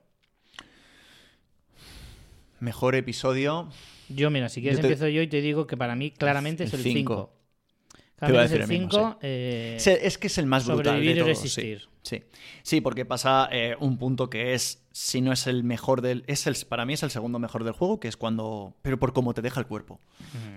Mejor 2.60 2.96
episodio. 2.96 3.70
Yo, 4.10 4.30
mira, 4.30 4.50
si 4.50 4.62
quieres 4.62 4.78
Yo 4.78 4.82
te- 4.82 4.88
empiezo 4.88 5.08
yo 5.10 5.22
y 5.22 5.28
te 5.28 5.42
digo 5.42 5.68
que 5.68 5.78
para 5.78 5.96
mí 5.96 6.12
claramente 6.12 6.64
es 6.66 6.74
El 6.74 6.80
el 6.82 6.84
cinco. 6.84 7.32
5. 7.34 8.00
Te 8.18 8.32
iba 8.32 8.44
a 8.44 8.46
Claramente 8.46 8.46
es 8.46 8.52
el 8.52 8.60
decir 8.60 8.76
el 8.76 8.80
mismo, 8.82 9.00
5. 9.00 9.20
eh, 9.24 9.78
Es 10.04 10.18
que 10.18 10.28
es 10.28 10.38
el 10.38 10.46
más 10.46 10.66
brutal 10.68 11.00
de 11.04 11.12
y 11.12 11.14
todos, 11.16 11.28
resistir. 11.28 11.90
Sí, 12.06 12.24
sí. 12.64 12.80
Porque 12.80 13.04
pasa 13.04 13.50
eh, 13.52 13.76
un 13.80 13.98
punto 13.98 14.30
que 14.30 14.54
es, 14.54 14.86
si 14.94 15.20
no 15.20 15.34
es 15.34 15.48
el 15.48 15.66
mejor 15.66 16.02
del... 16.02 16.24
Es 16.28 16.48
el, 16.48 16.56
para 16.70 16.86
mí 16.86 16.94
es 16.94 17.04
el 17.04 17.12
segundo 17.12 17.38
mejor 17.40 17.66
del 17.66 17.74
juego, 17.74 18.00
que 18.00 18.08
es 18.08 18.16
cuando... 18.16 18.74
Pero 18.82 18.98
por 18.98 19.12
cómo 19.12 19.34
te 19.34 19.42
deja 19.42 19.60
el 19.60 19.68
cuerpo. 19.68 20.00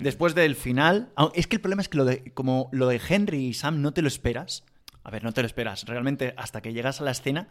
Después 0.01 0.35
del 0.37 0.55
final... 0.55 1.11
Es 1.35 1.47
que 1.49 1.57
el 1.57 1.61
problema 1.61 1.83
es 1.83 1.89
que 1.89 1.97
lo 1.99 2.05
de, 2.05 2.31
como 2.35 2.69
lo 2.71 2.87
de 2.87 3.01
Henry 3.09 3.47
y 3.47 3.55
Sam 3.55 3.83
no 3.83 3.93
te 3.93 4.03
lo 4.03 4.09
esperas. 4.09 4.65
A 5.03 5.11
ver, 5.11 5.25
no 5.25 5.33
te 5.33 5.41
lo 5.41 5.47
esperas. 5.47 5.85
Realmente 5.87 6.35
hasta 6.37 6.61
que 6.61 6.73
llegas 6.73 7.01
a 7.01 7.05
la 7.05 7.11
escena 7.11 7.49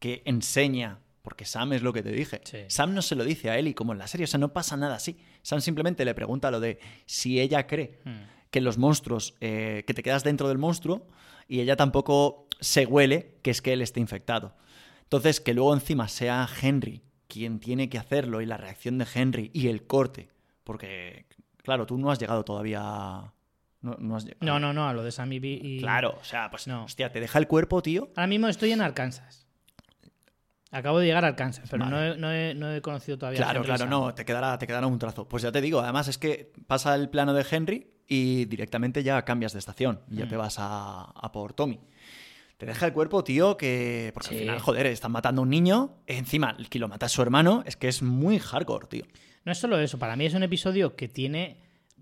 que 0.00 0.22
enseña 0.26 0.98
Porque 1.22 1.44
Sam 1.44 1.74
es 1.74 1.82
lo 1.82 1.92
que 1.92 2.02
te 2.02 2.10
dije. 2.10 2.40
Sí. 2.44 2.58
Sam 2.68 2.94
no 2.94 3.02
se 3.02 3.14
lo 3.14 3.22
dice 3.22 3.50
a 3.50 3.58
Ellie 3.58 3.74
como 3.74 3.92
en 3.92 3.98
la 3.98 4.06
serie, 4.06 4.24
o 4.24 4.26
sea, 4.26 4.38
no 4.38 4.52
pasa 4.52 4.76
nada 4.76 4.94
así. 4.94 5.18
Sam 5.42 5.60
simplemente 5.60 6.04
le 6.04 6.14
pregunta 6.14 6.50
lo 6.50 6.58
de 6.58 6.78
si 7.04 7.38
ella 7.40 7.66
cree 7.66 7.98
Hmm. 8.04 8.22
que 8.50 8.60
los 8.62 8.78
monstruos, 8.78 9.34
eh, 9.40 9.84
que 9.86 9.92
te 9.92 10.02
quedas 10.02 10.24
dentro 10.24 10.48
del 10.48 10.56
monstruo 10.56 11.06
y 11.46 11.60
ella 11.60 11.76
tampoco 11.76 12.47
se 12.60 12.86
huele 12.86 13.38
que 13.42 13.50
es 13.50 13.62
que 13.62 13.72
él 13.72 13.82
esté 13.82 14.00
infectado. 14.00 14.54
Entonces, 15.04 15.40
que 15.40 15.54
luego 15.54 15.72
encima 15.74 16.08
sea 16.08 16.48
Henry 16.60 17.02
quien 17.28 17.60
tiene 17.60 17.88
que 17.88 17.98
hacerlo 17.98 18.40
y 18.40 18.46
la 18.46 18.56
reacción 18.56 18.98
de 18.98 19.06
Henry 19.14 19.50
y 19.54 19.68
el 19.68 19.86
corte, 19.86 20.30
porque, 20.64 21.26
claro, 21.62 21.86
tú 21.86 21.96
no 21.98 22.10
has 22.10 22.18
llegado 22.18 22.44
todavía... 22.44 22.80
a- 22.82 23.32
No, 23.80 23.96
no 24.00 24.16
has 24.16 24.24
llegado. 24.24 24.44
No, 24.44 24.58
no, 24.58 24.72
no, 24.72 24.88
a 24.88 24.92
lo 24.92 25.02
de 25.02 25.12
Sammy 25.12 25.38
B 25.38 25.48
y... 25.62 25.78
Claro, 25.80 26.16
o 26.20 26.24
sea, 26.24 26.50
pues 26.50 26.66
No. 26.66 26.84
hostia, 26.84 27.12
te 27.12 27.20
deja 27.20 27.38
el 27.38 27.46
cuerpo, 27.46 27.80
tío. 27.82 28.10
Ahora 28.16 28.26
mismo 28.26 28.48
estoy 28.48 28.72
en 28.72 28.80
Arkansas. 28.80 29.46
Acabo 30.70 30.98
de 30.98 31.06
llegar 31.06 31.24
a 31.24 31.28
Arkansas, 31.28 31.66
pero 31.70 31.84
Vale. 31.86 31.96
no, 31.96 32.02
he, 32.14 32.18
no 32.18 32.30
he- 32.32 32.54
no 32.54 32.74
he 32.74 32.82
conocido 32.82 33.16
todavía 33.16 33.40
a 33.40 33.44
Claro, 33.44 33.60
Henry 33.60 33.66
claro, 33.68 33.78
Sam. 33.80 33.90
no, 33.90 34.14
te 34.14 34.24
quedará, 34.26 34.58
te 34.58 34.66
quedará 34.66 34.86
un 34.86 34.98
trazo. 34.98 35.26
Pues 35.26 35.42
ya 35.42 35.50
te 35.50 35.62
digo, 35.62 35.80
además 35.80 36.08
es 36.08 36.18
que 36.18 36.52
pasa 36.66 36.94
el 36.94 37.08
plano 37.08 37.32
de 37.32 37.46
Henry 37.50 37.90
y 38.06 38.44
directamente 38.44 39.02
ya 39.02 39.24
cambias 39.24 39.54
de 39.54 39.60
estación 39.60 40.00
y 40.10 40.16
ya 40.16 40.26
Mm. 40.26 40.28
te 40.28 40.36
vas 40.36 40.56
a, 40.58 41.04
a 41.04 41.32
por 41.32 41.54
Tommy. 41.54 41.80
Te 42.58 42.66
deja 42.66 42.86
el 42.86 42.92
cuerpo, 42.92 43.24
tío, 43.24 43.56
que. 43.56 44.10
Porque 44.12 44.28
Sí. 44.30 44.34
al 44.34 44.40
final, 44.40 44.58
joder, 44.58 44.86
están 44.86 45.12
matando 45.12 45.40
a 45.40 45.44
un 45.44 45.50
niño. 45.50 45.94
Encima, 46.06 46.54
el 46.58 46.68
que 46.68 46.78
lo 46.78 46.88
mata 46.88 47.06
a 47.06 47.08
su 47.08 47.22
hermano, 47.22 47.62
es 47.66 47.76
que 47.76 47.88
es 47.88 48.02
muy 48.02 48.38
hardcore, 48.38 48.86
tío. 48.88 49.04
No 49.44 49.52
es 49.52 49.58
solo 49.58 49.78
eso, 49.78 49.98
para 49.98 50.16
mí 50.16 50.26
es 50.26 50.34
un 50.34 50.42
episodio 50.42 50.94
que 50.96 51.08
tiene 51.08 51.56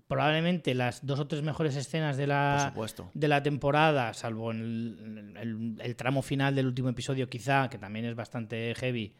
probablemente 0.07 0.73
las 0.73 1.05
dos 1.05 1.19
o 1.19 1.27
tres 1.27 1.43
mejores 1.43 1.75
escenas 1.75 2.17
de 2.17 2.27
la, 2.27 2.73
de 3.13 3.27
la 3.27 3.43
temporada, 3.43 4.13
salvo 4.13 4.51
en 4.51 4.61
el, 4.61 5.37
el- 5.37 5.81
el 5.81 5.95
tramo 5.95 6.21
final 6.21 6.55
del 6.55 6.65
último 6.65 6.89
episodio, 6.89 7.29
quizá, 7.29 7.69
que 7.69 7.77
también 7.77 8.05
es 8.05 8.15
bastante 8.15 8.73
heavy. 8.75 9.13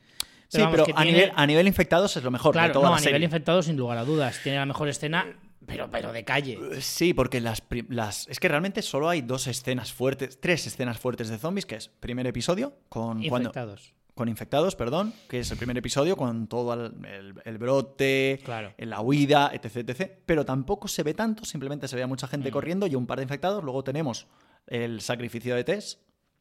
sí, 0.47 0.59
vamos, 0.59 0.71
pero 0.71 0.85
que 0.85 0.93
a, 0.93 1.03
tiene- 1.03 1.11
nivel, 1.17 1.31
a 1.35 1.45
nivel 1.45 1.67
infectados 1.67 2.15
es 2.17 2.23
lo 2.23 2.31
mejor 2.31 2.53
de 2.55 2.59
Claro, 2.59 2.73
toda 2.73 2.85
no, 2.85 2.91
la 2.91 2.97
a 2.97 2.99
nivel 3.01 3.13
serie. 3.13 3.25
infectado, 3.25 3.61
sin 3.61 3.75
lugar 3.77 3.97
a 3.97 4.05
dudas. 4.05 4.39
Tiene 4.41 4.57
la 4.59 4.65
mejor 4.65 4.87
escena, 4.87 5.25
pero, 5.67 5.89
pero 5.91 6.11
de 6.11 6.23
calle. 6.23 6.57
Sí, 6.81 7.13
porque 7.13 7.39
las, 7.41 7.61
las. 7.89 8.27
Es 8.27 8.39
que 8.39 8.47
realmente 8.47 8.81
solo 8.81 9.09
hay 9.09 9.21
dos 9.21 9.45
escenas 9.45 9.93
fuertes, 9.93 10.39
tres 10.41 10.65
escenas 10.65 10.97
fuertes 10.97 11.29
de 11.29 11.37
zombies, 11.37 11.65
que 11.67 11.75
es 11.75 11.89
primer 11.89 12.25
episodio, 12.25 12.73
con 12.89 13.21
cuando, 13.27 13.49
Infectados. 13.49 13.93
con 14.15 14.29
infectados, 14.29 14.75
perdón, 14.75 15.13
que 15.29 15.41
es 15.41 15.51
el 15.51 15.57
primer 15.57 15.77
episodio 15.77 16.17
con 16.17 16.47
todo 16.47 16.73
el, 16.73 17.05
el- 17.05 17.33
el 17.45 17.57
brote, 17.59 18.39
Claro. 18.43 18.73
la 18.79 19.01
huida, 19.01 19.51
etc, 19.53 19.87
etc. 19.89 20.11
Pero 20.25 20.43
tampoco 20.45 20.87
se 20.87 21.03
ve 21.03 21.13
tanto, 21.13 21.45
simplemente 21.45 21.87
se 21.87 21.95
ve 21.95 22.01
a 22.03 22.07
mucha 22.07 22.25
Mm. 22.25 22.29
gente 22.31 22.49
corriendo 22.51 22.87
y 22.87 22.95
un 22.95 23.05
par 23.05 23.19
de 23.19 23.23
infectados. 23.23 23.63
Luego 23.63 23.83
tenemos 23.83 24.25
el 24.65 25.01
sacrificio 25.01 25.53
de 25.55 25.63
Tess, 25.63 25.99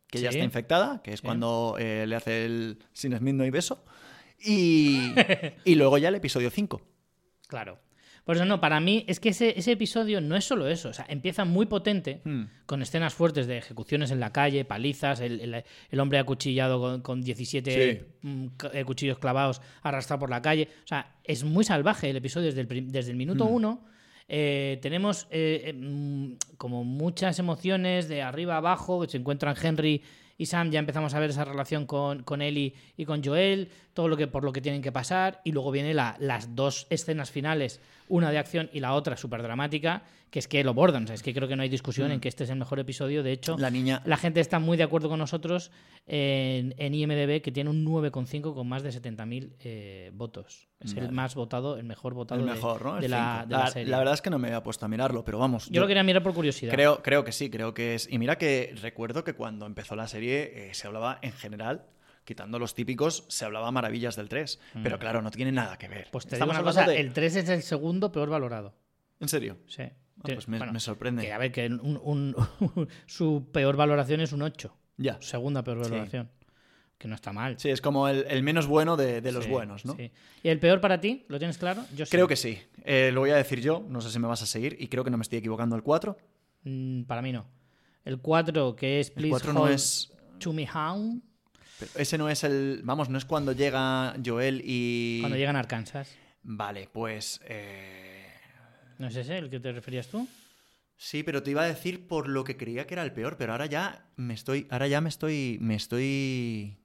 que 0.08 0.20
ya 0.20 0.30
está 0.30 0.44
infectada, 0.44 1.02
que 1.02 1.12
es 1.12 1.20
Sí. 1.20 1.26
cuando 1.26 1.74
eh, 1.78 2.06
le 2.06 2.16
hace 2.16 2.44
el 2.46 2.78
sin 2.92 3.16
Smith 3.18 3.34
no 3.34 3.42
hay 3.44 3.50
beso. 3.50 3.84
Y, 4.38 5.12
y 5.64 5.74
luego 5.74 5.98
ya 5.98 6.08
el 6.08 6.14
episodio 6.14 6.50
5. 6.50 6.80
Claro. 7.48 7.78
Por 8.26 8.36
eso 8.36 8.44
no, 8.44 8.60
para 8.60 8.80
mí 8.80 9.04
es 9.06 9.20
que 9.20 9.28
ese, 9.28 9.56
ese 9.58 9.72
episodio 9.72 10.20
no 10.20 10.34
es 10.36 10.44
solo 10.44 10.66
eso. 10.68 10.88
O 10.88 10.92
sea, 10.92 11.06
empieza 11.08 11.44
muy 11.44 11.64
potente, 11.66 12.20
Hmm. 12.24 12.42
con 12.66 12.82
escenas 12.82 13.14
fuertes 13.14 13.46
de 13.46 13.56
ejecuciones 13.56 14.10
en 14.10 14.18
la 14.20 14.32
calle, 14.32 14.64
palizas, 14.64 15.20
el, 15.20 15.40
el- 15.40 15.64
el 15.90 16.00
hombre 16.00 16.18
acuchillado 16.18 16.80
con, 16.80 17.00
con 17.02 17.22
17 17.22 17.70
Sí. 18.02 18.06
mm, 18.22 18.46
eh, 18.72 18.84
cuchillos 18.84 19.18
clavados 19.18 19.62
arrastrado 19.82 20.18
por 20.20 20.30
la 20.30 20.42
calle. 20.42 20.68
O 20.84 20.86
sea, 20.88 21.14
es 21.22 21.44
muy 21.44 21.64
salvaje 21.64 22.10
el 22.10 22.16
episodio 22.16 22.46
desde 22.48 22.62
el, 22.62 22.66
prim- 22.66 22.88
desde 22.88 23.12
el 23.12 23.16
minuto 23.16 23.46
Hmm. 23.46 23.52
uno. 23.54 23.84
Eh, 24.28 24.80
tenemos 24.82 25.28
eh, 25.30 25.72
mm, 25.72 26.32
como 26.58 26.82
muchas 26.82 27.38
emociones 27.38 28.08
de 28.08 28.22
arriba 28.22 28.54
a 28.54 28.58
abajo, 28.58 29.00
que 29.02 29.08
se 29.08 29.18
encuentran 29.18 29.54
Henry 29.62 30.02
y 30.36 30.46
Sam, 30.46 30.70
ya 30.72 30.80
empezamos 30.80 31.14
a 31.14 31.20
ver 31.20 31.30
esa 31.30 31.44
relación 31.44 31.86
con, 31.86 32.24
con 32.24 32.42
Ellie 32.42 32.74
y 32.96 33.04
con 33.04 33.22
Joel, 33.24 33.68
todo 33.96 34.06
lo 34.06 34.16
que 34.16 34.28
por 34.28 34.44
lo 34.44 34.52
que 34.52 34.60
tienen 34.60 34.80
que 34.82 34.92
pasar, 34.92 35.40
y 35.42 35.50
luego 35.50 35.72
vienen 35.72 35.96
las 35.96 36.54
dos 36.54 36.86
escenas 36.90 37.32
finales, 37.32 37.80
una 38.08 38.30
de 38.30 38.38
acción 38.38 38.70
y 38.72 38.78
la 38.78 38.92
otra 38.94 39.16
súper 39.16 39.42
dramática, 39.42 40.04
que 40.30 40.38
es 40.40 40.46
que 40.48 40.62
lo 40.64 40.74
bordan, 40.74 41.04
o 41.04 41.06
sea, 41.06 41.14
es 41.14 41.22
que 41.22 41.32
creo 41.32 41.48
que 41.48 41.56
no 41.56 41.62
hay 41.62 41.68
discusión 41.68 42.10
en 42.12 42.20
que 42.20 42.28
este 42.28 42.44
es 42.44 42.50
el 42.50 42.56
mejor 42.58 42.78
episodio, 42.78 43.22
de 43.22 43.32
hecho, 43.32 43.56
Mm. 43.56 43.60
La 43.60 43.70
niña. 43.70 44.02
la 44.04 44.16
gente 44.16 44.40
está 44.40 44.58
muy 44.58 44.76
de 44.76 44.82
acuerdo 44.82 45.08
con 45.08 45.18
nosotros 45.18 45.70
en, 46.06 46.74
en 46.78 46.94
IMDB, 46.94 47.40
que 47.40 47.50
tiene 47.52 47.70
un 47.70 47.84
9,5 47.84 48.54
con 48.54 48.68
más 48.68 48.82
de 48.82 48.90
70.000 48.90 49.52
eh, 49.60 50.10
votos. 50.14 50.68
Es 50.80 50.94
el 50.94 51.10
más 51.10 51.34
votado, 51.34 51.78
el 51.78 51.84
mejor 51.84 52.12
votado 52.14 52.40
El 52.40 52.46
de- 52.46 52.52
mejor, 52.52 52.84
¿no? 52.84 52.96
El 52.96 53.02
de, 53.02 53.08
la, 53.08 53.38
cinco. 53.40 53.46
de 53.48 53.52
la 53.56 53.64
la, 53.64 53.70
serie. 53.70 53.90
la 53.90 53.98
verdad 53.98 54.14
es 54.14 54.22
que 54.22 54.30
no 54.30 54.38
me 54.38 54.48
había 54.48 54.62
puesto 54.62 54.84
a 54.84 54.88
mirarlo, 54.88 55.24
pero 55.24 55.38
vamos. 55.38 55.68
yo, 55.70 55.80
lo 55.80 55.86
quería 55.86 56.02
mirar 56.02 56.22
por 56.22 56.34
curiosidad. 56.34 56.70
Creo, 56.72 57.02
creo 57.02 57.24
que 57.24 57.32
sí, 57.32 57.48
creo 57.48 57.72
que 57.72 57.94
es. 57.94 58.06
Y 58.12 58.18
mira 58.18 58.36
que 58.36 58.74
recuerdo 58.82 59.24
que 59.24 59.32
cuando 59.32 59.64
empezó 59.66 59.96
la 59.96 60.06
serie 60.06 60.68
eh, 60.70 60.74
se 60.74 60.86
hablaba 60.86 61.18
en 61.22 61.32
general, 61.32 61.86
quitando 62.26 62.58
los 62.58 62.74
típicos, 62.74 63.24
se 63.28 63.46
hablaba 63.46 63.70
maravillas 63.70 64.16
del 64.16 64.28
3. 64.28 64.60
Pero 64.82 64.98
claro, 64.98 65.22
no 65.22 65.30
tiene 65.30 65.52
nada 65.52 65.78
que 65.78 65.88
ver. 65.88 66.08
Mm. 66.08 66.10
Pues 66.10 66.26
te 66.26 66.34
Estamos 66.34 66.54
digo 66.56 66.62
una 66.62 66.70
cosa, 66.72 66.86
de- 66.86 67.00
el 67.00 67.14
3 67.14 67.36
es 67.36 67.48
el 67.48 67.62
segundo 67.62 68.12
peor 68.12 68.28
valorado. 68.28 68.74
¿En 69.20 69.28
serio? 69.28 69.56
Sí. 69.66 69.82
Ah, 69.84 70.22
pues 70.24 70.48
me, 70.48 70.58
Bueno, 70.58 70.72
me 70.74 70.80
sorprende. 70.80 71.22
Que 71.22 71.32
a 71.32 71.38
ver, 71.38 71.52
que 71.52 71.66
un- 71.66 71.98
un- 72.02 72.36
su 73.06 73.48
peor 73.52 73.76
valoración 73.76 74.20
es 74.20 74.32
un 74.32 74.42
8. 74.42 74.76
Ya. 74.98 75.16
Segunda 75.22 75.62
peor 75.64 75.84
Sí. 75.84 75.90
valoración. 75.90 76.30
Que 76.98 77.08
no 77.08 77.14
está 77.14 77.30
mal. 77.32 77.58
Sí, 77.60 77.68
es 77.68 77.82
como 77.82 78.08
el, 78.08 78.24
el 78.28 78.42
menos 78.42 78.66
bueno 78.66 78.96
de, 78.96 79.20
de 79.20 79.30
los 79.32 79.44
Sí, 79.44 79.50
buenos, 79.50 79.84
¿no? 79.84 79.94
sí. 79.96 80.10
¿Y 80.42 80.48
el 80.48 80.58
peor 80.58 80.80
para 80.80 80.98
ti? 81.00 81.26
¿Lo 81.28 81.38
tienes 81.38 81.58
claro? 81.58 81.84
Yo. 81.94 82.06
Creo 82.06 82.26
que 82.26 82.36
sí. 82.36 82.58
Eh, 82.84 83.10
lo 83.12 83.20
voy 83.20 83.30
a 83.30 83.36
decir 83.36 83.60
yo, 83.60 83.84
no 83.88 84.00
sé 84.00 84.10
si 84.10 84.18
me 84.18 84.26
vas 84.26 84.40
a 84.42 84.46
seguir, 84.46 84.76
y 84.80 84.88
creo 84.88 85.04
que 85.04 85.10
no 85.10 85.18
me 85.18 85.22
estoy 85.22 85.38
equivocando. 85.38 85.76
El 85.76 85.82
4. 85.82 86.16
Mm, 86.64 87.02
para 87.02 87.20
mí 87.20 87.32
no. 87.32 87.46
El 88.06 88.18
4, 88.20 88.74
que 88.76 89.00
es 89.00 89.08
El 89.08 89.14
Please 89.14 89.30
4 89.30 89.52
no 89.52 89.68
es. 89.68 90.10
to 90.38 90.54
Me 90.54 90.66
Hound, 90.72 91.22
pero 91.78 91.90
Ese 91.96 92.18
no 92.18 92.28
es 92.28 92.44
el. 92.44 92.80
Vamos, 92.84 93.08
no 93.08 93.18
es 93.18 93.24
cuando 93.24 93.52
llega 93.52 94.14
Joel 94.24 94.62
y. 94.64 95.20
cuando 95.20 95.36
llegan 95.38 95.56
a 95.56 95.60
Arkansas. 95.60 96.14
Vale, 96.42 96.88
pues. 96.92 97.40
eh, 97.44 98.26
¿No 98.98 99.08
es 99.08 99.16
ese 99.16 99.36
el 99.38 99.50
que 99.50 99.60
te 99.60 99.72
referías 99.72 100.08
tú? 100.08 100.26
Sí, 100.96 101.22
pero 101.22 101.42
te 101.42 101.50
iba 101.50 101.62
a 101.62 101.66
decir 101.66 102.06
por 102.06 102.28
lo 102.28 102.44
que 102.44 102.56
creía 102.56 102.86
que 102.86 102.94
era 102.94 103.02
el 103.02 103.12
peor, 103.12 103.36
pero 103.36 103.52
ahora 103.52 103.66
ya 103.66 104.06
me 104.16 104.32
estoy. 104.34 104.66
Ahora 104.70 104.86
ya 104.88 105.00
me 105.00 105.08
estoy. 105.08 105.58
Me 105.60 105.74
estoy. 105.74 106.76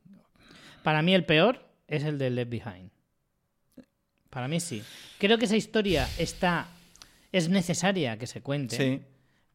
Para 0.83 1.01
mí 1.01 1.13
el 1.13 1.25
peor 1.25 1.63
es 1.87 2.03
el 2.03 2.17
de 2.17 2.29
Left 2.29 2.49
Behind. 2.51 2.89
Para 4.29 4.47
mí 4.47 4.59
sí. 4.59 4.81
Creo 5.19 5.37
que 5.37 5.45
esa 5.45 5.57
historia 5.57 6.07
está... 6.17 6.67
Es 7.31 7.49
necesaria 7.49 8.17
que 8.17 8.27
se 8.27 8.41
cuente. 8.41 8.75
Sí. 8.77 9.01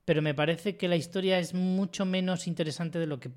pero 0.04 0.22
me 0.22 0.34
parece 0.34 0.76
que 0.76 0.86
la 0.86 0.96
historia 0.96 1.38
es 1.38 1.52
mucho 1.52 2.04
menos 2.06 2.46
interesante 2.46 2.98
de 2.98 3.06
lo 3.06 3.18
que 3.18 3.30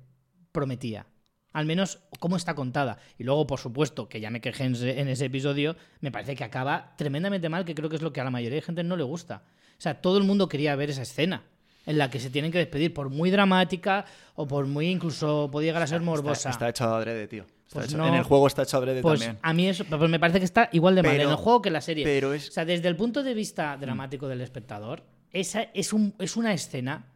prometía. 0.52 1.06
Al 1.52 1.66
menos 1.66 1.98
cómo 2.20 2.36
está 2.36 2.54
contada. 2.54 2.98
Y 3.18 3.24
luego, 3.24 3.46
por 3.46 3.58
supuesto, 3.58 4.08
que 4.08 4.20
ya 4.20 4.30
me 4.30 4.40
quejé 4.40 4.64
en 4.64 5.08
ese, 5.08 5.24
episodio, 5.24 5.76
me 6.00 6.12
parece 6.12 6.36
que 6.36 6.44
acaba 6.44 6.94
tremendamente 6.96 7.48
mal, 7.48 7.64
que 7.64 7.74
creo 7.74 7.88
que 7.88 7.96
es 7.96 8.02
lo 8.02 8.12
que 8.12 8.20
a 8.20 8.24
la 8.24 8.30
mayoría 8.30 8.56
de 8.56 8.62
gente 8.62 8.84
no 8.84 8.96
le 8.96 9.02
gusta. 9.02 9.42
O 9.78 9.80
sea, 9.80 10.00
todo 10.00 10.18
el 10.18 10.24
mundo 10.24 10.48
quería 10.48 10.76
ver 10.76 10.90
esa 10.90 11.02
escena 11.02 11.42
en 11.86 11.98
la 11.98 12.10
que 12.10 12.20
se 12.20 12.30
tienen 12.30 12.52
que 12.52 12.58
despedir, 12.58 12.94
por 12.94 13.08
muy 13.08 13.30
dramática 13.30 14.04
o 14.34 14.46
por 14.46 14.66
muy 14.66 14.86
incluso 14.88 15.48
podía 15.50 15.68
llegar 15.70 15.82
a 15.82 15.86
ser 15.86 16.02
morbosa. 16.02 16.50
Está, 16.50 16.50
está 16.50 16.68
hecho 16.68 16.84
adrede, 16.94 17.26
tío. 17.26 17.46
Pues 17.72 17.86
hecho- 17.86 17.96
no. 17.98 18.06
En 18.06 18.14
el 18.14 18.22
juego 18.24 18.46
está 18.46 18.62
hecho 18.62 18.76
adrede 18.76 19.00
Pues 19.00 19.20
también. 19.20 19.38
a 19.42 19.52
mí 19.52 19.68
eso 19.68 19.84
pues 19.84 20.10
me 20.10 20.18
parece 20.20 20.38
que 20.40 20.44
está 20.44 20.68
igual 20.72 20.94
de 20.94 21.02
mal 21.02 21.14
en 21.20 21.28
el 21.30 21.36
juego 21.36 21.62
que 21.62 21.68
en 21.68 21.72
la 21.74 21.80
serie. 21.80 22.04
pero 22.04 22.32
es- 22.34 22.48
O 22.48 22.52
sea, 22.52 22.64
desde 22.64 22.88
el 22.88 22.96
punto 22.96 23.22
de 23.22 23.32
vista 23.34 23.76
dramático 23.76 24.28
del 24.28 24.40
espectador, 24.40 25.04
esa 25.32 25.62
es, 25.74 25.92
un, 25.92 26.14
es 26.18 26.36
una 26.36 26.52
escena 26.52 27.06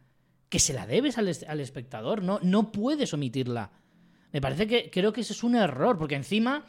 que 0.49 0.59
se 0.59 0.73
la 0.73 0.87
debes 0.87 1.17
al, 1.17 1.29
al 1.47 1.59
espectador, 1.59 2.23
no, 2.23 2.39
no 2.41 2.71
puedes 2.71 3.13
omitirla. 3.13 3.71
Me 4.31 4.41
parece 4.41 4.67
que 4.67 4.89
creo 4.89 5.13
que 5.13 5.21
ese 5.21 5.33
es 5.33 5.43
un 5.43 5.55
error, 5.55 5.97
porque 5.97 6.15
encima 6.15 6.65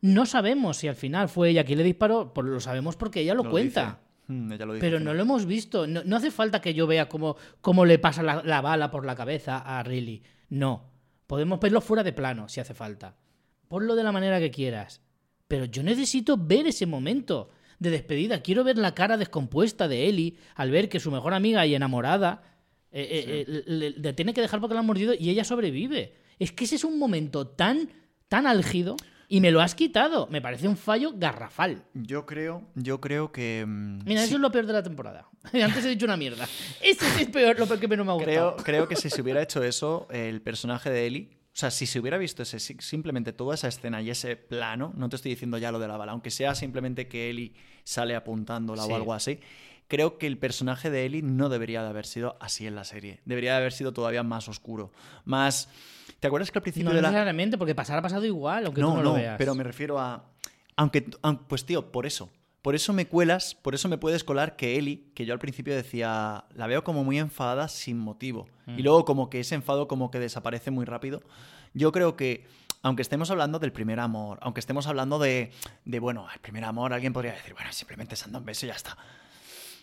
no 0.00 0.26
sabemos 0.26 0.76
si 0.76 0.88
al 0.88 0.96
final 0.96 1.28
fue 1.28 1.50
ella 1.50 1.64
quien 1.64 1.78
le 1.78 1.84
disparó, 1.84 2.34
pues 2.34 2.46
lo 2.46 2.60
sabemos 2.60 2.96
porque 2.96 3.20
ella 3.20 3.34
lo, 3.34 3.48
cuenta. 3.48 4.00
dice. 4.26 4.32
Mm, 4.34 4.52
ella 4.52 4.66
lo 4.66 4.74
dice 4.74 4.84
Pero 4.84 5.00
no 5.00 5.14
lo 5.14 5.22
hemos 5.22 5.46
visto. 5.46 5.86
No, 5.86 6.02
no 6.04 6.16
hace 6.16 6.30
falta 6.30 6.60
que 6.60 6.74
yo 6.74 6.86
vea 6.86 7.08
cómo, 7.08 7.36
cómo 7.60 7.86
le 7.86 7.98
pasa 7.98 8.22
la, 8.22 8.42
la 8.42 8.60
bala 8.60 8.90
por 8.90 9.06
la 9.06 9.14
cabeza 9.14 9.58
a 9.58 9.82
Riley. 9.82 10.22
No. 10.50 10.90
Podemos 11.26 11.58
verlo 11.58 11.80
fuera 11.80 12.02
de 12.02 12.12
plano 12.12 12.48
si 12.48 12.60
hace 12.60 12.74
falta. 12.74 13.16
Ponlo 13.68 13.94
de 13.94 14.04
la 14.04 14.12
manera 14.12 14.40
que 14.40 14.50
quieras. 14.50 15.00
Pero 15.48 15.64
yo 15.64 15.82
necesito 15.82 16.36
ver 16.36 16.66
ese 16.66 16.84
momento 16.84 17.48
de 17.78 17.90
despedida. 17.90 18.42
Quiero 18.42 18.62
ver 18.62 18.76
la 18.76 18.94
cara 18.94 19.16
descompuesta 19.16 19.88
de 19.88 20.06
Ellie 20.06 20.36
al 20.54 20.70
ver 20.70 20.88
que 20.88 21.00
su 21.00 21.10
mejor 21.10 21.32
amiga 21.32 21.64
y 21.66 21.74
enamorada 21.74 22.42
eh, 22.92 23.08
eh, 23.10 23.44
eh, 23.48 23.62
le, 23.66 23.90
le 23.90 24.12
tiene 24.12 24.34
que 24.34 24.40
dejar 24.40 24.60
porque 24.60 24.74
la 24.74 24.80
han 24.80 24.86
mordido 24.86 25.14
y 25.18 25.30
ella 25.30 25.44
sobrevive. 25.44 26.14
Es 26.38 26.52
que 26.52 26.64
ese 26.64 26.76
es 26.76 26.84
un 26.84 26.98
momento 26.98 27.46
tan, 27.46 27.90
tan 28.28 28.46
álgido 28.46 28.96
y 29.28 29.40
me 29.40 29.50
lo 29.50 29.60
has 29.60 29.74
quitado. 29.74 30.26
Me 30.30 30.40
parece 30.42 30.68
un 30.68 30.76
fallo 30.76 31.12
garrafal. 31.14 31.84
Yo 31.94 32.26
creo, 32.26 32.62
yo 32.74 33.00
creo 33.00 33.32
que. 33.32 33.64
mm, 33.66 33.98
Mira, 34.04 34.20
sí, 34.22 34.26
eso 34.28 34.34
es 34.36 34.40
lo 34.40 34.50
peor 34.52 34.66
de 34.66 34.72
la 34.74 34.82
temporada. 34.82 35.28
Antes 35.52 35.84
he 35.84 35.88
dicho 35.88 36.06
una 36.06 36.16
mierda. 36.16 36.44
Ese 36.82 37.04
sí 37.10 37.22
es 37.22 37.28
peor, 37.30 37.58
lo 37.58 37.66
peor 37.66 37.80
que 37.80 37.88
menos 37.88 38.04
me 38.06 38.12
ha 38.12 38.14
gustado. 38.16 38.56
creo, 38.56 38.64
creo 38.64 38.88
que 38.88 38.96
si 38.96 39.10
se 39.10 39.20
hubiera 39.22 39.42
hecho 39.42 39.62
eso, 39.62 40.06
el 40.10 40.40
personaje 40.42 40.90
de 40.90 41.06
Ellie. 41.06 41.30
O 41.54 41.56
sea, 41.56 41.70
si 41.70 41.86
se 41.86 42.00
hubiera 42.00 42.18
visto 42.18 42.42
ese, 42.42 42.58
si- 42.58 42.76
simplemente 42.80 43.32
toda 43.32 43.54
esa 43.54 43.68
escena 43.68 44.02
y 44.02 44.10
ese 44.10 44.34
plano, 44.34 44.92
no 44.96 45.08
te 45.08 45.14
estoy 45.16 45.30
diciendo 45.30 45.56
ya 45.56 45.70
lo 45.70 45.78
de 45.78 45.86
la 45.86 45.96
bala, 45.96 46.10
aunque 46.10 46.32
sea 46.32 46.52
simplemente 46.56 47.06
que 47.06 47.30
Ellie 47.30 47.54
sale 47.84 48.16
apuntándola 48.16 48.82
Sí. 48.82 48.90
o 48.90 48.96
algo 48.96 49.14
así, 49.14 49.38
creo 49.86 50.18
que 50.18 50.26
el 50.26 50.36
personaje 50.36 50.90
de 50.90 51.06
Ellie 51.06 51.22
no 51.22 51.48
debería 51.48 51.84
de 51.84 51.90
haber 51.90 52.06
sido 52.06 52.36
así 52.40 52.66
en 52.66 52.74
la 52.74 52.82
serie. 52.82 53.20
Debería 53.24 53.52
de 53.52 53.58
haber 53.58 53.72
sido 53.72 53.92
todavía 53.92 54.24
más 54.24 54.48
oscuro. 54.48 54.90
Más. 55.24 55.68
¿Te 56.24 56.28
acuerdas 56.28 56.50
que 56.50 56.58
al 56.58 56.62
principio 56.62 56.88
No 56.88 56.96
de 56.96 57.02
la... 57.02 57.08
necesariamente, 57.08 57.58
porque 57.58 57.74
pasar 57.74 57.98
ha 57.98 58.00
pasado 58.00 58.24
igual, 58.24 58.64
aunque 58.64 58.80
no, 58.80 58.92
tú 58.92 58.96
no, 58.96 59.02
lo 59.02 59.08
no, 59.10 59.16
veas. 59.16 59.36
pero 59.36 59.54
me 59.54 59.62
refiero 59.62 60.00
a... 60.00 60.24
Aunque, 60.74 61.04
aun- 61.20 61.40
pues 61.46 61.66
tío, 61.66 61.92
por 61.92 62.06
eso. 62.06 62.30
Por 62.62 62.74
eso 62.74 62.94
me 62.94 63.06
cuelas, 63.06 63.54
por 63.54 63.74
eso 63.74 63.90
me 63.90 63.98
puedes 63.98 64.24
colar 64.24 64.56
que 64.56 64.78
Eli, 64.78 65.10
que 65.14 65.26
yo 65.26 65.34
al 65.34 65.38
principio 65.38 65.76
decía, 65.76 66.46
la 66.54 66.66
veo 66.66 66.82
como 66.82 67.04
muy 67.04 67.18
enfadada 67.18 67.68
sin 67.68 67.98
motivo. 67.98 68.46
Mm. 68.64 68.78
Y 68.78 68.82
luego 68.82 69.04
como 69.04 69.28
que 69.28 69.40
ese 69.40 69.54
enfado 69.54 69.86
como 69.86 70.10
que 70.10 70.18
desaparece 70.18 70.70
muy 70.70 70.86
rápido. 70.86 71.20
Yo 71.74 71.92
creo 71.92 72.16
que, 72.16 72.46
aunque 72.80 73.02
estemos 73.02 73.30
hablando 73.30 73.58
del 73.58 73.72
primer 73.72 74.00
amor, 74.00 74.38
aunque 74.40 74.60
estemos 74.60 74.86
hablando 74.86 75.18
de, 75.18 75.52
de 75.84 75.98
bueno, 76.00 76.26
el 76.32 76.40
primer 76.40 76.64
amor, 76.64 76.94
alguien 76.94 77.12
podría 77.12 77.34
decir, 77.34 77.52
bueno, 77.52 77.70
simplemente 77.70 78.16
se 78.16 78.24
han 78.24 78.32
dado 78.32 78.40
un 78.40 78.46
beso 78.46 78.64
y 78.64 78.70
ya 78.70 78.76
está. 78.76 78.96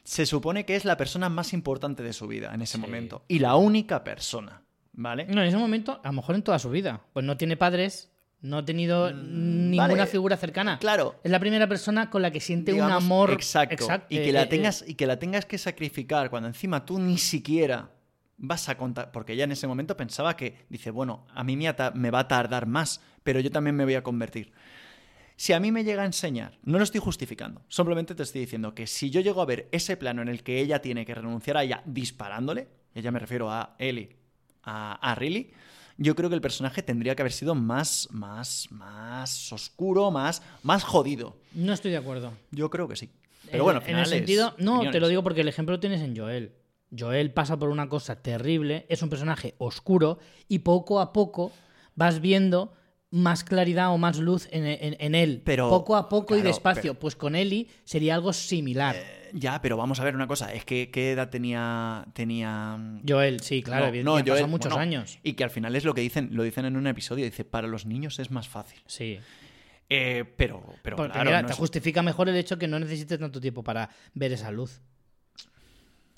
Se 0.03 0.25
supone 0.25 0.65
que 0.65 0.75
es 0.75 0.85
la 0.85 0.97
persona 0.97 1.29
más 1.29 1.53
importante 1.53 2.01
de 2.01 2.13
su 2.13 2.25
vida 2.27 2.51
en 2.55 2.63
ese 2.63 2.77
Sí. 2.77 2.81
momento. 2.81 3.21
Y 3.27 3.37
la 3.37 3.57
única 3.57 4.03
persona, 4.03 4.63
¿vale? 4.93 5.25
No, 5.25 5.41
en 5.41 5.47
ese 5.47 5.57
momento, 5.57 5.99
a 6.03 6.07
lo 6.07 6.13
mejor 6.13 6.35
en 6.35 6.43
toda 6.43 6.59
su 6.59 6.69
vida. 6.69 7.01
Pues 7.13 7.25
no 7.25 7.37
tiene 7.37 7.57
padres, 7.57 8.11
no 8.41 8.57
ha 8.57 8.65
tenido 8.65 9.11
ninguna 9.11 9.85
Mm, 9.85 9.97
vale. 9.97 10.07
figura 10.07 10.37
cercana. 10.37 10.79
Claro, 10.79 11.19
Es 11.23 11.31
la 11.31 11.39
primera 11.39 11.67
persona 11.67 12.09
con 12.09 12.21
la 12.21 12.31
que 12.31 12.39
siente 12.39 12.71
digamos, 12.71 12.91
un 12.91 13.03
amor 13.03 13.31
exacto, 13.31 13.75
exact- 13.87 14.05
y 14.09 14.15
que 14.17 14.29
eh, 14.29 14.33
la 14.33 14.43
eh, 14.43 14.47
tengas 14.47 14.83
y 14.87 14.95
que 14.95 15.05
la 15.07 15.19
tengas 15.19 15.45
que 15.45 15.57
sacrificar 15.57 16.29
cuando 16.29 16.47
encima 16.47 16.85
tú 16.85 16.97
ni 16.99 17.17
siquiera 17.17 17.91
vas 18.43 18.69
a 18.69 18.75
contar 18.77 19.11
porque 19.11 19.33
ella 19.33 19.43
en 19.43 19.51
ese 19.51 19.67
momento 19.67 19.95
pensaba 19.95 20.35
que 20.35 20.65
dice 20.69 20.89
bueno 20.89 21.27
a 21.35 21.43
mí 21.43 21.55
me, 21.55 21.71
me 21.93 22.09
va 22.09 22.19
a 22.21 22.27
tardar 22.27 22.65
más 22.65 22.99
pero 23.21 23.39
yo 23.39 23.51
también 23.51 23.75
me 23.75 23.83
voy 23.83 23.93
a 23.93 24.01
convertir 24.01 24.51
si 25.35 25.53
a 25.53 25.59
mí 25.59 25.71
me 25.71 25.83
llega 25.83 26.01
a 26.01 26.05
enseñar 26.07 26.57
no 26.63 26.79
lo 26.79 26.83
estoy 26.83 26.99
justificando 27.01 27.61
simplemente 27.69 28.15
te 28.15 28.23
estoy 28.23 28.41
diciendo 28.41 28.73
que 28.73 28.87
si 28.87 29.11
yo 29.11 29.21
llego 29.21 29.43
a 29.43 29.45
ver 29.45 29.69
ese 29.71 29.95
plano 29.95 30.23
en 30.23 30.27
el 30.27 30.41
que 30.41 30.59
ella 30.59 30.81
tiene 30.81 31.05
que 31.05 31.13
renunciar 31.13 31.55
a 31.57 31.63
ella 31.63 31.83
disparándole 31.85 32.67
ella 32.95 33.11
me 33.11 33.19
refiero 33.19 33.51
a 33.51 33.75
Ellie 33.77 34.17
a, 34.63 34.93
a 35.11 35.15
Riley 35.15 35.51
yo 35.97 36.15
creo 36.15 36.29
que 36.29 36.35
el 36.35 36.41
personaje 36.41 36.81
tendría 36.81 37.15
que 37.15 37.21
haber 37.21 37.31
sido 37.31 37.53
más 37.55 38.07
más 38.11 38.67
más 38.71 39.51
oscuro 39.53 40.09
más 40.11 40.41
más 40.63 40.83
jodido 40.83 41.37
No 41.53 41.73
estoy 41.73 41.91
de 41.91 41.97
acuerdo. 41.97 42.33
yo 42.51 42.69
creo 42.69 42.87
que 42.87 42.95
sí. 42.95 43.09
Pero 43.45 43.57
En- 43.57 43.63
bueno, 43.63 43.77
al 43.79 43.83
en 43.83 43.87
final 43.87 43.99
el 44.01 44.05
es 44.13 44.17
sentido. 44.17 44.55
No, 44.59 44.89
te 44.91 44.99
lo 44.99 45.07
digo 45.07 45.23
porque 45.23 45.41
el 45.41 45.47
ejemplo 45.47 45.75
lo 45.75 45.79
tienes 45.79 46.01
en 46.01 46.15
Joel. 46.15 46.53
Joel 46.97 47.31
pasa 47.33 47.57
por 47.57 47.69
una 47.69 47.87
cosa 47.89 48.21
terrible, 48.21 48.85
es 48.89 49.01
un 49.01 49.09
personaje 49.09 49.55
oscuro 49.57 50.19
y 50.47 50.59
poco 50.59 50.99
a 51.01 51.11
poco 51.13 51.51
vas 51.95 52.19
viendo 52.21 52.73
más 53.09 53.43
claridad 53.43 53.91
o 53.93 53.97
más 53.97 54.17
luz 54.19 54.47
en, 54.51 54.65
en- 54.65 54.95
en 54.99 55.15
él. 55.15 55.41
Pero- 55.43 55.69
poco 55.69 55.95
a 55.97 56.07
poco 56.07 56.35
y 56.37 56.41
despacio. 56.41 56.93
pero- 56.93 56.99
Pues 56.99 57.15
con 57.17 57.35
Ellie 57.35 57.67
sería 57.83 58.15
algo 58.15 58.31
similar. 58.31 58.95
Eh, 58.95 59.20
Ya, 59.33 59.61
pero 59.61 59.77
vamos 59.77 59.99
a 59.99 60.03
ver 60.03 60.15
una 60.15 60.27
cosa. 60.27 60.53
Es 60.53 60.65
que 60.65 60.89
¿qué 60.91 61.11
edad 61.11 61.29
tenía. 61.29 62.05
tenía... 62.13 62.77
Joel, 63.07 63.39
sí, 63.41 63.61
claro, 63.63 63.83
No, 63.85 63.89
evidentemente, 63.89 64.29
no, 64.31 64.35
Joel, 64.37 64.47
muchos 64.49 64.71
bueno, 64.73 64.81
años. 64.81 65.19
Y 65.23 65.33
que 65.33 65.43
al 65.43 65.49
final 65.49 65.75
es 65.75 65.85
lo 65.85 65.93
que 65.93 66.01
dicen, 66.01 66.29
lo 66.33 66.43
dicen 66.43 66.65
en 66.65 66.75
un 66.77 66.87
episodio. 66.87 67.25
Dice, 67.25 67.45
para 67.45 67.67
los 67.67 67.85
niños 67.85 68.19
es 68.19 68.31
más 68.31 68.47
fácil. 68.49 68.81
Sí. 68.87 69.19
Eh, 69.89 70.23
pero, 70.37 70.63
pero 70.83 70.95
Porque 70.95 71.11
claro, 71.13 71.29
mira, 71.29 71.41
no 71.41 71.47
te 71.47 71.53
es- 71.53 71.59
justifica 71.59 72.01
mejor 72.01 72.29
el 72.29 72.35
hecho 72.37 72.57
que 72.57 72.67
no 72.67 72.79
necesites 72.79 73.19
tanto 73.19 73.41
tiempo 73.41 73.63
para 73.63 73.89
ver 74.13 74.31
esa 74.31 74.49
luz. 74.51 74.81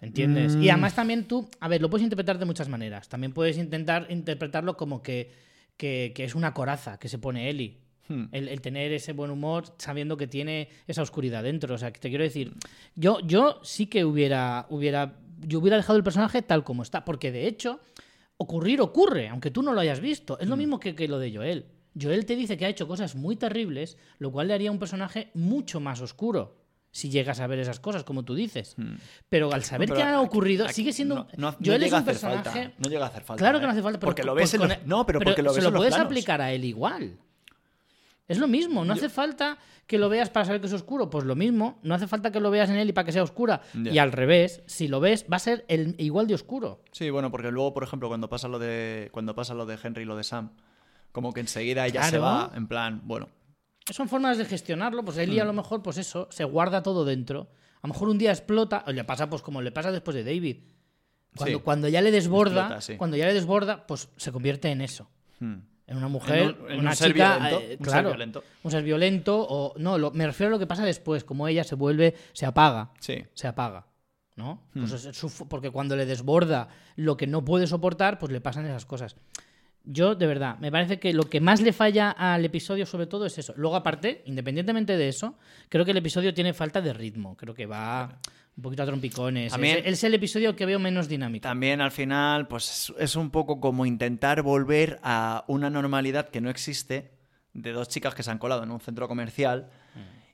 ¿Entiendes? 0.01 0.55
Y 0.55 0.67
Mm. 0.67 0.71
además 0.71 0.95
también 0.95 1.25
tú, 1.27 1.49
a 1.61 1.67
ver, 1.69 1.81
lo 1.81 1.89
puedes 1.89 2.03
interpretar 2.03 2.37
de 2.37 2.45
muchas 2.45 2.67
maneras. 2.67 3.07
También 3.07 3.31
puedes 3.31 3.57
intentar 3.57 4.07
interpretarlo 4.09 4.75
como 4.75 5.01
que, 5.01 5.31
que, 5.77 6.11
que 6.13 6.25
es 6.25 6.35
una 6.35 6.53
coraza 6.53 6.99
que 6.99 7.07
se 7.07 7.17
pone 7.19 7.49
Eli. 7.49 7.79
Hmm. 8.07 8.25
El, 8.31 8.49
el 8.49 8.59
tener 8.61 8.91
ese 8.91 9.13
buen 9.13 9.31
humor 9.31 9.65
sabiendo 9.77 10.17
que 10.17 10.27
tiene 10.27 10.69
esa 10.87 11.01
oscuridad 11.01 11.43
dentro. 11.43 11.73
O 11.75 11.77
sea, 11.77 11.91
que 11.93 11.99
te 11.99 12.09
quiero 12.09 12.23
decir, 12.23 12.53
yo, 12.95 13.19
yo 13.21 13.59
sí 13.63 13.85
que 13.87 14.03
hubiera, 14.05 14.65
hubiera, 14.69 15.15
yo 15.39 15.59
hubiera 15.59 15.77
dejado 15.77 15.97
el 15.97 16.03
personaje 16.03 16.41
tal 16.41 16.63
como 16.63 16.83
está. 16.83 17.05
Porque 17.05 17.31
de 17.31 17.47
hecho, 17.47 17.79
ocurrir 18.37 18.81
ocurre, 18.81 19.29
aunque 19.29 19.51
tú 19.51 19.61
no 19.63 19.73
lo 19.73 19.79
hayas 19.79 19.99
visto. 20.01 20.37
Es 20.39 20.47
lo 20.47 20.57
mismo 20.57 20.79
que, 20.79 20.95
que 20.95 21.07
lo 21.07 21.17
de 21.19 21.33
Joel. 21.33 21.65
Joel 21.99 22.25
te 22.25 22.35
dice 22.35 22.57
que 22.57 22.65
ha 22.65 22.69
hecho 22.69 22.87
cosas 22.87 23.15
muy 23.15 23.35
terribles, 23.35 23.97
lo 24.17 24.31
cual 24.31 24.47
le 24.47 24.53
haría 24.55 24.71
un 24.71 24.79
personaje 24.79 25.29
mucho 25.33 25.79
más 25.79 26.01
oscuro. 26.01 26.57
Si 26.91 27.09
llegas 27.09 27.39
a 27.39 27.47
ver 27.47 27.57
esas 27.59 27.79
cosas, 27.79 28.03
como 28.03 28.23
tú 28.23 28.35
dices. 28.35 28.75
Pero 29.29 29.51
al 29.53 29.63
saber 29.63 29.89
No, 29.89 29.95
que 29.95 30.01
pero 30.01 30.11
ha 30.15 30.19
aquí- 30.19 30.25
ocurrido, 30.27 30.65
aquí 30.65 30.73
sigue 30.73 30.93
siendo. 30.93 31.15
no- 31.15 31.51
no- 31.51 31.57
Joel 31.63 31.81
es 31.83 31.91
un 31.91 31.99
hacer 31.99 32.15
falta, 32.15 32.43
personaje. 32.43 32.73
no 32.77 32.89
llega 32.89 33.05
a 33.05 33.07
hacer 33.07 33.23
falta, 33.23 33.39
Claro 33.41 33.59
que 33.59 33.65
no 33.65 33.71
hace 33.71 33.81
falta, 33.81 33.99
pero 33.99 34.07
Porque 34.09 34.23
lo 34.23 34.33
pues 34.33 34.43
ves 34.51 34.53
en 34.61 34.67
los- 34.69 34.85
no, 34.85 35.05
pero 35.05 35.19
porque 35.19 35.41
lo 35.41 35.53
ves 35.53 35.63
se 35.63 35.69
lo 35.71 35.75
puedes 35.77 35.93
planos. 35.93 36.05
aplicar 36.05 36.41
a 36.41 36.51
él 36.51 36.65
igual. 36.65 37.17
Es 38.27 38.37
lo 38.37 38.47
mismo, 38.47 38.85
no 38.85 38.93
hace 38.93 39.09
falta 39.09 39.57
que 39.85 39.97
lo 39.97 40.07
veas 40.07 40.29
para 40.29 40.45
saber 40.45 40.61
que 40.61 40.67
es 40.67 40.73
oscuro, 40.73 41.09
pues 41.09 41.25
lo 41.25 41.35
mismo, 41.35 41.79
no 41.83 41.93
hace 41.93 42.07
falta 42.07 42.31
que 42.31 42.39
lo 42.39 42.49
veas 42.51 42.69
en 42.69 42.77
él 42.77 42.87
y 42.89 42.93
para 42.93 43.05
que 43.05 43.11
sea 43.11 43.21
oscura. 43.23 43.61
Y 43.73 43.97
al 43.97 44.13
revés, 44.13 44.63
si 44.65 44.87
lo 44.87 45.01
ves, 45.01 45.25
va 45.31 45.35
a 45.35 45.39
ser 45.39 45.65
el, 45.67 45.95
igual 45.97 46.25
de 46.27 46.35
oscuro. 46.35 46.81
Sí, 46.91 47.09
bueno, 47.09 47.31
porque 47.31 47.51
luego, 47.51 47.73
por 47.73 47.83
ejemplo, 47.83 48.07
cuando 48.07 48.29
pasa 48.29 48.47
lo 48.47 48.59
de. 48.59 49.09
Cuando 49.11 49.35
pasa 49.35 49.53
lo 49.53 49.65
de 49.65 49.77
Henry 49.83 50.03
y 50.03 50.05
lo 50.05 50.15
de 50.15 50.23
Sam, 50.23 50.51
como 51.11 51.33
que 51.33 51.41
enseguida 51.41 51.85
ella 51.85 52.03
se 52.03 52.17
va, 52.17 52.51
en 52.55 52.67
plan, 52.67 53.01
bueno. 53.03 53.27
Son 53.91 54.07
formas 54.07 54.37
de 54.37 54.45
gestionarlo, 54.45 55.03
pues 55.03 55.17
Eli 55.17 55.37
Hmm. 55.39 55.41
a 55.41 55.45
lo 55.45 55.53
mejor, 55.53 55.81
pues 55.83 55.97
eso, 55.97 56.29
se 56.31 56.45
guarda 56.45 56.81
todo 56.81 57.03
dentro. 57.03 57.49
A 57.81 57.87
lo 57.87 57.93
mejor 57.93 58.07
un 58.07 58.17
día 58.17 58.31
explota, 58.31 58.85
o 58.87 58.91
le 58.93 59.03
pasa 59.03 59.29
pues 59.29 59.41
como 59.41 59.61
le 59.61 59.73
pasa 59.73 59.91
después 59.91 60.15
de 60.15 60.23
David. 60.23 60.59
Cuando, 61.35 61.57
Sí. 61.57 61.63
cuando 61.63 61.87
ya 61.89 62.01
le 62.01 62.11
desborda, 62.11 62.61
Explota, 62.61 62.81
sí. 62.81 62.95
cuando 62.95 63.17
ya 63.17 63.25
le 63.25 63.33
desborda, 63.33 63.85
pues 63.85 64.07
se 64.15 64.31
convierte 64.31 64.69
en 64.69 64.79
eso. 64.79 65.09
hmm. 65.41 65.55
En 65.85 65.97
una 65.97 66.07
mujer, 66.07 66.39
En 66.39 66.47
un- 66.63 66.71
en 66.71 66.79
una 66.79 66.89
un 66.91 66.95
ser 66.95 67.11
chica, 67.11 67.37
violento, 67.37 67.59
eh, 67.59 67.63
un 67.79 67.85
ser 67.85 67.93
claro, 67.93 68.09
violento. 68.09 68.43
un 68.63 68.71
ser 68.71 68.83
violento 68.83 69.45
o 69.49 69.73
no, 69.77 69.97
lo- 69.97 70.11
me 70.11 70.25
refiero 70.25 70.47
a 70.47 70.51
lo 70.51 70.59
que 70.59 70.65
pasa 70.67 70.85
después, 70.85 71.23
como 71.25 71.47
ella 71.47 71.63
se 71.65 71.75
vuelve, 71.75 72.15
se 72.31 72.45
apaga, 72.45 72.91
Sí. 72.99 73.23
se 73.33 73.47
apaga, 73.47 73.85
¿no? 74.37 74.61
Pues 74.73 74.91
Hmm. 74.91 75.09
es 75.09 75.17
su- 75.17 75.47
porque 75.49 75.71
cuando 75.71 75.95
le 75.97 76.05
desborda 76.05 76.69
lo 76.95 77.17
que 77.17 77.27
no 77.27 77.43
puede 77.43 77.67
soportar, 77.67 78.17
pues 78.17 78.31
le 78.31 78.39
pasan 78.39 78.65
esas 78.65 78.85
cosas. 78.85 79.17
Yo, 79.85 80.15
de 80.15 80.27
verdad, 80.27 80.57
me 80.59 80.71
parece 80.71 80.97
que 80.99 81.11
lo 81.13 81.23
que 81.23 81.41
más 81.41 81.59
le 81.61 81.73
falla 81.73 82.11
al 82.11 82.45
episodio, 82.45 82.85
sobre 82.85 83.05
todo, 83.05 83.25
es 83.25 83.37
eso. 83.37 83.53
Luego, 83.57 83.75
aparte, 83.75 84.21
independientemente 84.25 84.95
de 84.95 85.09
eso, 85.09 85.37
creo 85.67 85.83
que 85.83 85.91
el 85.91 85.97
episodio 85.97 86.33
tiene 86.33 86.53
falta 86.53 86.79
de 86.81 86.93
ritmo. 86.93 87.35
Creo 87.35 87.53
que 87.53 87.65
va 87.65 88.17
un 88.55 88.63
poquito 88.63 88.83
a 88.83 88.85
trompicones. 88.85 89.51
También- 89.51 89.79
es, 89.79 89.85
es 89.93 90.03
el 90.05 90.13
episodio 90.13 90.55
que 90.55 90.65
veo 90.65 90.79
menos 90.79 91.09
dinámico. 91.09 91.43
También 91.43 91.81
al 91.81 91.91
final, 91.91 92.47
pues 92.47 92.93
es- 92.97 93.15
un 93.17 93.29
poco 93.29 93.59
como 93.59 93.85
intentar 93.85 94.41
volver 94.41 94.99
a 95.03 95.43
una 95.47 95.69
normalidad 95.69 96.29
que 96.29 96.39
no 96.39 96.49
existe 96.49 97.11
de 97.53 97.71
dos 97.73 97.89
chicas 97.89 98.15
que 98.15 98.23
se 98.23 98.31
han 98.31 98.37
colado 98.37 98.63
en 98.63 98.71
un 98.71 98.79
centro 98.79 99.07
comercial 99.09 99.69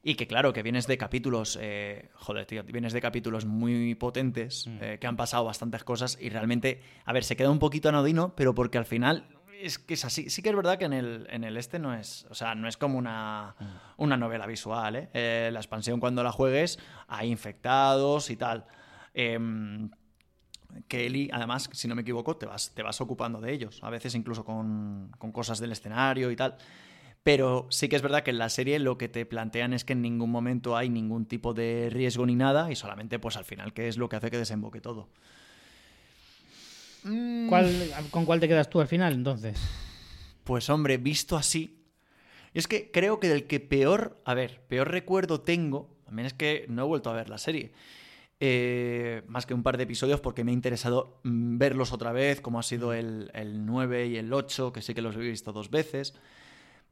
y 0.03 0.15
que 0.15 0.27
claro, 0.27 0.53
que 0.53 0.63
vienes 0.63 0.85
de 0.87 0.97
capítulos, 0.97 1.57
eh, 1.61 2.09
joder, 2.13 2.45
tío, 2.45 2.63
vienes 2.63 2.93
de 2.93 3.01
capítulos 3.01 3.45
muy 3.45 3.95
potentes, 3.95 4.69
eh, 4.79 4.97
que 5.01 5.07
han 5.07 5.17
pasado 5.17 5.43
bastantes 5.43 5.83
cosas 5.83 6.17
y 6.21 6.29
realmente, 6.29 6.81
a 7.03 7.11
ver, 7.11 7.23
se 7.25 7.35
queda 7.35 7.49
un 7.49 7.59
poquito 7.59 7.89
anodino, 7.89 8.33
pero 8.35 8.53
porque 8.55 8.77
al 8.77 8.85
final 8.85 9.25
es 9.61 9.79
que 9.79 9.93
es 9.93 10.05
así. 10.05 10.29
Sí 10.29 10.41
que 10.41 10.49
es 10.49 10.55
verdad 10.55 10.77
que 10.77 10.85
en 10.85 10.93
el, 10.93 11.27
en 11.29 11.43
el 11.43 11.57
este 11.57 11.79
no 11.79 11.93
es, 11.93 12.25
o 12.29 12.35
sea, 12.35 12.55
no 12.55 12.67
es 12.67 12.77
como 12.77 12.97
una, 12.97 13.55
una 13.97 14.17
novela 14.17 14.45
visual, 14.47 14.95
¿eh? 14.95 15.09
Eh, 15.13 15.49
La 15.51 15.59
expansión 15.59 15.99
cuando 15.99 16.23
la 16.23 16.31
juegues 16.31 16.79
hay 17.07 17.29
infectados 17.29 18.29
y 18.29 18.35
tal. 18.35 18.65
Em, 19.13 19.89
que 20.87 21.07
Eli, 21.07 21.29
además, 21.33 21.69
si 21.73 21.87
no 21.87 21.95
me 21.95 22.03
equivoco, 22.03 22.37
te 22.37 22.45
vas, 22.45 22.73
te 22.75 22.83
vas 22.83 23.01
ocupando 23.01 23.41
de 23.41 23.51
ellos, 23.51 23.79
a 23.83 23.89
veces 23.89 24.13
incluso 24.13 24.45
con, 24.45 25.11
con 25.17 25.31
cosas 25.31 25.59
del 25.59 25.71
escenario 25.71 26.31
y 26.31 26.35
tal. 26.35 26.57
Pero 27.23 27.67
sí 27.69 27.89
que 27.89 27.95
es 27.95 28.01
verdad 28.01 28.23
que 28.23 28.31
en 28.31 28.37
la 28.37 28.49
serie 28.49 28.79
lo 28.79 28.97
que 28.97 29.09
te 29.09 29.25
plantean 29.25 29.73
es 29.73 29.83
que 29.83 29.93
en 29.93 30.01
ningún 30.01 30.31
momento 30.31 30.77
hay 30.77 30.89
ningún 30.89 31.25
tipo 31.25 31.53
de 31.53 31.89
riesgo 31.91 32.25
ni 32.25 32.35
nada 32.35 32.71
y 32.71 32.75
solamente 32.75 33.19
pues 33.19 33.35
al 33.35 33.45
final 33.45 33.73
que 33.73 33.87
es 33.87 33.97
lo 33.97 34.07
que 34.07 34.15
hace 34.15 34.31
que 34.31 34.37
desemboque 34.37 34.79
todo. 34.79 35.09
¿Cuál- 37.03 37.91
¿Con 38.11 38.25
cuál 38.25 38.39
te 38.39 38.47
quedas 38.47 38.69
tú 38.69 38.79
al 38.81 38.87
final, 38.87 39.13
entonces? 39.13 39.59
Pues 40.43 40.69
hombre, 40.69 40.97
visto 40.97 41.37
así. 41.37 41.75
Es 42.53 42.67
que 42.67 42.91
creo 42.91 43.19
que 43.19 43.29
del 43.29 43.45
que 43.45 43.59
peor, 43.59 44.19
a 44.25 44.33
ver, 44.33 44.61
peor 44.67 44.89
recuerdo 44.91 45.41
tengo, 45.41 45.89
también 46.05 46.25
es 46.25 46.33
que 46.33 46.65
no 46.67 46.83
he 46.83 46.85
vuelto 46.87 47.09
a 47.09 47.13
ver 47.13 47.29
la 47.29 47.37
serie. 47.37 47.71
eh, 48.41 49.21
más 49.27 49.45
que 49.45 49.53
un 49.53 49.63
par 49.63 49.75
de 49.75 49.83
episodios 49.83 50.21
porque 50.21 50.45
me 50.45 50.51
ha 50.51 50.53
interesado 50.53 51.19
mm, 51.23 51.57
verlos 51.57 51.91
otra 51.91 52.13
vez, 52.13 52.39
como 52.39 52.57
ha 52.57 52.63
sido 52.63 52.93
el, 52.93 53.29
el 53.33 53.65
9 53.65 54.07
y 54.07 54.15
el 54.15 54.31
8, 54.31 54.71
que 54.71 54.81
sí 54.81 54.93
que 54.93 55.01
los 55.01 55.13
he 55.17 55.19
visto 55.19 55.51
dos 55.51 55.69
veces. 55.69 56.13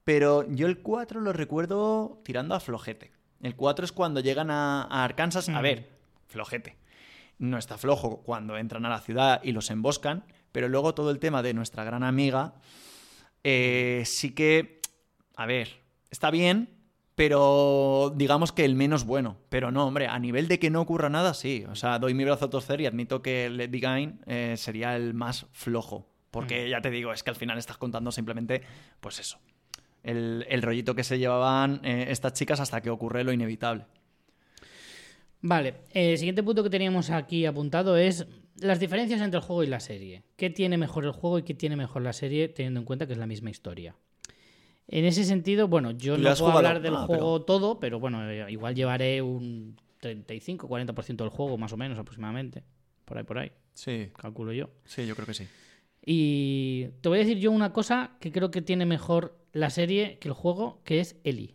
Pero 0.03 0.45
yo 0.49 0.67
el 0.67 0.79
4 0.79 1.21
lo 1.21 1.31
recuerdo 1.31 2.21
tirando 2.25 2.53
a 2.53 2.59
flojete. 2.59 3.11
El 3.41 3.55
4 3.55 3.85
es 3.85 3.93
cuando 3.93 4.19
llegan 4.19 4.51
a, 4.51 4.81
a 4.83 5.03
Arkansas. 5.05 5.47
A 5.47 5.59
Mm. 5.59 5.61
ver, 5.63 5.89
flojete. 6.27 6.75
No 7.39 7.57
está 7.57 7.77
flojo 7.77 8.23
cuando 8.23 8.57
entran 8.57 8.85
a 8.85 8.89
la 8.89 8.99
ciudad 8.99 9.41
y 9.43 9.51
los 9.51 9.69
emboscan, 9.69 10.25
pero 10.51 10.69
luego 10.69 10.93
todo 10.93 11.11
el 11.11 11.19
tema 11.19 11.43
de 11.43 11.53
nuestra 11.53 11.83
gran 11.83 12.03
amiga 12.03 12.55
eh, 13.43 14.03
sí 14.05 14.33
que, 14.33 14.81
a 15.35 15.45
ver, 15.45 15.81
está 16.09 16.31
bien, 16.31 16.69
pero 17.15 18.13
digamos 18.15 18.51
que 18.51 18.65
el 18.65 18.75
menos 18.75 19.05
bueno. 19.05 19.37
Pero 19.49 19.71
no, 19.71 19.87
hombre, 19.87 20.07
a 20.07 20.19
nivel 20.19 20.47
de 20.47 20.59
que 20.59 20.69
no 20.69 20.81
ocurra 20.81 21.09
nada, 21.09 21.33
sí. 21.33 21.65
O 21.69 21.75
sea, 21.75 21.97
doy 21.97 22.13
mi 22.13 22.23
brazo 22.23 22.45
a 22.45 22.49
torcer 22.49 22.81
y 22.81 22.85
admito 22.85 23.21
que 23.21 23.49
Let 23.49 23.69
Be 23.69 23.79
Gain 23.79 24.21
eh, 24.25 24.55
sería 24.57 24.95
el 24.95 25.13
más 25.13 25.47
flojo. 25.51 26.07
Porque 26.29 26.69
ya 26.69 26.81
te 26.81 26.91
digo, 26.91 27.13
es 27.13 27.23
que 27.23 27.29
al 27.29 27.35
final 27.35 27.57
estás 27.57 27.77
contando 27.77 28.11
simplemente, 28.11 28.61
pues 28.99 29.19
eso, 29.19 29.39
el, 30.03 30.45
el 30.49 30.61
rollito 30.61 30.93
que 30.93 31.03
se 31.03 31.17
llevaban 31.17 31.81
eh, 31.83 32.07
estas 32.09 32.33
chicas 32.33 32.59
hasta 32.59 32.81
que 32.81 32.89
ocurre 32.89 33.23
lo 33.23 33.31
inevitable. 33.31 33.85
Vale, 35.41 35.75
el 35.93 36.17
siguiente 36.17 36.43
punto 36.43 36.63
que 36.63 36.69
teníamos 36.69 37.09
aquí 37.09 37.45
apuntado 37.45 37.95
es 37.97 38.25
las 38.59 38.79
diferencias 38.79 39.21
entre 39.21 39.39
el 39.39 39.43
juego 39.45 39.63
y 39.63 39.67
la 39.67 39.79
serie. 39.79 40.23
¿Qué 40.35 40.49
tiene 40.49 40.77
mejor 40.77 41.05
el 41.05 41.11
juego 41.11 41.39
y 41.39 41.43
qué 41.43 41.53
tiene 41.53 41.75
mejor 41.75 42.01
la 42.01 42.13
serie, 42.13 42.47
teniendo 42.49 42.79
en 42.79 42.85
cuenta 42.85 43.05
que 43.05 43.13
es 43.13 43.19
la 43.19 43.27
misma 43.27 43.49
historia? 43.51 43.95
En 44.87 45.05
ese 45.05 45.23
sentido, 45.25 45.67
bueno, 45.67 45.91
yo 45.91 46.15
¿Tú 46.15 46.21
no 46.21 46.33
puedo 46.35 46.51
hablar 46.57 46.81
del 46.81 46.95
Ah, 46.95 47.05
juego 47.05 47.41
todo, 47.43 47.79
pero 47.79 47.99
bueno, 47.99 48.29
eh, 48.29 48.51
igual 48.51 48.73
llevaré 48.73 49.21
un 49.21 49.75
35-40% 50.01 51.17
del 51.17 51.29
juego, 51.29 51.57
más 51.57 51.73
o 51.73 51.77
menos, 51.77 51.99
aproximadamente. 51.99 52.63
Por 53.05 53.17
ahí, 53.17 53.23
por 53.23 53.37
ahí, 53.37 53.51
Sí, 53.73 54.09
calculo 54.17 54.53
yo. 54.53 54.69
sí, 54.85 55.05
yo 55.05 55.13
creo 55.15 55.27
que 55.27 55.33
sí. 55.33 55.45
Y 56.05 56.87
te 57.01 57.09
voy 57.09 57.17
a 57.19 57.21
decir 57.21 57.37
yo 57.37 57.51
una 57.51 57.73
cosa 57.73 58.11
que 58.21 58.31
creo 58.31 58.49
que 58.49 58.61
tiene 58.61 58.85
mejor 58.85 59.37
la 59.51 59.69
serie 59.69 60.17
que 60.19 60.29
el 60.29 60.33
juego, 60.33 60.81
que 60.85 60.99
es 61.01 61.17
Ellie. 61.25 61.53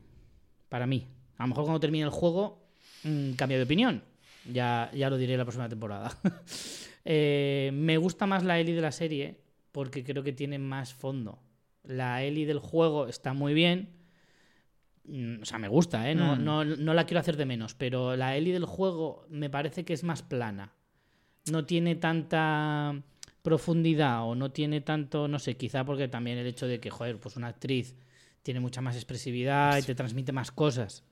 Para 0.69 0.87
mí. 0.87 1.09
A 1.39 1.45
lo 1.45 1.49
mejor 1.49 1.65
cuando 1.65 1.81
termine 1.81 2.05
el 2.05 2.11
juego 2.11 2.62
mm, 3.05 3.33
cambio 3.33 3.59
de 3.59 3.65
opinión. 3.65 4.03
Ya, 4.51 4.91
ya 4.95 5.09
lo 5.11 5.17
diré 5.19 5.37
la 5.37 5.45
próxima 5.45 5.69
temporada. 5.69 6.17
Eh, 7.05 7.73
me 7.75 7.97
gusta 7.97 8.27
más 8.27 8.45
la 8.45 8.61
Ellie 8.61 8.77
de 8.77 8.81
la 8.81 8.93
serie 8.93 9.41
porque 9.73 10.05
creo 10.05 10.23
que 10.23 10.33
tiene 10.33 10.61
más 10.61 10.95
fondo. 10.95 11.41
La 11.83 12.23
Ellie 12.23 12.47
del 12.47 12.61
juego 12.61 13.09
está 13.09 13.33
muy 13.33 13.55
bien. 13.55 13.89
Mm, 15.05 15.43
O 15.43 15.45
sea, 15.45 15.59
me 15.59 15.67
gusta, 15.67 16.09
¿eh? 16.09 16.15
No, 16.15 16.37
Mm. 16.37 16.45
no, 16.45 16.65
no 16.65 16.95
la 16.95 17.05
quiero 17.05 17.19
hacer 17.19 17.37
de 17.37 17.45
menos. 17.45 17.75
Pero 17.75 18.15
la 18.17 18.37
Ellie 18.37 18.53
del 18.53 18.67
juego 18.67 19.27
me 19.31 19.51
parece 19.51 19.85
que 19.85 19.95
es 19.95 20.05
más 20.05 20.23
plana. 20.23 20.75
No 21.51 21.65
tiene 21.65 21.97
tanta 21.97 23.03
profundidad 23.43 24.23
o 24.25 24.37
no 24.37 24.53
tiene 24.53 24.81
tanto, 24.81 25.27
no 25.27 25.41
sé, 25.41 25.57
quizá 25.57 25.85
porque 25.85 26.07
también 26.07 26.39
el 26.39 26.47
hecho 26.47 26.69
de 26.69 26.79
que, 26.79 26.91
joder, 26.91 27.19
pues 27.19 27.35
una 27.35 27.49
actriz 27.49 27.97
tiene 28.45 28.61
mucha 28.61 28.81
más 28.81 28.95
expresividad 28.95 29.77
y 29.79 29.83
te 29.83 29.97
transmite 29.97 30.31
más 30.31 30.53
cosas. 30.53 31.03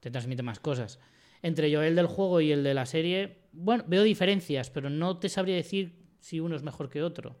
Te 0.00 0.10
transmite 0.10 0.42
más 0.42 0.58
cosas. 0.58 0.98
Entre 1.44 1.70
yo 1.70 1.82
el 1.82 1.94
del 1.94 2.06
juego 2.06 2.40
y 2.40 2.52
el 2.52 2.64
de 2.64 2.72
la 2.72 2.86
serie, 2.86 3.36
bueno, 3.52 3.84
veo 3.86 4.02
diferencias, 4.02 4.70
pero 4.70 4.88
no 4.88 5.18
te 5.18 5.28
sabría 5.28 5.54
decir 5.56 5.94
si 6.18 6.40
uno 6.40 6.56
es 6.56 6.62
mejor 6.62 6.88
que 6.88 7.02
otro. 7.02 7.36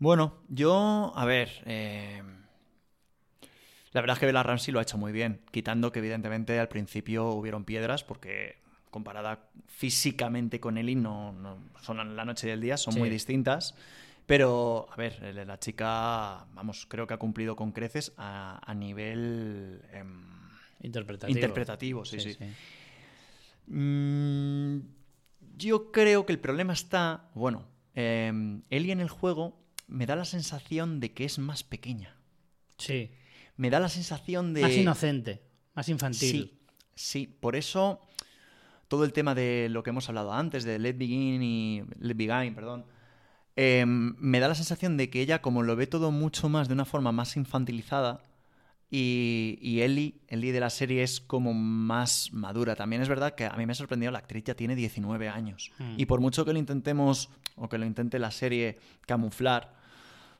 Bueno, 0.00 0.38
yo, 0.48 1.12
a 1.14 1.24
ver, 1.26 1.48
eh, 1.64 2.20
la 3.92 4.00
verdad 4.00 4.14
es 4.16 4.18
que 4.20 4.26
Bella 4.26 4.42
Ramsey 4.42 4.72
lo 4.72 4.80
ha 4.80 4.82
hecho 4.82 4.98
muy 4.98 5.12
bien, 5.12 5.42
quitando 5.52 5.92
que 5.92 6.00
evidentemente 6.00 6.58
al 6.58 6.66
principio 6.66 7.28
hubieron 7.28 7.64
piedras 7.64 8.02
porque 8.02 8.56
comparada 8.90 9.48
físicamente 9.68 10.58
con 10.58 10.76
Ellie 10.76 10.96
no, 10.96 11.30
no 11.32 11.56
son 11.80 12.16
la 12.16 12.24
noche 12.24 12.48
y 12.48 12.50
el 12.50 12.60
día, 12.60 12.76
son 12.76 12.94
Sí. 12.94 12.98
muy 12.98 13.10
distintas. 13.10 13.76
Pero, 14.26 14.88
a 14.90 14.96
ver, 14.96 15.22
la 15.46 15.58
chica, 15.60 16.46
vamos, 16.54 16.86
creo 16.88 17.06
que 17.06 17.14
ha 17.14 17.18
cumplido 17.18 17.54
con 17.54 17.70
creces 17.70 18.12
a, 18.16 18.60
a 18.68 18.74
nivel 18.74 19.82
em, 19.92 20.39
Interpretativo. 20.82 21.38
interpretativo, 21.38 22.04
sí, 22.04 22.20
sí. 22.20 22.36
Mm, 23.66 24.80
yo 25.56 25.92
creo 25.92 26.26
que 26.26 26.32
el 26.32 26.38
problema 26.38 26.72
está, 26.72 27.30
bueno, 27.34 27.66
eh, 27.94 28.32
Ellie 28.70 28.92
en 28.92 29.00
el 29.00 29.08
juego 29.08 29.60
me 29.86 30.06
da 30.06 30.16
la 30.16 30.24
sensación 30.24 31.00
de 31.00 31.12
que 31.12 31.24
es 31.24 31.38
más 31.38 31.62
pequeña. 31.62 32.16
Sí. 32.78 33.10
Me 33.56 33.70
da 33.70 33.80
la 33.80 33.88
sensación 33.88 34.54
de... 34.54 34.62
Más 34.62 34.76
inocente, 34.76 35.42
más 35.74 35.88
infantil. 35.88 36.30
Sí, 36.30 36.58
sí, 36.94 37.26
por 37.26 37.56
eso 37.56 38.00
todo 38.88 39.04
el 39.04 39.12
tema 39.12 39.34
de 39.34 39.68
lo 39.70 39.82
que 39.82 39.90
hemos 39.90 40.08
hablado 40.08 40.32
antes, 40.32 40.64
de 40.64 40.78
Let 40.78 40.94
Begin 40.94 41.42
y 41.42 41.82
Let 42.00 42.14
Begin, 42.14 42.54
perdón, 42.54 42.86
eh, 43.54 43.84
me 43.86 44.40
da 44.40 44.48
la 44.48 44.54
sensación 44.54 44.96
de 44.96 45.10
que 45.10 45.20
ella, 45.20 45.42
como 45.42 45.62
lo 45.62 45.76
ve 45.76 45.86
todo 45.86 46.10
mucho 46.10 46.48
más 46.48 46.66
de 46.66 46.74
una 46.74 46.84
forma 46.84 47.12
más 47.12 47.36
infantilizada, 47.36 48.20
y, 48.90 49.58
y 49.62 49.82
Ellie, 49.82 50.14
Ellie 50.28 50.52
de 50.52 50.60
la 50.60 50.70
serie 50.70 51.02
es 51.02 51.20
como 51.20 51.54
más 51.54 52.30
madura. 52.32 52.74
También 52.74 53.02
es 53.02 53.08
verdad 53.08 53.34
que 53.34 53.44
a 53.44 53.54
mí 53.56 53.64
me 53.64 53.72
ha 53.72 53.76
sorprendido, 53.76 54.10
la 54.10 54.18
actriz 54.18 54.44
ya 54.44 54.54
tiene 54.54 54.74
19 54.74 55.28
años. 55.28 55.70
Hmm. 55.78 55.94
Y 55.96 56.06
por 56.06 56.20
mucho 56.20 56.44
que 56.44 56.52
lo 56.52 56.58
intentemos, 56.58 57.30
o 57.56 57.68
que 57.68 57.78
lo 57.78 57.86
intente 57.86 58.18
la 58.18 58.30
serie 58.30 58.78
camuflar, 59.06 59.79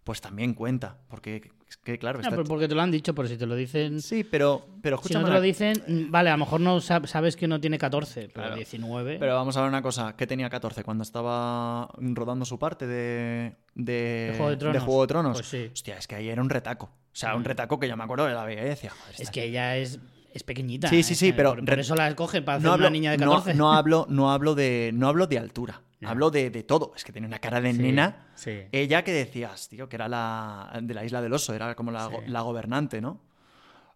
pues 0.04 0.20
también 0.20 0.54
cuenta. 0.54 0.98
Porque 1.08 1.50
es 1.68 1.76
que, 1.76 1.98
claro, 1.98 2.20
está... 2.20 2.42
porque 2.44 2.66
te 2.68 2.74
lo 2.74 2.82
han 2.82 2.90
dicho, 2.90 3.14
por 3.14 3.28
si 3.28 3.36
te 3.36 3.46
lo 3.46 3.54
dicen. 3.54 4.00
Sí, 4.00 4.24
pero, 4.24 4.66
pero 4.82 4.96
si 4.96 5.02
escúchame 5.02 5.22
no 5.22 5.28
te 5.28 5.34
lo 5.34 5.40
dicen, 5.40 6.08
vale, 6.10 6.30
a 6.30 6.32
lo 6.32 6.38
mejor 6.38 6.60
no 6.60 6.78
sab- 6.78 7.06
sabes 7.06 7.36
que 7.36 7.46
no 7.46 7.60
tiene 7.60 7.78
14, 7.78 8.22
pero 8.28 8.32
Claro. 8.46 8.56
19. 8.56 9.18
Pero 9.18 9.34
vamos 9.34 9.56
a 9.56 9.60
ver 9.60 9.68
una 9.68 9.82
cosa, 9.82 10.16
que 10.16 10.26
tenía 10.26 10.50
14 10.50 10.82
cuando 10.82 11.02
estaba 11.02 11.88
rodando 11.98 12.44
su 12.44 12.58
parte 12.58 12.86
de, 12.86 13.56
de, 13.74 13.92
¿De 13.92 14.34
Juego 14.36 14.50
de 14.50 14.56
Tronos? 14.56 14.82
Juego 14.82 15.00
de 15.02 15.06
Tronos. 15.08 15.32
Pues 15.36 15.46
sí. 15.46 15.70
Hostia, 15.72 15.96
es 15.98 16.06
que 16.08 16.16
ahí 16.16 16.28
era 16.28 16.42
un 16.42 16.50
retaco. 16.50 16.86
O 16.86 17.16
sea, 17.16 17.34
un 17.34 17.42
Mm. 17.42 17.44
retaco 17.44 17.78
que 17.80 17.88
yo 17.88 17.96
me 17.96 18.04
acuerdo 18.04 18.26
de 18.26 18.34
la 18.34 18.44
veía 18.44 18.62
y 18.64 18.68
decía, 18.68 18.90
joder, 18.90 19.14
Es 19.20 19.30
que 19.30 19.44
ella 19.44 19.76
es, 19.76 19.98
es 20.32 20.42
pequeñita. 20.42 20.88
Sí, 20.88 21.02
sí, 21.02 21.12
¿eh? 21.12 21.16
sí, 21.16 21.32
pero 21.32 21.54
Por, 21.56 21.78
eso 21.78 21.94
la 21.94 22.08
escogen 22.08 22.44
para 22.44 22.56
hacer 22.58 22.66
no 22.66 22.72
hablo, 22.74 22.86
una 22.86 22.90
niña 22.92 23.10
de 23.12 23.18
no- 23.18 23.30
14. 23.32 23.54
No, 23.54 23.72
hablo, 23.72 24.06
no 24.08 24.30
hablo 24.32 24.54
de, 24.54 24.90
no 24.94 25.08
hablo 25.08 25.26
de 25.26 25.38
altura, 25.38 25.82
No. 26.00 26.08
hablo 26.10 26.30
de, 26.30 26.50
de 26.50 26.62
todo. 26.62 26.92
Es 26.96 27.04
que 27.04 27.12
tiene 27.12 27.26
una 27.26 27.38
cara 27.38 27.60
de 27.60 27.72
Sí, 27.72 27.78
nena. 27.78 28.28
Sí. 28.34 28.62
Ella 28.72 29.02
que 29.04 29.12
decías, 29.12 29.68
tío, 29.68 29.88
que 29.88 29.96
era 29.96 30.08
la 30.08 30.78
de 30.82 30.94
la 30.94 31.04
isla 31.04 31.20
del 31.22 31.32
oso, 31.32 31.54
era 31.54 31.74
como 31.74 31.90
la, 31.90 32.06
Sí. 32.06 32.12
go- 32.12 32.22
la 32.26 32.40
gobernante, 32.42 33.00
¿no? 33.00 33.20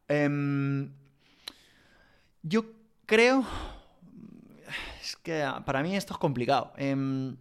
Em, 0.09 0.91
yo 2.43 2.65
creo. 3.07 3.45
Es 5.03 5.17
que 5.17 5.47
para 5.65 5.83
mí 5.83 5.97
esto 5.97 6.15
es 6.15 6.19
complicado. 6.19 6.73
Em, 6.77 7.37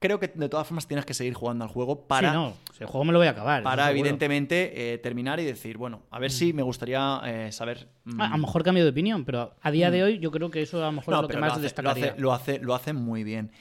creo 0.00 0.18
que 0.18 0.28
de 0.28 0.48
todas 0.48 0.66
formas 0.66 0.88
tienes 0.88 1.04
que 1.06 1.14
seguir 1.14 1.34
jugando 1.34 1.62
al 1.62 1.70
juego 1.70 2.08
para, 2.08 2.30
Sí, 2.30 2.34
no, 2.34 2.54
el 2.80 2.86
juego 2.86 3.04
me 3.04 3.12
lo 3.12 3.18
voy 3.20 3.28
a 3.28 3.30
acabar. 3.30 3.62
para 3.62 3.90
evidentemente, 3.90 4.94
eh, 4.94 4.98
terminar 4.98 5.38
y 5.38 5.44
decir, 5.44 5.76
bueno, 5.76 6.02
a 6.10 6.18
ver 6.18 6.32
si 6.32 6.52
me 6.52 6.62
gustaría 6.62 7.20
eh, 7.26 7.52
saber. 7.52 7.86
mm, 8.04 8.20
Ah, 8.20 8.26
A 8.26 8.30
lo 8.30 8.38
mejor 8.38 8.64
cambio 8.64 8.82
de 8.82 8.90
opinión, 8.90 9.24
pero 9.24 9.54
a 9.60 9.70
día 9.70 9.90
de 9.92 10.02
hoy 10.02 10.18
yo 10.18 10.30
creo 10.32 10.50
que 10.50 10.62
eso 10.62 10.82
a 10.82 10.86
lo 10.86 10.92
mejor 10.92 11.14
es 11.14 11.20
lo 11.22 11.28
que 11.28 11.36
más 11.36 11.48
lo 11.48 11.52
hace, 11.52 11.60
lo, 11.60 11.62
destacaría. 11.62 12.06
hace, 12.12 12.20
lo, 12.20 12.32
hace, 12.32 12.58
lo 12.58 12.74
hace 12.74 12.92
muy 12.94 13.22
bien. 13.22 13.52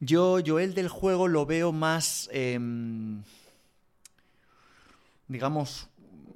Yo, 0.00 0.38
yo 0.38 0.60
el 0.60 0.74
del 0.74 0.88
juego 0.88 1.26
lo 1.26 1.44
veo 1.44 1.72
más, 1.72 2.30
em, 2.32 3.22
digamos, 5.26 5.88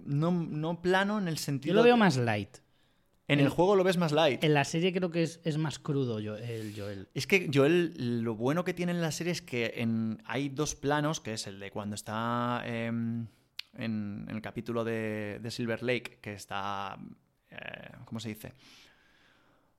no, 0.04 0.30
no 0.32 0.82
plano 0.82 1.18
en 1.18 1.28
el 1.28 1.38
sentido... 1.38 1.72
Yo 1.72 1.76
lo 1.76 1.84
veo 1.84 1.96
más 1.96 2.16
light. 2.16 2.56
En 3.28 3.40
el 3.40 3.48
juego 3.48 3.76
lo 3.76 3.84
ves 3.84 3.96
más 3.96 4.12
light. 4.12 4.42
En 4.44 4.52
la 4.52 4.64
serie 4.64 4.92
creo 4.92 5.10
que 5.10 5.22
es, 5.22 5.40
es 5.44 5.56
más 5.56 5.78
crudo 5.78 6.20
yo, 6.20 6.36
el 6.36 6.74
Joel. 6.76 7.08
Es 7.14 7.26
que 7.26 7.48
Joel, 7.52 8.22
lo 8.24 8.34
bueno 8.34 8.64
que 8.64 8.74
tiene 8.74 8.92
en 8.92 9.00
la 9.00 9.10
serie 9.12 9.32
es 9.32 9.40
que 9.40 9.74
en, 9.76 10.20
hay 10.26 10.48
dos 10.48 10.74
planos, 10.74 11.20
que 11.20 11.34
es 11.34 11.46
el 11.46 11.58
de 11.60 11.70
cuando 11.70 11.94
está 11.94 12.62
em, 12.66 13.26
en, 13.74 14.26
en 14.28 14.36
el 14.36 14.42
capítulo 14.42 14.84
de, 14.84 15.38
de 15.40 15.50
Silver 15.50 15.82
Lake, 15.82 16.18
que 16.20 16.34
está... 16.34 16.98
eh, 17.50 17.56
¿Cómo 18.04 18.20
se 18.20 18.28
dice? 18.30 18.52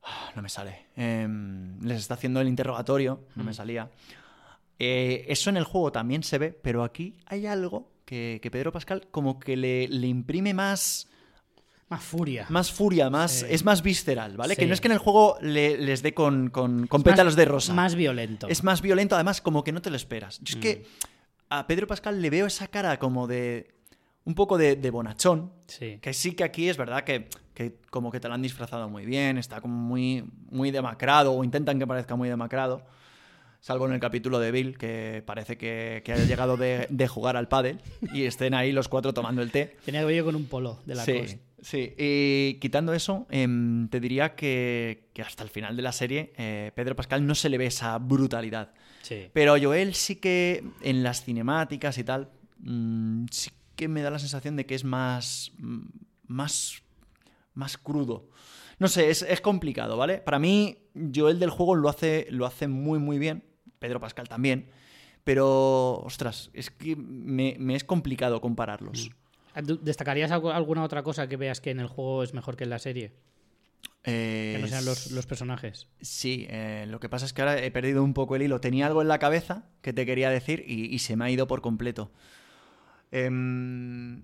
Ah, 0.04 0.32
No 0.36 0.42
me 0.42 0.50
sale. 0.50 0.88
Em, 0.96 1.80
les 1.82 2.00
está 2.00 2.16
haciendo 2.16 2.42
el 2.42 2.48
interrogatorio, 2.48 3.26
no 3.36 3.44
me 3.44 3.52
Mm. 3.52 3.56
salía. 3.56 3.90
Eh, 4.80 5.26
eso 5.28 5.50
en 5.50 5.58
el 5.58 5.64
juego 5.66 5.92
también 5.92 6.24
se 6.24 6.38
ve, 6.40 6.52
pero 6.52 6.84
aquí 6.84 7.18
hay 7.28 7.46
algo 7.46 7.92
que, 8.06 8.40
que 8.42 8.50
Pedro 8.52 8.72
Pascal 8.72 9.08
como 9.12 9.40
que 9.40 9.56
le, 9.56 9.88
le 9.88 10.08
imprime 10.08 10.54
más 10.54 11.08
Más 11.94 12.04
furia. 12.04 12.46
más 12.50 12.72
furia, 12.72 13.10
más, 13.10 13.32
Sí. 13.32 13.46
es 13.50 13.64
más 13.66 13.82
visceral, 13.82 14.38
¿vale? 14.38 14.56
Que 14.56 14.66
no 14.66 14.74
es 14.74 14.82
que 14.82 14.88
en 14.88 14.94
el 14.94 14.98
juego 15.00 15.38
le- 15.42 15.78
les 15.78 16.02
dé 16.02 16.14
con, 16.14 16.50
con, 16.50 16.88
con 16.88 17.02
Es 17.02 17.06
más- 17.06 17.14
pétalos 17.14 17.36
de 17.36 17.46
rosa. 17.46 17.74
Más 17.74 17.96
violento. 17.96 18.48
Es 18.50 18.64
más 18.64 18.82
violento, 18.82 19.16
además, 19.16 19.42
como 19.42 19.64
que 19.64 19.72
no 19.72 19.82
te 19.82 19.90
lo 19.90 19.96
esperas. 19.96 20.40
Yo 20.42 20.52
es 20.54 20.58
Mm. 20.58 20.62
que 20.62 20.86
a 21.50 21.68
Pedro 21.68 21.88
Pascal 21.88 22.22
le 22.22 22.30
veo 22.30 22.46
esa 22.48 22.68
cara 22.68 22.98
como 23.00 23.28
de. 23.28 23.72
un 24.26 24.36
poco 24.36 24.58
de, 24.58 24.78
de 24.78 24.90
bonachón. 24.90 25.52
Sí. 25.68 26.00
Que 26.02 26.14
sí 26.14 26.32
que 26.34 26.46
aquí 26.46 26.70
es 26.70 26.78
verdad 26.78 27.04
que, 27.04 27.28
que 27.54 27.76
como 27.90 28.10
que 28.10 28.22
te 28.22 28.30
lo 28.30 28.34
han 28.34 28.42
disfrazado 28.42 28.88
muy 28.88 29.06
bien, 29.06 29.38
está 29.38 29.60
como 29.60 29.76
muy, 29.76 30.24
muy 30.50 30.72
demacrado, 30.72 31.34
o 31.34 31.44
intentan 31.44 31.78
que 31.78 31.86
parezca 31.86 32.16
muy 32.16 32.30
demacrado. 32.30 32.86
Salvo 33.60 33.86
en 33.86 33.92
el 33.94 34.00
capítulo 34.00 34.40
de 34.40 34.52
Bill, 34.52 34.78
que 34.78 35.24
parece 35.26 35.58
que, 35.58 36.02
que 36.06 36.14
haya 36.14 36.24
llegado 36.26 36.56
de, 36.58 36.88
de 36.90 37.08
jugar 37.10 37.36
al 37.38 37.48
pádel 37.50 37.82
y 38.14 38.24
estén 38.24 38.54
ahí 38.54 38.72
los 38.72 38.88
cuatro 38.90 39.14
tomando 39.14 39.42
el 39.42 39.52
té. 39.52 39.76
Tenía 39.86 40.00
que 40.02 40.06
ver 40.08 40.24
con 40.24 40.36
un 40.36 40.46
polo 40.46 40.80
de 40.86 40.96
la 40.96 41.04
sí, 41.06 41.20
costa. 41.20 41.38
Sí. 41.64 41.94
Y 41.98 42.60
quitando 42.60 42.94
eso, 42.94 43.26
em, 43.30 43.88
te 43.90 44.00
diría 44.00 44.36
que, 44.36 45.10
que 45.14 45.22
hasta 45.22 45.44
el 45.44 45.50
final 45.50 45.76
de 45.76 45.82
la 45.82 45.92
serie, 45.92 46.34
eh, 46.38 46.72
Pedro 46.76 46.96
Pascal 46.96 47.26
no 47.26 47.34
se 47.34 47.50
le 47.50 47.58
ve 47.58 47.66
esa 47.66 47.98
brutalidad. 47.98 48.74
Sí. 49.02 49.30
Pero 49.34 49.56
Joel 49.62 49.96
sí 49.96 50.18
que 50.18 50.64
en 50.82 51.04
las 51.04 51.24
cinemáticas 51.24 51.98
y 51.98 52.04
tal, 52.04 52.30
mm, 52.60 53.26
sí 53.32 53.50
que 53.76 53.88
me 53.88 54.02
da 54.02 54.12
la 54.12 54.20
sensación 54.20 54.56
de 54.56 54.66
que 54.66 54.76
es 54.76 54.84
más. 54.84 55.52
mm, 55.58 55.82
más. 56.28 56.84
más 57.54 57.78
crudo. 57.78 58.30
No 58.80 58.88
sé, 58.88 59.10
es, 59.10 59.22
es 59.22 59.42
complicado, 59.42 59.98
¿vale? 59.98 60.18
Para 60.18 60.40
mí, 60.40 60.78
Joel 61.16 61.40
del 61.40 61.50
juego 61.50 61.76
lo 61.76 61.90
hace, 61.90 62.28
lo 62.30 62.46
hace 62.46 62.68
muy, 62.68 63.00
muy 63.00 63.20
bien. 63.20 63.44
Pedro 63.80 64.00
Pascal 64.00 64.28
también. 64.28 64.70
Pero, 65.24 66.00
ostras, 66.00 66.50
es 66.54 66.70
que 66.70 66.96
me, 66.96 67.56
me 67.60 67.76
es 67.76 67.84
complicado 67.84 68.42
compararlos. 68.42 69.10
¿Tú 69.10 69.23
¿Destacarías 69.62 70.32
alguna 70.32 70.84
otra 70.84 71.04
cosa 71.04 71.28
que 71.28 71.38
veas 71.38 71.62
que 71.62 71.72
en 71.72 71.80
el 71.80 71.88
juego 71.88 72.24
es 72.24 72.34
mejor 72.34 72.56
que 72.56 72.64
en 72.64 72.70
la 72.72 72.80
serie? 72.80 73.12
Que 74.04 74.58
no 74.60 74.68
sean 74.68 74.84
los, 74.84 75.12
los 75.12 75.26
personajes. 75.26 75.88
Sí, 76.02 76.46
eh, 76.50 76.86
lo 76.90 77.00
que 77.00 77.08
pasa 77.08 77.26
es 77.26 77.32
que 77.34 77.42
ahora 77.42 77.64
he 77.64 77.72
perdido 77.72 78.04
un 78.04 78.14
poco 78.14 78.36
el 78.36 78.42
hilo. 78.42 78.60
Tenía 78.60 78.88
algo 78.88 79.02
en 79.02 79.08
la 79.08 79.18
cabeza 79.20 79.64
que 79.82 79.94
te 79.94 80.06
quería 80.06 80.30
decir 80.30 80.64
y, 80.68 80.94
y 80.94 81.00
se 81.00 81.16
me 81.16 81.24
ha 81.26 81.30
ido 81.30 81.48
por 81.48 81.62
completo. 81.62 82.12
Em, 83.12 84.22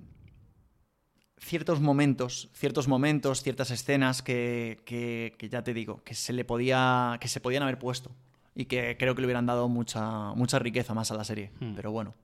ciertos 1.37 1.79
momentos, 1.79 2.49
ciertos 2.53 2.87
momentos, 2.87 3.41
ciertas 3.43 3.71
escenas 3.71 4.21
que, 4.21 4.79
que- 4.85 5.35
que 5.37 5.47
ya 5.49 5.63
te 5.63 5.73
digo, 5.73 6.03
que 6.03 6.13
se 6.15 6.33
le 6.33 6.43
podía. 6.43 7.17
que 7.21 7.27
se 7.27 7.39
podían 7.39 7.63
haber 7.63 7.79
puesto. 7.79 8.11
Y 8.55 8.65
que 8.65 8.97
creo 8.97 9.15
que 9.15 9.21
le 9.21 9.27
hubieran 9.27 9.45
dado 9.45 9.69
mucha, 9.69 10.33
mucha 10.33 10.59
riqueza 10.59 10.93
más 10.93 11.11
a 11.11 11.15
la 11.15 11.23
serie. 11.23 11.51
Hmm. 11.61 11.75
Pero 11.75 11.91
bueno. 11.91 12.15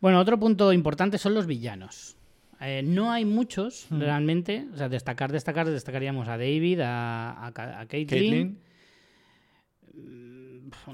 Bueno, 0.00 0.18
otro 0.20 0.38
punto 0.38 0.72
importante 0.72 1.18
son 1.18 1.34
los 1.34 1.46
villanos. 1.46 2.16
Eh, 2.60 2.82
no 2.84 3.10
hay 3.10 3.24
muchos 3.24 3.86
Hmm. 3.90 4.00
realmente. 4.00 4.66
O 4.74 4.76
sea, 4.76 4.88
destacar, 4.88 5.32
destacar, 5.32 5.68
destacaríamos 5.68 6.28
a 6.28 6.32
David, 6.36 6.80
a, 6.80 7.30
a, 7.32 7.46
a 7.48 7.86
Caitlyn, 7.86 8.06
Caitlyn, 8.06 8.58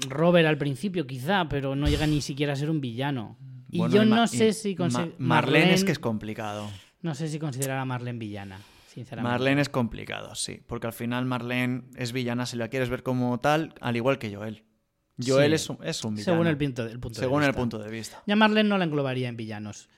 Robert 0.09 0.47
al 0.47 0.57
principio 0.57 1.05
quizá, 1.05 1.47
pero 1.49 1.75
no 1.75 1.87
llega 1.87 2.07
ni 2.07 2.21
siquiera 2.21 2.53
a 2.53 2.55
ser 2.55 2.69
un 2.69 2.81
villano. 2.81 3.37
Y 3.69 3.79
bueno, 3.79 3.95
yo 3.95 4.05
Ma- 4.05 4.15
no 4.17 4.27
sé 4.27 4.53
si 4.53 4.75
Ma- 4.75 4.85
consi- 4.87 5.13
Marlene 5.17 5.73
es 5.73 5.83
que 5.83 5.91
es 5.91 5.99
complicado. 5.99 6.69
no 7.01 7.13
sé 7.15 7.27
si 7.27 7.37
considerar 7.39 7.77
a 7.79 7.85
Marlene 7.85 8.17
villana, 8.19 8.59
sinceramente. 8.87 9.31
Marlene 9.31 9.61
es 9.61 9.69
complicado, 9.69 10.35
sí. 10.35 10.61
Porque 10.67 10.87
al 10.87 10.93
final 10.93 11.25
Marlene 11.25 11.83
es 11.95 12.11
villana 12.13 12.45
si 12.45 12.57
la 12.57 12.69
quieres 12.69 12.89
ver 12.89 13.03
como 13.03 13.37
tal, 13.39 13.73
al 13.81 13.95
igual 13.95 14.17
que 14.19 14.33
Joel. 14.33 14.63
Joel 15.25 15.49
Sí. 15.51 15.55
es, 15.55 15.69
un, 15.69 15.77
es 15.83 16.03
un 16.03 16.15
villano. 16.15 16.31
según 16.33 16.47
el 16.47 16.57
punto, 16.57 16.85
el 16.85 16.99
punto 16.99 17.19
Según 17.19 17.39
de 17.41 17.45
el 17.47 17.51
vista. 17.51 17.59
punto 17.61 17.79
de 17.79 17.89
vista. 17.89 18.23
Ya 18.27 18.35
Marlene 18.35 18.69
no 18.69 18.77
la 18.77 18.83
englobaría 18.85 19.27
en 19.29 19.37
villanos. 19.37 19.89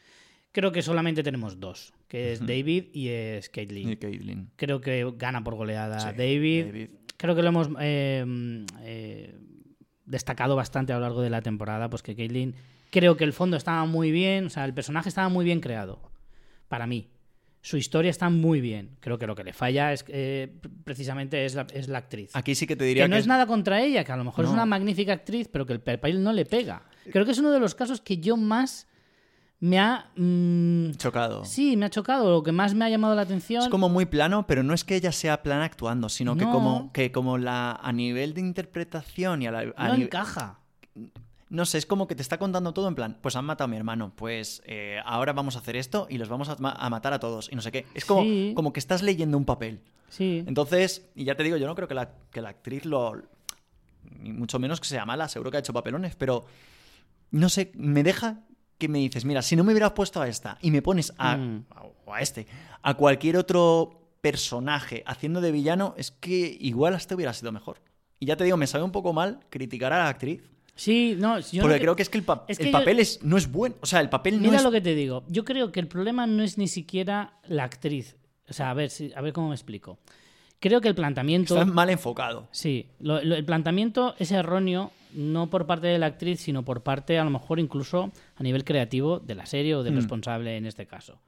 Creo 0.52 0.72
que 0.72 0.82
solamente 0.82 1.22
tenemos 1.24 1.60
dos, 1.60 1.94
que 2.08 2.32
es 2.34 2.40
David 2.40 2.86
y 2.94 3.10
es 3.10 3.50
Caitlyn. 3.50 3.90
Y 3.92 3.98
Caitlyn. 3.98 4.50
Creo 4.56 4.82
que 4.82 5.12
gana 5.18 5.44
por 5.44 5.56
goleada 5.56 6.00
Sí, 6.00 6.08
David. 6.18 6.66
David. 6.66 6.90
Creo 7.18 7.36
que 7.36 7.42
lo 7.44 7.50
hemos 7.50 7.70
eh, 7.80 8.26
eh, 8.82 9.36
destacado 10.06 10.56
bastante 10.56 10.92
a 10.94 10.96
lo 10.96 11.02
largo 11.02 11.22
de 11.22 11.30
la 11.30 11.42
temporada, 11.42 11.90
pues 11.90 12.02
que 12.02 12.16
Caitlyn 12.16 12.56
creo 12.92 13.16
que 13.18 13.26
el 13.26 13.34
fondo 13.34 13.58
estaba 13.58 13.86
muy 13.86 14.12
bien, 14.12 14.48
o 14.48 14.50
sea, 14.50 14.66
el 14.66 14.74
personaje 14.74 15.10
estaba 15.10 15.30
muy 15.30 15.46
bien 15.46 15.60
creado, 15.60 16.02
para 16.68 16.88
mí. 16.88 17.10
Su 17.62 17.78
historia 17.78 18.10
está 18.10 18.30
muy 18.30 18.62
bien. 18.62 18.98
Creo 19.00 19.18
que 19.18 19.28
lo 19.28 19.36
que 19.36 19.44
le 19.44 19.54
falla 19.54 19.92
es 19.92 20.06
eh, 20.08 20.52
precisamente 20.84 21.46
es 21.46 21.56
la, 21.56 21.68
es 21.74 21.88
la 21.90 21.98
actriz. 21.98 22.32
Aquí 22.34 22.56
sí 22.56 22.66
que 22.66 22.76
te 22.76 22.86
diría 22.86 23.04
Que 23.04 23.10
no 23.10 23.18
es 23.18 23.28
nada 23.28 23.46
contra 23.46 23.82
ella, 23.82 24.04
que 24.04 24.12
a 24.12 24.18
lo 24.18 24.24
mejor 24.24 24.46
es 24.46 24.52
una 24.52 24.66
magnífica 24.66 25.14
actriz, 25.14 25.50
pero 25.52 25.66
que 25.66 25.74
el 25.74 25.82
papel 25.82 26.24
no 26.24 26.32
le 26.32 26.46
pega. 26.46 26.84
Creo 27.12 27.26
que 27.26 27.32
es 27.32 27.40
uno 27.40 27.52
de 27.52 27.60
los 27.60 27.76
casos 27.76 28.02
que 28.02 28.18
yo 28.18 28.38
más 28.38 28.88
me 29.60 29.78
ha... 29.78 30.10
mm, 30.16 30.92
chocado. 30.92 31.44
sí, 31.44 31.76
me 31.76 31.86
ha 31.86 31.90
chocado, 31.90 32.32
lo 32.32 32.44
que 32.44 32.54
más 32.54 32.74
me 32.74 32.86
ha 32.86 32.90
llamado 32.90 33.14
la 33.16 33.24
atención. 33.24 33.64
Es 33.64 33.70
como 33.70 33.90
muy 33.90 34.06
plano, 34.06 34.48
pero 34.48 34.64
no 34.64 34.74
es 34.74 34.86
que 34.86 34.96
ella 34.96 35.12
sea 35.12 35.44
plana 35.44 35.66
actuando, 35.66 36.08
sino 36.08 36.38
que 36.38 36.46
como 36.46 36.92
que 36.94 37.12
como 37.12 37.38
la 37.38 37.74
a 37.74 37.92
nivel 37.92 38.34
de 38.34 38.42
interpretación 38.42 39.42
y 39.42 39.48
a 39.48 39.52
la, 39.52 39.74
a 39.76 39.90
no 39.90 39.96
encaja. 39.96 40.60
No 41.50 41.66
sé, 41.66 41.78
es 41.80 41.86
como 41.86 42.08
que 42.08 42.16
te 42.16 42.22
está 42.22 42.38
contando 42.38 42.74
todo 42.74 42.88
en 42.88 42.96
plan, 42.96 43.18
pues 43.22 43.36
han 43.36 43.46
matado 43.46 43.66
a 43.66 43.68
mi 43.68 43.78
hermano, 43.78 44.14
pues 44.16 44.62
eh, 44.66 45.00
ahora 45.04 45.34
vamos 45.34 45.56
a 45.56 45.60
hacer 45.60 45.76
esto 45.76 46.06
y 46.10 46.18
los 46.18 46.30
vamos 46.30 46.48
a, 46.50 46.56
ma- 46.60 46.72
a 46.74 46.90
matar 46.90 47.14
a 47.14 47.20
todos 47.20 47.50
y 47.52 47.56
no 47.56 47.62
sé 47.62 47.72
qué. 47.72 47.86
Es 47.96 48.06
como, 48.06 48.22
Sí. 48.24 48.54
como 48.56 48.72
que 48.74 48.80
estás 48.80 49.02
leyendo 49.02 49.38
un 49.38 49.46
papel. 49.46 49.82
Sí. 50.10 50.44
Entonces, 50.48 51.10
y 51.16 51.24
ya 51.26 51.36
te 51.36 51.44
digo, 51.44 51.58
yo 51.58 51.68
no 51.68 51.76
creo 51.76 51.88
que 51.88 51.94
la, 51.96 52.12
que 52.32 52.42
la 52.42 52.50
actriz 52.50 52.86
lo. 52.86 53.22
Ni 54.20 54.32
mucho 54.32 54.58
menos 54.60 54.80
que 54.80 54.88
sea 54.88 55.06
mala, 55.06 55.28
seguro 55.28 55.52
que 55.52 55.58
ha 55.58 55.60
hecho 55.60 55.74
papelones, 55.74 56.16
pero. 56.16 56.46
No 57.32 57.48
sé, 57.50 57.72
me 57.76 58.02
deja 58.02 58.40
que 58.80 58.88
me 58.88 58.98
dices, 59.00 59.24
mira, 59.26 59.42
si 59.44 59.56
no 59.56 59.64
me 59.64 59.72
hubieras 59.72 59.92
puesto 59.92 60.20
a 60.22 60.28
esta 60.28 60.58
y 60.62 60.72
me 60.72 60.82
pones 60.82 61.14
a. 61.18 61.38
Mm. 61.38 61.66
o 62.06 62.14
a 62.14 62.22
este, 62.22 62.48
a 62.82 62.94
cualquier 62.96 63.38
otro 63.38 64.10
personaje 64.22 65.04
haciendo 65.06 65.42
de 65.42 65.52
villano, 65.52 65.94
es 65.98 66.10
que 66.12 66.58
igual 66.60 66.96
hasta 66.96 67.14
hubiera 67.16 67.34
sido 67.34 67.52
mejor. 67.52 67.82
Y 68.20 68.26
ya 68.26 68.36
te 68.36 68.44
digo, 68.46 68.58
me 68.58 68.66
sabe 68.68 68.84
un 68.84 68.92
poco 68.92 69.14
mal 69.14 69.40
criticar 69.50 69.94
a 69.94 70.00
la 70.00 70.10
actriz. 70.10 70.50
Sí, 70.80 71.16
no, 71.20 71.40
yo 71.40 71.62
porque 71.62 71.76
no 71.76 71.82
creo 71.82 71.96
que 71.98 72.04
es 72.04 72.10
que 72.10 72.18
el, 72.20 72.24
pa- 72.24 72.46
es 72.48 72.58
el 72.60 72.68
que 72.68 72.72
yo- 72.72 72.78
papel 72.80 73.00
es, 73.00 73.22
no 73.22 73.36
es 73.38 73.52
bueno. 73.52 73.76
O 73.82 73.86
sea, 73.86 74.00
el 74.00 74.08
papel 74.10 74.36
no 74.38 74.44
Mira 74.44 74.58
es. 74.58 74.64
lo 74.64 74.72
que 74.72 74.80
te 74.80 74.96
digo. 74.96 75.26
Yo 75.28 75.44
creo 75.44 75.74
que 75.74 75.82
el 75.82 75.88
problema 75.88 76.26
no 76.26 76.42
es 76.42 76.58
ni 76.58 76.68
siquiera 76.70 77.34
la 77.48 77.66
actriz. 77.66 78.16
O 78.50 78.54
sea, 78.54 78.70
a 78.70 78.74
ver, 78.74 78.90
si- 78.90 79.12
a 79.14 79.20
ver 79.22 79.34
cómo 79.34 79.50
me 79.50 79.56
explico. 79.56 80.00
Creo 80.62 80.80
que 80.80 80.88
el 80.88 80.96
planteamiento. 80.96 81.54
Está 81.60 81.66
mal 81.66 81.90
enfocado. 81.90 82.48
Sí, 82.52 82.88
lo- 83.00 83.22
lo- 83.22 83.36
el 83.36 83.44
planteamiento 83.46 84.16
es 84.20 84.32
erróneo, 84.32 84.92
no 85.14 85.50
por 85.50 85.66
parte 85.66 85.88
de 85.88 85.98
la 86.00 86.06
actriz, 86.06 86.40
sino 86.40 86.64
por 86.64 86.82
parte, 86.82 87.20
a 87.20 87.24
lo 87.26 87.30
mejor, 87.30 87.60
incluso 87.60 88.12
a 88.38 88.44
nivel 88.44 88.64
creativo 88.64 89.20
de 89.20 89.36
la 89.36 89.46
serie 89.46 89.76
o 89.76 89.84
del 89.84 89.94
Mm. 89.94 89.98
responsable 89.98 90.56
en 90.56 90.66
este 90.66 90.86
caso. 90.86 91.20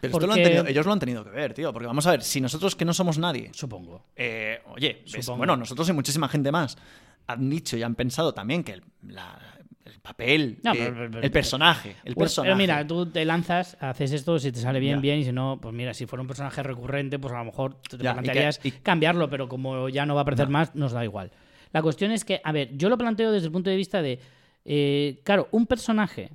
Pero 0.00 0.12
esto 0.14 0.26
lo 0.28 0.32
han 0.34 0.42
tenido- 0.44 0.66
ellos 0.66 0.86
lo 0.86 0.92
han 0.92 1.00
tenido 1.00 1.24
que 1.24 1.30
ver, 1.30 1.52
tío. 1.54 1.72
Porque 1.72 1.86
vamos 1.88 2.06
a 2.06 2.12
ver, 2.12 2.22
si 2.22 2.40
nosotros 2.40 2.76
que 2.76 2.84
no 2.84 2.94
somos 2.94 3.18
nadie, 3.18 3.50
Supongo. 3.52 4.04
Eh, 4.14 4.60
oye, 4.68 5.02
Supongo. 5.04 5.38
bueno, 5.38 5.56
nosotros 5.56 5.88
y 5.88 5.92
muchísima 5.92 6.28
gente 6.28 6.52
más 6.52 6.76
han 7.28 7.48
dicho 7.50 7.76
y 7.76 7.82
han 7.82 7.94
pensado 7.94 8.32
también 8.34 8.64
que 8.64 8.72
el, 8.72 8.82
la- 9.06 9.38
el 9.84 10.00
papel, 10.00 10.58
No, 10.64 10.72
eh, 10.72 10.76
pero- 10.78 10.94
pero- 10.94 11.10
pero- 11.12 11.22
el 11.22 11.30
personaje, 11.30 11.90
el 12.04 12.14
Pues, 12.14 12.24
personaje. 12.30 12.48
Pero 12.48 12.56
mira, 12.56 12.86
tú 12.86 13.06
te 13.06 13.24
lanzas, 13.24 13.76
haces 13.80 14.12
esto, 14.12 14.38
si 14.38 14.50
te 14.52 14.60
sale 14.60 14.80
bien, 14.80 14.96
Ya. 14.96 15.00
bien, 15.00 15.18
y 15.20 15.24
si 15.24 15.32
no, 15.32 15.58
pues 15.62 15.74
mira, 15.74 15.94
si 15.94 16.06
fuera 16.06 16.20
un 16.22 16.26
personaje 16.26 16.62
recurrente, 16.62 17.18
pues 17.18 17.32
a 17.32 17.38
lo 17.38 17.44
mejor 17.46 17.74
te, 17.82 17.96
y 17.96 17.98
que- 17.98 18.02
plantearías 18.04 18.60
y- 18.64 18.70
cambiarlo, 18.72 19.30
pero 19.30 19.48
como 19.48 19.88
ya 19.88 20.04
no 20.06 20.14
va 20.14 20.20
a 20.20 20.22
aparecer 20.22 20.48
más, 20.48 20.74
nos 20.74 20.92
da 20.92 21.04
igual. 21.04 21.30
La 21.72 21.82
cuestión 21.82 22.10
es 22.12 22.24
que, 22.24 22.40
a 22.44 22.52
ver, 22.52 22.76
yo 22.76 22.88
lo 22.88 22.96
planteo 22.98 23.30
desde 23.30 23.46
el 23.46 23.52
punto 23.52 23.70
de 23.70 23.76
vista 23.76 24.00
de, 24.02 24.18
eh, 24.64 25.20
claro, 25.24 25.48
un 25.52 25.66
personaje 25.66 26.30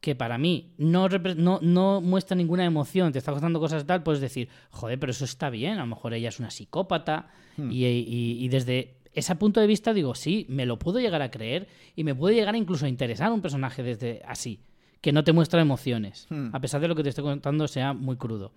que 0.00 0.14
para 0.14 0.36
mí 0.36 0.74
no, 0.76 1.08
no, 1.08 1.58
no 1.62 2.00
muestra 2.00 2.36
ninguna 2.36 2.64
emoción, 2.64 3.10
te 3.12 3.18
está 3.18 3.32
costando 3.32 3.58
cosas 3.58 3.82
y 3.84 3.86
tal, 3.86 4.02
puedes 4.02 4.20
decir, 4.20 4.48
joder, 4.70 4.98
pero 4.98 5.10
eso 5.12 5.24
está 5.24 5.48
bien, 5.50 5.74
a 5.78 5.80
lo 5.80 5.86
mejor 5.86 6.12
ella 6.14 6.28
es 6.28 6.38
una 6.38 6.50
psicópata, 6.50 7.28
Hmm. 7.56 7.70
y, 7.72 7.86
y- 7.86 8.44
y 8.44 8.48
desde 8.48 8.96
ese 9.14 9.34
punto 9.36 9.60
de 9.60 9.66
vista 9.66 9.92
digo, 9.94 10.14
sí, 10.14 10.46
me 10.48 10.66
lo 10.66 10.78
puedo 10.78 10.98
llegar 11.00 11.22
a 11.22 11.30
creer 11.30 11.68
y 11.96 12.04
me 12.04 12.14
puede 12.14 12.34
llegar 12.34 12.56
incluso 12.56 12.86
a 12.86 12.88
interesar 12.88 13.30
un 13.32 13.40
personaje 13.40 13.82
desde 13.82 14.22
así, 14.26 14.60
que 15.00 15.12
no 15.12 15.22
te 15.24 15.32
muestra 15.32 15.60
emociones, 15.60 16.26
Hmm. 16.30 16.48
a 16.52 16.60
pesar 16.60 16.80
de 16.80 16.88
lo 16.88 16.94
que 16.94 17.02
te 17.02 17.08
estoy 17.10 17.24
contando 17.24 17.68
sea 17.68 17.92
muy 17.92 18.16
crudo. 18.16 18.52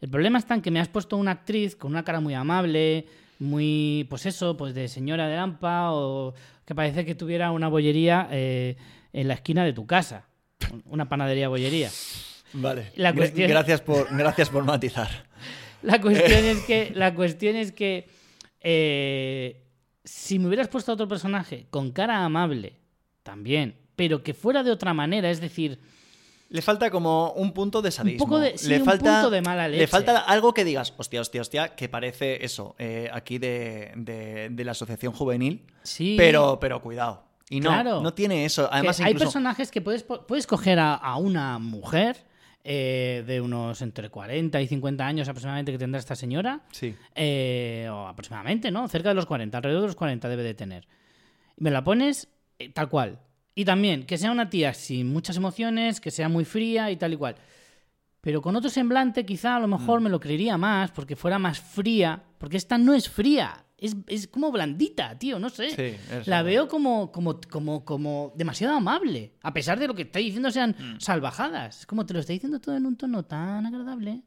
El 0.00 0.08
problema 0.10 0.38
está 0.38 0.54
en 0.54 0.62
que 0.62 0.70
me 0.70 0.80
has 0.80 0.88
puesto 0.88 1.16
una 1.16 1.30
actriz 1.32 1.76
con 1.76 1.90
una 1.92 2.04
cara 2.04 2.20
muy 2.20 2.34
amable, 2.34 3.06
muy, 3.38 4.06
pues 4.10 4.26
eso, 4.26 4.56
pues 4.56 4.74
de 4.74 4.88
señora 4.88 5.28
de 5.28 5.36
Lampa 5.36 5.92
o 5.92 6.34
que 6.64 6.74
parece 6.74 7.04
que 7.04 7.14
tuviera 7.14 7.50
una 7.52 7.68
bollería 7.68 8.28
eh, 8.30 8.76
en 9.12 9.28
la 9.28 9.34
esquina 9.34 9.64
de 9.64 9.72
tu 9.72 9.86
casa. 9.86 10.26
Una 10.84 11.08
panadería 11.08 11.48
bollería. 11.48 11.88
Vale. 12.52 12.92
La 12.96 13.14
cuestión- 13.14 13.48
Gracias 13.48 13.80
por, 13.80 14.14
gracias 14.16 14.50
por 14.50 14.64
matizar. 14.64 15.08
La 15.82 16.00
cuestión 16.00 16.44
es 16.44 16.60
que, 16.64 16.90
la 16.94 17.14
cuestión 17.14 17.56
es 17.56 17.72
que 17.72 18.06
eh, 18.60 19.62
si 20.04 20.38
me 20.38 20.46
hubieras 20.48 20.68
puesto 20.68 20.92
a 20.92 20.94
otro 20.94 21.08
personaje 21.08 21.66
con 21.70 21.90
cara 21.92 22.24
amable, 22.24 22.78
también, 23.22 23.76
pero 23.96 24.22
que 24.22 24.34
fuera 24.34 24.62
de 24.62 24.70
otra 24.70 24.94
manera, 24.94 25.30
es 25.30 25.40
decir, 25.40 25.78
Le 26.48 26.62
falta 26.62 26.90
como 26.90 27.32
un 27.34 27.52
punto 27.52 27.80
de 27.82 27.90
sadismo. 27.92 28.24
poco 28.24 28.38
de- 28.40 28.58
sí, 28.58 28.68
le 28.68 28.78
un 28.78 28.84
falta, 28.84 29.20
punto 29.20 29.30
de 29.30 29.42
mala 29.42 29.68
Le 29.68 29.76
leche. 29.76 29.86
falta 29.86 30.18
algo 30.20 30.52
que 30.52 30.64
digas, 30.64 30.92
hostia, 30.96 31.20
hostia, 31.20 31.40
hostia, 31.42 31.76
que 31.76 31.88
parece 31.88 32.44
eso, 32.44 32.74
eh, 32.78 33.08
aquí 33.12 33.38
de, 33.38 33.92
de- 33.94 34.48
de 34.50 34.64
la 34.64 34.72
asociación 34.72 35.12
juvenil. 35.12 35.64
sí. 35.82 36.14
Pero, 36.18 36.58
pero 36.60 36.80
cuidado. 36.82 37.24
Y 37.50 37.60
no, 37.60 37.70
Claro. 37.70 38.00
no 38.00 38.14
tiene 38.14 38.44
eso. 38.44 38.68
que 38.70 38.76
Además, 38.76 39.00
hay 39.00 39.06
incluso. 39.12 39.26
personajes 39.26 39.70
que 39.70 39.80
puedes, 39.80 40.02
puedes 40.04 40.46
coger 40.46 40.78
a, 40.78 40.94
a 40.94 41.16
una 41.16 41.58
mujer 41.58 42.24
eh, 42.64 43.24
de 43.26 43.40
unos 43.40 43.80
entre 43.82 44.10
40 44.10 44.60
y 44.60 44.66
50 44.66 45.06
años 45.06 45.28
aproximadamente 45.28 45.72
que 45.72 45.78
tendrá 45.78 45.98
esta 45.98 46.14
señora, 46.14 46.60
Sí. 46.72 46.94
eh, 47.14 47.88
o 47.90 48.06
aproximadamente, 48.06 48.70
¿no? 48.70 48.86
Cerca 48.88 49.08
de 49.10 49.14
los 49.14 49.26
40, 49.26 49.56
alrededor 49.58 49.82
de 49.82 49.86
los 49.88 49.96
40 49.96 50.28
debe 50.28 50.42
de 50.42 50.54
tener. 50.54 50.86
Y 51.56 51.64
me 51.64 51.70
la 51.70 51.82
pones 51.84 52.28
eh, 52.58 52.68
tal 52.70 52.88
cual. 52.88 53.18
Y 53.54 53.64
también 53.64 54.04
que 54.04 54.18
sea 54.18 54.30
una 54.30 54.50
tía 54.50 54.74
sin 54.74 55.12
muchas 55.12 55.36
emociones, 55.36 56.00
que 56.00 56.10
sea 56.10 56.28
muy 56.28 56.44
fría 56.44 56.90
y 56.90 56.96
tal 56.96 57.12
y 57.14 57.16
cual. 57.16 57.36
Pero 58.20 58.42
con 58.42 58.54
otro 58.54 58.68
semblante 58.68 59.24
quizá 59.24 59.56
a 59.56 59.60
lo 59.60 59.66
mejor 59.66 60.00
Mm. 60.00 60.04
me 60.04 60.10
lo 60.10 60.20
creería 60.20 60.58
más 60.58 60.90
porque 60.90 61.16
fuera 61.16 61.38
más 61.38 61.58
fría, 61.58 62.22
porque 62.38 62.58
esta 62.58 62.76
no 62.76 62.92
es 62.92 63.08
fría, 63.08 63.64
es, 63.80 63.96
es 64.06 64.28
como 64.28 64.52
blandita, 64.52 65.18
tío, 65.18 65.38
no 65.38 65.48
sé. 65.50 65.70
Sí, 65.70 65.96
la 66.26 66.42
veo 66.42 66.68
como, 66.68 67.10
como, 67.10 67.40
como, 67.40 67.84
como 67.84 68.32
demasiado 68.36 68.74
amable, 68.76 69.32
a 69.42 69.52
pesar 69.52 69.78
de 69.78 69.86
lo 69.88 69.94
que 69.94 70.02
está 70.02 70.18
diciendo 70.18 70.50
sean 70.50 70.76
Mm. 70.78 71.00
salvajadas. 71.00 71.80
Es 71.80 71.86
como 71.86 72.04
te 72.06 72.12
lo 72.14 72.20
está 72.20 72.32
diciendo 72.32 72.60
todo 72.60 72.76
en 72.76 72.86
un 72.86 72.96
tono 72.96 73.24
tan 73.24 73.64
agradable 73.66 74.22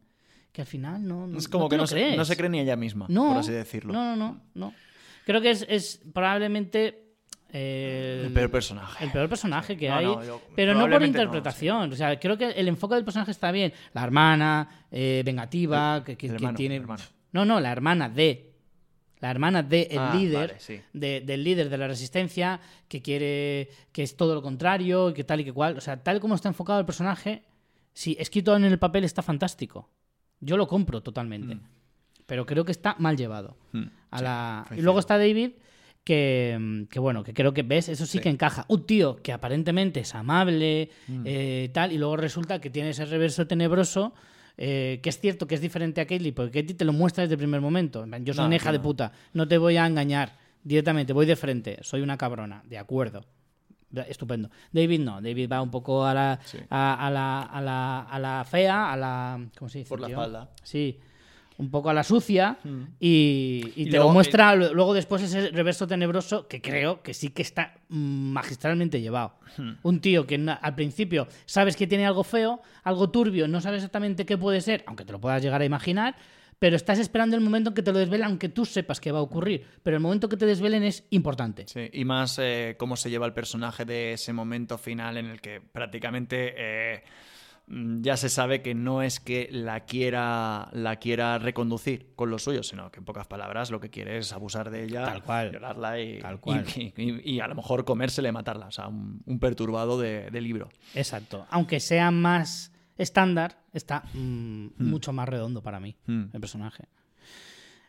que 0.52 0.62
al 0.62 0.68
final 0.68 1.08
no, 1.08 1.26
no 1.28 1.38
Es 1.38 1.48
como 1.48 1.64
no 1.64 1.70
que 1.70 1.88
se, 1.88 2.16
no 2.18 2.26
se 2.26 2.36
cree 2.38 2.50
ni 2.50 2.60
ella 2.60 2.76
misma, 2.76 3.06
No, 3.10 3.30
por 3.30 3.38
así 3.38 3.52
decirlo. 3.52 3.94
No, 3.94 4.16
no, 4.16 4.16
no, 4.16 4.42
no. 4.54 4.74
Creo 5.26 5.42
que 5.42 5.52
es, 5.52 5.66
es 5.70 6.02
probablemente 6.14 7.00
eh, 7.56 8.24
El 8.26 8.34
peor 8.34 8.50
personaje. 8.52 9.04
el 9.06 9.12
peor 9.12 9.30
personaje 9.30 9.78
que 9.78 9.88
No, 9.90 9.96
hay, 9.96 10.06
no, 10.06 10.24
yo- 10.24 10.42
pero 10.56 10.74
no 10.74 10.88
por 10.90 11.00
no, 11.00 11.06
interpretación. 11.06 11.92
O 11.92 11.96
sea, 11.96 12.20
creo 12.20 12.38
que 12.38 12.50
el 12.50 12.68
enfoque 12.68 12.96
del 12.96 13.04
personaje 13.06 13.32
está 13.32 13.52
bien. 13.52 13.74
La 13.94 14.04
hermana 14.04 14.86
eh, 14.92 15.22
vengativa, 15.26 16.04
que, 16.04 16.18
que- 16.18 16.28
el 16.28 16.38
que 16.38 16.54
tiene. 16.54 16.84
No, 17.32 17.46
no, 17.46 17.60
la 17.60 17.72
hermana 17.72 18.10
de. 18.10 18.53
La 19.24 19.32
hermana 19.32 19.64
de 19.64 19.84
el 19.90 20.00
Ah, 20.00 20.14
líder, 20.14 20.48
vale, 20.50 20.60
sí. 20.60 20.82
de- 20.92 21.22
del 21.22 21.46
líder 21.46 21.70
de 21.70 21.78
la 21.78 21.88
resistencia, 21.88 22.60
que 22.90 23.02
quiere. 23.02 23.70
que 23.94 24.04
es 24.04 24.18
todo 24.18 24.36
lo 24.36 24.42
contrario, 24.42 25.12
y 25.12 25.14
que 25.14 25.24
tal 25.24 25.40
y 25.40 25.46
que 25.46 25.54
cual. 25.54 25.78
O 25.78 25.82
sea, 25.82 26.04
tal 26.04 26.20
como 26.20 26.36
está 26.36 26.50
enfocado 26.50 26.78
el 26.82 26.86
personaje, 26.86 27.44
sí, 27.94 28.18
escrito 28.20 28.54
en 28.54 28.66
el 28.66 28.78
papel 28.80 29.06
está 29.06 29.22
fantástico. 29.22 29.90
Yo 30.42 30.58
lo 30.58 30.68
compro 30.68 31.02
totalmente. 31.02 31.58
Pero 32.26 32.46
creo 32.46 32.66
que 32.66 32.74
está 32.74 32.98
mal 33.00 33.16
llevado. 33.16 33.56
Mm, 33.72 33.84
A 34.12 34.18
sí, 34.18 34.24
la... 34.26 34.66
Y 34.76 34.82
luego 34.82 35.00
está 35.00 35.18
David, 35.18 35.52
que, 36.04 36.58
mm, 36.60 36.84
que 36.88 37.00
bueno, 37.00 37.24
que 37.24 37.34
creo 37.34 37.54
que 37.54 37.64
ves, 37.64 37.88
eso 37.88 38.06
sí, 38.06 38.18
Sí. 38.18 38.20
que 38.20 38.30
encaja. 38.30 38.66
Un 38.68 38.86
tío 38.86 39.16
que 39.24 39.32
aparentemente 39.32 40.02
es 40.02 40.14
amable, 40.16 40.90
Mm. 41.08 41.22
eh, 41.26 41.70
tal, 41.74 41.94
y 41.94 41.98
luego 41.98 42.18
resulta 42.18 42.60
que 42.60 42.70
tiene 42.70 42.90
ese 42.90 43.06
reverso 43.06 43.48
tenebroso 43.48 44.14
eh, 44.58 45.00
que 45.02 45.10
es 45.10 45.20
cierto 45.20 45.48
que 45.48 45.56
es 45.56 45.62
diferente 45.62 46.02
a 46.02 46.06
Katie, 46.06 46.34
porque 46.34 46.62
Katie 46.62 46.76
te 46.76 46.86
lo 46.86 46.94
muestra 46.94 47.24
desde 47.24 47.34
el 47.36 47.40
primer 47.40 47.62
momento. 47.62 48.06
Yo 48.22 48.34
soy 48.34 48.42
No, 48.44 48.48
una 48.48 48.56
hija 48.56 48.72
de 48.72 48.80
puta, 48.80 49.12
no 49.34 49.48
te 49.48 49.58
voy 49.58 49.78
a 49.78 49.86
engañar 49.86 50.38
directamente, 50.64 51.12
voy 51.14 51.26
de 51.26 51.36
frente, 51.36 51.80
soy 51.82 52.02
una 52.02 52.18
cabrona, 52.18 52.64
de 52.68 52.78
acuerdo. 52.78 53.26
Estupendo. 54.08 54.50
David 54.72 55.02
no, 55.02 55.22
David 55.22 55.52
va 55.52 55.62
un 55.62 55.70
poco 55.70 56.04
a 56.06 56.14
la, 56.16 56.40
Sí. 56.46 56.58
a, 56.72 57.08
a 57.08 57.12
la, 57.12 57.42
a, 57.44 57.62
la, 57.62 58.00
a 58.02 58.18
la 58.20 58.44
fea, 58.44 58.92
a 58.92 58.98
la... 58.98 59.46
¿Cómo 59.58 59.70
se 59.70 59.80
dice? 59.80 59.90
Por 59.90 60.00
la 60.00 60.08
tío? 60.08 60.16
espalda. 60.16 60.50
Sí, 60.64 61.00
un 61.58 61.70
poco 61.70 61.90
a 61.90 61.94
la 61.94 62.04
sucia 62.04 62.58
Mm. 62.64 62.82
y, 63.00 63.64
y 63.76 63.82
Y 63.82 63.86
te 63.86 63.92
luego- 63.92 64.08
lo 64.10 64.14
muestra 64.14 64.56
lu- 64.56 64.74
luego 64.74 64.94
después 64.94 65.22
ese 65.22 65.50
reverso 65.52 65.88
tenebroso 65.88 66.48
que 66.48 66.62
creo 66.62 67.02
que 67.04 67.14
sí 67.14 67.30
que 67.30 67.42
está 67.42 67.76
magistralmente 67.90 69.02
llevado. 69.02 69.34
Hmm. 69.58 69.74
Un 69.84 70.00
tío 70.02 70.26
que 70.26 70.36
al 70.62 70.76
principio 70.76 71.28
sabes 71.46 71.76
que 71.76 71.88
tiene 71.88 72.06
algo 72.06 72.24
feo, 72.24 72.62
algo 72.84 73.10
turbio, 73.10 73.48
no 73.48 73.62
sabes 73.62 73.78
exactamente 73.80 74.26
qué 74.26 74.38
puede 74.38 74.62
ser, 74.62 74.84
aunque 74.88 75.06
te 75.06 75.12
lo 75.12 75.20
puedas 75.22 75.42
llegar 75.42 75.62
a 75.62 75.66
imaginar, 75.66 76.16
pero 76.60 76.76
estás 76.78 76.98
esperando 77.00 77.36
el 77.36 77.42
momento 77.42 77.70
en 77.72 77.74
que 77.76 77.82
te 77.84 77.92
lo 77.92 78.00
desvelen, 78.00 78.26
aunque 78.28 78.48
tú 78.50 78.66
sepas 78.66 79.02
que 79.02 79.12
va 79.12 79.20
a 79.20 79.22
ocurrir. 79.22 79.66
Pero 79.84 79.98
el 79.98 80.02
momento 80.02 80.30
que 80.30 80.38
te 80.38 80.46
desvelen 80.46 80.84
es 80.84 81.06
importante. 81.10 81.66
Sí, 81.68 81.90
y 81.92 82.06
más 82.06 82.40
eh, 82.42 82.76
cómo 82.80 82.96
se 82.96 83.10
lleva 83.10 83.26
el 83.26 83.34
personaje 83.34 83.84
de 83.86 84.14
ese 84.14 84.32
momento 84.32 84.78
final 84.78 85.18
en 85.18 85.26
el 85.26 85.42
que 85.42 85.60
prácticamente 85.60 86.54
eh, 86.58 87.04
ya 87.68 88.18
se 88.18 88.30
sabe 88.30 88.62
que 88.62 88.76
no 88.76 89.02
es 89.02 89.20
que 89.20 89.48
la 89.52 89.86
quiera, 89.86 90.70
la 90.74 90.98
quiera 90.98 91.38
reconducir 91.40 92.14
con 92.16 92.30
lo 92.30 92.38
suyo, 92.38 92.62
sino 92.62 92.92
que 92.92 93.00
en 93.00 93.06
pocas 93.06 93.26
palabras 93.28 93.72
lo 93.72 93.80
que 93.80 93.90
quiere 93.90 94.18
es 94.18 94.34
abusar 94.34 94.70
de 94.70 94.84
ella, 94.84 95.06
Tal 95.06 95.24
cual. 95.24 95.50
violarla 95.52 96.00
y, 96.00 96.20
Tal 96.20 96.40
cual. 96.40 96.66
y- 96.76 96.94
y- 96.98 97.36
y 97.36 97.40
a 97.40 97.48
lo 97.48 97.56
mejor 97.56 97.86
comérsela 97.86 98.30
y 98.30 98.32
matarla. 98.32 98.68
O 98.68 98.72
sea, 98.72 98.88
un, 98.90 99.22
un 99.26 99.40
perturbado 99.40 100.00
de, 100.00 100.30
de 100.30 100.42
libro. 100.42 100.70
Exacto. 100.94 101.46
Aunque 101.50 101.80
sea 101.80 102.12
más 102.12 102.72
estándar, 102.98 103.58
está 103.72 104.04
mm, 104.14 104.68
mucho 104.78 105.14
más 105.14 105.28
redondo 105.30 105.64
para 105.64 105.80
mí, 105.80 105.96
Hmm. 106.06 106.26
el 106.34 106.40
personaje. 106.42 106.86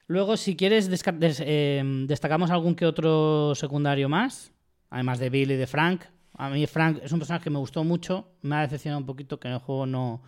Luego, 0.06 0.36
si 0.36 0.54
quieres, 0.56 0.88
des- 0.88 1.02
eh, 1.44 1.82
destacamos 2.06 2.50
algún 2.50 2.74
que 2.74 2.86
otro 2.86 3.54
secundario 3.54 4.08
más, 4.08 4.52
además 4.90 5.18
de 5.18 5.30
Bill 5.30 5.50
y 5.52 5.56
de 5.56 5.66
Frank. 5.66 6.04
A 6.36 6.48
mí 6.50 6.66
Frank 6.66 6.98
es 7.02 7.12
un 7.12 7.18
personaje 7.20 7.44
que 7.44 7.50
me 7.50 7.58
gustó 7.58 7.84
mucho, 7.84 8.28
me 8.42 8.56
ha 8.56 8.60
decepcionado 8.62 9.00
un 9.00 9.06
poquito 9.06 9.38
que 9.38 9.48
en 9.48 9.54
el 9.54 9.60
juego 9.60 9.86
no, 9.86 10.22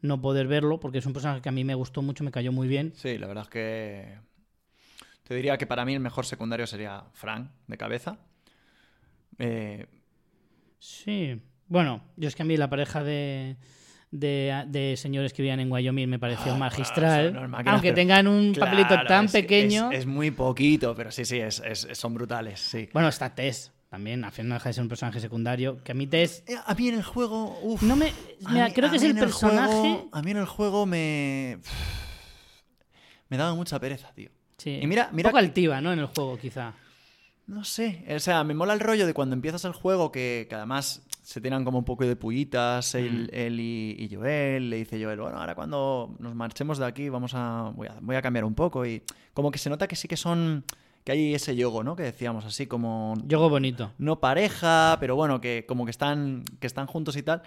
no 0.00 0.20
poder 0.20 0.46
verlo, 0.46 0.80
porque 0.80 0.98
es 0.98 1.06
un 1.06 1.12
personaje 1.12 1.42
que 1.42 1.48
a 1.48 1.52
mí 1.52 1.64
me 1.64 1.74
gustó 1.74 2.00
mucho, 2.02 2.24
me 2.24 2.30
cayó 2.30 2.50
muy 2.52 2.66
bien. 2.68 2.92
Sí, 2.96 3.18
la 3.18 3.26
verdad 3.26 3.44
es 3.44 3.50
que 3.50 4.18
te 5.24 5.34
diría 5.34 5.58
que 5.58 5.66
para 5.66 5.84
mí 5.84 5.92
el 5.94 6.00
mejor 6.00 6.24
secundario 6.26 6.66
sería 6.66 7.04
Frank 7.12 7.50
de 7.66 7.76
cabeza. 7.76 8.18
Eh, 9.38 9.86
Sí. 10.78 11.40
Bueno, 11.68 12.02
yo 12.16 12.26
es 12.28 12.34
que 12.34 12.40
a 12.42 12.46
mí 12.46 12.56
la 12.56 12.70
pareja 12.70 13.04
de, 13.04 13.56
de, 14.10 14.64
de 14.68 14.96
señores 14.96 15.34
que 15.34 15.42
vivían 15.42 15.60
en 15.60 15.70
Wyoming 15.70 16.08
me 16.08 16.18
pareció 16.18 16.54
Ah, 16.54 16.56
magistral. 16.56 17.34
máquinas, 17.50 17.72
aunque 17.74 17.88
pero- 17.88 17.94
tengan 17.96 18.26
un 18.26 18.54
papelito 18.58 18.94
tan 19.06 19.28
pequeño. 19.28 19.92
Es, 19.92 20.00
es 20.00 20.06
muy 20.06 20.30
poquito, 20.30 20.94
pero 20.94 21.10
sí, 21.12 21.26
sí, 21.26 21.38
es, 21.38 21.60
es- 21.64 21.86
son 21.92 22.14
brutales, 22.14 22.60
sí. 22.60 22.88
Bueno, 22.94 23.08
está 23.08 23.34
Tess 23.34 23.72
también, 23.90 24.24
al 24.24 24.30
final 24.32 24.48
no 24.50 24.54
deja 24.54 24.68
de 24.68 24.72
ser 24.72 24.82
un 24.82 24.88
personaje 24.88 25.20
secundario. 25.20 25.82
Que 25.84 25.92
a 25.92 25.94
mí 25.94 26.06
Tess. 26.06 26.44
Eh, 26.46 26.54
A 26.64 26.74
mí 26.74 26.88
en 26.88 26.94
el 26.94 27.02
juego, 27.02 27.58
uf, 27.62 27.82
No 27.82 27.96
me. 27.96 28.06
a 28.46 28.50
Mira, 28.52 28.66
mí- 28.68 28.72
creo 28.72 28.88
que 28.88 28.96
es 28.96 29.02
el 29.02 29.16
personaje. 29.18 29.72
juego- 29.72 30.08
a 30.12 30.22
mí 30.22 30.30
en 30.30 30.36
el 30.38 30.46
juego 30.46 30.86
me... 30.86 31.58
Me 33.28 33.36
daba 33.36 33.54
mucha 33.54 33.78
pereza, 33.78 34.12
tío. 34.12 34.30
Sí. 34.58 34.78
Y 34.82 34.86
mira- 34.86 35.10
mira 35.12 35.28
un 35.28 35.32
poco 35.32 35.38
altiva, 35.38 35.80
¿no? 35.80 35.92
En 35.92 35.98
el 35.98 36.06
juego, 36.06 36.38
quizá. 36.38 36.74
No 37.46 37.64
sé, 37.64 38.04
o 38.14 38.20
sea, 38.20 38.44
me 38.44 38.54
mola 38.54 38.74
el 38.74 38.80
rollo 38.80 39.06
de 39.06 39.14
cuando 39.14 39.34
empiezas 39.34 39.64
el 39.64 39.72
juego 39.72 40.12
que, 40.12 40.46
que 40.48 40.54
además 40.54 41.04
se 41.22 41.40
tiran 41.40 41.64
como 41.64 41.78
un 41.78 41.84
poco 41.84 42.04
de 42.04 42.14
pullitas 42.14 42.94
él, 42.94 43.28
él 43.32 43.58
y, 43.58 43.96
y 43.98 44.14
Joel, 44.14 44.70
le 44.70 44.76
dice 44.76 45.02
Joel, 45.02 45.18
bueno, 45.20 45.36
ahora 45.38 45.56
cuando 45.56 46.14
nos 46.20 46.32
marchemos 46.36 46.78
de 46.78 46.86
aquí 46.86 47.08
vamos 47.08 47.32
a 47.34 47.72
voy, 47.74 47.88
a 47.88 47.96
voy 48.00 48.14
a 48.14 48.22
cambiar 48.22 48.44
un 48.44 48.54
poco 48.54 48.86
y 48.86 49.02
como 49.34 49.50
que 49.50 49.58
se 49.58 49.68
nota 49.68 49.88
que 49.88 49.96
sí 49.96 50.06
que 50.06 50.16
son, 50.16 50.64
que 51.04 51.12
hay 51.12 51.34
ese 51.34 51.56
yogo, 51.56 51.82
¿no? 51.82 51.96
Que 51.96 52.02
decíamos 52.04 52.44
así 52.44 52.66
como 52.66 53.14
Yogo 53.26 53.48
bonito. 53.48 53.92
no 53.98 54.20
pareja, 54.20 54.96
pero 55.00 55.16
bueno, 55.16 55.40
que 55.40 55.64
como 55.66 55.84
que 55.84 55.90
están, 55.90 56.44
que 56.60 56.66
están 56.66 56.86
juntos 56.86 57.16
y 57.16 57.22
tal. 57.22 57.42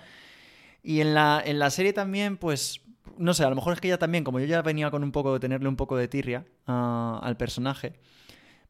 Y 0.82 1.02
en 1.02 1.14
la, 1.14 1.42
en 1.44 1.60
la 1.60 1.70
serie 1.70 1.94
también, 1.94 2.38
pues, 2.38 2.82
no 3.18 3.34
sé, 3.34 3.44
a 3.44 3.50
lo 3.50 3.56
mejor 3.56 3.74
es 3.74 3.82
que 3.82 3.88
ella 3.88 4.00
también, 4.00 4.24
como 4.24 4.40
yo 4.40 4.46
ya 4.46 4.62
venía 4.62 4.92
con 4.92 5.04
un 5.04 5.12
poco 5.12 5.34
de 5.34 5.40
tenerle 5.40 5.70
un 5.70 5.76
poco 5.76 5.96
de 5.96 6.08
tirria 6.08 6.46
ah, 6.68 7.20
al 7.24 7.38
personaje, 7.38 7.94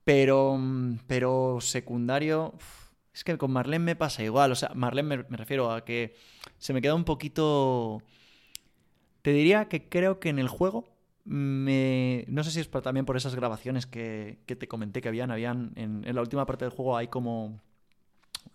pero, 0.04 0.60
pero 1.08 1.60
secundario, 1.62 2.54
uf, 2.56 2.90
es 3.14 3.24
que 3.24 3.38
con 3.38 3.52
Marlene 3.52 3.86
me 3.86 3.96
pasa 3.96 4.24
igual, 4.24 4.52
o 4.52 4.56
sea, 4.56 4.72
Marlene 4.76 5.18
me, 5.18 5.26
me 5.30 5.38
refiero 5.38 5.72
a 5.72 5.86
que 5.86 6.16
se 6.58 6.74
me 6.74 6.82
queda 6.82 6.96
un 6.96 7.06
poquito... 7.06 8.02
Te 9.22 9.32
diría 9.32 9.70
que 9.70 9.88
creo 9.88 10.20
que 10.20 10.28
en 10.28 10.38
el 10.38 10.50
juego 10.50 10.93
me... 11.26 12.26
No 12.28 12.44
sé 12.44 12.52
si 12.52 12.60
es 12.60 12.70
también 12.70 13.06
por 13.06 13.18
esas 13.18 13.36
grabaciones 13.36 13.86
que, 13.86 14.40
que 14.46 14.56
te 14.56 14.68
comenté 14.68 15.02
que 15.02 15.08
habían. 15.10 15.32
habían 15.32 15.72
en, 15.76 16.04
en 16.06 16.16
la 16.16 16.22
última 16.22 16.46
parte 16.46 16.66
del 16.66 16.72
juego 16.74 16.98
hay 16.98 17.08
como... 17.08 17.60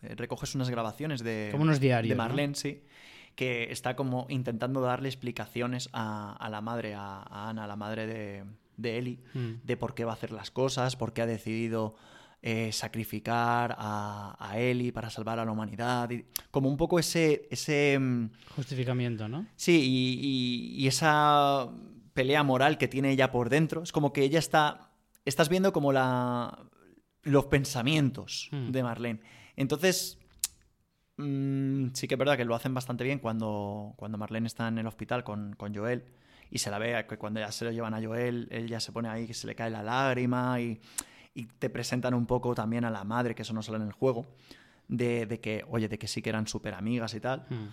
eh, 0.03 0.15
recoges 0.17 0.55
unas 0.55 0.71
grabaciones 0.71 1.23
de... 1.23 1.49
Como 1.51 1.65
unos 1.65 1.81
diarios, 1.81 2.11
De 2.11 2.17
¿no? 2.17 2.23
Marlene, 2.23 2.55
sí. 2.55 2.83
Que 3.35 3.71
está 3.71 3.95
como 3.97 4.27
intentando 4.29 4.81
darle 4.81 5.09
explicaciones 5.09 5.89
a, 5.93 6.33
a 6.35 6.51
la 6.51 6.61
madre, 6.61 6.95
a, 6.95 7.23
a 7.23 7.49
Ana, 7.51 7.67
la 7.67 7.77
madre 7.77 8.07
de, 8.07 8.45
de 8.77 8.99
Ellie, 8.99 9.21
Mm. 9.35 9.65
de 9.65 9.77
por 9.77 9.95
qué 9.95 10.05
va 10.05 10.11
a 10.13 10.15
hacer 10.15 10.33
las 10.33 10.51
cosas, 10.51 10.97
por 10.97 11.13
qué 11.13 11.23
ha 11.23 11.27
decidido 11.27 11.95
eh, 12.43 12.71
sacrificar 12.73 13.75
a, 13.79 14.37
a 14.39 14.59
Ellie 14.59 14.93
para 14.93 15.09
salvar 15.11 15.39
a 15.39 15.45
la 15.45 15.53
humanidad. 15.53 16.11
y 16.11 16.25
como 16.51 16.69
un 16.69 16.77
poco 16.77 16.99
ese... 16.99 17.47
ese 17.51 17.97
mm, 17.99 18.31
Justificamiento, 18.57 19.29
¿no? 19.29 19.47
Sí, 19.57 19.81
y, 19.81 20.19
y- 20.79 20.85
y 20.85 20.87
esa 20.89 21.69
pelea 22.19 22.43
moral 22.43 22.79
que 22.79 22.89
tiene 22.89 23.13
ella 23.13 23.31
por 23.31 23.49
dentro, 23.49 23.85
es 23.85 23.93
como 23.93 24.13
que 24.13 24.23
ella 24.25 24.41
está, 24.41 24.91
estás 25.25 25.49
viendo 25.49 25.73
como 25.73 25.93
la, 25.93 26.59
los 27.23 27.47
pensamientos 27.47 28.49
Hmm. 28.51 28.73
de 28.73 28.83
Marlene. 28.83 29.21
Entonces, 29.55 30.19
mm, 31.17 31.91
sí 31.95 32.09
que 32.09 32.15
es 32.15 32.19
verdad 32.19 32.37
que 32.37 32.45
lo 32.45 32.57
hacen 32.57 32.75
bastante 32.75 33.05
bien 33.05 33.21
cuando, 33.21 33.95
cuando 33.97 34.19
Marlene 34.19 34.49
está 34.49 34.67
en 34.67 34.79
el 34.79 34.87
hospital 34.89 35.23
con, 35.23 35.55
con 35.55 35.73
Joel 35.73 36.05
y 36.51 36.59
se 36.59 36.71
la 36.71 36.79
ve 36.79 37.07
que 37.09 37.19
cuando 37.19 37.39
ya 37.39 37.53
se 37.53 37.65
lo 37.65 37.71
llevan 37.71 37.95
a 37.95 38.03
Joel, 38.03 38.49
él 38.51 38.67
ya 38.67 38.81
se 38.81 38.91
pone 38.91 39.09
ahí 39.09 39.27
que 39.29 39.35
se 39.35 39.47
le 39.47 39.55
cae 39.55 39.71
la 39.71 39.83
lágrima 39.85 40.61
y, 40.61 40.81
y 41.35 41.47
te 41.47 41.71
presentan 41.71 42.15
un 42.15 42.27
poco 42.27 42.53
también 42.55 42.85
a 42.85 42.91
la 42.91 43.05
madre, 43.05 43.37
que 43.37 43.43
eso 43.43 43.53
no 43.53 43.63
sale 43.63 43.77
en 43.79 43.85
el 43.85 43.93
juego, 43.93 44.27
de, 44.89 45.27
de 45.27 45.39
que, 45.39 45.65
oye, 45.71 45.87
de 45.89 45.99
que 45.99 46.09
sí 46.09 46.21
que 46.21 46.31
eran 46.31 46.49
súper 46.49 46.75
amigas 46.75 47.15
y 47.15 47.21
tal. 47.21 47.47
Mm. 47.49 47.69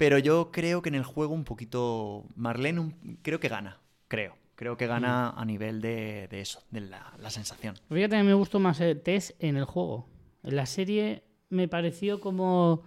Pero 0.00 0.16
yo 0.16 0.50
creo 0.50 0.80
que 0.80 0.88
en 0.88 0.94
el 0.94 1.04
juego 1.04 1.34
un 1.34 1.44
poquito. 1.44 2.24
Marlene 2.34 2.80
un- 2.80 3.18
creo 3.20 3.38
que 3.38 3.48
gana. 3.48 3.80
Creo. 4.08 4.34
Creo 4.54 4.78
que 4.78 4.86
gana 4.86 5.28
a 5.30 5.44
nivel 5.44 5.82
de, 5.82 6.26
de 6.30 6.40
eso, 6.40 6.62
de 6.70 6.80
la, 6.80 7.12
la 7.18 7.28
sensación. 7.28 7.74
Fíjate, 7.92 8.16
a 8.16 8.22
mí 8.22 8.26
me 8.26 8.32
gustó 8.34 8.58
más 8.60 8.80
Tess 9.04 9.34
en 9.40 9.58
el 9.58 9.64
juego. 9.66 10.08
En 10.42 10.56
la 10.56 10.64
serie 10.64 11.22
me 11.50 11.68
pareció 11.68 12.18
como. 12.18 12.82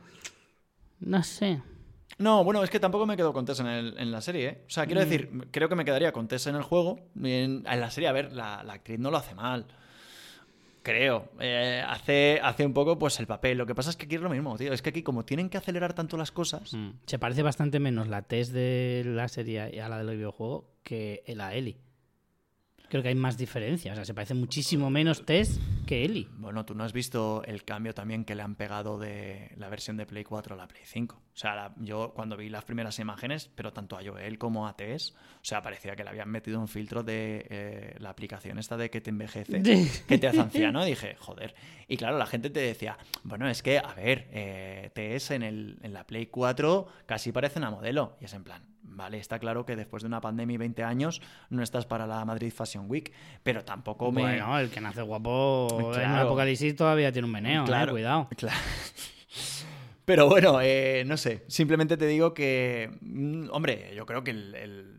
No 0.99 1.21
sé. 1.21 1.61
No, 2.17 2.43
bueno, 2.43 2.63
es 2.63 2.71
que 2.71 2.79
tampoco 2.79 3.05
me 3.05 3.15
quedo 3.15 3.31
con 3.31 3.45
Tess 3.45 3.59
en, 3.59 3.67
el- 3.67 3.95
en 3.99 4.11
la 4.11 4.21
serie, 4.21 4.47
¿eh? 4.47 4.63
O 4.67 4.69
sea, 4.71 4.87
quiero 4.87 5.01
Mm. 5.01 5.03
decir, 5.03 5.47
creo 5.51 5.69
que 5.69 5.75
me 5.75 5.85
quedaría 5.85 6.11
con 6.13 6.27
Tess 6.27 6.47
en 6.47 6.55
el 6.55 6.63
juego. 6.63 6.99
En, 7.15 7.63
en 7.67 7.79
la 7.79 7.91
serie, 7.91 8.07
a 8.09 8.11
ver, 8.11 8.33
la, 8.33 8.63
la 8.63 8.73
actriz 8.73 8.97
no 8.97 9.11
lo 9.11 9.17
hace 9.17 9.35
mal. 9.35 9.67
Creo. 10.83 11.29
Eh, 11.39 11.81
hace, 11.87 12.39
hace 12.43 12.65
un 12.65 12.73
poco, 12.73 12.99
pues, 12.99 13.19
el 13.19 13.25
papel. 13.25 13.57
Lo 13.57 13.65
que 13.65 13.73
pasa 13.73 13.89
es 13.89 13.95
que 13.95 14.05
aquí 14.05 14.15
es 14.15 14.21
lo 14.21 14.29
mismo, 14.29 14.57
tío. 14.57 14.73
Es 14.73 14.81
que 14.81 14.89
aquí, 14.89 15.01
como 15.01 15.23
tienen 15.25 15.49
que 15.49 15.57
acelerar 15.57 15.93
tanto 15.93 16.17
las 16.17 16.31
cosas. 16.31 16.73
Mm. 16.73 16.89
Se 17.05 17.17
parece 17.17 17.41
bastante 17.41 17.79
menos 17.79 18.09
la 18.09 18.21
Tess 18.21 18.51
de 18.51 19.03
la 19.05 19.29
serie 19.29 19.81
a 19.81 19.89
la 19.89 20.03
del 20.03 20.17
videojuego 20.17 20.69
que 20.83 21.23
la 21.27 21.55
Ellie. 21.55 21.77
Creo 22.93 23.01
que 23.01 23.09
hay 23.09 23.15
más 23.15 23.39
diferencias. 23.39 23.93
O 23.93 23.95
sea, 23.95 24.05
se 24.05 24.13
parece 24.13 24.35
muchísimo 24.35 24.91
menos 24.91 25.25
Tess 25.25 25.59
que 25.87 26.05
Ellie. 26.05 26.27
Bueno, 26.37 26.63
tú 26.63 26.75
no 26.75 26.83
has 26.83 26.93
visto 26.93 27.41
el 27.43 27.63
cambio 27.63 27.95
también 27.95 28.23
que 28.23 28.35
le 28.35 28.43
han 28.43 28.53
pegado 28.53 28.99
de 28.99 29.49
la 29.57 29.67
versión 29.67 29.97
de 29.97 30.05
Play 30.05 30.23
4 30.23 30.53
a 30.53 30.57
la 30.59 30.67
Play 30.67 30.83
5. 30.85 31.15
O 31.15 31.35
sea, 31.35 31.55
la- 31.55 31.73
yo 31.77 32.13
cuando 32.13 32.37
vi 32.37 32.49
las 32.49 32.65
primeras 32.65 32.99
imágenes, 32.99 33.49
pero 33.55 33.73
tanto 33.73 33.97
a 33.97 34.03
Joel 34.05 34.37
como 34.37 34.67
a 34.67 34.77
Tess, 34.77 35.15
o 35.17 35.39
sea, 35.41 35.63
parecía 35.63 35.95
que 35.95 36.03
le 36.03 36.11
habían 36.11 36.29
metido 36.29 36.59
un 36.59 36.67
filtro 36.67 37.01
de 37.01 37.47
eh, 37.49 37.95
la 37.97 38.11
aplicación 38.11 38.59
esta 38.59 38.77
de 38.77 38.91
que 38.91 39.01
te 39.01 39.09
envejece, 39.09 39.63
que 40.07 40.17
te 40.19 40.27
hace 40.27 40.39
anciano. 40.41 40.85
Y 40.85 40.91
dije, 40.91 41.15
joder. 41.17 41.55
Y 41.87 41.97
claro, 41.97 42.19
la 42.19 42.27
gente 42.27 42.51
te 42.51 42.59
decía, 42.59 42.95
bueno, 43.23 43.49
es 43.49 43.63
que, 43.63 43.79
a 43.79 43.95
ver, 43.95 44.27
eh, 44.31 44.91
Tess 44.93 45.31
en, 45.31 45.41
el, 45.41 45.79
en 45.81 45.93
la 45.93 46.05
Play 46.05 46.27
4 46.27 46.85
casi 47.07 47.31
parece 47.31 47.57
una 47.57 47.71
modelo. 47.71 48.17
Y 48.21 48.25
es 48.25 48.33
en 48.35 48.43
plan, 48.43 48.61
vale, 48.95 49.17
está 49.19 49.39
claro 49.39 49.65
que 49.65 49.75
después 49.75 50.03
de 50.03 50.07
una 50.07 50.21
pandemia 50.21 50.55
y 50.55 50.57
20 50.57 50.83
años 50.83 51.21
no 51.49 51.61
estás 51.63 51.85
para 51.85 52.07
la 52.07 52.23
Madrid 52.25 52.51
Fashion 52.55 52.85
Week, 52.89 53.11
pero 53.43 53.63
tampoco 53.65 54.11
me... 54.11 54.21
Bueno, 54.21 54.57
el 54.59 54.69
que 54.69 54.79
nace 54.81 55.01
guapo 55.01 55.67
en 55.79 55.85
un 55.85 55.93
Claro. 55.93 56.25
apocalipsis 56.27 56.75
todavía 56.75 57.11
tiene 57.11 57.25
un 57.25 57.31
meneo, 57.31 57.63
eh, 57.65 57.87
cuidado. 57.89 58.27
Claro. 58.37 58.57
Pero 60.05 60.27
bueno, 60.27 60.59
eh, 60.61 61.03
no 61.05 61.15
sé. 61.17 61.43
Simplemente 61.47 61.95
te 61.95 62.05
digo 62.07 62.33
que, 62.33 62.91
mm, 63.01 63.45
hombre, 63.51 63.93
yo 63.95 64.05
creo 64.05 64.23
que 64.23 64.31
el, 64.31 64.53
el- 64.55 64.93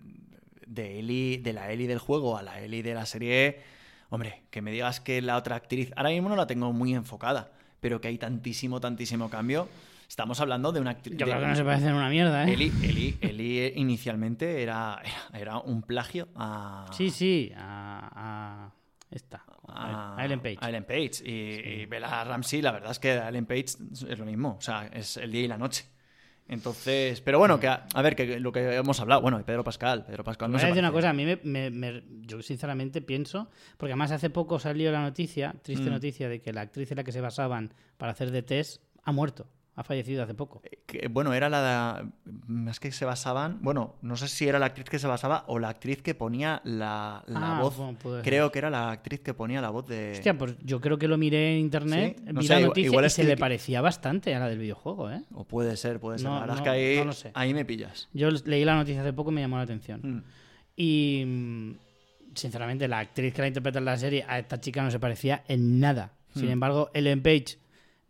de 0.67 0.99
Eli, 0.99 1.37
de 1.37 1.53
la 1.53 1.71
Eli 1.71 1.87
del 1.87 1.99
juego 1.99 2.37
a 2.39 2.43
la 2.43 2.61
Eli 2.61 2.81
de 2.83 2.95
la 2.95 3.05
serie, 3.07 3.61
hombre, 4.09 4.43
que 4.51 4.63
me 4.63 4.73
digas 4.73 5.01
que 5.01 5.21
la 5.23 5.37
otra 5.37 5.57
actriz, 5.57 5.93
ahora 5.95 6.09
mismo 6.09 6.29
no 6.31 6.37
la 6.37 6.47
tengo 6.47 6.73
muy 6.73 6.95
enfocada, 6.95 7.53
pero 7.81 8.01
que 8.01 8.09
hay 8.09 8.17
tantísimo, 8.19 8.81
tantísimo 8.81 9.29
cambio. 9.31 9.69
Estamos 10.15 10.39
hablando 10.39 10.71
de 10.71 10.79
una 10.79 10.91
actriz. 10.93 11.17
Yo 11.19 11.27
de- 11.27 11.33
creo 11.33 11.43
que 11.43 11.49
no 11.49 11.57
se 11.57 11.65
parecen 11.65 11.93
una 11.93 12.09
mierda, 12.09 12.45
¿eh? 12.49 12.53
Eli, 12.53 12.71
Eli- 12.85 13.19
Eli 13.21 13.73
inicialmente 13.75 14.63
era, 14.63 15.03
era, 15.33 15.59
un 15.59 15.83
plagio 15.83 16.29
a. 16.37 16.87
Sí, 16.93 17.11
sí, 17.11 17.51
a, 17.57 18.11
a 18.15 18.73
esta, 19.11 19.43
a, 19.67 20.17
a 20.17 20.25
Ellen 20.25 20.39
Page. 20.39 20.59
a 20.61 20.69
Ellen 20.69 20.85
Page. 20.85 21.11
Y, 21.25 21.81
y 21.83 21.87
Bella 21.87 22.23
Ramsey, 22.23 22.63
la 22.63 22.71
verdad 22.71 22.93
es 22.93 23.01
que 23.01 23.11
a 23.11 23.29
Ellen 23.29 23.45
Page 23.45 23.65
es 24.09 24.17
lo 24.17 24.25
mismo. 24.25 24.55
O 24.57 24.61
sea, 24.61 24.87
es 24.93 25.17
el 25.17 25.33
día 25.33 25.43
y 25.43 25.49
la 25.49 25.59
noche. 25.59 25.85
Entonces, 26.47 27.21
pero 27.21 27.41
bueno, 27.41 27.59
que 27.59 27.67
a, 27.67 27.85
a 27.93 28.03
ver, 28.03 28.15
que 28.15 28.39
lo 28.39 28.53
que 28.53 28.77
hemos 28.77 29.01
hablado, 29.01 29.21
bueno, 29.21 29.41
y 29.41 29.43
Pedro 29.43 29.65
Pascal, 29.65 30.05
Pedro 30.07 30.23
Pascal 30.23 30.49
no 30.53 30.59
Voy 30.59 30.65
a 30.65 30.69
decir 30.69 30.79
una 30.81 30.93
parece. 30.93 30.99
cosa, 31.09 31.11
a 31.11 31.13
mí 31.13 31.25
me, 31.25 31.41
me- 31.43 31.71
me- 31.73 32.05
yo 32.21 32.41
sinceramente 32.41 33.03
pienso, 33.03 33.51
porque 33.79 33.95
además 33.95 34.13
hace 34.13 34.31
poco 34.31 34.61
salió 34.61 34.93
la 34.93 35.03
noticia, 35.03 35.57
triste 35.63 35.87
Mm. 35.91 35.93
noticia, 35.93 36.29
de 36.29 36.41
que 36.41 36.53
la 36.53 36.61
actriz 36.61 36.89
en 36.93 36.99
la 36.99 37.03
que 37.05 37.11
se 37.11 37.21
basaban 37.21 37.75
para 37.97 38.13
hacer 38.13 38.31
de 38.31 38.43
test 38.45 38.81
ha 39.03 39.11
muerto, 39.11 39.49
ha 39.77 39.83
fallecido 39.83 40.23
hace 40.23 40.35
poco. 40.35 40.63
Que, 40.87 41.09
bueno, 41.09 41.35
era 41.35 41.49
la. 41.49 42.07
Es 42.71 42.79
que 42.79 42.93
se 42.93 43.05
basaban. 43.05 43.59
Bueno, 43.61 43.97
no 44.03 44.17
sé 44.17 44.29
si 44.29 44.47
era 44.47 44.59
la 44.59 44.67
actriz 44.67 44.89
que 44.89 44.99
se 44.99 45.07
basaba 45.07 45.45
o 45.49 45.59
la 45.59 45.69
actriz 45.71 46.01
que 46.03 46.15
ponía 46.15 46.61
la, 46.65 47.25
la 47.27 47.59
Ah, 47.59 47.61
voz. 47.61 47.77
bueno. 47.77 48.23
Creo 48.23 48.53
que 48.53 48.59
era 48.61 48.71
la 48.71 48.91
actriz 48.93 49.21
que 49.21 49.35
ponía 49.35 49.61
la 49.61 49.71
voz 49.71 49.87
de. 49.89 50.13
Hostia, 50.13 50.39
pues 50.39 50.55
yo 50.63 50.81
creo 50.81 50.97
que 50.99 51.09
lo 51.09 51.19
miré 51.19 51.55
en 51.55 51.61
internet, 51.61 52.17
Sí, 52.25 52.33
no 52.33 52.41
vi 52.41 52.47
sé, 52.47 52.55
la 52.61 52.67
noticia 52.69 52.87
igual 52.89 53.05
y 53.07 53.11
se 53.11 53.23
que- 53.23 53.29
le 53.29 53.37
parecía 53.37 53.81
bastante 53.81 54.35
a 54.35 54.39
la 54.39 54.49
del 54.49 54.59
videojuego, 54.59 55.11
¿eh? 55.11 55.23
O 55.33 55.45
puede 55.45 55.77
ser, 55.77 55.99
puede 55.99 56.19
ser. 56.19 56.29
No, 56.29 56.35
la 56.35 56.41
verdad 56.43 56.55
no, 56.55 56.61
es 56.61 56.65
que 56.65 56.71
ahí, 56.71 57.13
sé. 57.13 57.31
ahí 57.35 57.53
me 57.55 57.65
pillas. 57.65 58.09
Yo 58.13 58.31
leí 58.31 58.65
la 58.65 58.77
noticia 58.77 59.01
hace 59.03 59.13
poco 59.13 59.31
y 59.33 59.35
me 59.35 59.41
llamó 59.41 59.57
la 59.57 59.63
atención. 59.65 60.01
Mm. 60.03 60.23
Y 60.77 61.25
mm, 61.27 61.73
sinceramente, 62.35 62.89
la 62.89 62.99
actriz 63.01 63.35
que 63.35 63.43
la 63.43 63.49
interpreta 63.49 63.79
en 63.79 63.85
la 63.85 63.97
serie 63.97 64.25
a 64.29 64.39
esta 64.39 64.61
chica 64.61 64.83
no 64.83 64.91
se 64.91 64.99
parecía 65.01 65.45
en 65.49 65.81
nada. 65.81 66.13
Sin 66.35 66.47
Hmm. 66.47 66.53
embargo, 66.53 66.91
Ellen 66.95 67.23
Page 67.23 67.59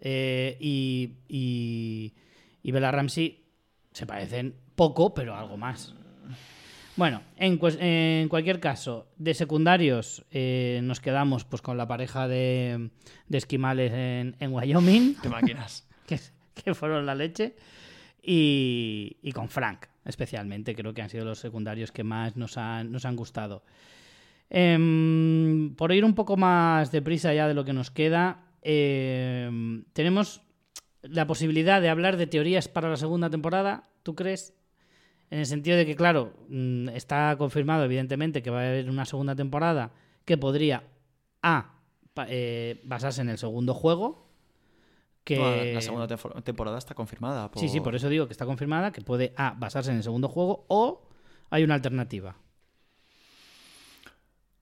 eh, 0.04 0.56
y, 0.60 1.16
y, 1.28 2.14
y 2.62 2.70
Bella 2.70 2.92
Ramsey 2.92 3.42
se 3.90 4.06
parecen 4.06 4.54
poco, 4.76 5.14
pero 5.14 5.34
algo 5.34 5.56
más. 5.56 5.94
Bueno, 6.96 7.22
en, 7.36 8.28
cualquier 8.28 8.60
caso, 8.60 9.08
de 9.16 9.34
secundarios 9.34 10.24
eh, 10.30 10.80
nos 10.84 11.00
quedamos 11.00 11.44
pues 11.44 11.60
con 11.60 11.76
la 11.76 11.88
pareja 11.88 12.28
de, 12.28 12.90
de 13.26 13.38
esquimales 13.38 13.92
en, 13.92 14.36
en 14.38 14.52
Wyoming 14.52 15.16
Te 15.16 15.28
máquinas. 15.28 15.88
que, 16.06 16.20
que 16.54 16.74
fueron 16.74 17.06
la 17.06 17.14
leche. 17.14 17.56
Y, 18.22 19.16
y 19.22 19.32
con 19.32 19.48
Frank, 19.48 19.86
especialmente. 20.04 20.74
Creo 20.74 20.94
que 20.94 21.02
han 21.02 21.10
sido 21.10 21.24
los 21.24 21.38
secundarios 21.38 21.92
que 21.92 22.04
más 22.04 22.36
nos 22.36 22.56
han, 22.58 22.92
nos 22.92 23.04
han 23.06 23.16
gustado. 23.16 23.64
Em, 24.50 25.74
por 25.74 25.92
ir 25.92 26.04
un 26.04 26.14
poco 26.14 26.36
más 26.36 26.92
deprisa 26.92 27.34
ya 27.34 27.48
de 27.48 27.54
lo 27.54 27.64
que 27.64 27.72
nos 27.72 27.90
queda, 27.90 28.43
em, 28.64 29.84
tenemos 29.92 30.42
la 31.02 31.26
posibilidad 31.26 31.80
de 31.80 31.90
hablar 31.90 32.16
de 32.16 32.26
teorías 32.26 32.66
para 32.68 32.88
la 32.88 32.96
segunda 32.96 33.28
temporada, 33.30 33.90
¿tú 34.02 34.14
crees? 34.14 34.54
En 35.30 35.38
el 35.40 35.46
sentido 35.46 35.76
de 35.76 35.84
que, 35.86 35.96
claro, 35.96 36.32
mm, 36.48 36.88
está 36.90 37.34
confirmado 37.36 37.84
evidentemente 37.84 38.42
que 38.42 38.50
va 38.50 38.62
a 38.62 38.68
haber 38.68 38.88
una 38.90 39.04
segunda 39.04 39.34
temporada 39.36 39.92
que 40.24 40.36
podría 40.38 40.84
A, 41.42 41.74
eh, 42.28 42.80
basarse 42.84 43.20
en 43.20 43.28
el 43.28 43.38
segundo 43.38 43.74
juego, 43.74 44.28
que... 45.24 45.36
No, 45.36 45.74
la- 45.74 45.80
segunda 45.80 46.06
temporada 46.42 46.78
está 46.78 46.94
confirmada. 46.94 47.50
Sí, 47.54 47.68
sí, 47.68 47.80
por 47.80 47.94
eso 47.94 48.08
digo 48.08 48.26
que 48.26 48.32
está 48.32 48.46
confirmada, 48.46 48.92
que 48.92 49.00
puede 49.02 49.32
A, 49.36 49.54
basarse 49.58 49.90
en 49.90 49.98
el 49.98 50.02
segundo 50.02 50.28
juego 50.28 50.64
o 50.68 51.08
hay 51.50 51.64
una 51.64 51.74
alternativa. 51.74 52.36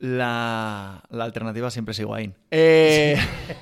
La, 0.03 1.01
la 1.11 1.23
alternativa 1.25 1.71
siempre 1.71 1.93
es 1.93 1.99
Higuaín. 2.01 2.35
Eh, 2.51 3.17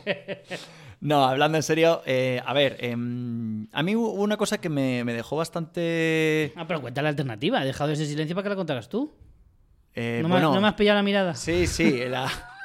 no, 1.01 1.22
hablando 1.26 1.59
en 1.59 1.62
serio, 1.62 2.01
eh, 2.07 2.41
a 2.47 2.55
ver, 2.55 2.78
em, 2.80 3.66
a 3.72 3.82
mí 3.82 3.95
hubo 3.95 4.12
una 4.14 4.38
cosa 4.38 4.57
que 4.59 4.70
me, 4.70 5.05
me 5.05 5.12
dejó 5.12 5.36
bastante... 5.36 6.55
Ah, 6.57 6.64
pero 6.66 6.80
cuenta 6.80 7.03
la 7.03 7.11
alternativa. 7.11 7.62
He 7.62 7.66
dejado 7.66 7.91
ese 7.93 8.07
silencio 8.07 8.34
para 8.34 8.45
que 8.45 8.49
la 8.49 8.57
contaras 8.57 8.88
tú. 8.88 9.12
eh, 9.95 10.20
¿No, 10.22 10.30
me, 10.30 10.41
no 10.41 10.59
me 10.62 10.68
has 10.68 10.74
pillado 10.74 10.97
la 10.97 11.03
mirada? 11.03 11.34
Sí, 11.34 11.66
sí, 11.66 12.05
la, 12.09 12.26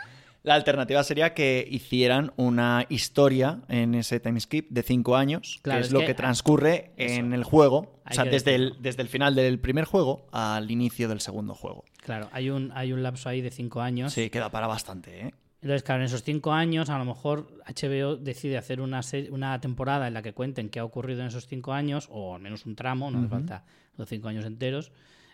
la 0.46 0.56
alternativa 0.56 1.04
sería 1.04 1.34
que 1.34 1.68
hicieran 1.70 2.32
una 2.38 2.86
historia 2.90 3.62
en 3.68 3.96
ese 3.96 4.20
timeskip 4.20 4.70
de 4.70 4.84
cinco 4.84 5.16
años, 5.18 5.60
Claro, 5.64 5.80
que 5.80 5.82
es, 5.82 5.88
es 5.88 5.94
lo 5.94 6.00
que- 6.02 6.06
que 6.08 6.14
transcurre 6.14 6.92
en 6.98 7.34
el 7.34 7.44
juego, 7.44 8.00
o 8.10 8.14
sea, 8.14 8.24
desde 8.26 8.56
el, 8.56 8.76
desde 8.80 9.02
el 9.02 9.10
final 9.10 9.36
del 9.36 9.60
primer 9.60 9.86
juego 9.86 10.28
al 10.32 10.70
inicio 10.72 11.10
del 11.10 11.20
segundo 11.20 11.54
juego. 11.56 11.84
Claro, 12.02 12.30
hay 12.32 12.50
un, 12.50 12.72
hay 12.76 12.94
un 12.94 13.02
lapso 13.04 13.28
ahí 13.30 13.42
de 13.42 13.50
cinco 13.52 13.82
años. 13.82 14.14
Sí, 14.14 14.30
queda 14.30 14.50
para 14.52 14.68
bastante, 14.68 15.28
¿eh? 15.28 15.34
Entonces, 15.62 15.82
claro, 15.82 16.02
en 16.02 16.06
esos 16.06 16.22
cinco 16.22 16.52
años, 16.54 16.90
a 16.92 16.98
lo 17.00 17.06
mejor 17.06 17.48
HBO 17.66 18.18
decide 18.18 18.56
hacer 18.60 18.80
una, 18.82 19.02
una 19.32 19.60
temporada 19.60 20.08
en 20.08 20.14
la 20.14 20.22
que 20.22 20.32
cuenten 20.34 20.70
qué 20.70 20.80
ha 20.80 20.84
ocurrido 20.86 21.22
en 21.22 21.28
esos 21.28 21.48
cinco 21.48 21.74
años, 21.74 22.08
o 22.12 22.36
al 22.36 22.42
menos 22.42 22.68
un 22.68 22.76
tramo, 22.76 23.10
no 23.10 23.18
hace 23.20 23.30
falta 23.30 23.64
los 23.98 24.08
cinco 24.08 24.28
años 24.28 24.46
enteros, 24.46 24.92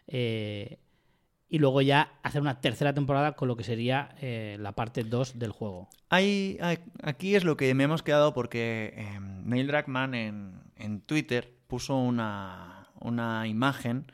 eh, 0.07 0.77
y 1.51 1.59
luego 1.59 1.81
ya 1.81 2.13
hacer 2.23 2.41
una 2.41 2.61
tercera 2.61 2.93
temporada 2.93 3.33
con 3.33 3.47
lo 3.49 3.57
que 3.57 3.63
sería 3.65 4.15
eh, 4.21 4.55
la 4.59 4.71
parte 4.71 5.03
2 5.03 5.37
del 5.37 5.51
juego. 5.51 5.89
Hay, 6.09 6.57
hay- 6.61 6.79
aquí 7.03 7.35
es 7.35 7.43
lo 7.43 7.57
que 7.57 7.73
me 7.75 7.83
hemos 7.83 8.01
quedado 8.01 8.33
porque 8.33 8.93
eh, 8.95 9.19
Neil 9.43 9.67
Druckmann 9.67 10.15
en, 10.15 10.53
en 10.77 11.01
Twitter 11.01 11.53
puso 11.67 11.97
una, 11.97 12.87
una 13.01 13.47
imagen 13.47 14.11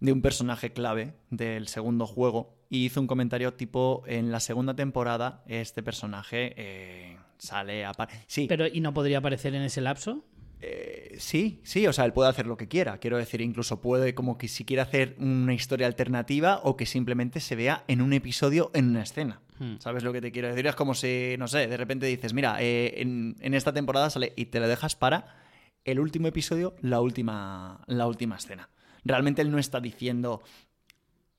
de 0.00 0.12
un 0.12 0.20
personaje 0.20 0.72
clave 0.72 1.14
del 1.30 1.68
segundo 1.68 2.06
juego 2.06 2.56
y 2.68 2.84
hizo 2.86 3.00
un 3.00 3.06
comentario 3.06 3.54
tipo 3.54 4.02
en 4.06 4.32
la 4.32 4.40
segunda 4.40 4.74
temporada 4.74 5.44
este 5.46 5.82
personaje 5.82 6.54
eh, 6.56 7.16
sale 7.38 7.84
a... 7.84 7.92
Sí, 8.26 8.46
Pero, 8.48 8.66
¿y 8.66 8.80
no 8.80 8.92
podría 8.92 9.18
aparecer 9.18 9.54
en 9.54 9.62
ese 9.62 9.80
lapso? 9.80 10.24
Eh, 10.66 11.16
sí, 11.18 11.60
sí, 11.62 11.86
o 11.86 11.92
sea, 11.92 12.04
él 12.04 12.12
puede 12.12 12.30
hacer 12.30 12.46
lo 12.46 12.56
que 12.56 12.68
quiera. 12.68 12.98
Quiero 12.98 13.18
decir, 13.18 13.40
incluso 13.40 13.80
puede 13.80 14.14
como 14.14 14.38
que 14.38 14.48
si 14.48 14.64
quiere 14.64 14.82
hacer 14.82 15.14
una 15.18 15.52
historia 15.52 15.86
alternativa 15.86 16.60
o 16.62 16.76
que 16.76 16.86
simplemente 16.86 17.40
se 17.40 17.56
vea 17.56 17.84
en 17.88 18.00
un 18.00 18.12
episodio, 18.12 18.70
en 18.74 18.88
una 18.90 19.02
escena. 19.02 19.40
Hmm. 19.58 19.76
¿Sabes 19.78 20.02
lo 20.02 20.12
que 20.12 20.20
te 20.20 20.32
quiero 20.32 20.48
decir? 20.48 20.66
Es 20.66 20.74
como 20.74 20.94
si, 20.94 21.36
no 21.38 21.48
sé, 21.48 21.66
de 21.66 21.76
repente 21.76 22.06
dices, 22.06 22.32
mira, 22.32 22.56
eh, 22.60 23.00
en, 23.00 23.36
en 23.40 23.54
esta 23.54 23.72
temporada 23.72 24.10
sale 24.10 24.32
y 24.36 24.46
te 24.46 24.60
lo 24.60 24.66
dejas 24.66 24.96
para 24.96 25.36
el 25.84 26.00
último 26.00 26.28
episodio, 26.28 26.74
la 26.80 27.00
última, 27.00 27.84
la 27.86 28.06
última 28.06 28.36
escena. 28.36 28.70
Realmente 29.04 29.42
él 29.42 29.50
no 29.50 29.58
está 29.58 29.80
diciendo, 29.80 30.42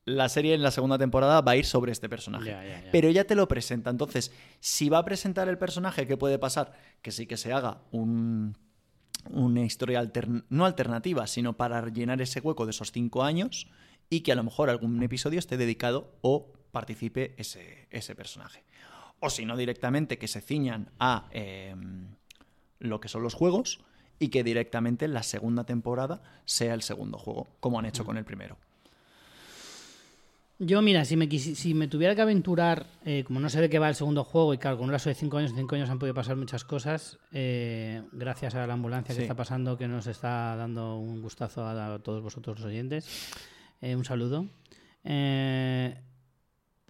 la 0.06 0.30
serie 0.30 0.54
en 0.54 0.62
la 0.62 0.70
segunda 0.70 1.00
temporada 1.00 1.42
va 1.42 1.54
a 1.54 1.56
ir 1.56 1.66
sobre 1.66 1.92
este 1.92 2.08
personaje. 2.08 2.56
Pero 2.92 3.10
ya 3.10 3.24
te 3.24 3.34
lo 3.34 3.48
presenta. 3.48 3.90
Entonces, 3.90 4.32
si 4.60 4.90
va 4.90 5.00
a 5.00 5.06
presentar 5.06 5.50
el 5.50 5.58
personaje, 5.58 6.06
¿qué 6.06 6.16
puede 6.16 6.38
pasar? 6.38 6.74
Que 7.02 7.12
sí 7.12 7.26
que 7.26 7.38
se 7.38 7.52
haga 7.52 7.82
un, 7.92 8.56
una 9.30 9.62
historia 9.62 10.02
altern- 10.02 10.46
no 10.50 10.66
alternativa, 10.66 11.28
sino 11.28 11.54
para 11.54 11.88
llenar 11.90 12.22
ese 12.22 12.40
hueco 12.40 12.66
de 12.66 12.72
esos 12.72 12.92
cinco 12.92 13.24
años 13.24 13.68
y 14.10 14.22
que 14.22 14.32
a 14.32 14.36
lo 14.36 14.44
mejor 14.44 14.70
algún 14.70 15.02
episodio 15.04 15.40
esté 15.40 15.58
dedicado 15.58 16.16
o 16.22 16.54
participe 16.72 17.34
ese, 17.38 17.88
ese 17.90 18.16
personaje. 18.16 18.64
O 19.20 19.30
si 19.30 19.46
no, 19.46 19.58
directamente 19.58 20.18
que 20.18 20.28
se 20.28 20.42
ciñan 20.42 20.92
a 21.00 21.30
eh, 21.32 21.74
lo 22.80 23.00
que 23.00 23.08
son 23.08 23.24
los 23.24 23.34
juegos 23.34 23.80
y 24.20 24.30
que 24.30 24.44
directamente 24.44 25.08
la 25.08 25.24
segunda 25.24 25.66
temporada 25.66 26.22
sea 26.46 26.74
el 26.74 26.82
segundo 26.82 27.18
juego, 27.18 27.48
como 27.60 27.80
han 27.80 27.86
hecho 27.86 28.06
con 28.06 28.18
el 28.18 28.26
primero. 28.26 28.58
Yo, 30.58 30.82
mira, 30.82 31.04
si 31.04 31.18
me, 31.18 31.28
quisi- 31.28 31.54
si 31.56 31.74
me 31.74 31.90
tuviera 31.90 32.16
que 32.16 32.22
aventurar, 32.22 32.86
eh, 33.04 33.26
como 33.26 33.42
no 33.42 33.50
sé 33.50 33.60
de 33.60 33.70
qué 33.70 33.78
va 33.78 33.90
el 33.90 33.96
segundo 33.96 34.24
juego, 34.24 34.54
y 34.54 34.58
claro, 34.58 34.78
con 34.78 34.86
un 34.86 34.92
lazo 34.94 35.10
de 35.10 35.16
5 35.16 35.38
años, 35.38 35.52
en 35.52 35.58
5 35.58 35.76
años 35.76 35.90
han 35.90 36.00
podido 36.00 36.14
pasar 36.14 36.38
muchas 36.38 36.64
cosas, 36.64 37.18
eh, 37.34 38.02
gracias 38.14 38.56
a 38.56 38.66
la 38.66 38.74
ambulancia 38.74 39.14
que 39.14 39.22
está 39.24 39.36
pasando, 39.36 39.78
que 39.78 39.88
nos 39.90 40.08
está 40.08 40.56
dando 40.56 40.98
un 40.98 41.22
gustazo 41.22 41.66
a, 41.66 41.96
a 41.96 42.00
todos 42.00 42.24
vosotros 42.24 42.58
los 42.60 42.68
oyentes. 42.68 43.06
Eh, 43.82 43.96
un 43.98 44.06
saludo. 44.06 44.48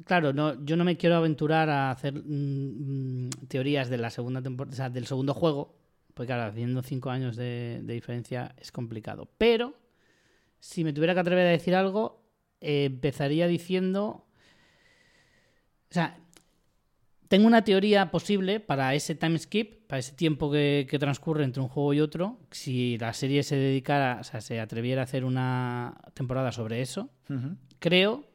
Claro, 0.04 0.34
no, 0.34 0.64
yo 0.64 0.76
no 0.76 0.84
me 0.84 0.98
quiero 0.98 1.16
aventurar 1.16 1.70
a 1.70 1.90
hacer 1.90 2.14
mm, 2.14 3.28
mm, 3.28 3.30
teorías 3.48 3.90
de 3.90 3.98
la 3.98 4.10
segunda 4.12 4.42
temporada, 4.42 4.74
o 4.74 4.76
sea, 4.78 4.90
del 4.90 5.08
segundo 5.08 5.34
juego, 5.34 5.74
porque 6.14 6.28
claro, 6.28 6.44
haciendo 6.52 6.84
5 6.84 7.10
años 7.10 7.36
de, 7.36 7.80
de 7.82 7.94
diferencia 7.94 8.54
es 8.60 8.72
complicado. 8.72 9.28
Pero, 9.40 9.74
si 10.60 10.84
me 10.84 10.94
tuviera 10.94 11.14
que 11.16 11.22
atrever 11.22 11.48
a 11.48 11.50
decir 11.52 11.74
algo, 11.76 12.25
eh, 12.66 12.86
empezaría 12.86 13.48
diciendo. 13.48 14.26
O 15.90 15.94
sea, 15.94 16.18
tengo 17.28 17.48
una 17.48 17.64
teoría 17.64 18.12
posible 18.12 18.60
para 18.60 18.94
ese 18.96 19.16
time 19.16 19.38
skip, 19.40 19.88
para 19.88 20.00
ese 20.00 20.12
tiempo 20.14 20.52
que, 20.52 20.86
que 20.90 21.00
transcurre 21.00 21.44
entre 21.44 21.62
un 21.62 21.70
juego 21.70 21.94
y 21.94 22.00
otro. 22.02 22.40
Si 22.52 22.98
la 22.98 23.14
serie 23.14 23.44
se 23.44 23.56
dedicara, 23.56 24.18
o 24.22 24.24
sea, 24.24 24.42
se 24.42 24.60
atreviera 24.60 25.02
a 25.02 25.06
hacer 25.06 25.24
una 25.26 25.96
temporada 26.14 26.52
sobre 26.52 26.82
eso, 26.82 27.10
creo 27.80 28.26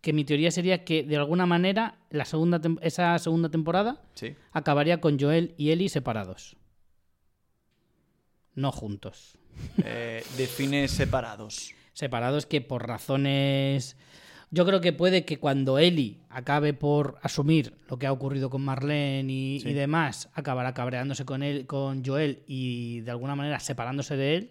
que 0.00 0.12
mi 0.14 0.24
teoría 0.24 0.50
sería 0.50 0.84
que 0.84 1.02
de 1.02 1.16
alguna 1.16 1.44
manera 1.44 1.98
la 2.10 2.24
segunda 2.24 2.58
esa 2.80 3.18
segunda 3.18 3.50
temporada 3.50 4.00
Sí. 4.14 4.34
acabaría 4.52 5.00
con 5.00 5.18
Joel 5.20 5.54
y 5.58 5.72
Ellie 5.72 5.90
separados. 5.90 6.56
No 8.54 8.72
juntos. 8.72 9.36
Eh, 9.84 10.24
define 10.36 10.88
separados. 10.88 11.74
Separados 12.00 12.46
que 12.46 12.60
por 12.60 12.86
razones 12.88 13.96
Yo 14.50 14.66
creo 14.66 14.80
que 14.80 14.92
puede 14.92 15.24
que 15.24 15.38
cuando 15.38 15.78
Ellie 15.78 16.18
acabe 16.28 16.74
por 16.74 17.18
asumir 17.22 17.72
lo 17.88 17.98
que 18.00 18.08
ha 18.08 18.12
ocurrido 18.12 18.50
con 18.50 18.62
Marlene 18.62 19.32
y, 19.32 19.60
Sí. 19.60 19.68
y 19.68 19.72
demás, 19.74 20.28
acabará 20.34 20.74
cabreándose 20.74 21.24
con 21.24 21.44
él, 21.44 21.66
con 21.66 22.04
Joel 22.04 22.42
y 22.48 23.00
de 23.02 23.12
alguna 23.12 23.36
manera 23.36 23.60
separándose 23.60 24.16
de 24.16 24.34
él. 24.34 24.50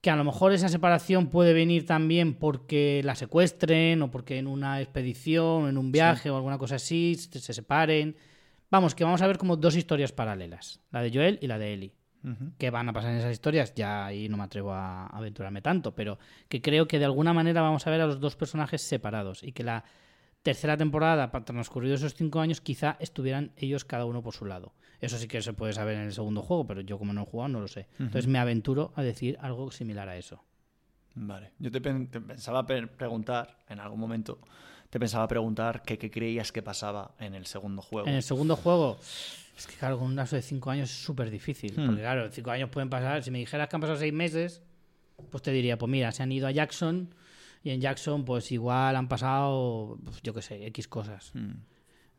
Que 0.00 0.10
a 0.10 0.16
lo 0.16 0.24
mejor 0.24 0.52
esa 0.52 0.68
separación 0.68 1.26
puede 1.26 1.52
venir 1.52 1.84
también 1.86 2.34
porque 2.34 3.02
la 3.04 3.14
secuestren 3.16 4.00
o 4.00 4.10
porque 4.10 4.38
en 4.38 4.46
una 4.46 4.80
expedición, 4.80 5.68
en 5.68 5.76
un 5.76 5.90
viaje 5.92 6.30
o 6.30 6.36
alguna 6.36 6.56
cosa 6.56 6.76
así 6.76 7.16
se, 7.16 7.38
se 7.40 7.52
separen. 7.52 8.16
Vamos, 8.70 8.94
que 8.94 9.02
vamos 9.04 9.20
a 9.22 9.26
ver 9.26 9.36
como 9.38 9.56
dos 9.56 9.74
historias 9.76 10.12
paralelas, 10.12 10.80
la 10.92 11.02
de 11.02 11.10
Joel 11.12 11.38
y 11.42 11.48
la 11.48 11.58
de 11.58 11.72
¿Qué 12.58 12.70
van 12.70 12.88
a 12.88 12.92
pasar 12.92 13.12
en 13.12 13.18
esas 13.18 13.32
historias? 13.32 13.74
Ya 13.74 14.04
ahí 14.06 14.28
no 14.28 14.36
me 14.36 14.42
atrevo 14.44 14.72
a 14.72 15.06
aventurarme 15.06 15.62
tanto, 15.62 15.94
pero 15.94 16.18
que 16.48 16.60
creo 16.60 16.86
que 16.86 16.98
de 16.98 17.06
alguna 17.06 17.32
manera 17.32 17.62
vamos 17.62 17.86
a 17.86 17.90
ver 17.90 18.00
a 18.02 18.06
los 18.06 18.20
dos 18.20 18.36
personajes 18.36 18.82
separados 18.82 19.42
y 19.42 19.52
que 19.52 19.62
la 19.64 19.84
tercera 20.42 20.76
temporada, 20.76 21.30
para 21.30 21.44
transcurridos 21.44 22.00
esos 22.00 22.14
cinco 22.14 22.40
años, 22.40 22.60
quizá 22.60 22.96
estuvieran 23.00 23.52
ellos 23.56 23.84
cada 23.84 24.04
uno 24.04 24.22
por 24.22 24.34
su 24.34 24.44
lado. 24.44 24.72
Eso 25.00 25.16
sí 25.16 25.28
que 25.28 25.40
se 25.40 25.52
puede 25.54 25.72
saber 25.72 25.96
en 25.96 26.02
el 26.02 26.12
segundo 26.12 26.42
juego, 26.42 26.66
pero 26.66 26.82
yo 26.82 26.98
como 26.98 27.12
no 27.14 27.22
he 27.22 27.26
jugado 27.26 27.48
no 27.48 27.60
lo 27.60 27.68
sé. 27.68 27.88
Entonces 27.98 28.26
me 28.26 28.38
aventuro 28.38 28.92
a 28.96 29.02
decir 29.02 29.38
algo 29.40 29.70
similar 29.70 30.08
a 30.10 30.16
eso. 30.18 30.44
Vale. 31.14 31.52
Yo 31.58 31.70
te, 31.70 31.80
pen- 31.80 32.08
te 32.08 32.20
pensaba 32.20 32.66
pe- 32.66 32.86
preguntar, 32.86 33.58
en 33.68 33.80
algún 33.80 33.98
momento, 33.98 34.38
te 34.90 34.98
pensaba 34.98 35.26
preguntar 35.28 35.82
qué 35.82 35.98
creías 36.10 36.52
que 36.52 36.62
pasaba 36.62 37.14
en 37.18 37.34
el 37.34 37.46
segundo 37.46 37.80
juego. 37.80 38.08
En 38.08 38.14
el 38.14 38.22
segundo 38.22 38.56
juego, 38.56 38.98
es 39.56 39.66
que 39.66 39.76
claro, 39.76 39.98
con 39.98 40.08
un 40.08 40.16
lazo 40.16 40.36
de 40.36 40.42
cinco 40.42 40.70
años 40.70 40.90
es 40.90 40.96
súper 40.96 41.30
difícil. 41.30 41.72
Hmm. 41.76 41.86
Porque 41.86 42.00
claro, 42.02 42.28
cinco 42.30 42.50
años 42.50 42.70
pueden 42.70 42.90
pasar. 42.90 43.22
Si 43.22 43.30
me 43.30 43.38
dijeras 43.38 43.68
que 43.68 43.76
han 43.76 43.80
pasado 43.80 43.98
seis 43.98 44.12
meses, 44.12 44.62
pues 45.30 45.42
te 45.42 45.52
diría, 45.52 45.78
pues 45.78 45.90
mira, 45.90 46.10
se 46.12 46.22
han 46.22 46.32
ido 46.32 46.48
a 46.48 46.50
Jackson 46.50 47.14
y 47.62 47.70
en 47.70 47.80
Jackson 47.80 48.24
pues 48.24 48.50
igual 48.52 48.96
han 48.96 49.08
pasado, 49.08 49.98
pues, 50.04 50.22
yo 50.22 50.34
qué 50.34 50.42
sé, 50.42 50.66
X 50.66 50.88
cosas. 50.88 51.30
Mm. 51.34 51.52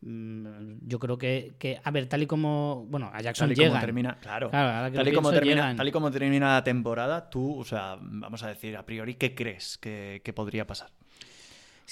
Mm, 0.04 0.78
Yo 0.88 0.98
creo 0.98 1.16
que, 1.16 1.54
que, 1.58 1.80
a 1.82 1.90
ver, 1.90 2.06
tal 2.06 2.22
y 2.22 2.26
como, 2.26 2.86
bueno, 2.88 3.10
a 3.12 3.20
Jackson 3.20 3.48
Tal 3.48 3.58
y 3.58 3.68
como 3.68 3.80
termina, 3.80 4.18
claro. 4.18 4.48
Tal, 4.50 5.08
y 5.08 5.12
como 5.12 5.30
termina, 5.30 5.54
llegan. 5.54 5.76
tal 5.76 5.88
y 5.88 5.92
como 5.92 6.10
termina 6.10 6.54
la 6.54 6.64
temporada, 6.64 7.30
tú, 7.30 7.60
o 7.60 7.64
sea, 7.64 7.98
vamos 8.00 8.42
a 8.42 8.48
decir 8.48 8.76
a 8.76 8.84
priori, 8.84 9.14
¿qué 9.14 9.34
crees 9.34 9.78
que, 9.78 10.20
que 10.24 10.32
podría 10.32 10.66
pasar? 10.66 10.90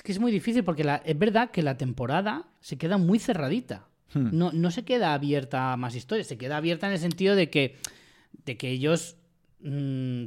Es 0.01 0.03
que 0.03 0.12
es 0.12 0.18
muy 0.18 0.32
difícil 0.32 0.64
porque 0.64 0.82
la- 0.82 1.03
es 1.05 1.18
verdad 1.18 1.51
que 1.51 1.61
la 1.62 1.76
temporada 1.76 2.46
se 2.61 2.78
queda 2.78 2.96
muy 2.96 3.18
cerradita. 3.18 3.86
Hmm. 4.14 4.30
No, 4.32 4.51
no 4.51 4.70
se 4.70 4.82
queda 4.82 5.12
abierta 5.12 5.74
a 5.74 5.76
más 5.76 5.94
historias, 5.94 6.26
se 6.26 6.38
queda 6.38 6.57
abierta 6.57 6.86
en 6.86 6.94
el 6.94 6.98
sentido 6.98 7.36
de 7.36 7.51
que, 7.51 7.76
de 8.46 8.57
que 8.57 8.70
ellos. 8.70 9.18
mm, 9.61 10.24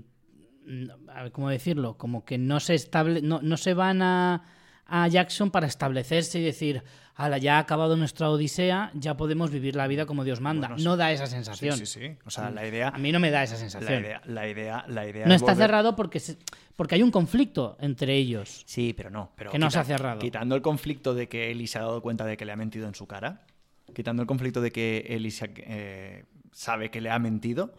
a 1.10 1.24
ver, 1.24 1.32
¿Cómo 1.32 1.50
decirlo? 1.50 1.98
Como 1.98 2.24
que 2.24 2.38
no 2.38 2.60
se, 2.60 2.76
estable, 2.76 3.24
no, 3.24 3.42
no 3.42 3.58
se 3.58 3.74
van 3.74 4.04
a, 4.04 4.44
a 4.86 5.08
Jackson 5.08 5.50
para 5.50 5.66
establecerse 5.66 6.40
y 6.40 6.44
decir, 6.44 6.84
ala, 7.16 7.40
ya 7.40 7.58
ha 7.58 7.60
acabado 7.60 7.98
nuestra 7.98 8.30
odisea, 8.30 8.92
ya 8.94 9.18
podemos 9.18 9.50
vivir 9.50 9.76
la 9.76 9.88
vida 9.88 10.06
como 10.06 10.24
Dios 10.24 10.40
manda. 10.40 10.68
Bueno, 10.70 10.84
no 10.84 10.98
da 10.98 11.12
esa 11.12 11.26
sensación. 11.26 11.76
sí, 11.78 11.88
sí. 11.88 12.16
O 12.26 12.30
sea, 12.30 12.52
la 12.52 12.66
idea, 12.68 12.90
A 12.90 12.98
mí 13.00 13.12
no 13.12 13.20
me 13.20 13.32
da 13.32 13.42
esa 13.44 13.56
la 13.56 13.60
sensación. 13.60 14.02
idea, 14.04 14.22
la 14.26 14.48
idea, 14.48 14.86
la 14.88 15.08
idea 15.08 15.26
no 15.26 15.34
es 15.34 15.42
está 15.42 15.54
volver- 15.54 15.58
cerrado 15.58 15.96
porque, 15.96 16.20
se- 16.20 16.38
porque 16.76 16.96
hay 16.96 17.04
un 17.04 17.12
conflicto 17.12 17.78
entre 17.80 18.16
ellos. 18.16 18.64
Sí, 18.66 18.94
pero 18.94 19.10
no. 19.10 19.32
Pero 19.36 19.52
Que 19.52 19.60
no 19.60 19.70
se 19.70 19.80
ha 19.80 19.84
cerrado. 19.84 20.20
Quitando 20.20 20.56
el 20.56 20.62
conflicto 20.62 21.14
de 21.14 21.28
que 21.28 21.52
Eli 21.52 21.68
se 21.68 21.80
ha 21.80 21.82
dado 21.82 22.02
cuenta 22.02 22.26
de 22.26 22.38
que 22.38 22.46
le 22.46 22.52
ha 22.52 22.56
mentido 22.56 22.88
en 22.88 22.96
su 22.96 23.08
cara, 23.08 23.46
quitando 23.94 24.22
el 24.22 24.28
conflicto 24.28 24.62
de 24.62 24.72
que 24.72 25.06
Eli 25.10 25.32
se 25.32 25.54
eh, 25.58 26.26
sabe 26.52 26.90
que 26.90 27.02
le 27.02 27.10
ha 27.12 27.20
mentido, 27.20 27.74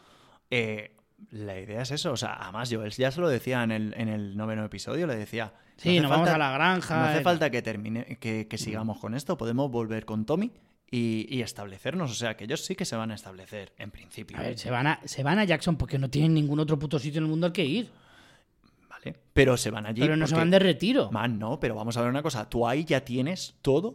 eh, 0.50 0.96
la 1.30 1.58
idea 1.58 1.82
es 1.82 1.90
eso. 1.90 2.12
O 2.12 2.16
sea, 2.16 2.34
además 2.34 2.70
Joel 2.72 2.92
ya 2.92 3.10
se 3.10 3.20
lo 3.20 3.28
decía 3.28 3.62
en 3.62 3.72
el, 3.72 3.94
en 3.96 4.08
el 4.08 4.36
noveno 4.36 4.64
episodio, 4.64 5.06
le 5.06 5.16
decía... 5.16 5.52
Sí, 5.76 5.90
hace 5.90 6.00
nos 6.02 6.10
vamos 6.10 6.28
a 6.28 6.38
la 6.38 6.52
granja, 6.52 6.96
No 6.96 7.04
hace 7.06 7.20
falta 7.22 7.50
que 7.50 7.60
termine, 7.60 8.16
que, 8.20 8.46
que 8.46 8.58
sigamos 8.58 8.98
con 9.00 9.12
esto. 9.14 9.36
Podemos 9.36 9.72
volver 9.72 10.04
con 10.04 10.24
Tommy 10.24 10.52
y, 10.88 11.26
y 11.28 11.42
establecernos. 11.42 12.12
O 12.12 12.14
sea, 12.14 12.36
que 12.36 12.44
ellos 12.44 12.64
sí 12.64 12.76
que 12.76 12.84
se 12.84 12.94
van 12.94 13.10
a 13.10 13.16
establecer, 13.16 13.72
en 13.78 13.90
principio. 13.90 14.36
A 14.38 14.42
ver, 14.42 14.56
se 14.56 14.70
van 14.70 14.86
a, 14.86 15.00
se 15.04 15.24
van 15.24 15.40
a 15.40 15.44
Jackson 15.44 15.76
porque 15.76 15.98
no 15.98 16.08
tienen 16.08 16.32
ningún 16.32 16.60
otro 16.60 16.78
puto 16.78 17.00
sitio 17.00 17.18
en 17.18 17.24
el 17.24 17.30
mundo 17.30 17.46
al 17.48 17.52
que 17.52 17.64
ir. 17.64 17.90
¿Vale? 19.12 19.20
Pero 19.32 19.56
se 19.56 19.70
van 19.70 19.86
allí. 19.86 20.00
pero 20.00 20.16
no 20.16 20.26
se 20.26 20.34
van 20.34 20.50
de 20.50 20.58
retiro. 20.58 21.10
Man, 21.10 21.38
no, 21.38 21.58
pero 21.60 21.74
vamos 21.74 21.96
a 21.96 22.00
ver 22.00 22.10
una 22.10 22.22
cosa. 22.22 22.48
Tú 22.48 22.66
ahí 22.66 22.84
ya 22.84 23.04
tienes 23.04 23.54
todo 23.62 23.94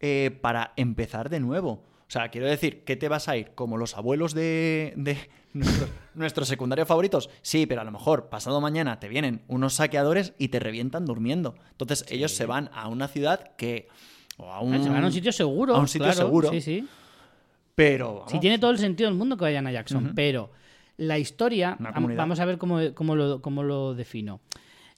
eh, 0.00 0.36
para 0.40 0.72
empezar 0.76 1.28
de 1.28 1.40
nuevo. 1.40 1.70
O 1.70 2.10
sea, 2.10 2.30
quiero 2.30 2.46
decir, 2.46 2.84
¿qué 2.84 2.96
te 2.96 3.08
vas 3.08 3.28
a 3.28 3.36
ir? 3.36 3.50
¿Como 3.54 3.76
los 3.76 3.96
abuelos 3.96 4.32
de, 4.32 4.94
de 4.96 5.18
nuestros, 5.52 5.90
nuestros 6.14 6.48
secundarios 6.48 6.88
favoritos? 6.88 7.28
Sí, 7.42 7.66
pero 7.66 7.82
a 7.82 7.84
lo 7.84 7.90
mejor 7.90 8.30
pasado 8.30 8.60
mañana 8.62 8.98
te 8.98 9.08
vienen 9.08 9.42
unos 9.46 9.74
saqueadores 9.74 10.32
y 10.38 10.48
te 10.48 10.58
revientan 10.58 11.04
durmiendo. 11.04 11.54
Entonces 11.72 12.06
ellos 12.08 12.32
se 12.32 12.46
van 12.46 12.70
a 12.72 12.88
una 12.88 13.08
ciudad 13.08 13.54
que... 13.56 13.88
O 14.38 14.50
a 14.52 14.60
un, 14.60 14.82
Se 14.82 14.88
van 14.88 15.02
a 15.02 15.06
un 15.06 15.12
sitio 15.12 15.32
seguro. 15.32 15.74
a 15.74 15.80
un 15.80 15.88
sitio 15.88 16.06
claro, 16.06 16.16
seguro. 16.16 16.50
Sí, 16.50 16.60
sí. 16.60 16.88
Pero... 17.74 18.14
vamos, 18.14 18.30
Sí, 18.30 18.40
tiene 18.40 18.58
todo 18.58 18.70
el 18.70 18.78
sentido 18.78 19.10
del 19.10 19.18
mundo 19.18 19.36
que 19.36 19.42
vayan 19.42 19.66
a 19.66 19.72
Jackson. 19.72 20.12
Pero 20.14 20.50
la 20.98 21.18
historia, 21.18 21.76
vamos 21.80 22.40
a 22.40 22.44
ver 22.44 22.58
cómo, 22.58 22.78
cómo 22.94 23.16
lo, 23.16 23.40
cómo 23.40 23.62
lo 23.62 23.94
defino. 23.94 24.40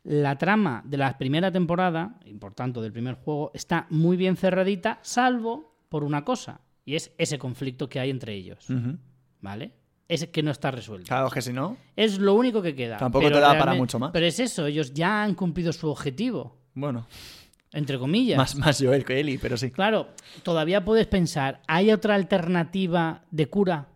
La 0.02 0.36
trama 0.38 0.82
de 0.84 0.96
la 0.96 1.16
primera 1.18 1.52
temporada, 1.52 2.18
y 2.24 2.34
por 2.34 2.54
tanto 2.54 2.82
del 2.82 2.92
primer 2.92 3.14
juego, 3.14 3.50
está 3.54 3.86
muy 3.90 4.16
bien 4.16 4.36
cerradita, 4.36 4.98
salvo 5.02 5.76
por 5.88 6.02
una 6.04 6.24
cosa. 6.24 6.62
Y 6.84 6.96
es 6.96 7.12
ese 7.18 7.38
conflicto 7.38 7.88
que 7.88 8.00
hay 8.00 8.10
entre 8.10 8.34
ellos. 8.34 8.66
¿Vale? 9.40 9.72
Es 10.08 10.26
que 10.26 10.42
no 10.42 10.50
está 10.50 10.70
resuelto. 10.70 11.06
Claro 11.06 11.30
que 11.30 11.40
si 11.42 11.52
no... 11.52 11.76
Es 11.94 12.18
lo 12.18 12.34
único 12.34 12.62
que 12.62 12.74
queda. 12.74 12.96
Tampoco 12.96 13.30
te 13.30 13.38
da 13.38 13.56
para 13.56 13.74
mucho 13.74 13.98
más. 13.98 14.10
Pero 14.10 14.26
es 14.26 14.40
eso, 14.40 14.66
ellos 14.66 14.92
ya 14.92 15.22
han 15.22 15.34
cumplido 15.34 15.72
su 15.72 15.88
objetivo, 15.88 16.56
Bueno, 16.74 17.06
entre 17.72 17.98
comillas. 17.98 18.38
más, 18.38 18.56
más 18.56 18.82
Joel 18.82 19.04
que 19.04 19.20
Eli, 19.20 19.38
pero 19.38 19.56
sí. 19.56 19.70
Claro, 19.70 20.08
todavía 20.42 20.84
puedes 20.84 21.06
pensar, 21.06 21.60
¿hay 21.68 21.92
otra 21.92 22.14
alternativa 22.16 23.22
de 23.30 23.46
cura? 23.48 23.86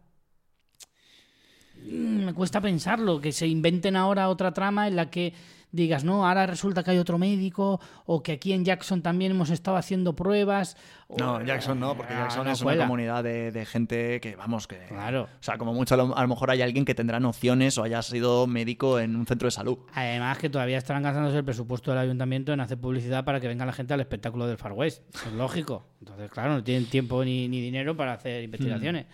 Mm, 1.84 2.24
Me 2.26 2.34
cuesta 2.34 2.60
pensarlo, 2.60 3.20
que 3.20 3.32
se 3.32 3.46
inventen 3.46 3.96
ahora 3.96 4.28
otra 4.28 4.52
trama 4.52 4.88
en 4.88 4.96
la 4.96 5.10
que 5.10 5.32
digas, 5.70 6.04
no, 6.04 6.24
ahora 6.24 6.46
resulta 6.46 6.84
que 6.84 6.92
hay 6.92 6.98
otro 6.98 7.18
médico, 7.18 7.80
o 8.06 8.22
que 8.22 8.30
aquí 8.32 8.52
en 8.52 8.64
Jackson 8.64 9.02
también 9.02 9.32
hemos 9.32 9.50
estado 9.50 9.76
haciendo 9.76 10.14
pruebas. 10.14 10.76
o- 11.08 11.16
No, 11.18 11.42
Jackson 11.44 11.80
no, 11.80 11.96
porque 11.96 12.12
Ah, 12.14 12.20
Jackson 12.28 12.44
no 12.46 12.52
es 12.52 12.62
una 12.62 12.76
comunidad 12.78 13.24
de, 13.24 13.50
de 13.50 13.66
gente 13.66 14.20
que, 14.20 14.36
vamos, 14.36 14.68
que... 14.68 14.78
Claro. 14.86 15.24
O 15.24 15.42
sea, 15.42 15.58
como 15.58 15.74
mucho 15.74 15.94
a 15.94 15.96
lo, 15.96 16.16
a 16.16 16.22
lo 16.22 16.28
mejor 16.28 16.52
hay 16.52 16.62
alguien 16.62 16.84
que 16.84 16.94
tendrá 16.94 17.18
nociones 17.18 17.76
o 17.76 17.82
haya 17.82 18.00
sido 18.02 18.46
médico 18.46 19.00
en 19.00 19.16
un 19.16 19.26
centro 19.26 19.46
de 19.48 19.50
salud. 19.50 19.78
Además 19.94 20.38
que 20.38 20.48
todavía 20.48 20.78
estarán 20.78 21.02
gastándose 21.02 21.38
el 21.38 21.44
presupuesto 21.44 21.90
del 21.90 21.98
ayuntamiento 21.98 22.52
en 22.52 22.60
hacer 22.60 22.78
publicidad 22.78 23.24
para 23.24 23.40
que 23.40 23.48
venga 23.48 23.66
la 23.66 23.72
gente 23.72 23.92
al 23.94 24.00
espectáculo 24.00 24.46
del 24.46 24.58
Far 24.58 24.74
West. 24.74 25.02
Es 25.26 25.32
lógico. 25.32 25.84
Entonces, 25.98 26.30
claro, 26.30 26.52
no 26.54 26.62
tienen 26.62 26.86
tiempo 26.88 27.24
ni, 27.24 27.48
ni 27.48 27.60
dinero 27.60 27.96
para 27.96 28.12
hacer 28.12 28.44
investigaciones. 28.44 29.06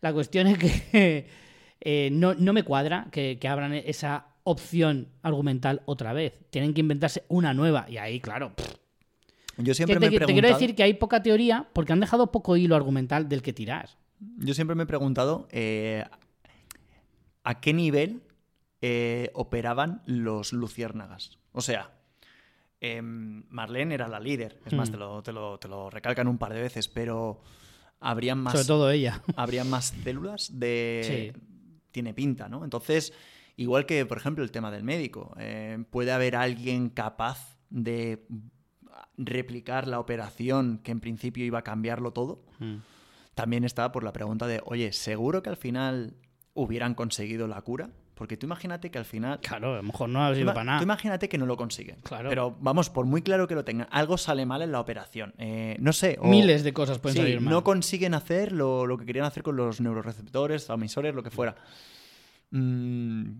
La 0.00 0.14
cuestión 0.14 0.46
es 0.46 0.56
que 0.58 1.26
eh, 1.80 2.08
no, 2.12 2.34
no 2.34 2.52
me 2.52 2.62
cuadra 2.62 3.08
que, 3.10 3.38
que 3.40 3.48
abran 3.48 3.72
esa 3.74 4.26
opción 4.44 5.08
argumental 5.22 5.82
otra 5.86 6.12
vez. 6.12 6.34
Tienen 6.50 6.72
que 6.74 6.80
inventarse 6.80 7.24
una 7.28 7.52
nueva. 7.54 7.86
Y 7.88 7.96
ahí, 7.98 8.20
claro. 8.20 8.54
pff, 8.54 8.74
Yo 9.58 9.74
siempre 9.74 9.96
te, 9.96 10.00
me 10.00 10.06
he 10.06 10.08
te 10.10 10.10
quiero 10.18 10.26
preguntado... 10.26 10.54
decir 10.54 10.74
que 10.74 10.82
hay 10.82 10.94
poca 10.94 11.22
teoría 11.22 11.68
porque 11.72 11.92
han 11.92 12.00
dejado 12.00 12.30
poco 12.32 12.56
hilo 12.56 12.76
argumental 12.76 13.28
del 13.28 13.42
que 13.42 13.52
tirar. 13.52 13.90
Yo 14.38 14.54
siempre 14.54 14.74
me 14.76 14.84
he 14.84 14.86
preguntado 14.86 15.46
eh, 15.50 16.04
a 17.44 17.60
qué 17.60 17.72
nivel 17.72 18.22
eh, 18.82 19.30
operaban 19.34 20.02
los 20.06 20.52
luciérnagas. 20.52 21.38
O 21.52 21.60
sea, 21.60 21.90
em, 22.80 23.44
Marlene 23.50 23.94
era 23.94 24.08
la 24.08 24.20
líder. 24.20 24.60
Es 24.64 24.72
más, 24.74 24.88
Hmm. 24.90 24.92
te 24.92 24.98
lo, 24.98 25.22
te, 25.22 25.32
lo, 25.32 25.58
te 25.58 25.68
lo 25.68 25.90
recalcan 25.90 26.28
un 26.28 26.38
par 26.38 26.52
de 26.54 26.60
veces, 26.60 26.88
pero 26.88 27.42
habrían 28.00 28.38
más... 28.38 28.52
Sobre 28.52 28.66
todo 28.66 28.90
ella. 28.90 29.22
habría 29.36 29.64
más 29.64 29.94
células 30.04 30.50
de... 30.58 31.32
Sí. 31.34 31.42
Tiene 31.96 32.12
pinta, 32.12 32.46
¿no? 32.46 32.62
Entonces, 32.62 33.14
igual 33.56 33.86
que, 33.86 34.04
por 34.04 34.18
ejemplo, 34.18 34.44
el 34.44 34.50
tema 34.50 34.70
del 34.70 34.84
médico, 34.84 35.34
eh, 35.38 35.82
puede 35.88 36.12
haber 36.12 36.36
alguien 36.36 36.90
capaz 36.90 37.56
de 37.70 38.26
replicar 39.16 39.88
la 39.88 39.98
operación 39.98 40.78
que 40.84 40.92
en 40.92 41.00
principio 41.00 41.42
iba 41.42 41.60
a 41.60 41.62
cambiarlo 41.62 42.12
todo. 42.12 42.44
Mm. 42.58 42.80
También 43.34 43.64
está 43.64 43.92
por 43.92 44.04
la 44.04 44.12
pregunta 44.12 44.46
de, 44.46 44.60
oye, 44.66 44.92
¿seguro 44.92 45.42
que 45.42 45.48
al 45.48 45.56
final 45.56 46.18
hubieran 46.52 46.92
conseguido 46.92 47.46
la 47.48 47.62
cura? 47.62 47.88
Porque 48.16 48.36
tú 48.38 48.46
imagínate 48.46 48.90
que 48.90 48.96
al 48.98 49.04
final... 49.04 49.38
Claro, 49.40 49.74
a 49.74 49.76
lo 49.76 49.82
mejor 49.82 50.08
no 50.08 50.24
ha 50.24 50.30
Tú, 50.30 50.36
sido 50.36 50.46
para 50.46 50.60
tú 50.62 50.66
nada. 50.66 50.82
imagínate 50.82 51.28
que 51.28 51.36
no 51.36 51.44
lo 51.44 51.56
consiguen. 51.56 51.96
Claro. 52.02 52.30
Pero 52.30 52.56
vamos, 52.60 52.88
por 52.88 53.04
muy 53.04 53.20
claro 53.20 53.46
que 53.46 53.54
lo 53.54 53.62
tengan, 53.64 53.86
algo 53.90 54.16
sale 54.16 54.46
mal 54.46 54.62
en 54.62 54.72
la 54.72 54.80
operación. 54.80 55.34
Eh, 55.36 55.76
no 55.80 55.92
sé. 55.92 56.16
o- 56.20 56.26
Miles 56.26 56.64
de 56.64 56.72
cosas 56.72 56.98
pueden 56.98 57.14
Sí, 57.16 57.20
salir 57.22 57.40
mal. 57.42 57.52
no 57.52 57.62
consiguen 57.62 58.14
hacer 58.14 58.52
lo, 58.52 58.86
lo 58.86 58.96
que 58.96 59.04
querían 59.04 59.26
hacer 59.26 59.42
con 59.42 59.54
los 59.56 59.82
neuroreceptores, 59.82 60.64
transmisores, 60.64 61.14
lo 61.14 61.22
que 61.22 61.30
fuera. 61.30 61.56
Mm, 62.50 63.32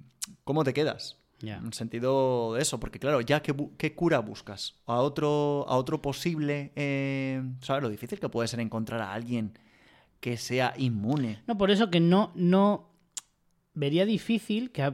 ¿Cómo 0.45 0.65
te 0.65 0.75
quedas? 0.75 1.19
Ya. 1.41 1.57
En 1.57 1.73
sentido 1.73 2.55
de 2.55 2.63
eso, 2.63 2.81
porque 2.81 2.99
claro, 2.99 3.21
ya 3.21 3.41
qué, 3.43 3.55
qué 3.79 3.95
cura 3.95 4.19
buscas? 4.21 4.77
¿A 4.87 4.97
otro, 4.97 5.65
a 5.69 5.77
otro 5.77 6.01
posible... 6.03 6.73
eh, 6.77 7.43
¿Sabes 7.61 7.83
lo 7.83 7.89
difícil 7.89 8.19
que 8.21 8.29
puede 8.29 8.49
ser 8.49 8.61
encontrar 8.61 9.01
a 9.03 9.13
alguien 9.13 9.59
que 10.21 10.37
sea 10.39 10.73
inmune? 10.77 11.43
No, 11.47 11.59
por 11.59 11.71
eso 11.71 11.91
que 11.91 12.01
no, 12.01 12.33
no. 12.35 12.91
Vería 13.77 14.05
difícil 14.07 14.73
que 14.73 14.93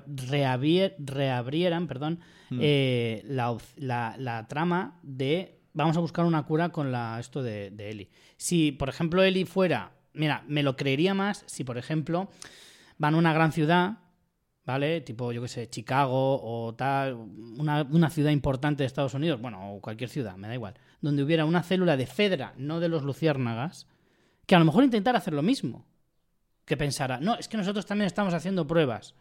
reabrieran 1.07 1.87
perdón, 1.87 2.21
Mm. 2.51 2.59
eh, 2.61 3.23
la, 3.27 3.57
la- 3.77 4.15
la 4.19 4.47
trama 4.49 4.99
de 5.03 5.59
vamos 5.73 5.97
a 5.97 6.01
buscar 6.01 6.27
una 6.27 6.43
cura 6.45 6.69
con 6.71 6.93
la, 6.93 7.19
esto 7.19 7.43
de, 7.43 7.71
de 7.71 7.91
Eli. 7.91 8.11
Si, 8.37 8.73
por 8.73 8.91
ejemplo, 8.91 9.23
Eli 9.23 9.47
fuera, 9.47 9.93
mira, 10.13 10.45
me 10.47 10.63
lo 10.63 10.77
creería 10.77 11.15
más 11.15 11.45
si, 11.47 11.65
por 11.65 11.79
ejemplo, 11.79 12.29
van 12.99 13.15
a 13.15 13.19
una 13.19 13.33
gran 13.33 13.53
ciudad, 13.53 14.01
¿vale? 14.67 15.01
Tipo, 15.01 15.33
yo 15.33 15.41
qué 15.41 15.49
sé, 15.49 15.71
Chicago 15.71 16.41
o 16.43 16.75
tal, 16.75 17.15
una, 17.15 17.87
una 17.91 18.11
ciudad 18.11 18.31
importante 18.33 18.83
de 18.83 18.87
Estados 18.87 19.15
Unidos, 19.15 19.41
bueno, 19.41 19.75
o 19.75 19.81
cualquier 19.81 20.11
ciudad, 20.11 20.37
me 20.37 20.47
da 20.49 20.55
igual, 20.55 20.75
donde 21.01 21.23
hubiera 21.23 21.47
una 21.47 21.63
célula 21.63 21.97
de 21.97 22.07
Fedra, 22.07 22.53
no 22.59 22.79
de 22.81 22.91
los 22.91 23.03
luciérnagas, 23.03 23.87
que 24.45 24.55
a 24.55 24.59
lo 24.59 24.67
mejor 24.67 24.85
intentara 24.85 25.17
hacer 25.19 25.33
lo 25.33 25.43
mismo. 25.43 25.87
Que 26.65 26.77
pensara, 26.77 27.19
no, 27.21 27.35
es 27.37 27.49
que 27.49 27.57
nosotros 27.57 27.85
también 27.87 28.07
estamos 28.07 28.35
haciendo 28.35 28.67
pruebas. 28.67 29.15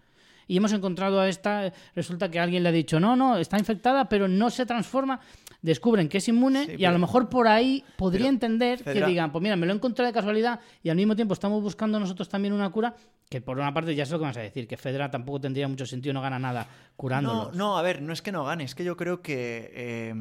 Y 0.48 0.58
hemos 0.58 0.74
encontrado 0.74 1.20
a 1.22 1.30
esta, 1.30 1.72
resulta 1.96 2.30
que 2.30 2.40
alguien 2.40 2.64
le 2.64 2.70
ha 2.70 2.72
dicho, 2.74 3.00
no, 3.00 3.16
no, 3.16 3.38
está 3.38 3.58
infectada, 3.58 4.10
pero 4.10 4.28
no 4.28 4.50
se 4.50 4.66
transforma. 4.66 5.20
Descubren 5.62 6.10
que 6.10 6.18
es 6.18 6.28
inmune 6.28 6.66
Sí, 6.66 6.72
y 6.72 6.74
a 6.74 6.78
pero- 6.90 6.94
lo 6.94 7.00
mejor 7.00 7.30
por 7.30 7.48
ahí 7.48 7.84
podría 7.96 8.22
pero, 8.26 8.30
entender 8.30 8.84
que 8.84 9.06
digan, 9.06 9.32
pues 9.32 9.42
mira, 9.42 9.56
me 9.56 9.66
lo 9.66 9.72
he 9.72 9.76
encontrado 9.76 10.08
de 10.08 10.14
casualidad 10.14 10.60
y 10.84 10.90
al 10.90 10.96
mismo 10.98 11.16
tiempo 11.16 11.34
estamos 11.36 11.62
buscando 11.62 12.00
nosotros 12.00 12.28
también 12.28 12.54
una 12.54 12.70
cura, 12.72 12.96
que 13.30 13.40
por 13.42 13.58
una 13.60 13.74
parte 13.74 13.96
ya 13.96 14.04
es 14.04 14.10
lo 14.12 14.18
que 14.20 14.26
vas 14.26 14.38
a 14.38 14.42
decir, 14.42 14.68
que 14.68 14.76
Fedra 14.78 15.10
tampoco 15.10 15.40
tendría 15.40 15.68
mucho 15.68 15.86
sentido, 15.86 16.14
no 16.14 16.22
gana 16.22 16.40
nada 16.40 16.68
curándolo. 16.98 17.52
No, 17.52 17.58
no, 17.58 17.78
a 17.78 17.82
ver, 17.84 18.02
no 18.02 18.12
es 18.12 18.22
que 18.22 18.32
no 18.32 18.44
gane, 18.44 18.64
es 18.66 18.76
que 18.76 18.84
yo 18.84 18.98
creo 18.98 19.22
que 19.22 19.72
eh, 19.74 20.16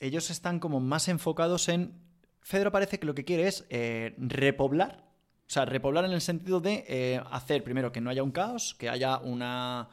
ellos 0.00 0.30
están 0.30 0.60
como 0.60 0.80
más 0.80 1.08
enfocados 1.08 1.68
en... 1.68 1.92
Fedra 2.40 2.70
parece 2.70 3.00
que 3.00 3.06
lo 3.06 3.14
que 3.16 3.24
quiere 3.24 3.48
es 3.48 3.66
eh, 3.70 4.14
repoblar, 4.18 5.04
o 5.48 5.50
sea, 5.50 5.64
repoblar 5.64 6.04
en 6.04 6.10
el 6.12 6.20
sentido 6.20 6.60
de 6.60 6.84
eh, 6.88 7.20
hacer 7.30 7.62
primero 7.62 7.92
que 7.92 8.00
no 8.00 8.10
haya 8.10 8.24
un 8.24 8.32
caos, 8.32 8.74
que 8.74 8.88
haya 8.88 9.18
una, 9.18 9.88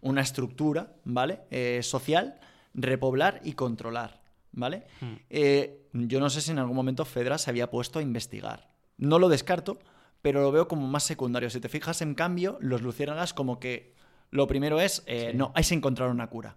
una 0.00 0.20
estructura, 0.20 0.92
¿vale? 1.04 1.40
Eh, 1.50 1.80
social, 1.82 2.38
repoblar 2.72 3.40
y 3.42 3.54
controlar, 3.54 4.20
¿vale? 4.52 4.84
Hmm. 5.00 5.14
Eh, 5.28 5.88
yo 5.92 6.20
no 6.20 6.30
sé 6.30 6.40
si 6.40 6.52
en 6.52 6.60
algún 6.60 6.76
momento 6.76 7.04
Fedra 7.04 7.36
se 7.38 7.50
había 7.50 7.68
puesto 7.68 7.98
a 7.98 8.02
investigar. 8.02 8.68
No 8.96 9.18
lo 9.18 9.28
descarto, 9.28 9.80
pero 10.22 10.40
lo 10.40 10.52
veo 10.52 10.68
como 10.68 10.86
más 10.86 11.02
secundario. 11.02 11.50
Si 11.50 11.58
te 11.58 11.68
fijas, 11.68 12.00
en 12.00 12.14
cambio, 12.14 12.56
los 12.60 12.80
luciérnagas 12.82 13.34
como 13.34 13.58
que 13.58 13.94
lo 14.30 14.46
primero 14.46 14.80
es, 14.80 15.02
Sí. 15.06 15.14
no, 15.34 15.50
hay 15.56 15.64
que 15.64 15.74
encontrar 15.74 16.10
una 16.10 16.28
cura. 16.28 16.56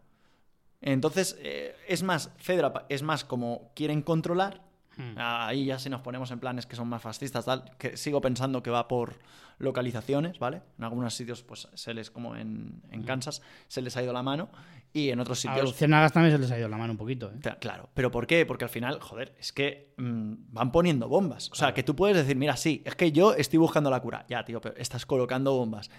Entonces, 0.81 1.35
es 1.87 2.03
más, 2.03 2.29
Fedra 2.37 2.85
es 2.89 3.01
más 3.01 3.25
como 3.25 3.71
quieren 3.75 4.03
controlar. 4.03 4.61
Hmm. 4.97 5.13
Ahí 5.17 5.65
ya 5.65 5.77
si 5.79 5.89
nos 5.89 6.01
ponemos 6.01 6.31
en 6.31 6.39
planes 6.39 6.65
que 6.65 6.75
son 6.75 6.87
más 6.87 7.01
fascistas, 7.01 7.45
tal, 7.45 7.71
que 7.77 7.97
sigo 7.97 8.21
pensando 8.21 8.63
que 8.63 8.69
va 8.69 8.87
por 8.87 9.19
localizaciones, 9.57 10.39
¿vale? 10.39 10.61
En 10.77 10.83
algunos 10.83 11.13
sitios, 11.13 11.43
pues 11.43 11.67
se 11.73 11.93
les, 11.93 12.11
como 12.11 12.35
en, 12.35 12.81
en 12.91 13.03
Kansas, 13.03 13.41
se 13.67 13.81
les 13.81 13.95
ha 13.97 14.03
ido 14.03 14.13
la 14.13 14.23
mano. 14.23 14.49
Y 14.93 15.09
en 15.09 15.19
otros 15.19 15.43
A 15.45 15.49
los 15.49 15.55
sitios, 15.55 15.71
luciérnagas 15.71 16.13
también 16.13 16.33
se 16.33 16.39
les 16.39 16.51
ha 16.51 16.57
ido 16.59 16.69
la 16.69 16.77
mano 16.77 16.93
un 16.93 16.97
poquito. 16.97 17.27
¿eh? 17.29 17.39
Cla- 17.41 17.59
Claro, 17.59 17.89
pero 17.93 18.11
¿por 18.11 18.27
qué? 18.27 18.45
Porque 18.45 18.63
al 18.65 18.69
final, 18.69 18.99
joder, 19.01 19.35
es 19.39 19.51
que 19.51 19.93
mm, 19.97 20.33
van 20.53 20.71
poniendo 20.71 21.09
bombas. 21.09 21.49
O 21.51 21.55
sea, 21.55 21.73
que 21.73 21.83
tú 21.83 21.95
puedes 21.95 22.15
decir, 22.15 22.37
mira, 22.37 22.55
sí, 22.55 22.81
es 22.85 22.95
que 22.95 23.11
yo 23.11 23.33
estoy 23.33 23.59
buscando 23.59 23.89
la 23.89 24.01
cura. 24.01 24.25
Ya, 24.29 24.45
tío, 24.45 24.61
pero 24.61 24.75
estás 24.77 25.05
colocando 25.05 25.53
bombas. 25.53 25.89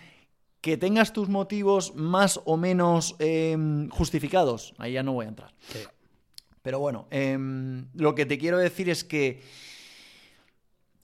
Que 0.62 0.76
tengas 0.78 1.12
tus 1.12 1.28
motivos 1.28 1.94
más 1.94 2.40
o 2.44 2.56
menos 2.56 3.14
em, 3.18 3.88
justificados, 3.90 4.74
ahí 4.78 4.94
ya 4.94 5.02
no 5.02 5.12
voy 5.12 5.26
a 5.26 5.28
entrar. 5.28 5.52
Sí. 5.68 5.78
Pero 6.66 6.80
bueno, 6.80 7.06
em, 7.12 7.86
lo 7.94 8.16
que 8.16 8.26
te 8.26 8.38
quiero 8.38 8.58
decir 8.58 8.90
es 8.90 9.04
que 9.04 9.40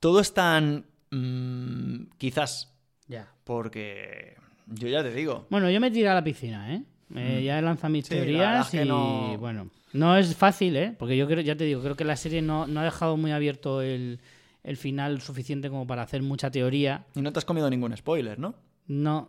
todo 0.01 0.19
es 0.19 0.35
tan... 0.35 0.87
mm, 1.13 2.11
quizás, 2.19 2.75
Ya. 3.07 3.29
porque 3.45 4.35
yo 4.67 4.89
ya 4.89 5.05
te 5.05 5.15
digo, 5.15 5.47
Bueno, 5.51 5.71
yo 5.71 5.79
me 5.81 5.93
tiré 5.93 6.09
a 6.09 6.15
la 6.15 6.25
piscina, 6.25 6.75
¿eh? 6.75 6.83
Eh, 7.15 7.43
Ya 7.45 7.61
he 7.61 7.63
lanzado 7.63 7.93
mis 7.93 8.07
Mm. 8.07 8.09
Sí, 8.09 8.15
teorías 8.17 8.75
y 8.75 8.79
no- 8.85 9.37
bueno, 9.39 9.69
no 9.93 10.17
es 10.17 10.35
fácil, 10.35 10.75
¿eh? 10.77 10.97
Porque 10.99 11.17
yo 11.17 11.29
creo, 11.29 11.43
ya 11.43 11.55
te 11.55 11.63
digo, 11.63 11.81
creo 11.81 11.95
que 11.95 12.05
la 12.05 12.17
serie 12.17 12.43
no, 12.43 12.67
no 12.67 12.81
ha 12.81 12.85
dejado 12.85 13.17
muy 13.17 13.31
abierto 13.31 13.83
el, 13.83 14.19
el 14.65 14.77
final 14.77 15.21
suficiente 15.21 15.71
como 15.71 15.87
para 15.87 16.03
hacer 16.03 16.23
mucha 16.25 16.51
teoría. 16.51 17.07
y 17.15 17.23
no 17.23 17.33
te 17.33 17.39
has 17.39 17.45
comido 17.45 17.71
ningún 17.71 17.97
spoiler, 17.97 18.37
¿no? 18.41 18.57
No, 18.89 19.29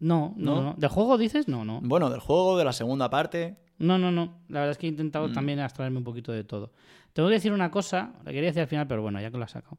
no, 0.00 0.34
no, 0.36 0.54
¿No? 0.56 0.62
no. 0.62 0.74
¿Del 0.76 0.90
juego 0.90 1.16
dices? 1.16 1.48
No, 1.48 1.64
no. 1.64 1.80
Bueno, 1.82 2.10
del 2.10 2.20
juego, 2.20 2.58
de 2.58 2.64
la 2.66 2.74
segunda 2.74 3.08
parte... 3.08 3.56
No, 3.82 3.98
no, 3.98 4.10
no. 4.10 4.38
La 4.48 4.60
verdad 4.60 4.70
es 4.72 4.78
que 4.78 4.86
he 4.86 4.90
intentado 4.90 5.28
Mm. 5.28 5.32
también 5.32 5.58
abstraerme 5.60 5.98
un 5.98 6.04
poquito 6.04 6.32
de 6.32 6.44
todo. 6.44 6.70
Tengo 7.12 7.28
que 7.28 7.34
decir 7.34 7.52
una 7.52 7.70
cosa, 7.70 8.12
la 8.24 8.32
quería 8.32 8.48
decir 8.50 8.62
al 8.62 8.68
final, 8.68 8.86
pero 8.86 9.02
bueno, 9.02 9.20
ya 9.20 9.30
que 9.30 9.36
lo 9.38 9.44
has 9.44 9.50
sacado. 9.50 9.76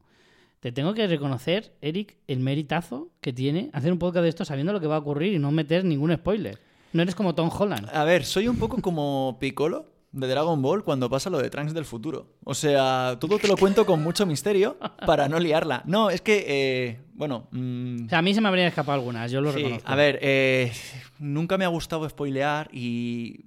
Te 0.60 0.72
tengo 0.72 0.94
que 0.94 1.06
reconocer, 1.06 1.72
Eric, 1.82 2.16
el 2.26 2.40
meritazo 2.40 3.08
que 3.20 3.32
tiene 3.32 3.70
hacer 3.72 3.92
un 3.92 3.98
podcast 3.98 4.22
de 4.22 4.28
esto 4.28 4.44
sabiendo 4.44 4.72
lo 4.72 4.80
que 4.80 4.86
va 4.86 4.96
a 4.96 4.98
ocurrir 5.00 5.32
y 5.34 5.38
no 5.38 5.50
meter 5.50 5.84
ningún 5.84 6.14
spoiler. 6.14 6.58
No 6.92 7.02
eres 7.02 7.14
como 7.14 7.34
Tom 7.34 7.50
Holland. 7.52 7.88
A 7.92 8.04
ver, 8.04 8.24
soy 8.24 8.46
un 8.48 8.56
poco 8.56 8.80
como 8.80 9.36
Piccolo 9.40 9.86
de 10.12 10.28
Dragon 10.28 10.62
Ball 10.62 10.84
cuando 10.84 11.10
pasa 11.10 11.28
lo 11.28 11.38
de 11.38 11.50
Trunks 11.50 11.74
del 11.74 11.84
futuro. 11.84 12.28
O 12.44 12.54
sea, 12.54 13.16
todo 13.20 13.36
te 13.38 13.48
lo 13.48 13.56
cuento 13.56 13.84
con 13.84 14.00
mucho 14.02 14.24
misterio 14.26 14.78
para 15.04 15.28
no 15.28 15.40
liarla. 15.40 15.82
No, 15.86 16.08
es 16.08 16.20
que, 16.20 16.44
eh, 16.46 17.00
bueno... 17.14 17.48
mm, 17.50 18.04
O 18.06 18.08
sea, 18.08 18.18
a 18.20 18.22
mí 18.22 18.32
se 18.32 18.40
me 18.40 18.46
habrían 18.48 18.68
escapado 18.68 18.96
algunas, 18.98 19.30
yo 19.32 19.40
lo 19.40 19.50
sí, 19.50 19.56
reconozco. 19.58 19.88
a 19.90 19.96
ver, 19.96 20.18
eh, 20.22 20.72
nunca 21.18 21.58
me 21.58 21.64
ha 21.64 21.68
gustado 21.68 22.08
spoilear 22.08 22.68
y 22.72 23.40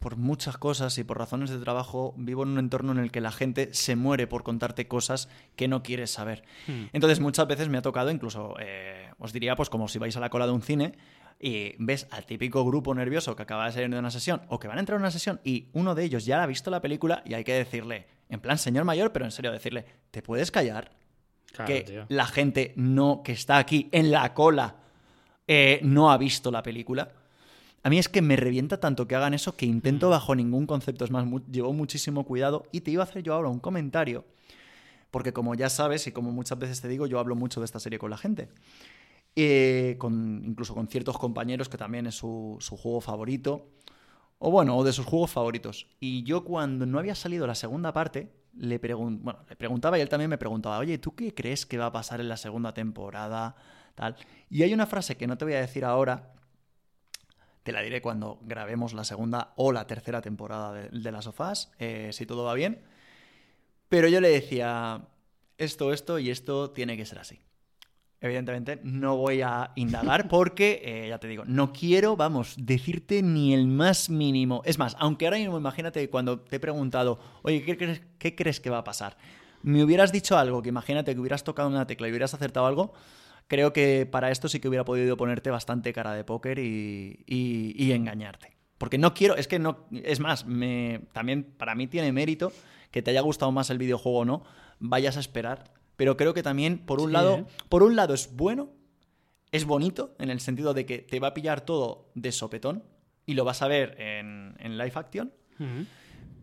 por 0.00 0.16
muchas 0.16 0.56
cosas 0.56 0.96
y 0.98 1.04
por 1.04 1.18
razones 1.18 1.50
de 1.50 1.58
trabajo 1.58 2.14
vivo 2.16 2.42
en 2.42 2.48
un 2.48 2.58
entorno 2.58 2.90
en 2.90 2.98
el 2.98 3.12
que 3.12 3.20
la 3.20 3.30
gente 3.30 3.72
se 3.74 3.96
muere 3.96 4.26
por 4.26 4.42
contarte 4.42 4.88
cosas 4.88 5.28
que 5.56 5.68
no 5.68 5.82
quieres 5.82 6.10
saber. 6.10 6.42
Hmm. 6.66 6.86
Entonces 6.94 7.20
muchas 7.20 7.46
veces 7.46 7.68
me 7.68 7.76
ha 7.76 7.82
tocado, 7.82 8.10
incluso 8.10 8.56
eh, 8.58 9.10
os 9.18 9.32
diría, 9.32 9.54
pues 9.56 9.68
como 9.68 9.88
si 9.88 9.98
vais 9.98 10.16
a 10.16 10.20
la 10.20 10.30
cola 10.30 10.46
de 10.46 10.52
un 10.52 10.62
cine 10.62 10.94
y 11.38 11.74
ves 11.78 12.08
al 12.10 12.24
típico 12.24 12.64
grupo 12.64 12.94
nervioso 12.94 13.36
que 13.36 13.42
acaba 13.42 13.66
de 13.66 13.72
salir 13.72 13.90
de 13.90 13.98
una 13.98 14.10
sesión 14.10 14.40
o 14.48 14.58
que 14.58 14.68
van 14.68 14.78
a 14.78 14.80
entrar 14.80 14.96
a 14.96 15.00
una 15.00 15.10
sesión 15.10 15.38
y 15.44 15.68
uno 15.74 15.94
de 15.94 16.04
ellos 16.04 16.24
ya 16.24 16.42
ha 16.42 16.46
visto 16.46 16.70
la 16.70 16.80
película 16.80 17.22
y 17.26 17.34
hay 17.34 17.44
que 17.44 17.52
decirle, 17.52 18.06
en 18.30 18.40
plan 18.40 18.56
señor 18.56 18.84
mayor, 18.84 19.12
pero 19.12 19.26
en 19.26 19.30
serio 19.30 19.52
decirle, 19.52 19.84
¿te 20.10 20.22
puedes 20.22 20.50
callar? 20.50 20.92
Claro, 21.52 21.66
que 21.66 21.82
tío. 21.82 22.06
la 22.08 22.26
gente 22.26 22.72
no 22.76 23.22
que 23.22 23.32
está 23.32 23.58
aquí 23.58 23.90
en 23.92 24.10
la 24.10 24.32
cola 24.32 24.76
eh, 25.46 25.80
no 25.82 26.10
ha 26.10 26.16
visto 26.16 26.50
la 26.50 26.62
película. 26.62 27.10
A 27.82 27.88
mí 27.90 27.98
es 27.98 28.08
que 28.08 28.20
me 28.22 28.36
revienta 28.36 28.78
tanto 28.78 29.08
que 29.08 29.14
hagan 29.16 29.32
eso 29.34 29.56
que 29.56 29.64
intento 29.66 30.08
Mm. 30.08 30.10
bajo 30.10 30.34
ningún 30.34 30.66
concepto. 30.66 31.04
Es 31.04 31.10
más, 31.10 31.24
mu- 31.24 31.40
llevo 31.50 31.72
muchísimo 31.72 32.24
cuidado 32.24 32.66
y 32.72 32.80
te 32.82 32.90
iba 32.90 33.02
a 33.02 33.06
hacer 33.06 33.22
yo 33.22 33.34
ahora 33.34 33.48
un 33.48 33.58
comentario. 33.60 34.24
Porque 35.10 35.32
como 35.32 35.54
ya 35.54 35.68
sabes 35.70 36.06
y 36.06 36.12
como 36.12 36.30
muchas 36.30 36.58
veces 36.58 36.80
te 36.80 36.88
digo, 36.88 37.06
yo 37.06 37.18
hablo 37.18 37.34
mucho 37.34 37.60
de 37.60 37.64
esta 37.64 37.80
serie 37.80 37.98
con 37.98 38.10
la 38.10 38.16
gente. 38.18 38.48
Eh, 39.36 39.96
con, 39.98 40.42
incluso 40.44 40.74
con 40.74 40.88
ciertos 40.88 41.16
compañeros 41.18 41.68
que 41.68 41.78
también 41.78 42.06
es 42.06 42.14
su, 42.16 42.56
su 42.60 42.76
juego 42.76 43.00
favorito. 43.00 43.68
O 44.38 44.50
bueno, 44.50 44.76
o 44.76 44.84
de 44.84 44.92
sus 44.92 45.06
juegos 45.06 45.30
favoritos. 45.30 45.86
Y 46.00 46.22
yo 46.24 46.44
cuando 46.44 46.86
no 46.86 46.98
había 46.98 47.14
salido 47.14 47.46
la 47.46 47.54
segunda 47.54 47.92
parte, 47.92 48.30
le, 48.56 48.80
pregun- 48.80 49.20
bueno, 49.20 49.40
le 49.48 49.56
preguntaba 49.56 49.98
y 49.98 50.00
él 50.02 50.08
también 50.08 50.30
me 50.30 50.38
preguntaba, 50.38 50.78
oye, 50.78 50.98
¿tú 50.98 51.14
qué 51.14 51.34
crees 51.34 51.66
que 51.66 51.78
va 51.78 51.86
a 51.86 51.92
pasar 51.92 52.20
en 52.20 52.28
la 52.28 52.36
segunda 52.36 52.72
temporada? 52.74 53.54
Tal. 53.94 54.16
Y 54.48 54.62
hay 54.62 54.72
una 54.74 54.86
frase 54.86 55.16
que 55.16 55.26
no 55.26 55.36
te 55.36 55.44
voy 55.44 55.54
a 55.54 55.60
decir 55.60 55.84
ahora, 55.84 56.32
te 57.62 57.72
la 57.72 57.82
diré 57.82 58.00
cuando 58.00 58.38
grabemos 58.42 58.94
la 58.94 59.04
segunda 59.04 59.52
o 59.56 59.72
la 59.72 59.86
tercera 59.86 60.20
temporada 60.20 60.72
de, 60.72 60.88
de 60.88 61.12
las 61.12 61.24
sofás, 61.24 61.72
eh, 61.78 62.10
si 62.12 62.26
todo 62.26 62.44
va 62.44 62.54
bien. 62.54 62.82
Pero 63.88 64.08
yo 64.08 64.20
le 64.20 64.28
decía, 64.28 65.08
esto, 65.58 65.92
esto 65.92 66.18
y 66.18 66.30
esto 66.30 66.70
tiene 66.70 66.96
que 66.96 67.04
ser 67.04 67.18
así. 67.18 67.40
Evidentemente 68.22 68.80
no 68.82 69.16
voy 69.16 69.40
a 69.40 69.72
indagar 69.76 70.28
porque, 70.28 70.82
eh, 70.84 71.08
ya 71.08 71.18
te 71.18 71.28
digo, 71.28 71.44
no 71.46 71.72
quiero, 71.72 72.16
vamos, 72.16 72.54
decirte 72.58 73.22
ni 73.22 73.54
el 73.54 73.66
más 73.66 74.10
mínimo. 74.10 74.62
Es 74.64 74.78
más, 74.78 74.96
aunque 74.98 75.26
ahora 75.26 75.38
mismo 75.38 75.56
imagínate 75.56 76.08
cuando 76.10 76.40
te 76.40 76.56
he 76.56 76.60
preguntado, 76.60 77.18
oye, 77.42 77.62
¿qué 77.64 77.76
crees, 77.76 78.02
qué 78.18 78.34
crees 78.34 78.60
que 78.60 78.70
va 78.70 78.78
a 78.78 78.84
pasar? 78.84 79.16
Me 79.62 79.82
hubieras 79.82 80.12
dicho 80.12 80.38
algo, 80.38 80.62
que 80.62 80.68
imagínate 80.68 81.14
que 81.14 81.20
hubieras 81.20 81.44
tocado 81.44 81.68
una 81.68 81.86
tecla 81.86 82.08
y 82.08 82.10
hubieras 82.10 82.34
acertado 82.34 82.66
algo, 82.66 82.92
creo 83.50 83.72
que 83.72 84.06
para 84.06 84.30
esto 84.30 84.48
sí 84.48 84.60
que 84.60 84.68
hubiera 84.68 84.84
podido 84.84 85.16
ponerte 85.16 85.50
bastante 85.50 85.92
cara 85.92 86.14
de 86.14 86.22
póker 86.22 86.60
y, 86.60 87.24
y- 87.26 87.74
y 87.76 87.90
engañarte. 87.90 88.56
Porque 88.78 88.96
no 88.96 89.12
quiero, 89.12 89.34
es 89.34 89.48
que 89.48 89.58
no, 89.58 89.86
es 89.90 90.20
más, 90.20 90.46
me, 90.46 91.00
también 91.12 91.42
para 91.58 91.74
mí 91.74 91.88
tiene 91.88 92.12
mérito 92.12 92.52
que 92.92 93.02
te 93.02 93.10
haya 93.10 93.20
gustado 93.22 93.50
más 93.50 93.68
el 93.70 93.78
videojuego 93.78 94.18
o 94.20 94.24
no, 94.24 94.44
vayas 94.78 95.16
a 95.16 95.20
esperar. 95.20 95.64
Pero 95.96 96.16
creo 96.16 96.32
que 96.32 96.44
también, 96.44 96.78
por 96.78 97.00
un 97.00 97.08
Sí, 97.08 97.12
lado, 97.12 97.38
¿eh? 97.38 97.44
por 97.68 97.82
un 97.82 97.96
lado 97.96 98.14
es 98.14 98.34
bueno, 98.36 98.70
es 99.50 99.64
bonito, 99.64 100.14
en 100.20 100.30
el 100.30 100.38
sentido 100.38 100.72
de 100.72 100.86
que 100.86 100.98
te 100.98 101.18
va 101.18 101.28
a 101.28 101.34
pillar 101.34 101.60
todo 101.62 102.10
de 102.14 102.30
sopetón 102.30 102.84
y 103.26 103.34
lo 103.34 103.44
vas 103.44 103.62
a 103.62 103.68
ver 103.68 104.00
en, 104.00 104.54
en 104.60 104.78
live 104.78 104.92
action. 104.94 105.32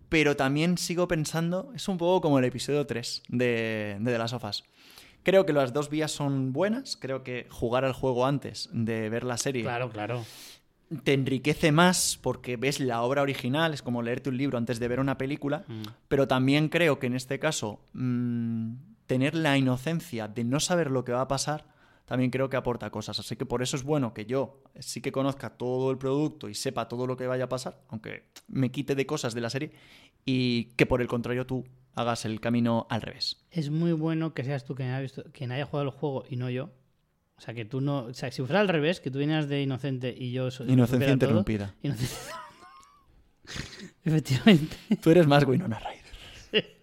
Pero 0.10 0.36
también 0.36 0.78
sigo 0.78 1.08
pensando, 1.08 1.72
es 1.76 1.88
un 1.88 1.98
poco 1.98 2.22
como 2.22 2.40
el 2.40 2.46
episodio 2.46 2.86
3 2.86 3.24
de, 3.30 3.98
de 4.00 4.12
The 4.12 4.18
Last 4.18 4.34
of 4.36 4.44
Us. 4.44 4.64
Creo 5.28 5.46
que 5.46 5.52
las 5.52 5.74
dos 5.74 5.90
vías 5.90 6.10
son 6.10 6.54
buenas. 6.54 6.96
Creo 6.96 7.22
que 7.22 7.48
jugar 7.50 7.84
al 7.84 7.92
juego 7.92 8.26
antes 8.26 8.70
de 8.72 9.10
ver 9.10 9.26
la 9.26 9.38
serie 9.38 9.62
Claro, 9.62 9.90
claro. 9.90 10.24
te 11.04 11.12
enriquece 11.12 11.74
más 11.74 12.18
porque 12.22 12.56
ves 12.56 12.80
la 12.80 13.02
obra 13.02 13.24
original, 13.24 13.74
es 13.74 13.82
como 13.82 14.02
leerte 14.02 14.30
un 14.30 14.38
libro 14.38 14.58
antes 14.58 14.80
de 14.80 14.88
ver 14.88 15.02
una 15.02 15.18
película. 15.18 15.66
Mm. 15.68 15.82
Pero 16.08 16.30
también 16.30 16.70
creo 16.70 16.98
que 16.98 17.08
en 17.08 17.14
este 17.14 17.40
caso, 17.40 17.82
mm, 17.92 18.76
tener 19.06 19.36
la 19.36 19.58
inocencia 19.58 20.30
de 20.30 20.46
no 20.46 20.62
saber 20.62 20.92
lo 20.92 21.04
que 21.04 21.12
va 21.12 21.20
a 21.20 21.28
pasar 21.28 21.66
también 22.06 22.32
creo 22.32 22.50
que 22.50 22.56
aporta 22.56 22.90
cosas. 22.90 23.20
Así 23.20 23.36
que 23.36 23.46
por 23.46 23.62
eso 23.62 23.76
es 23.76 23.84
bueno 23.84 24.14
que 24.14 24.26
yo 24.26 24.62
sí 24.80 25.02
que 25.02 25.12
conozca 25.12 25.50
todo 25.50 25.92
el 25.92 25.98
producto 25.98 26.48
y 26.48 26.54
sepa 26.54 26.88
todo 26.88 27.06
lo 27.06 27.18
que 27.18 27.28
vaya 27.28 27.44
a 27.44 27.50
pasar, 27.50 27.82
aunque 27.90 28.24
me 28.48 28.72
quite 28.72 28.96
de 28.96 29.06
cosas 29.06 29.34
de 29.34 29.42
la 29.42 29.50
serie, 29.50 29.74
y 30.24 30.70
que 30.78 30.86
por 30.86 31.02
el 31.02 31.08
contrario 31.08 31.46
tú 31.46 31.66
hagas 31.98 32.24
el 32.26 32.40
camino 32.40 32.88
al 32.90 33.02
revés. 33.02 33.38
Es 33.52 33.70
muy 33.70 33.92
bueno 33.92 34.34
que 34.34 34.44
seas 34.44 34.64
tú 34.64 34.76
quien 34.76 34.90
haya, 34.90 35.02
visto, 35.02 35.24
quien 35.34 35.52
haya 35.52 35.66
jugado 35.66 35.90
el 35.90 35.96
juego 35.96 36.24
y 36.30 36.36
no 36.38 36.50
yo. 36.50 36.70
O 37.38 37.42
sea, 37.42 37.54
que 37.54 37.66
tú 37.66 37.82
no. 37.82 38.06
O 38.06 38.14
sea, 38.14 38.32
si 38.32 38.42
fuera 38.44 38.60
al 38.62 38.68
revés, 38.68 39.00
que 39.00 39.12
tú 39.12 39.20
vienes 39.20 39.48
de 39.50 39.62
inocente 39.62 40.16
y 40.18 40.32
yo 40.32 40.50
soy. 40.50 40.72
Inocencia 40.72 41.12
interrumpida. 41.12 41.76
Inocencia. 41.84 42.34
Efectivamente. 44.04 44.76
Tú 45.02 45.10
eres 45.12 45.28
más 45.28 45.44
Winona 45.46 45.80
Ryder. 45.80 46.78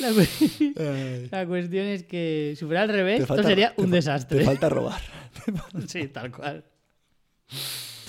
La, 0.00 0.12
cu- 0.12 1.28
la 1.30 1.46
cuestión 1.46 1.86
es 1.86 2.04
que 2.04 2.54
si 2.56 2.64
fuera 2.64 2.82
al 2.82 2.88
revés, 2.88 3.20
esto 3.20 3.42
sería 3.42 3.74
un 3.76 3.90
desastre. 3.90 4.38
Te 4.38 4.44
falta 4.44 4.68
robar. 4.68 5.00
Sí, 5.88 6.06
tal 6.08 6.30
cual. 6.30 6.64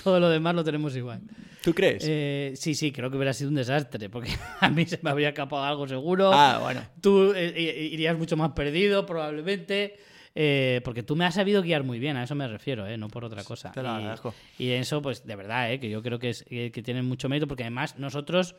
Todo 0.03 0.19
lo 0.19 0.29
demás 0.29 0.55
lo 0.55 0.63
tenemos 0.63 0.95
igual. 0.95 1.21
¿Tú 1.63 1.73
crees? 1.73 2.03
Eh, 2.07 2.53
sí, 2.55 2.73
sí, 2.75 2.91
creo 2.91 3.09
que 3.11 3.17
hubiera 3.17 3.33
sido 3.33 3.49
un 3.49 3.55
desastre, 3.55 4.09
porque 4.09 4.31
a 4.61 4.69
mí 4.69 4.85
se 4.85 4.99
me 5.01 5.09
habría 5.09 5.29
escapado 5.29 5.63
algo 5.63 5.87
seguro. 5.87 6.31
ah, 6.33 6.59
bueno. 6.61 6.81
Tú 7.01 7.33
eh, 7.33 7.53
eh, 7.55 7.89
irías 7.91 8.17
mucho 8.17 8.37
más 8.37 8.51
perdido, 8.51 9.05
probablemente. 9.05 9.97
eh, 10.35 10.79
porque 10.85 11.03
tú 11.03 11.15
me 11.15 11.25
has 11.25 11.35
sabido 11.35 11.61
guiar 11.61 11.83
muy 11.83 11.99
bien, 11.99 12.15
a 12.15 12.23
eso 12.23 12.35
me 12.35 12.47
refiero, 12.47 12.87
eh, 12.87 12.97
no 12.97 13.09
por 13.09 13.25
otra 13.25 13.43
cosa. 13.43 13.71
Te 13.71 13.81
lo 13.83 13.89
agradezco. 13.89 14.33
y 14.57 14.69
eso, 14.69 15.01
pues, 15.01 15.25
de 15.25 15.35
verdad, 15.35 15.71
eh, 15.73 15.79
que 15.79 15.89
yo 15.89 16.01
creo 16.01 16.17
que, 16.19 16.29
es, 16.29 16.43
que, 16.43 16.71
que 16.71 16.81
tienen 16.81 17.05
mucho 17.05 17.27
mérito, 17.27 17.47
porque 17.47 17.63
además 17.63 17.97
nosotros, 17.97 18.55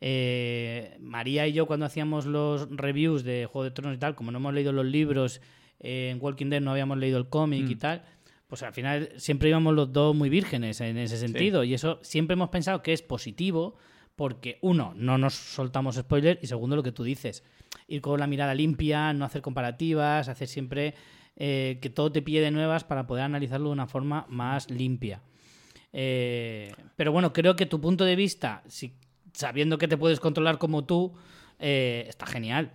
eh, 0.00 0.96
María 1.00 1.46
y 1.48 1.52
yo, 1.52 1.66
cuando 1.66 1.86
hacíamos 1.86 2.26
los 2.26 2.68
reviews 2.70 3.24
de 3.24 3.46
Juego 3.50 3.64
de 3.64 3.70
Tronos 3.70 3.96
y 3.96 3.98
tal, 3.98 4.14
como 4.14 4.30
no 4.30 4.38
hemos 4.38 4.54
leído 4.54 4.72
los 4.72 4.84
libros, 4.86 5.40
eh, 5.80 6.10
en 6.12 6.18
Walking 6.22 6.46
Dead 6.50 6.60
no 6.60 6.70
habíamos 6.70 6.98
leído 6.98 7.18
el 7.18 7.28
cómic 7.28 7.68
y 7.70 7.74
Mm. 7.74 7.78
tal, 7.78 8.02
pues 8.46 8.62
al 8.62 8.72
final 8.72 9.10
siempre 9.16 9.48
íbamos 9.48 9.74
los 9.74 9.92
dos 9.92 10.14
muy 10.14 10.28
vírgenes 10.28 10.80
en 10.80 10.98
ese 10.98 11.18
sentido. 11.18 11.64
Y 11.64 11.74
eso 11.74 11.98
siempre 12.02 12.34
hemos 12.34 12.50
pensado 12.50 12.82
que 12.82 12.92
es 12.92 13.02
positivo, 13.02 13.76
porque 14.14 14.58
uno, 14.62 14.94
no 14.96 15.18
nos 15.18 15.34
soltamos 15.34 15.96
spoilers, 15.96 16.42
y 16.42 16.46
segundo, 16.46 16.76
lo 16.76 16.82
que 16.82 16.92
tú 16.92 17.04
dices, 17.04 17.42
ir 17.88 18.00
con 18.00 18.20
la 18.20 18.26
mirada 18.26 18.54
limpia, 18.54 19.12
no 19.12 19.24
hacer 19.24 19.42
comparativas, 19.42 20.28
hacer 20.28 20.48
siempre 20.48 20.94
eh, 21.36 21.78
que 21.82 21.90
todo 21.90 22.10
te 22.12 22.22
pille 22.22 22.40
de 22.40 22.50
nuevas 22.50 22.84
para 22.84 23.06
poder 23.06 23.24
analizarlo 23.24 23.68
de 23.68 23.74
una 23.74 23.86
forma 23.86 24.26
más 24.28 24.70
limpia. 24.70 25.22
Eh, 25.92 26.72
pero 26.94 27.12
bueno, 27.12 27.32
creo 27.32 27.56
que 27.56 27.66
tu 27.66 27.80
punto 27.80 28.04
de 28.04 28.16
vista, 28.16 28.62
si, 28.68 28.94
sabiendo 29.32 29.76
que 29.78 29.88
te 29.88 29.96
puedes 29.96 30.20
controlar 30.20 30.58
como 30.58 30.84
tú, 30.84 31.14
eh, 31.58 32.04
está 32.08 32.26
genial. 32.26 32.72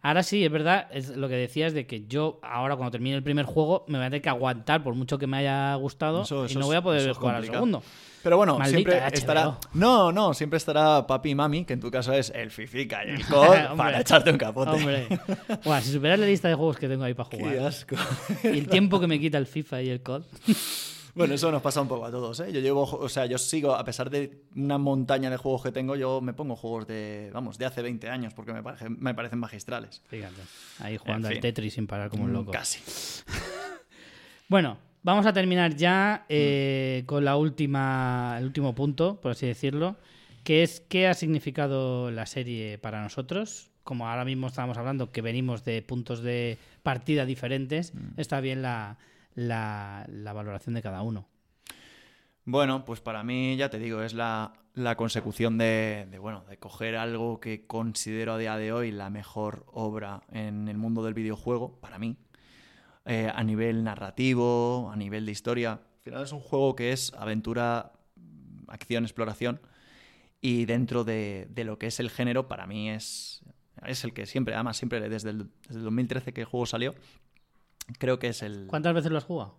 Ahora 0.00 0.22
sí, 0.22 0.44
es 0.44 0.50
verdad, 0.50 0.86
es 0.92 1.08
lo 1.10 1.28
que 1.28 1.34
decías 1.34 1.72
de 1.74 1.86
que 1.86 2.06
yo 2.06 2.38
ahora 2.42 2.76
cuando 2.76 2.92
termine 2.92 3.16
el 3.16 3.22
primer 3.22 3.44
juego 3.46 3.84
me 3.88 3.98
voy 3.98 4.06
a 4.06 4.10
tener 4.10 4.22
que 4.22 4.28
aguantar 4.28 4.82
por 4.82 4.94
mucho 4.94 5.18
que 5.18 5.26
me 5.26 5.38
haya 5.38 5.74
gustado 5.74 6.22
Eso- 6.22 6.44
y 6.44 6.46
eso 6.46 6.58
no 6.60 6.64
es- 6.64 6.66
voy 6.68 6.76
a 6.76 6.82
poder 6.82 7.12
jugar 7.12 7.34
al 7.36 7.44
segundo. 7.44 7.82
Pero 8.22 8.36
bueno, 8.36 8.58
Maldita 8.58 8.76
siempre 8.76 9.00
HBO. 9.00 9.14
estará. 9.14 9.58
No, 9.74 10.12
no, 10.12 10.34
siempre 10.34 10.56
estará 10.56 11.06
papi 11.06 11.30
y 11.30 11.34
mami, 11.34 11.64
que 11.64 11.72
en 11.74 11.80
tu 11.80 11.90
caso 11.90 12.12
es 12.12 12.30
el 12.34 12.50
Fifica 12.50 13.04
y 13.04 13.10
el 13.10 13.24
COD, 13.26 13.76
para 13.76 14.00
echarte 14.00 14.30
un 14.30 14.38
capote. 14.38 14.70
Hombre, 14.72 15.06
Buah, 15.64 15.80
si 15.80 15.92
superas 15.92 16.18
la 16.18 16.26
lista 16.26 16.48
de 16.48 16.54
juegos 16.54 16.76
que 16.78 16.88
tengo 16.88 17.04
ahí 17.04 17.14
para 17.14 17.28
Qué 17.28 17.38
jugar 17.38 17.58
asco. 17.58 17.96
y 18.44 18.58
el 18.58 18.68
tiempo 18.68 18.98
que 19.00 19.06
me 19.06 19.18
quita 19.20 19.38
el 19.38 19.46
FIFA 19.46 19.82
y 19.82 19.90
el 19.90 20.00
COD, 20.02 20.22
Bueno, 21.18 21.34
eso 21.34 21.50
nos 21.52 21.60
pasa 21.60 21.80
un 21.82 21.88
poco 21.88 22.06
a 22.06 22.10
todos, 22.10 22.38
¿eh? 22.40 22.52
Yo 22.52 22.60
llevo, 22.60 22.82
o 22.84 23.08
sea, 23.08 23.26
yo 23.26 23.36
sigo, 23.38 23.74
a 23.74 23.84
pesar 23.84 24.08
de 24.08 24.44
una 24.56 24.78
montaña 24.78 25.28
de 25.30 25.36
juegos 25.36 25.62
que 25.62 25.72
tengo, 25.72 25.96
yo 25.96 26.20
me 26.20 26.32
pongo 26.32 26.54
juegos 26.56 26.86
de, 26.86 27.30
vamos, 27.34 27.58
de 27.58 27.66
hace 27.66 27.82
20 27.82 28.08
años, 28.08 28.32
porque 28.34 28.52
me, 28.52 28.62
parece- 28.62 28.88
me 28.88 29.14
parecen 29.14 29.38
magistrales. 29.40 30.00
fíjate, 30.06 30.40
ahí 30.78 30.96
jugando 30.96 31.28
al 31.28 31.34
fin. 31.34 31.42
Tetris 31.42 31.74
sin 31.74 31.86
parar 31.86 32.08
como 32.08 32.24
un 32.24 32.30
Mm, 32.30 32.34
loco. 32.34 32.52
Casi. 32.52 32.80
Bueno, 34.48 34.78
vamos 35.02 35.26
a 35.26 35.32
terminar 35.32 35.74
ya 35.76 36.20
Mm. 36.22 36.26
eh, 36.30 37.02
con 37.06 37.24
la 37.24 37.36
última, 37.36 38.36
el 38.38 38.46
último 38.46 38.74
punto, 38.74 39.20
por 39.20 39.32
así 39.32 39.46
decirlo, 39.46 39.96
que 40.44 40.62
es 40.62 40.80
qué 40.88 41.06
ha 41.08 41.14
significado 41.14 42.10
la 42.10 42.24
serie 42.26 42.78
para 42.78 43.02
nosotros. 43.02 43.70
Como 43.82 44.08
ahora 44.08 44.24
mismo 44.24 44.46
estábamos 44.46 44.78
hablando 44.78 45.10
que 45.12 45.20
venimos 45.22 45.64
de 45.64 45.82
puntos 45.82 46.22
de 46.22 46.58
partida 46.82 47.26
diferentes, 47.26 47.94
Mm. 47.94 48.18
está 48.20 48.40
bien 48.40 48.62
la, 48.62 48.96
la- 49.38 50.04
la 50.08 50.32
valoración 50.32 50.74
de 50.74 50.82
cada 50.82 51.02
uno. 51.02 51.28
Bueno, 52.44 52.84
pues 52.84 53.00
para 53.00 53.22
mí, 53.22 53.56
ya 53.56 53.70
te 53.70 53.78
digo, 53.78 54.02
es 54.02 54.14
la, 54.14 54.52
consecución 54.96 55.58
de, 55.58 56.08
bueno, 56.20 56.44
de 56.48 56.56
coger 56.58 56.96
algo 56.96 57.38
que 57.40 57.66
considero 57.66 58.32
a 58.32 58.38
día 58.38 58.56
de 58.56 58.72
hoy 58.72 58.90
la 58.90 59.10
mejor 59.10 59.64
obra 59.68 60.22
en 60.32 60.66
el 60.66 60.76
mundo 60.76 61.04
del 61.04 61.14
videojuego, 61.14 61.78
para 61.80 61.98
mí, 61.98 62.16
eh, 63.04 63.30
a 63.32 63.44
nivel 63.44 63.84
narrativo, 63.84 64.90
a 64.92 64.96
nivel 64.96 65.24
de 65.26 65.32
historia. 65.32 65.72
Al 65.72 66.00
final 66.02 66.22
es 66.24 66.32
un 66.32 66.40
juego 66.40 66.74
que 66.74 66.92
es 66.92 67.12
aventura, 67.16 67.92
acción, 68.66 69.04
exploración, 69.04 69.60
y 70.40 70.64
dentro 70.64 71.04
de, 71.04 71.46
de 71.50 71.64
lo 71.64 71.78
que 71.78 71.86
es 71.88 72.00
el 72.00 72.10
género, 72.10 72.48
para 72.48 72.66
mí 72.66 72.90
es, 72.90 73.44
es 73.86 74.02
el 74.02 74.12
que 74.12 74.26
siempre, 74.26 74.54
además 74.54 74.76
siempre 74.78 75.08
desde 75.08 75.30
el, 75.30 75.50
desde 75.68 75.78
el 75.78 75.84
2013 75.84 76.32
que 76.32 76.40
el 76.40 76.46
juego 76.46 76.66
salió, 76.66 76.94
creo 77.98 78.18
que 78.18 78.28
es 78.28 78.42
el... 78.42 78.66
¿Cuántas 78.66 78.94
veces 78.94 79.10
lo 79.10 79.18
has 79.18 79.24
jugado? 79.24 79.58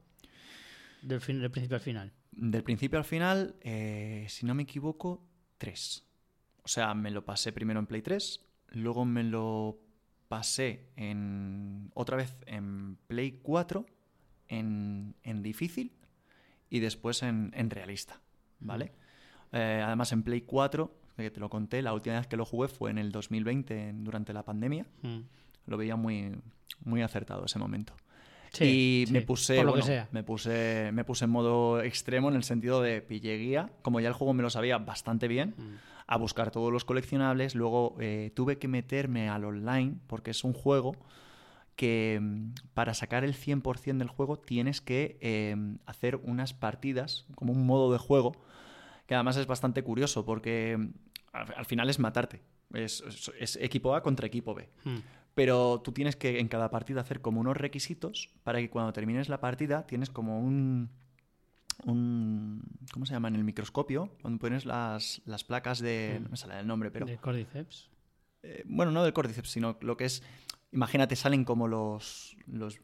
Del, 1.02 1.22
fin, 1.22 1.40
del 1.40 1.52
principio 1.52 1.76
al 1.76 1.82
final. 1.82 2.14
Del 2.32 2.64
principio 2.64 3.00
al 3.00 3.06
final, 3.06 3.56
eh, 3.62 4.26
si 4.30 4.46
no 4.46 4.54
me 4.54 4.64
equivoco, 4.64 5.26
tres. 5.58 6.06
O 6.64 6.68
sea, 6.68 6.94
me 6.94 7.10
lo 7.12 7.26
pasé 7.26 7.52
primero 7.52 7.80
en 7.80 7.88
Play 7.88 8.02
3, 8.02 8.46
luego 8.72 9.06
me 9.06 9.24
lo 9.24 9.80
pasé 10.28 10.90
en 10.96 11.90
otra 11.96 12.18
vez 12.18 12.36
en 12.46 12.98
Play 13.08 13.40
4, 13.42 13.86
en, 14.48 15.16
en 15.24 15.42
difícil 15.42 15.94
y 16.70 16.80
después 16.80 17.24
en, 17.24 17.52
en 17.56 17.70
realista, 17.72 18.22
¿vale? 18.60 18.92
Eh, 19.52 19.82
además 19.84 20.12
en 20.12 20.22
Play 20.22 20.42
4, 20.42 20.96
que 21.18 21.32
te 21.32 21.40
lo 21.40 21.50
conté, 21.50 21.82
la 21.82 21.94
última 21.94 22.18
vez 22.18 22.28
que 22.28 22.38
lo 22.38 22.46
jugué 22.46 22.68
fue 22.68 22.92
en 22.92 23.00
el 23.00 23.12
2020, 23.12 23.90
en- 23.90 24.04
durante 24.04 24.32
la 24.34 24.44
pandemia. 24.44 24.86
Mm. 25.02 25.20
Lo 25.66 25.78
veía 25.78 25.96
muy, 25.96 26.40
muy 26.84 27.02
acertado 27.02 27.46
ese 27.46 27.58
momento 27.60 27.96
Sí, 28.52 28.66
y 28.66 29.06
sí, 29.08 29.14
me 29.14 29.22
puse 29.22 29.56
por 29.56 29.66
lo 29.66 29.72
bueno, 29.72 29.86
que 29.86 29.92
sea. 29.92 30.08
me 30.12 30.24
puse 30.24 30.92
me 30.94 31.04
puse 31.04 31.26
en 31.26 31.32
modo 31.32 31.82
extremo 31.82 32.30
en 32.30 32.36
el 32.36 32.44
sentido 32.44 32.82
de 32.82 33.02
pillé 33.02 33.38
guía 33.38 33.70
como 33.82 34.00
ya 34.00 34.08
el 34.08 34.14
juego 34.14 34.34
me 34.34 34.42
lo 34.44 34.50
sabía 34.50 34.78
bastante 34.78 35.28
bien 35.28 35.54
Mm. 35.58 35.76
a 36.08 36.18
buscar 36.18 36.50
todos 36.52 36.72
los 36.74 36.86
coleccionables 36.86 37.54
luego 37.56 37.96
eh, 38.00 38.32
tuve 38.36 38.58
que 38.58 38.68
meterme 38.68 39.30
al 39.30 39.46
online 39.46 39.96
porque 40.08 40.32
es 40.32 40.44
un 40.44 40.54
juego 40.54 40.96
que 41.76 42.20
mm, 42.22 42.54
para 42.74 42.94
sacar 42.94 43.24
el 43.24 43.34
100% 43.36 43.98
del 44.00 44.08
juego 44.10 44.38
tienes 44.40 44.82
que 44.82 45.18
eh, 45.22 45.56
hacer 45.86 46.16
unas 46.18 46.54
partidas 46.54 47.26
como 47.36 47.54
un 47.54 47.66
modo 47.66 47.92
de 47.92 48.00
juego 48.00 48.34
que 49.08 49.16
además 49.16 49.38
es 49.38 49.48
bastante 49.48 49.84
curioso 49.84 50.26
porque 50.26 50.76
mm, 50.78 50.90
al, 51.34 51.54
al 51.58 51.66
final 51.66 51.90
es 51.90 52.00
matarte 52.00 52.42
es, 52.74 53.02
es- 53.08 53.32
es 53.40 53.56
equipo 53.58 53.96
A 53.96 54.02
contra 54.04 54.28
equipo 54.28 54.54
B 54.56 54.68
Mm. 54.86 54.98
Pero 55.36 55.82
tú 55.82 55.92
tienes 55.92 56.16
que 56.16 56.40
en 56.40 56.48
cada 56.48 56.70
partida 56.72 57.02
hacer 57.02 57.22
como 57.22 57.40
unos 57.42 57.58
requisitos 57.58 58.30
para 58.44 58.60
que 58.60 58.70
cuando 58.70 58.94
termines 58.94 59.30
la 59.30 59.40
partida 59.40 59.86
tienes 59.88 60.10
como 60.10 60.40
un 60.40 60.90
un 61.86 62.62
¿cómo 62.92 63.06
se 63.06 63.14
llama? 63.14 63.30
en 63.30 63.36
el 63.36 63.44
microscopio 63.44 64.12
cuando 64.22 64.40
pones 64.40 64.66
las, 64.66 65.22
las 65.26 65.44
placas 65.46 65.80
de 65.80 66.20
no 66.22 66.30
me 66.30 66.38
sale 66.38 66.60
el 66.60 66.68
nombre 66.68 66.92
pero 66.92 67.06
De 67.06 67.18
Cordyceps. 67.18 67.90
eh, 68.44 68.64
bueno 68.66 68.92
no 68.92 69.04
del 69.04 69.14
córdiceps 69.14 69.50
sino 69.50 69.78
lo 69.82 69.96
que 69.96 70.06
es 70.06 70.22
imagínate 70.74 71.16
salen 71.16 71.46
como 71.46 71.68
los 71.68 72.36
los 72.48 72.80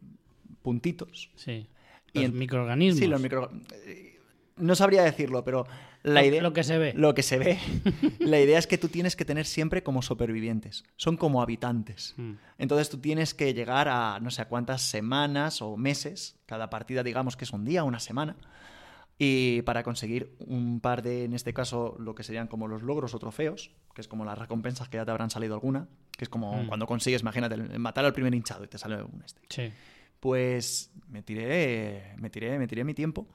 puntitos 0.62 1.32
Sí. 1.36 1.68
Y 2.14 2.20
Los 2.20 2.30
en- 2.30 2.40
microorganismos. 2.40 3.00
sí 3.00 3.08
los 3.08 3.22
micro 3.22 3.52
eh, 3.86 4.15
no 4.58 4.76
sabría 4.76 5.04
decirlo 5.04 5.44
pero 5.44 5.66
la 6.04 6.24
idea 6.24 6.42
Lo 6.42 6.54
que 6.54 6.64
se 6.64 6.78
ve. 6.78 6.94
lo 6.96 7.14
que 7.14 7.24
se 7.24 7.38
ve 7.38 7.58
la 8.20 8.40
idea 8.40 8.58
es 8.60 8.68
que 8.68 8.78
tú 8.78 8.88
tienes 8.88 9.16
que 9.16 9.26
tener 9.26 9.46
siempre 9.46 9.84
como 9.84 10.02
supervivientes 10.02 10.84
son 10.96 11.18
como 11.18 11.42
habitantes 11.42 12.14
Mm. 12.18 12.34
entonces 12.58 12.90
tú 12.90 12.98
tienes 13.00 13.34
que 13.34 13.54
llegar 13.54 13.88
a 13.90 14.20
no 14.22 14.32
sé 14.32 14.42
a 14.44 14.48
cuántas 14.48 14.82
semanas 14.82 15.62
o 15.62 15.76
meses, 15.78 16.38
cada 16.46 16.70
partida 16.70 17.04
digamos 17.04 17.36
que 17.36 17.44
es 17.46 17.52
un 17.52 17.66
día, 17.66 17.84
una 17.84 18.00
semana, 18.00 18.36
y 19.18 19.62
para 19.64 19.84
conseguir 19.84 20.36
un 20.40 20.82
par 20.82 21.02
de, 21.02 21.24
en 21.24 21.34
este 21.34 21.54
caso, 21.54 21.96
lo 22.00 22.16
que 22.16 22.24
serían 22.24 22.48
como 22.48 22.68
los 22.68 22.82
logros 22.84 23.14
o 23.14 23.20
trofeos, 23.20 23.72
que 23.94 24.02
es 24.02 24.10
como 24.10 24.26
las 24.26 24.38
recompensas 24.38 24.90
que 24.90 24.98
ya 24.98 25.06
te 25.06 25.12
habrán 25.12 25.30
salido 25.30 25.54
alguna, 25.54 25.88
que 26.18 26.26
es 26.26 26.30
como 26.30 26.64
Mm. 26.64 26.68
cuando 26.68 26.86
consigues, 26.86 27.22
imagínate, 27.22 27.56
matar 27.80 28.04
al 28.04 28.12
primer 28.14 28.36
hinchado 28.36 28.66
y 28.66 28.68
te 28.68 28.78
sale 28.78 29.02
un 29.02 29.22
este. 29.26 29.40
Sí. 29.50 29.72
Pues 30.20 30.92
me 31.08 31.22
tiré, 31.22 32.14
me 32.18 32.30
tiré, 32.30 32.58
me 32.60 32.68
tiré 32.68 32.84
mi 32.84 32.94
tiempo 32.94 33.28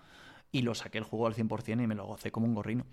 y 0.53 0.63
lo 0.63 0.75
saqué 0.75 0.99
el 0.99 1.05
juego 1.05 1.27
al 1.27 1.35
100% 1.35 1.83
y 1.83 1.87
me 1.87 1.95
lo 1.95 2.07
gocé 2.07 2.31
como 2.31 2.47
un 2.47 2.55
gorrino. 2.55 2.87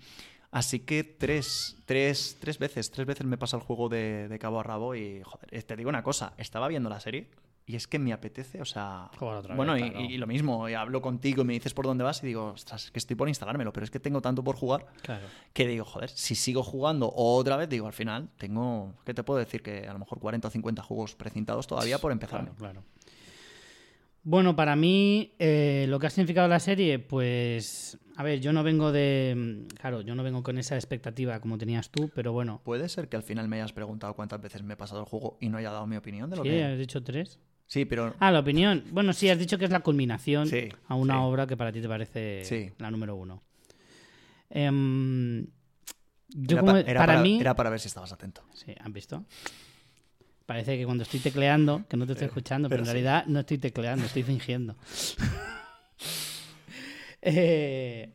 Así 0.50 0.80
que 0.80 1.04
tres, 1.04 1.76
tres, 1.84 2.38
tres 2.40 2.58
veces, 2.58 2.90
tres 2.90 3.06
veces 3.06 3.26
me 3.26 3.36
pasa 3.36 3.56
el 3.56 3.62
juego 3.62 3.88
de, 3.88 4.28
de 4.28 4.38
cabo 4.38 4.60
a 4.60 4.62
rabo 4.62 4.94
y, 4.94 5.22
joder, 5.22 5.62
te 5.62 5.76
digo 5.76 5.90
una 5.90 6.02
cosa, 6.02 6.32
estaba 6.38 6.68
viendo 6.68 6.88
la 6.88 7.00
serie 7.00 7.28
y 7.66 7.76
es 7.76 7.86
que 7.86 7.98
me 7.98 8.14
apetece, 8.14 8.62
o 8.62 8.64
sea... 8.64 9.10
Jugar 9.18 9.36
otra 9.36 9.50
vez, 9.50 9.56
bueno, 9.58 9.76
y, 9.76 9.90
claro. 9.90 10.00
y 10.06 10.16
lo 10.16 10.26
mismo, 10.26 10.66
y 10.70 10.72
hablo 10.72 11.02
contigo 11.02 11.42
y 11.42 11.44
me 11.44 11.52
dices 11.52 11.74
por 11.74 11.84
dónde 11.84 12.02
vas 12.02 12.22
y 12.22 12.26
digo, 12.28 12.52
ostras, 12.54 12.86
es 12.86 12.90
que 12.90 12.98
estoy 12.98 13.14
por 13.14 13.28
instalármelo, 13.28 13.74
pero 13.74 13.84
es 13.84 13.90
que 13.90 14.00
tengo 14.00 14.22
tanto 14.22 14.42
por 14.42 14.56
jugar 14.56 14.86
Claro. 15.02 15.26
que 15.52 15.66
digo, 15.66 15.84
joder, 15.84 16.08
si 16.08 16.34
sigo 16.34 16.62
jugando 16.62 17.12
otra 17.14 17.58
vez, 17.58 17.68
digo, 17.68 17.86
al 17.86 17.92
final 17.92 18.30
tengo, 18.38 18.94
¿qué 19.04 19.12
te 19.12 19.22
puedo 19.22 19.38
decir? 19.38 19.62
Que 19.62 19.86
a 19.86 19.92
lo 19.92 19.98
mejor 19.98 20.18
40 20.18 20.48
o 20.48 20.50
50 20.50 20.82
juegos 20.82 21.14
precintados 21.14 21.66
todavía 21.66 21.98
por 21.98 22.10
empezar. 22.10 22.40
Claro, 22.40 22.54
claro. 22.56 22.82
Bueno, 24.30 24.54
para 24.54 24.76
mí, 24.76 25.32
eh, 25.38 25.86
lo 25.88 25.98
que 25.98 26.06
ha 26.06 26.10
significado 26.10 26.48
la 26.48 26.60
serie, 26.60 26.98
pues. 26.98 27.96
A 28.16 28.22
ver, 28.22 28.40
yo 28.40 28.52
no 28.52 28.62
vengo 28.62 28.92
de. 28.92 29.64
Claro, 29.80 30.02
yo 30.02 30.14
no 30.14 30.22
vengo 30.22 30.42
con 30.42 30.58
esa 30.58 30.74
expectativa 30.74 31.40
como 31.40 31.56
tenías 31.56 31.88
tú, 31.88 32.10
pero 32.14 32.30
bueno. 32.34 32.60
Puede 32.62 32.90
ser 32.90 33.08
que 33.08 33.16
al 33.16 33.22
final 33.22 33.48
me 33.48 33.56
hayas 33.56 33.72
preguntado 33.72 34.12
cuántas 34.14 34.42
veces 34.42 34.62
me 34.62 34.74
he 34.74 34.76
pasado 34.76 35.00
el 35.00 35.06
juego 35.06 35.38
y 35.40 35.48
no 35.48 35.56
haya 35.56 35.70
dado 35.70 35.86
mi 35.86 35.96
opinión 35.96 36.28
de 36.28 36.36
lo 36.36 36.42
Sí, 36.42 36.50
que... 36.50 36.62
has 36.62 36.78
dicho 36.78 37.02
tres. 37.02 37.38
Sí, 37.66 37.86
pero... 37.86 38.14
Ah, 38.18 38.30
la 38.30 38.40
opinión. 38.40 38.84
Bueno, 38.90 39.14
sí, 39.14 39.30
has 39.30 39.38
dicho 39.38 39.56
que 39.56 39.64
es 39.64 39.70
la 39.70 39.80
culminación 39.80 40.46
Sí, 40.46 40.68
a 40.88 40.94
una 40.94 41.14
sí. 41.14 41.20
obra 41.22 41.46
que 41.46 41.56
para 41.56 41.72
ti 41.72 41.80
te 41.80 41.88
parece 41.88 42.42
Sí. 42.44 42.70
la 42.76 42.90
número 42.90 43.16
uno. 43.16 43.42
Em, 44.50 45.46
yo 46.28 46.56
era, 46.56 46.60
como- 46.60 46.72
pa- 46.72 46.80
era 46.80 47.00
para, 47.00 47.12
para, 47.14 47.22
mí. 47.22 47.40
era 47.40 47.56
para 47.56 47.70
ver 47.70 47.80
si 47.80 47.88
estabas 47.88 48.12
atento. 48.12 48.42
Sí, 48.52 48.74
¿han 48.78 48.92
visto? 48.92 49.24
Parece 50.48 50.78
que 50.78 50.86
cuando 50.86 51.02
estoy 51.02 51.20
tecleando, 51.20 51.84
que 51.90 51.98
no 51.98 52.06
te 52.06 52.12
estoy 52.12 52.24
Eh, 52.24 52.28
escuchando, 52.28 52.70
pero, 52.70 52.78
pero 52.78 52.82
en 52.84 52.86
sí. 52.86 52.92
realidad 52.92 53.26
no 53.26 53.40
estoy 53.40 53.58
tecleando, 53.58 54.06
estoy 54.06 54.22
fingiendo. 54.22 54.76
Eh, 57.20 58.12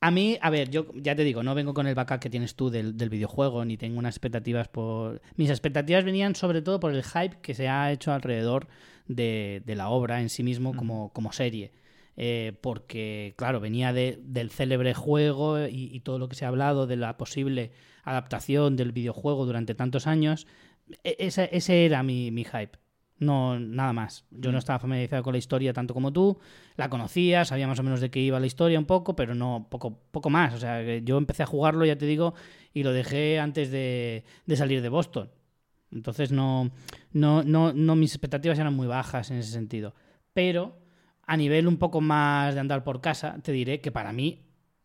a 0.00 0.10
mí, 0.10 0.38
a 0.40 0.50
ver, 0.50 0.70
yo 0.70 0.86
ya 0.94 1.14
te 1.16 1.24
digo, 1.24 1.42
no 1.42 1.54
vengo 1.54 1.74
con 1.74 1.86
el 1.86 1.94
backup 1.94 2.20
que 2.20 2.30
tienes 2.30 2.54
tú 2.54 2.70
del, 2.70 2.96
del 2.96 3.10
videojuego, 3.10 3.64
ni 3.64 3.76
tengo 3.76 3.98
unas 3.98 4.14
expectativas 4.14 4.68
por... 4.68 5.20
Mis 5.36 5.50
expectativas 5.50 6.04
venían 6.04 6.34
sobre 6.36 6.62
todo 6.62 6.80
por 6.80 6.94
el 6.94 7.02
hype 7.02 7.40
que 7.42 7.54
se 7.54 7.68
ha 7.68 7.90
hecho 7.92 8.12
alrededor 8.12 8.68
de, 9.08 9.62
de 9.66 9.74
la 9.74 9.88
obra 9.90 10.20
en 10.22 10.28
sí 10.30 10.42
mismo 10.42 10.74
como, 10.74 11.12
como 11.12 11.32
serie. 11.32 11.72
Eh, 12.16 12.52
porque, 12.62 13.34
claro, 13.36 13.60
venía 13.60 13.92
de- 13.92 14.18
del 14.22 14.50
célebre 14.50 14.94
juego 14.94 15.66
y, 15.66 15.90
y 15.94 16.00
todo 16.00 16.18
lo 16.18 16.28
que 16.28 16.36
se 16.36 16.44
ha 16.44 16.48
hablado 16.48 16.86
de 16.86 16.96
la 16.96 17.16
posible 17.18 17.72
adaptación 18.04 18.76
del 18.76 18.92
videojuego 18.92 19.44
durante 19.44 19.74
tantos 19.74 20.06
años. 20.06 20.46
E- 21.04 21.16
ese, 21.18 21.48
ese 21.52 21.84
era 21.86 22.02
mi, 22.02 22.30
mi 22.30 22.44
hype. 22.44 22.78
No, 23.18 23.58
nada 23.60 23.92
más. 23.92 24.24
Yo 24.30 24.50
no 24.50 24.58
estaba 24.58 24.78
familiarizado 24.78 25.22
con 25.22 25.32
la 25.34 25.38
historia 25.38 25.72
tanto 25.74 25.92
como 25.94 26.12
tú. 26.12 26.38
La 26.76 26.88
conocía, 26.88 27.44
sabía 27.44 27.66
más 27.66 27.78
o 27.78 27.82
menos 27.82 28.00
de 28.00 28.10
qué 28.10 28.20
iba 28.20 28.40
la 28.40 28.46
historia 28.46 28.78
un 28.78 28.86
poco, 28.86 29.14
pero 29.14 29.34
no 29.34 29.66
poco, 29.70 29.98
poco 30.10 30.30
más. 30.30 30.54
O 30.54 30.58
sea, 30.58 30.82
yo 30.98 31.18
empecé 31.18 31.42
a 31.42 31.46
jugarlo, 31.46 31.84
ya 31.84 31.98
te 31.98 32.06
digo, 32.06 32.34
y 32.72 32.82
lo 32.82 32.92
dejé 32.92 33.38
antes 33.38 33.70
de, 33.70 34.24
de 34.46 34.56
salir 34.56 34.80
de 34.80 34.88
Boston. 34.88 35.30
Entonces 35.92 36.32
no, 36.32 36.70
no, 37.12 37.42
no, 37.42 37.72
no, 37.72 37.96
mis 37.96 38.12
expectativas 38.12 38.58
eran 38.58 38.74
muy 38.74 38.86
bajas 38.86 39.30
en 39.30 39.38
ese 39.38 39.50
sentido. 39.52 39.94
Pero 40.32 40.78
a 41.26 41.36
nivel 41.36 41.66
un 41.68 41.78
poco 41.78 42.00
más 42.00 42.54
de 42.54 42.60
andar 42.60 42.84
por 42.84 43.00
casa, 43.00 43.38
te 43.42 43.52
diré 43.52 43.80
que 43.80 43.90
para 43.92 44.12
mí, 44.12 44.42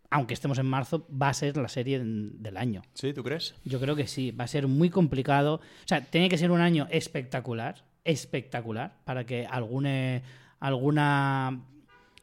aunque 0.10 0.34
estemos 0.34 0.58
en 0.60 0.66
marzo, 0.66 1.08
va 1.12 1.30
a 1.30 1.34
ser 1.34 1.58
la 1.58 1.68
serie 1.68 2.00
del 2.04 2.58
año. 2.58 2.82
¿Sí? 2.94 3.14
¿Tú 3.14 3.24
crees? 3.24 3.56
Yo 3.66 3.80
creo 3.80 3.96
que 3.96 4.08
sí, 4.08 4.32
va 4.32 4.44
a 4.46 4.48
ser 4.48 4.68
muy 4.68 4.90
complicado. 4.90 5.56
O 5.56 5.88
sea, 5.88 6.02
tiene 6.02 6.30
que 6.30 6.38
ser 6.38 6.52
un 6.52 6.62
año 6.62 6.88
espectacular, 6.92 7.84
espectacular, 8.04 8.98
para 9.04 9.26
que 9.26 9.46
alguna, 9.46 10.22
alguna 10.60 11.62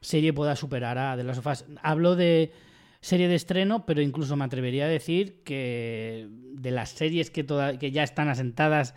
serie 0.00 0.32
pueda 0.32 0.56
superar 0.56 0.98
a 0.98 1.16
The 1.16 1.24
Last 1.24 1.38
of 1.40 1.46
Us. 1.46 1.64
Hablo 1.82 2.16
de 2.16 2.52
serie 3.00 3.28
de 3.28 3.34
estreno, 3.34 3.84
pero 3.84 4.00
incluso 4.00 4.36
me 4.36 4.44
atrevería 4.44 4.84
a 4.84 4.88
decir 4.88 5.42
que 5.44 6.28
de 6.30 6.70
las 6.70 6.90
series 6.90 7.30
que, 7.30 7.42
toda- 7.44 7.78
que 7.78 7.90
ya 7.90 8.02
están 8.04 8.28
asentadas, 8.28 8.94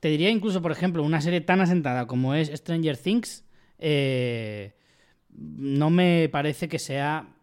te 0.00 0.08
diría 0.08 0.30
incluso, 0.30 0.62
por 0.62 0.72
ejemplo, 0.72 1.02
una 1.02 1.20
serie 1.20 1.40
tan 1.42 1.60
asentada 1.60 2.06
como 2.06 2.34
es 2.34 2.48
Stranger 2.54 2.96
Things, 2.96 3.44
eh, 3.78 4.74
no 5.36 5.90
me 5.90 6.28
parece 6.30 6.68
que 6.68 6.78
sea 6.78 7.33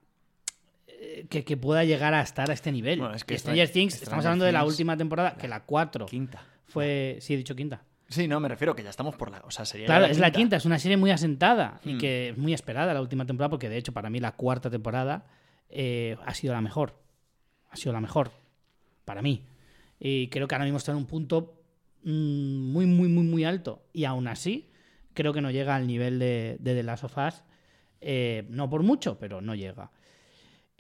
que, 1.30 1.44
que 1.44 1.58
pueda 1.58 1.84
llegar 1.84 2.14
a 2.14 2.22
estar 2.22 2.50
a 2.50 2.54
este 2.54 2.72
nivel. 2.72 3.00
Bueno, 3.00 3.16
es 3.16 3.24
que 3.24 3.38
Stranger 3.38 3.68
Stra- 3.68 3.74
Things, 3.74 3.94
Stranger 3.94 4.04
estamos 4.04 4.26
hablando 4.26 4.46
de 4.46 4.52
la 4.52 4.66
última 4.66 4.98
temporada, 4.98 5.36
que 5.38 5.48
la 5.48 5.64
4 5.66 6.06
Quinta. 6.06 6.44
fue. 6.66 7.18
Sí, 7.22 7.34
he 7.34 7.38
dicho 7.38 7.56
quinta. 7.56 7.84
Sí, 8.10 8.28
no, 8.28 8.40
me 8.42 8.50
refiero 8.50 8.76
que 8.76 8.84
ya 8.84 8.90
estamos 8.90 9.16
por 9.16 9.32
la... 9.32 9.40
O 9.46 9.52
sea, 9.52 9.64
sería 9.64 9.86
Claro, 9.86 10.06
es 10.06 10.20
la 10.20 10.32
quinta, 10.32 10.58
es 10.58 10.66
una 10.66 10.78
serie 10.80 10.98
muy 10.98 11.12
asentada 11.12 11.80
y 11.86 11.94
Hmm. 11.94 11.98
que 11.98 12.30
es 12.30 12.38
muy 12.38 12.54
esperada 12.54 12.94
la 12.94 13.00
última 13.02 13.26
temporada, 13.26 13.50
porque 13.50 13.70
de 13.70 13.78
hecho, 13.78 13.94
para 13.94 14.10
mí, 14.10 14.20
la 14.20 14.34
cuarta 14.34 14.70
temporada 14.70 15.26
eh, 15.70 16.18
ha 16.26 16.34
sido 16.34 16.54
la 16.54 16.60
mejor. 16.62 16.96
Ha 17.70 17.78
sido 17.78 17.94
la 17.94 18.02
mejor. 18.02 18.32
Para 19.06 19.22
mí. 19.22 19.46
Y 20.00 20.28
creo 20.28 20.48
que 20.48 20.56
ahora 20.56 20.66
mismo 20.66 20.78
está 20.78 20.92
en 20.92 20.98
un 20.98 21.06
punto 21.06 21.62
mm, 22.04 22.72
muy, 22.74 22.86
muy, 22.86 23.08
muy, 23.08 23.24
muy 23.24 23.44
alto. 23.46 23.86
Y 23.94 24.04
aún 24.04 24.28
así, 24.28 24.70
creo 25.14 25.32
que 25.32 25.40
no 25.42 25.50
llega 25.52 25.76
al 25.78 25.88
nivel 25.88 26.20
de, 26.20 26.58
de 26.60 26.76
The 26.76 26.84
Last 26.84 27.06
of 27.06 27.18
Us. 27.18 27.44
Eh, 28.02 28.46
no 28.50 28.70
por 28.70 28.84
mucho, 28.84 29.18
pero 29.20 29.40
no 29.42 29.56
llega. 29.56 29.92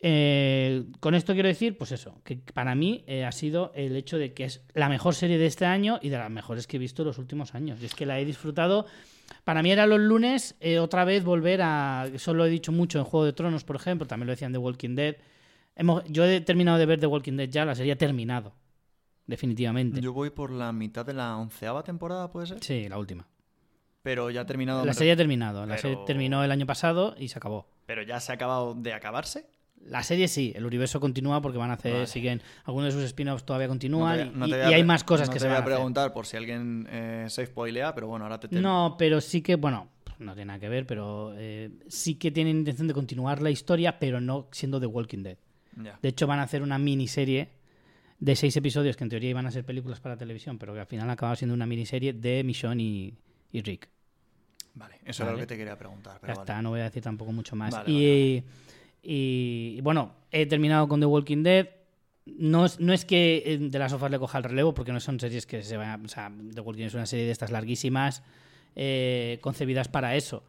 Eh, 0.03 0.85
con 0.99 1.13
esto 1.13 1.33
quiero 1.33 1.47
decir, 1.47 1.77
pues 1.77 1.91
eso, 1.91 2.19
que 2.23 2.37
para 2.37 2.73
mí 2.73 3.03
eh, 3.07 3.23
ha 3.23 3.31
sido 3.31 3.71
el 3.75 3.95
hecho 3.95 4.17
de 4.17 4.33
que 4.33 4.45
es 4.45 4.65
la 4.73 4.89
mejor 4.89 5.13
serie 5.13 5.37
de 5.37 5.45
este 5.45 5.65
año 5.65 5.99
y 6.01 6.09
de 6.09 6.17
las 6.17 6.29
mejores 6.31 6.65
que 6.65 6.77
he 6.77 6.79
visto 6.79 7.03
en 7.03 7.09
los 7.09 7.19
últimos 7.19 7.53
años. 7.53 7.79
Y 7.81 7.85
es 7.85 7.93
que 7.93 8.05
la 8.07 8.19
he 8.19 8.25
disfrutado. 8.25 8.87
Para 9.43 9.61
mí 9.61 9.71
era 9.71 9.85
los 9.85 9.99
lunes 9.99 10.55
eh, 10.59 10.79
otra 10.79 11.05
vez 11.05 11.23
volver 11.23 11.61
a. 11.61 12.07
Eso 12.13 12.33
lo 12.33 12.45
he 12.45 12.49
dicho 12.49 12.71
mucho 12.71 12.97
en 12.99 13.05
Juego 13.05 13.25
de 13.25 13.33
Tronos, 13.33 13.63
por 13.63 13.75
ejemplo, 13.75 14.07
también 14.07 14.27
lo 14.27 14.31
decían 14.31 14.51
de 14.51 14.57
Walking 14.57 14.95
Dead. 14.95 15.15
Hemos- 15.75 16.03
yo 16.07 16.25
he 16.25 16.41
terminado 16.41 16.77
de 16.79 16.85
ver 16.85 16.99
The 16.99 17.07
Walking 17.07 17.37
Dead 17.37 17.49
ya, 17.49 17.63
la 17.65 17.75
serie 17.75 17.93
ha 17.93 17.97
terminado. 17.97 18.53
Definitivamente. 19.27 20.01
Yo 20.01 20.13
voy 20.13 20.31
por 20.31 20.51
la 20.51 20.73
mitad 20.73 21.05
de 21.05 21.13
la 21.13 21.37
onceava 21.37 21.83
temporada, 21.83 22.29
¿puede 22.31 22.47
ser? 22.47 22.63
Sí, 22.63 22.89
la 22.89 22.97
última. 22.97 23.27
Pero 24.01 24.31
ya 24.31 24.41
ha 24.41 24.45
terminado... 24.45 24.83
La 24.83 24.93
serie 24.93 25.13
ha 25.13 25.15
terminado. 25.15 25.65
La 25.67 25.77
serie 25.77 25.97
terminó 26.07 26.43
el 26.43 26.51
año 26.51 26.65
pasado 26.65 27.15
y 27.19 27.27
se 27.27 27.37
acabó. 27.37 27.69
Pero 27.85 28.01
ya 28.01 28.19
se 28.19 28.31
ha 28.31 28.35
acabado 28.35 28.73
de 28.73 28.93
acabarse. 28.93 29.45
La 29.85 30.03
serie 30.03 30.27
sí, 30.27 30.53
el 30.55 30.65
universo 30.65 30.99
continúa 30.99 31.41
porque 31.41 31.57
van 31.57 31.71
a 31.71 31.73
hacer, 31.73 31.93
Vale. 31.93 32.07
siguen, 32.07 32.41
algunos 32.65 32.93
de 32.93 32.99
sus 33.01 33.05
spin-offs 33.07 33.43
todavía 33.45 33.67
No 33.67 33.71
continúan 33.71 34.17
te 34.17 34.23
voy 34.25 34.33
a- 34.33 34.37
no 34.37 34.47
y, 34.47 34.49
te 34.51 34.55
voy 34.61 34.69
y 34.69 34.73
a 34.73 34.75
hay 34.77 34.83
más 34.83 35.03
cosas 35.03 35.27
no 35.27 35.33
que 35.33 35.39
te 35.39 35.43
se 35.43 35.47
voy 35.47 35.53
van 35.53 35.55
a 35.55 35.59
a 35.59 35.63
hacer. 35.65 35.75
preguntar 35.75 36.13
por 36.13 36.25
si 36.25 36.37
alguien 36.37 36.87
eh, 36.89 37.25
se 37.29 37.45
spoilea, 37.45 37.93
pero 37.95 38.07
bueno, 38.07 38.25
ahora 38.25 38.39
te... 38.39 38.47
te- 38.47 38.61
No, 38.61 38.95
pero 38.97 39.19
sí 39.19 39.41
que, 39.41 39.55
bueno, 39.55 39.89
no 40.19 40.33
tiene 40.33 40.45
nada 40.47 40.59
que 40.59 40.69
ver, 40.69 40.85
pero 40.85 41.33
eh, 41.35 41.71
sí 41.87 42.15
que 42.15 42.31
tienen 42.31 42.57
intención 42.59 42.87
de 42.87 42.93
continuar 42.93 43.41
la 43.41 43.49
historia, 43.49 43.97
pero 43.99 44.21
no 44.21 44.47
siendo 44.51 44.79
The 44.79 44.85
Walking 44.85 45.23
Dead. 45.23 45.37
De 46.01 46.09
hecho, 46.09 46.27
van 46.27 46.39
a 46.39 46.43
hacer 46.43 46.61
una 46.61 46.77
miniserie 46.77 47.49
de 48.19 48.35
seis 48.35 48.55
episodios 48.55 48.95
que 48.95 49.03
en 49.03 49.09
teoría 49.09 49.31
iban 49.31 49.47
a 49.47 49.51
ser 49.51 49.65
películas 49.65 49.99
para 49.99 50.15
televisión, 50.15 50.59
pero 50.59 50.73
que 50.75 50.79
al 50.81 50.85
final 50.85 51.09
ha 51.09 51.13
acabado 51.13 51.35
siendo 51.35 51.55
una 51.55 51.65
miniserie 51.65 52.13
de 52.13 52.43
Michonne 52.43 52.83
y, 52.83 53.17
y 53.51 53.61
Rick. 53.61 53.89
Vale, 54.75 54.99
eso 55.05 55.23
era 55.23 55.31
lo 55.33 55.39
que 55.39 55.47
te 55.47 55.57
quería 55.57 55.77
preguntar. 55.77 56.19
Pero 56.21 56.33
ya 56.33 56.37
vale. 56.39 56.43
está, 56.51 56.61
no 56.61 56.69
voy 56.69 56.81
a 56.81 56.83
decir 56.83 57.01
tampoco 57.01 57.31
mucho 57.31 57.55
más. 57.55 57.71
Vale, 57.73 57.89
y, 57.91 58.43
y- 59.03 59.79
bueno, 59.81 60.13
he 60.31 60.45
terminado 60.45 60.87
con 60.87 60.99
The 60.99 61.05
Walking 61.05 61.43
Dead. 61.43 61.69
No 62.25 62.65
es, 62.65 62.79
no 62.79 62.93
es 62.93 63.03
que 63.03 63.41
eh, 63.45 63.57
de 63.57 63.79
las 63.79 63.91
sofás 63.91 64.11
le 64.11 64.19
coja 64.19 64.37
el 64.37 64.43
relevo, 64.43 64.73
porque 64.73 64.91
no 64.93 64.99
son 64.99 65.19
series 65.19 65.45
que 65.45 65.63
se 65.63 65.75
vayan. 65.77 66.05
O 66.05 66.07
sea, 66.07 66.31
The 66.53 66.61
Walking 66.61 66.79
Dead 66.81 66.87
es 66.87 66.93
una 66.93 67.05
serie 67.07 67.25
de 67.25 67.31
estas 67.31 67.51
larguísimas, 67.51 68.23
eh, 68.75 69.39
concebidas 69.41 69.87
para 69.87 70.15
eso. 70.15 70.43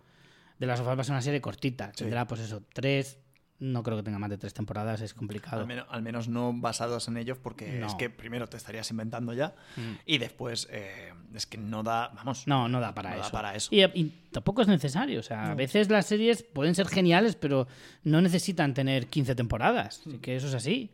De 0.58 0.66
las 0.66 0.78
sofás 0.78 0.96
va 0.96 1.00
a 1.00 1.04
ser 1.04 1.12
una 1.14 1.22
serie 1.22 1.40
cortita. 1.40 1.88
Sí. 1.94 2.04
Tendrá, 2.04 2.26
pues 2.26 2.40
eso, 2.42 2.62
tres. 2.72 3.18
No 3.62 3.82
creo 3.84 3.96
que 3.96 4.02
tenga 4.02 4.18
más 4.18 4.28
de 4.28 4.38
tres 4.38 4.52
temporadas, 4.54 5.00
es 5.02 5.14
complicado. 5.14 5.60
Al 5.60 5.66
menos, 5.68 5.86
al 5.88 6.02
menos 6.02 6.28
no 6.28 6.52
basados 6.52 7.06
en 7.06 7.16
ellos, 7.16 7.38
porque 7.40 7.78
No. 7.78 7.86
es 7.86 7.94
que 7.94 8.10
primero 8.10 8.48
te 8.48 8.56
estarías 8.56 8.90
inventando 8.90 9.32
ya 9.34 9.54
Mm. 9.76 9.92
y 10.04 10.18
después 10.18 10.66
eh, 10.70 11.12
es 11.34 11.46
que 11.46 11.58
no 11.58 11.82
da, 11.84 12.08
vamos, 12.14 12.46
No, 12.48 12.68
no 12.68 12.80
da 12.80 12.92
para 12.94 13.10
No 13.10 13.16
da 13.16 13.22
eso. 13.22 13.30
para 13.32 13.54
eso. 13.54 13.68
Y, 13.72 13.82
y 13.84 14.28
tampoco 14.32 14.62
es 14.62 14.68
necesario. 14.68 15.20
O 15.20 15.22
sea, 15.22 15.52
a 15.52 15.54
veces 15.54 15.88
las 15.90 16.06
series 16.06 16.42
pueden 16.42 16.74
ser 16.74 16.88
geniales, 16.88 17.36
pero 17.36 17.68
no 18.02 18.20
necesitan 18.20 18.74
tener 18.74 19.06
15 19.06 19.34
temporadas. 19.36 20.02
Así 20.06 20.18
que 20.18 20.34
eso 20.34 20.48
es 20.48 20.54
así. 20.54 20.90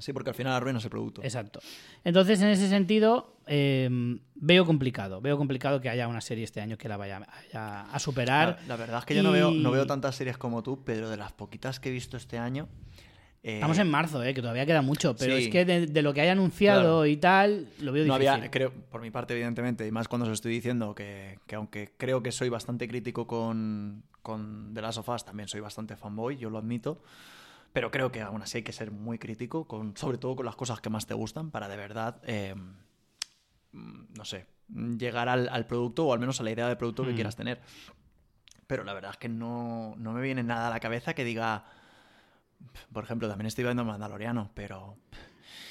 Sí, 0.00 0.12
porque 0.12 0.30
al 0.30 0.34
final 0.36 0.52
arruinas 0.52 0.84
el 0.84 0.90
producto. 0.90 1.22
Exacto. 1.22 1.60
Entonces, 2.04 2.40
en 2.42 2.48
ese 2.48 2.68
sentido, 2.68 3.36
eh, 3.46 3.88
veo 4.34 4.64
complicado. 4.66 5.20
Veo 5.20 5.36
complicado 5.38 5.80
que 5.80 5.88
haya 5.88 6.08
una 6.08 6.20
serie 6.20 6.44
este 6.44 6.60
año 6.60 6.76
que 6.76 6.88
la 6.88 6.96
vaya 6.96 7.20
a, 7.54 7.90
a 7.92 7.98
superar. 7.98 8.58
La, 8.62 8.68
la 8.68 8.76
verdad 8.76 8.98
es 9.00 9.04
que 9.06 9.14
yo 9.14 9.22
no, 9.22 9.32
veo, 9.32 9.50
no 9.50 9.70
veo 9.70 9.86
tantas 9.86 10.16
series 10.16 10.36
como 10.38 10.62
tú, 10.62 10.82
pero 10.84 11.08
de 11.08 11.16
las 11.16 11.32
poquitas 11.32 11.80
que 11.80 11.88
he 11.88 11.92
visto 11.92 12.16
este 12.16 12.36
año... 12.38 12.68
eh, 13.42 13.54
Estamos 13.54 13.78
en 13.78 13.88
marzo, 13.88 14.22
eh, 14.24 14.34
que 14.34 14.40
todavía 14.42 14.66
queda 14.66 14.82
mucho, 14.82 15.14
pero 15.16 15.36
sí. 15.36 15.44
es 15.44 15.48
que 15.50 15.64
de, 15.64 15.86
de 15.86 16.02
lo 16.02 16.12
que 16.12 16.20
haya 16.20 16.32
anunciado 16.32 16.80
Claro. 17.02 17.06
y 17.06 17.16
tal, 17.16 17.68
lo 17.80 17.92
veo 17.92 18.04
No 18.06 18.14
difícil. 18.18 18.28
había, 18.34 18.50
creo, 18.50 18.72
por 18.90 19.00
mi 19.00 19.10
parte, 19.12 19.34
evidentemente, 19.34 19.86
y 19.86 19.92
más 19.92 20.08
cuando 20.08 20.26
os 20.26 20.32
estoy 20.32 20.52
diciendo 20.52 20.94
que, 20.94 21.38
que 21.46 21.54
aunque 21.54 21.92
creo 21.96 22.22
que 22.24 22.32
soy 22.32 22.48
bastante 22.48 22.88
crítico 22.88 23.26
con, 23.28 24.02
con 24.22 24.72
The 24.74 24.82
Last 24.82 24.98
of 24.98 25.08
Us, 25.10 25.24
también 25.24 25.48
soy 25.48 25.60
bastante 25.60 25.94
fanboy, 25.96 26.36
yo 26.36 26.50
lo 26.50 26.58
admito. 26.58 27.00
Pero 27.76 27.90
creo 27.90 28.10
que 28.10 28.22
aún 28.22 28.40
así 28.40 28.56
hay 28.56 28.62
que 28.64 28.72
ser 28.72 28.90
muy 28.90 29.18
crítico, 29.18 29.66
con, 29.68 29.94
sobre 29.98 30.16
todo 30.16 30.34
con 30.34 30.46
las 30.46 30.56
cosas 30.56 30.80
que 30.80 30.88
más 30.88 31.04
te 31.06 31.12
gustan, 31.12 31.50
para 31.50 31.68
de 31.68 31.76
verdad, 31.76 32.22
eh, 32.24 32.54
mm, 33.72 34.14
no 34.16 34.24
sé, 34.24 34.46
llegar 34.96 35.28
al, 35.28 35.50
al 35.50 35.66
producto 35.66 36.06
o 36.06 36.14
al 36.14 36.18
menos 36.18 36.40
a 36.40 36.42
la 36.42 36.52
idea 36.52 36.68
de 36.68 36.76
producto 36.76 37.04
que 37.04 37.12
Mm. 37.12 37.14
quieras 37.16 37.36
tener. 37.36 37.60
Pero 38.66 38.82
la 38.82 38.94
verdad 38.94 39.10
es 39.10 39.18
que 39.18 39.28
no, 39.28 39.94
no 39.98 40.14
me 40.14 40.22
viene 40.22 40.42
nada 40.42 40.68
a 40.68 40.70
la 40.70 40.80
cabeza 40.80 41.12
que 41.12 41.22
diga. 41.22 41.66
Por 42.94 43.04
ejemplo, 43.04 43.28
también 43.28 43.46
estoy 43.46 43.64
viendo 43.64 43.84
Mandaloriano, 43.84 44.50
pero 44.54 44.96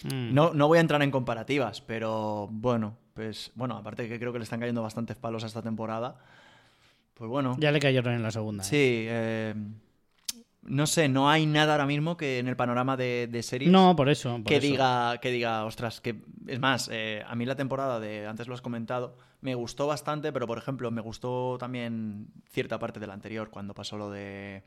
Mm. 0.04 0.32
no, 0.32 0.54
no 0.54 0.68
voy 0.68 0.78
a 0.78 0.82
entrar 0.82 1.02
en 1.02 1.10
comparativas, 1.10 1.82
pero 1.82 2.48
bueno, 2.52 3.00
pues 3.16 3.52
bueno, 3.56 3.78
aparte 3.78 4.08
que 4.08 4.20
creo 4.20 4.32
que 4.32 4.38
le 4.38 4.44
están 4.44 4.60
cayendo 4.60 4.84
bastantes 4.84 5.18
palos 5.18 5.44
a 5.44 5.48
esta 5.48 5.64
temporada, 5.64 6.20
pues 7.16 7.28
bueno. 7.32 7.56
Ya 7.58 7.72
le 7.72 7.80
cayeron 7.80 8.14
en 8.14 8.22
la 8.22 8.30
segunda. 8.30 8.64
¿eh? 8.64 8.68
Sí, 8.68 9.06
eh, 9.10 9.56
no 10.66 10.88
sé, 10.88 11.08
no 11.10 11.30
hay 11.30 11.46
nada 11.46 11.74
ahora 11.74 11.86
mismo 11.86 12.18
que 12.18 12.40
en 12.40 12.48
el 12.48 12.56
panorama 12.56 12.98
de, 12.98 13.28
de 13.32 13.44
series 13.44 13.72
No, 13.72 13.96
por 13.96 14.10
eso. 14.10 14.34
por 14.36 14.44
que 14.46 14.58
eso. 14.58 14.68
diga, 14.68 15.18
que 15.22 15.32
diga, 15.32 15.64
ostras, 15.66 16.02
que 16.02 16.22
es 16.48 16.60
más, 16.60 16.90
eh, 16.92 17.24
a 17.28 17.36
mí 17.36 17.46
la 17.46 17.56
temporada 17.56 18.00
de, 18.00 18.26
antes 18.28 18.48
lo 18.48 18.54
has 18.56 18.62
comentado, 18.62 19.18
me 19.42 19.54
gustó 19.56 19.88
bastante, 19.88 20.32
pero 20.34 20.48
por 20.48 20.58
ejemplo, 20.58 20.90
me 20.92 21.02
gustó 21.02 21.58
también 21.60 22.28
cierta 22.50 22.80
parte 22.80 23.00
de 23.00 23.08
la 23.08 23.14
anterior, 23.14 23.50
cuando 23.50 23.74
pasó 23.74 23.98
lo 23.98 24.10
de 24.10 24.64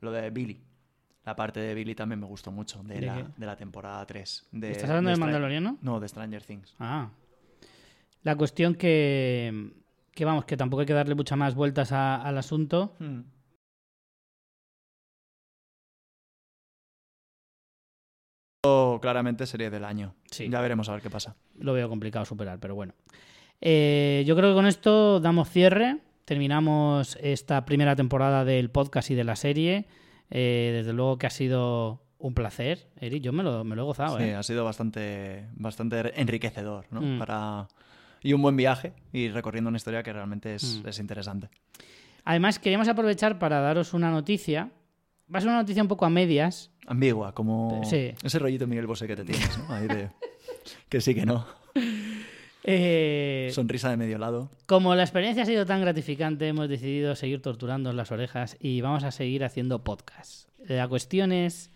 lo 0.00 0.10
de 0.12 0.30
Billy. 0.30 0.60
La 1.24 1.36
parte 1.36 1.60
de 1.60 1.74
Billy 1.74 1.94
también 1.94 2.18
me 2.18 2.26
gustó 2.26 2.50
mucho, 2.50 2.82
de, 2.82 2.94
¿De 2.94 3.00
la, 3.02 3.30
de 3.36 3.46
la 3.46 3.54
temporada 3.56 4.04
3. 4.06 4.48
De, 4.52 4.70
¿Estás 4.72 4.88
hablando 4.88 5.10
de 5.10 5.16
Mandaloriano? 5.16 5.76
No, 5.82 6.00
de 6.00 6.08
Stranger 6.08 6.42
Things. 6.42 6.74
Ah. 6.80 7.10
La 8.22 8.36
cuestión 8.36 8.74
que, 8.74 9.70
que 10.12 10.24
vamos, 10.24 10.44
que 10.46 10.56
tampoco 10.56 10.80
hay 10.80 10.86
que 10.86 10.92
darle 10.94 11.14
muchas 11.14 11.38
más 11.38 11.54
vueltas 11.54 11.92
a- 11.92 12.16
al 12.22 12.36
asunto. 12.38 12.96
Hmm. 12.98 13.20
Claramente 18.62 19.46
serie 19.46 19.70
del 19.70 19.84
año. 19.84 20.14
Sí. 20.30 20.48
Ya 20.50 20.60
veremos 20.60 20.88
a 20.88 20.92
ver 20.92 21.00
qué 21.02 21.08
pasa. 21.10 21.34
Lo 21.58 21.72
veo 21.72 21.88
complicado 21.88 22.24
superar, 22.26 22.58
pero 22.60 22.74
bueno. 22.74 22.92
Eh, 23.60 24.22
yo 24.26 24.36
creo 24.36 24.50
que 24.50 24.54
con 24.54 24.66
esto 24.66 25.18
damos 25.20 25.48
cierre. 25.48 25.98
Terminamos 26.26 27.16
esta 27.22 27.64
primera 27.64 27.96
temporada 27.96 28.44
del 28.44 28.70
podcast 28.70 29.10
y 29.10 29.14
de 29.14 29.24
la 29.24 29.36
serie. 29.36 29.86
Eh, 30.30 30.72
desde 30.74 30.92
luego 30.92 31.18
que 31.18 31.26
ha 31.26 31.30
sido 31.30 32.02
un 32.18 32.34
placer, 32.34 32.86
Eric. 33.00 33.22
Yo 33.22 33.32
me 33.32 33.42
lo, 33.42 33.64
me 33.64 33.74
lo 33.76 33.82
he 33.82 33.84
gozado, 33.86 34.18
Sí, 34.18 34.24
¿eh? 34.24 34.34
ha 34.34 34.42
sido 34.42 34.64
bastante, 34.64 35.46
bastante 35.54 36.20
enriquecedor, 36.20 36.84
¿no? 36.90 37.00
Mm. 37.00 37.18
Para... 37.18 37.66
Y 38.22 38.34
un 38.34 38.42
buen 38.42 38.56
viaje 38.56 38.92
y 39.14 39.30
recorriendo 39.30 39.68
una 39.68 39.78
historia 39.78 40.02
que 40.02 40.12
realmente 40.12 40.54
es, 40.54 40.82
Mm. 40.84 40.88
es 40.88 40.98
interesante. 40.98 41.48
Además, 42.24 42.58
queríamos 42.58 42.86
aprovechar 42.88 43.38
para 43.38 43.60
daros 43.60 43.94
una 43.94 44.10
noticia. 44.10 44.70
Va 45.32 45.38
a 45.38 45.40
ser 45.40 45.48
una 45.50 45.58
noticia 45.58 45.82
un 45.82 45.88
poco 45.88 46.04
a 46.06 46.10
medias. 46.10 46.70
Ambigua, 46.86 47.32
como 47.34 47.82
Sí. 47.84 48.12
ese 48.22 48.38
rollito 48.38 48.66
Miguel 48.66 48.86
Bosé 48.86 49.06
que 49.06 49.16
te 49.16 49.24
tienes, 49.24 49.58
¿no? 49.58 49.72
Ahí 49.74 49.86
de... 49.86 50.10
que 50.88 51.00
sí, 51.00 51.14
que 51.14 51.24
no. 51.26 51.46
Eh, 52.64 53.50
Sonrisa 53.52 53.90
de 53.90 53.96
medio 53.96 54.18
lado. 54.18 54.50
Como 54.66 54.94
la 54.94 55.02
experiencia 55.02 55.44
ha 55.44 55.46
sido 55.46 55.64
tan 55.66 55.80
gratificante, 55.80 56.46
hemos 56.48 56.68
decidido 56.68 57.16
seguir 57.16 57.40
torturando 57.40 57.92
las 57.92 58.12
orejas 58.12 58.56
y 58.60 58.80
vamos 58.80 59.04
a 59.04 59.10
seguir 59.12 59.44
haciendo 59.44 59.82
podcast. 59.82 60.48
La 60.68 60.86
cuestión 60.88 61.32
es 61.32 61.70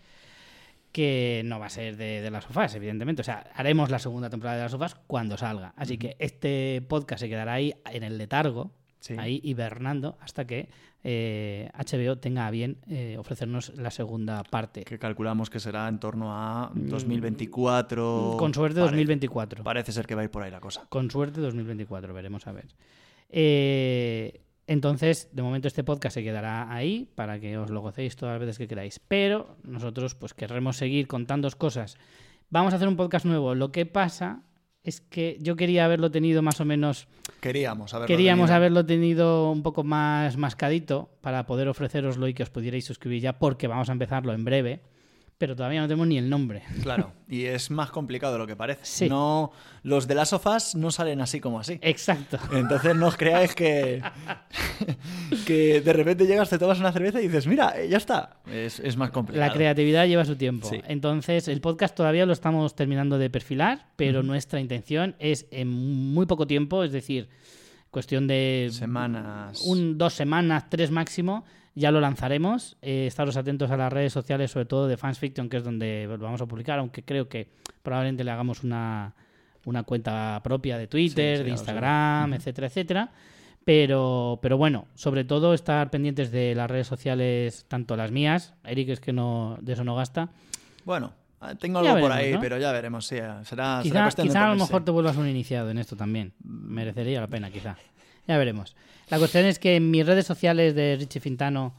que 0.91 1.41
no 1.45 1.59
va 1.59 1.65
a 1.65 1.69
ser 1.69 1.97
de, 1.97 2.21
de 2.21 2.31
las 2.31 2.43
sofás, 2.45 2.75
evidentemente. 2.75 3.21
O 3.21 3.25
sea, 3.25 3.49
haremos 3.55 3.89
la 3.89 3.99
segunda 3.99 4.29
temporada 4.29 4.57
de 4.57 4.63
las 4.63 4.71
sofás 4.71 4.95
cuando 5.07 5.37
salga. 5.37 5.73
Así 5.75 5.97
que 5.97 6.15
este 6.19 6.83
podcast 6.87 7.21
se 7.21 7.29
quedará 7.29 7.53
ahí 7.53 7.73
en 7.91 8.03
el 8.03 8.17
letargo, 8.17 8.71
Sí. 9.05 9.15
ahí 9.19 9.39
hibernando, 9.43 10.17
hasta 10.19 10.45
que 10.47 10.67
eh, 11.03 11.69
HBO 11.75 12.17
tenga 12.17 12.47
a 12.47 12.49
bien 12.51 12.77
eh, 12.89 13.17
ofrecernos 13.19 13.71
la 13.77 13.91
segunda 13.91 14.41
parte. 14.43 14.83
Que 14.83 14.97
calculamos 14.97 15.51
que 15.51 15.59
será 15.59 15.87
en 15.87 15.99
torno 15.99 16.33
a 16.33 16.71
2024. 16.73 18.33
Mm, 18.33 18.37
Con 18.37 18.53
suerte 18.53 18.79
Pare- 18.79 18.85
2024. 18.91 19.63
Parece 19.63 19.91
ser 19.91 20.07
que 20.07 20.15
va 20.15 20.21
a 20.21 20.23
ir 20.23 20.31
por 20.31 20.41
ahí 20.41 20.49
la 20.49 20.59
cosa. 20.59 20.85
Con 20.89 21.11
suerte 21.11 21.39
2024, 21.41 22.13
veremos 22.15 22.47
a 22.47 22.51
ver. 22.51 22.65
Eh, 23.29 24.41
entonces, 24.67 25.29
de 25.31 25.43
momento 25.43 25.67
este 25.67 25.83
podcast 25.83 26.15
se 26.15 26.23
quedará 26.23 26.73
ahí 26.73 27.07
para 27.13 27.39
que 27.39 27.57
os 27.59 27.69
lo 27.69 27.81
gocéis 27.81 28.15
todas 28.15 28.33
las 28.33 28.39
veces 28.39 28.57
que 28.57 28.67
queráis. 28.67 28.99
Pero 29.07 29.57
nosotros 29.63 30.15
pues 30.15 30.33
querremos 30.33 30.77
seguir 30.77 31.07
contando 31.07 31.47
cosas. 31.57 31.97
Vamos 32.49 32.73
a 32.73 32.77
hacer 32.77 32.87
un 32.87 32.95
podcast 32.97 33.25
nuevo. 33.25 33.53
Lo 33.53 33.71
que 33.71 33.85
pasa 33.85 34.41
es 34.85 35.01
que 35.01 35.37
yo 35.41 35.55
quería 35.55 35.83
haberlo 35.85 36.11
tenido 36.11 36.41
más 36.41 36.61
o 36.61 36.65
menos... 36.65 37.07
Queríamos 37.41 37.93
haberlo 37.93 38.07
Queríamos 38.07 38.45
tenido. 38.45 38.55
haberlo 38.55 38.85
tenido 38.85 39.51
un 39.51 39.63
poco 39.63 39.83
más 39.83 40.37
mascadito 40.37 41.09
para 41.21 41.45
poder 41.47 41.67
ofreceroslo 41.67 42.27
y 42.27 42.33
que 42.35 42.43
os 42.43 42.51
pudierais 42.51 42.85
suscribir 42.85 43.21
ya 43.21 43.33
porque 43.39 43.67
vamos 43.67 43.89
a 43.89 43.93
empezarlo 43.93 44.31
en 44.33 44.45
breve. 44.45 44.81
Pero 45.37 45.53
todavía 45.55 45.81
no 45.81 45.87
tenemos 45.87 46.07
ni 46.07 46.17
el 46.17 46.29
nombre. 46.29 46.63
Claro, 46.81 47.13
y 47.27 47.45
es 47.45 47.71
más 47.71 47.89
complicado 47.89 48.33
de 48.33 48.39
lo 48.39 48.47
que 48.47 48.55
parece. 48.55 48.81
Sí. 48.83 49.09
No, 49.09 49.51
los 49.81 50.07
de 50.07 50.13
las 50.15 50.29
sofás 50.29 50.75
no 50.75 50.91
salen 50.91 51.19
así 51.19 51.39
como 51.39 51.59
así. 51.59 51.79
Exacto. 51.81 52.37
Entonces 52.53 52.95
no 52.95 53.07
os 53.07 53.17
creáis 53.17 53.55
que, 53.55 54.03
que 55.47 55.81
de 55.81 55.93
repente 55.93 56.27
llegas, 56.27 56.49
te 56.49 56.59
tomas 56.59 56.79
una 56.79 56.91
cerveza 56.91 57.19
y 57.19 57.27
dices, 57.27 57.47
mira, 57.47 57.73
ya 57.85 57.97
está. 57.97 58.37
Es, 58.51 58.79
es 58.79 58.97
más 58.97 59.09
complicado. 59.09 59.47
La 59.47 59.51
creatividad 59.53 60.05
lleva 60.05 60.25
su 60.25 60.35
tiempo. 60.35 60.69
Sí. 60.69 60.79
Entonces, 60.87 61.47
el 61.47 61.59
podcast 61.59 61.95
todavía 61.95 62.25
lo 62.25 62.33
estamos 62.33 62.75
terminando 62.75 63.17
de 63.17 63.29
perfilar, 63.29 63.87
pero 63.95 64.21
nuestra 64.21 64.59
intención 64.59 65.15
es 65.19 65.47
en 65.51 65.69
muy 65.69 66.27
poco 66.27 66.45
tiempo, 66.45 66.83
es 66.83 66.91
decir, 66.91 67.29
cuestión 67.89 68.27
de 68.27 68.69
Semanas. 68.71 69.61
un, 69.65 69.97
dos 69.97 70.13
semanas, 70.13 70.69
tres 70.69 70.91
máximo, 70.91 71.45
ya 71.75 71.91
lo 71.91 71.99
lanzaremos. 71.99 72.77
Eh, 72.81 73.05
estaros 73.07 73.37
atentos 73.37 73.69
a 73.69 73.77
las 73.77 73.91
redes 73.91 74.13
sociales, 74.13 74.51
sobre 74.51 74.65
todo 74.65 74.87
de 74.87 74.97
Fans 74.97 75.19
Fiction, 75.19 75.49
que 75.49 75.57
es 75.57 75.63
donde 75.63 76.07
lo 76.09 76.17
vamos 76.17 76.41
a 76.41 76.45
publicar, 76.45 76.79
aunque 76.79 77.03
creo 77.03 77.27
que 77.27 77.49
probablemente 77.83 78.23
le 78.23 78.31
hagamos 78.31 78.63
una, 78.63 79.13
una 79.65 79.83
cuenta 79.83 80.39
propia 80.43 80.77
de 80.77 80.87
Twitter, 80.87 81.37
Sí, 81.37 81.43
sí, 81.43 81.45
de. 81.45 81.51
Instagram, 81.51 82.33
etcétera, 82.33 82.67
etcétera. 82.67 83.11
Pero, 83.65 84.39
pero 84.41 84.57
bueno, 84.57 84.85
sobre 84.93 85.23
todo 85.23 85.53
estar 85.53 85.89
pendientes 85.89 86.31
de 86.31 86.53
las 86.55 86.69
redes 86.69 86.87
sociales, 86.87 87.65
tanto 87.67 87.95
las 87.95 88.11
mías, 88.11 88.53
Eric 88.63 88.89
es 88.89 88.99
que 88.99 89.11
no, 89.11 89.57
de 89.59 89.73
eso 89.73 89.83
no 89.83 89.95
gasta. 89.95 90.29
Bueno, 90.85 91.13
ah, 91.41 91.55
tengo 91.55 91.79
algo 91.79 91.99
por 91.99 92.11
ahí, 92.11 92.33
¿no? 92.33 92.39
pero 92.39 92.59
ya 92.59 92.71
veremos. 92.71 93.07
Sí, 93.07 93.15
será, 93.15 93.43
será 93.43 93.79
Quizá, 93.81 94.05
de 94.05 94.23
quizá 94.23 94.45
a 94.45 94.49
lo 94.53 94.55
mejor 94.57 94.85
te 94.85 94.91
vuelvas 94.91 95.17
un 95.17 95.27
iniciado 95.27 95.71
en 95.71 95.79
esto 95.79 95.95
también. 95.95 96.33
Merecería 96.43 97.19
la 97.19 97.27
pena, 97.27 97.49
quizá. 97.49 97.75
Ya 98.27 98.37
veremos. 98.37 98.75
La 99.09 99.19
cuestión 99.19 99.45
es 99.45 99.59
que 99.59 99.75
en 99.75 99.91
mis 99.91 100.05
redes 100.05 100.25
sociales 100.25 100.73
de 100.73 100.95
Richie 100.97 101.19
Fintano 101.19 101.75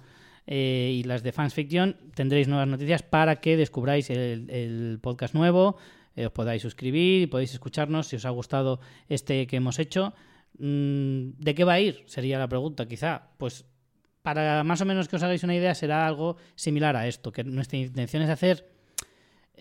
eh, 0.47 0.93
y 0.95 1.03
las 1.03 1.23
de 1.23 1.33
Fans 1.33 1.55
Fiction 1.55 1.97
tendréis 2.15 2.47
nuevas 2.47 2.69
noticias 2.69 3.03
para 3.03 3.37
que 3.37 3.57
descubráis 3.57 4.11
el, 4.11 4.99
podcast 5.03 5.35
nuevo, 5.35 5.77
eh, 6.15 6.27
os 6.27 6.33
podáis 6.33 6.63
suscribir 6.63 7.23
y 7.23 7.27
podéis 7.27 7.53
escucharnos 7.53 8.07
si 8.07 8.17
os 8.17 8.25
ha 8.25 8.31
gustado 8.31 8.81
este 9.09 9.47
que 9.47 9.57
hemos 9.57 9.79
hecho. 9.79 10.15
Mm, 10.59 11.31
¿De 11.39 11.55
qué 11.55 11.65
va 11.65 11.75
a 11.75 11.81
ir? 11.81 12.05
Sería 12.07 12.39
la 12.39 12.49
pregunta, 12.49 12.87
quizá. 12.87 13.31
Pues 13.39 13.65
para 14.23 14.63
más 14.65 14.81
o 14.81 14.85
menos 14.85 15.09
que 15.09 15.17
os 15.17 15.23
hagáis 15.23 15.43
una 15.43 15.55
idea, 15.55 15.75
será 15.75 16.07
algo 16.07 16.37
similar 16.55 16.97
a 16.97 17.09
esto, 17.09 17.33
que 17.33 17.45
nuestra 17.45 17.79
intención 17.79 18.23
es 18.23 18.31
hacer 18.31 18.76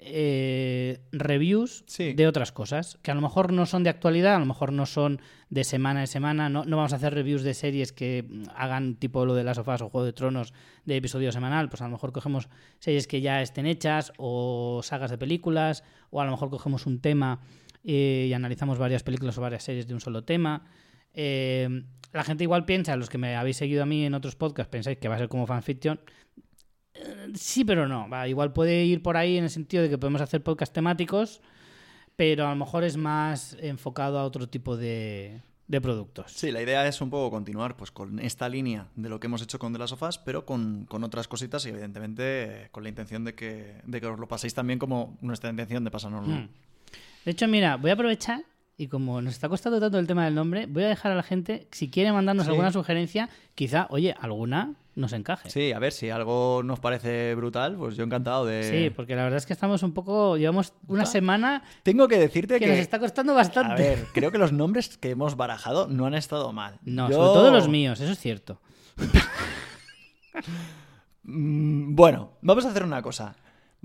eh, 0.06 1.00
reviews 1.12 1.84
Sí. 1.88 2.14
de 2.14 2.28
otras 2.28 2.52
cosas, 2.52 2.98
que 3.02 3.12
a 3.12 3.16
lo 3.16 3.22
mejor 3.22 3.52
no 3.52 3.66
son 3.66 3.84
de 3.84 3.90
actualidad, 3.90 4.36
a 4.36 4.40
lo 4.40 4.46
mejor 4.46 4.72
no 4.72 4.86
son 4.86 5.20
de 5.50 5.64
semana 5.64 6.02
en 6.02 6.08
semana, 6.08 6.50
no, 6.50 6.64
no 6.66 6.78
vamos 6.78 6.94
a 6.94 6.98
hacer 6.98 7.14
reviews 7.14 7.44
de 7.44 7.54
series 7.54 7.92
que 7.92 8.26
hagan 8.56 8.96
tipo 8.96 9.26
lo 9.26 9.36
de 9.36 9.44
las 9.44 9.58
sofás 9.58 9.82
o 9.82 9.90
Juego 9.90 10.06
de 10.06 10.14
Tronos 10.14 10.54
de 10.86 10.98
episodio 10.98 11.32
semanal, 11.32 11.70
pues 11.70 11.82
a 11.82 11.86
lo 11.86 11.92
mejor 11.92 12.12
cogemos 12.12 12.50
series 12.80 13.08
que 13.08 13.22
ya 13.22 13.42
estén 13.42 13.66
hechas 13.66 14.14
o 14.18 14.82
sagas 14.84 15.12
de 15.12 15.18
películas, 15.18 15.84
o 16.10 16.22
a 16.22 16.26
lo 16.26 16.32
mejor 16.32 16.50
cogemos 16.50 16.86
un 16.86 17.00
tema 17.02 17.42
eh, 17.84 18.28
y 18.30 18.34
analizamos 18.34 18.78
varias 18.78 19.04
películas 19.04 19.38
o 19.38 19.42
varias 19.42 19.64
series 19.64 19.88
de 19.88 19.94
un 19.94 20.02
solo 20.02 20.24
tema. 20.24 20.66
Eh, 21.14 21.84
la 22.14 22.24
gente 22.24 22.44
igual 22.44 22.66
piensa, 22.66 22.96
los 22.96 23.10
que 23.10 23.18
me 23.18 23.36
habéis 23.36 23.58
seguido 23.58 23.84
a 23.84 23.86
mí 23.86 24.06
en 24.06 24.14
otros 24.14 24.36
podcasts, 24.36 24.72
pensáis 24.72 24.98
que 24.98 25.08
va 25.08 25.16
a 25.16 25.18
ser 25.20 25.28
como 25.30 25.46
fanfiction. 25.46 26.00
Sí, 27.36 27.66
pero 27.66 27.88
no. 27.88 28.08
Va, 28.10 28.28
igual 28.28 28.54
puede 28.54 28.84
ir 28.86 29.02
por 29.02 29.18
ahí 29.18 29.38
en 29.38 29.44
el 29.46 29.50
sentido 29.50 29.84
de 29.84 29.90
que 29.90 29.98
podemos 29.98 30.22
hacer 30.22 30.42
podcast 30.44 30.74
temáticos, 30.74 31.42
pero 32.16 32.48
a 32.48 32.50
lo 32.52 32.56
mejor 32.56 32.84
es 32.84 32.98
más 32.98 33.58
enfocado 33.60 34.18
a 34.20 34.24
otro 34.24 34.48
tipo 34.48 34.78
de, 34.78 35.42
de 35.68 35.82
productos. 35.82 36.32
Sí, 36.32 36.52
la 36.52 36.62
idea 36.62 36.88
es 36.88 37.02
un 37.02 37.10
poco 37.10 37.30
continuar 37.32 37.76
pues 37.76 37.92
con 37.92 38.20
esta 38.20 38.48
línea 38.48 38.88
de 38.96 39.10
lo 39.10 39.20
que 39.20 39.28
hemos 39.28 39.42
hecho 39.42 39.60
con 39.60 39.74
The 39.74 39.80
Last 39.80 39.94
of 39.94 40.04
Us, 40.04 40.18
pero 40.20 40.46
con, 40.46 40.86
con 40.86 41.04
otras 41.04 41.28
cositas 41.28 41.66
y 41.66 41.70
evidentemente 41.70 42.70
con 42.72 42.84
la 42.84 42.90
intención 42.90 43.24
de 43.26 43.36
que, 43.36 43.82
de 43.86 44.00
que 44.02 44.08
os 44.08 44.18
lo 44.20 44.28
paséis 44.28 44.54
también 44.54 44.80
como 44.80 45.18
nuestra 45.22 45.50
intención 45.50 45.84
de 45.84 45.92
pasárnoslo. 45.92 46.34
Mm. 46.36 46.50
De 47.26 47.32
hecho, 47.32 47.48
mira, 47.48 47.76
voy 47.78 47.90
a 47.90 47.94
aprovechar 47.96 48.44
y 48.78 48.88
como 48.88 49.22
nos 49.22 49.34
está 49.34 49.50
costando 49.50 49.80
tanto 49.80 49.98
el 50.00 50.06
tema 50.08 50.26
del 50.26 50.36
nombre, 50.36 50.66
voy 50.68 50.84
a 50.84 50.88
dejar 50.90 51.12
a 51.12 51.16
la 51.16 51.24
gente, 51.24 51.68
si 51.72 51.90
quiere 51.90 52.12
mandarnos 52.12 52.46
Sí. 52.46 52.52
alguna 52.52 52.72
sugerencia, 52.72 53.30
quizá, 53.56 53.88
oye, 53.90 54.16
alguna 54.20 54.76
nos 54.96 55.14
encaje. 55.14 55.50
Sí, 55.50 55.72
a 55.74 55.80
ver, 55.80 55.92
si 55.92 56.10
algo 56.10 56.62
nos 56.64 56.80
parece 56.80 57.36
brutal, 57.36 57.76
pues 57.76 57.96
yo 57.98 58.04
encantado 58.04 58.46
de... 58.46 58.64
Sí, 58.64 58.90
porque 58.90 59.16
la 59.16 59.24
verdad 59.24 59.38
es 59.38 59.46
que 59.46 59.54
estamos 59.54 59.84
un 59.84 59.94
poco, 59.94 60.38
llevamos 60.38 60.74
una 60.88 61.04
Ah. 61.04 61.06
semana 61.06 61.64
Tengo 61.84 62.08
que 62.08 62.18
decirte 62.18 62.56
que 62.56 62.66
que... 62.66 62.72
nos 62.72 62.80
está 62.80 62.98
costando 63.00 63.34
bastante. 63.34 63.74
A 63.74 63.76
ver, 63.76 64.06
creo 64.14 64.32
que 64.32 64.38
los 64.38 64.52
nombres 64.54 64.98
que 64.98 65.10
hemos 65.12 65.36
barajado 65.36 65.88
no 65.88 66.06
han 66.06 66.14
estado 66.16 66.52
mal. 66.54 66.80
No, 66.84 67.10
Yo- 67.10 67.16
sobre 67.18 67.30
todo 67.34 67.52
los 67.52 67.68
míos, 67.68 68.00
eso 68.00 68.12
es 68.12 68.20
cierto. 68.20 68.62
Mm, 71.24 71.96
Bueno, 71.96 72.34
vamos 72.42 72.66
a 72.66 72.70
hacer 72.70 72.84
una 72.84 73.02
cosa. 73.02 73.36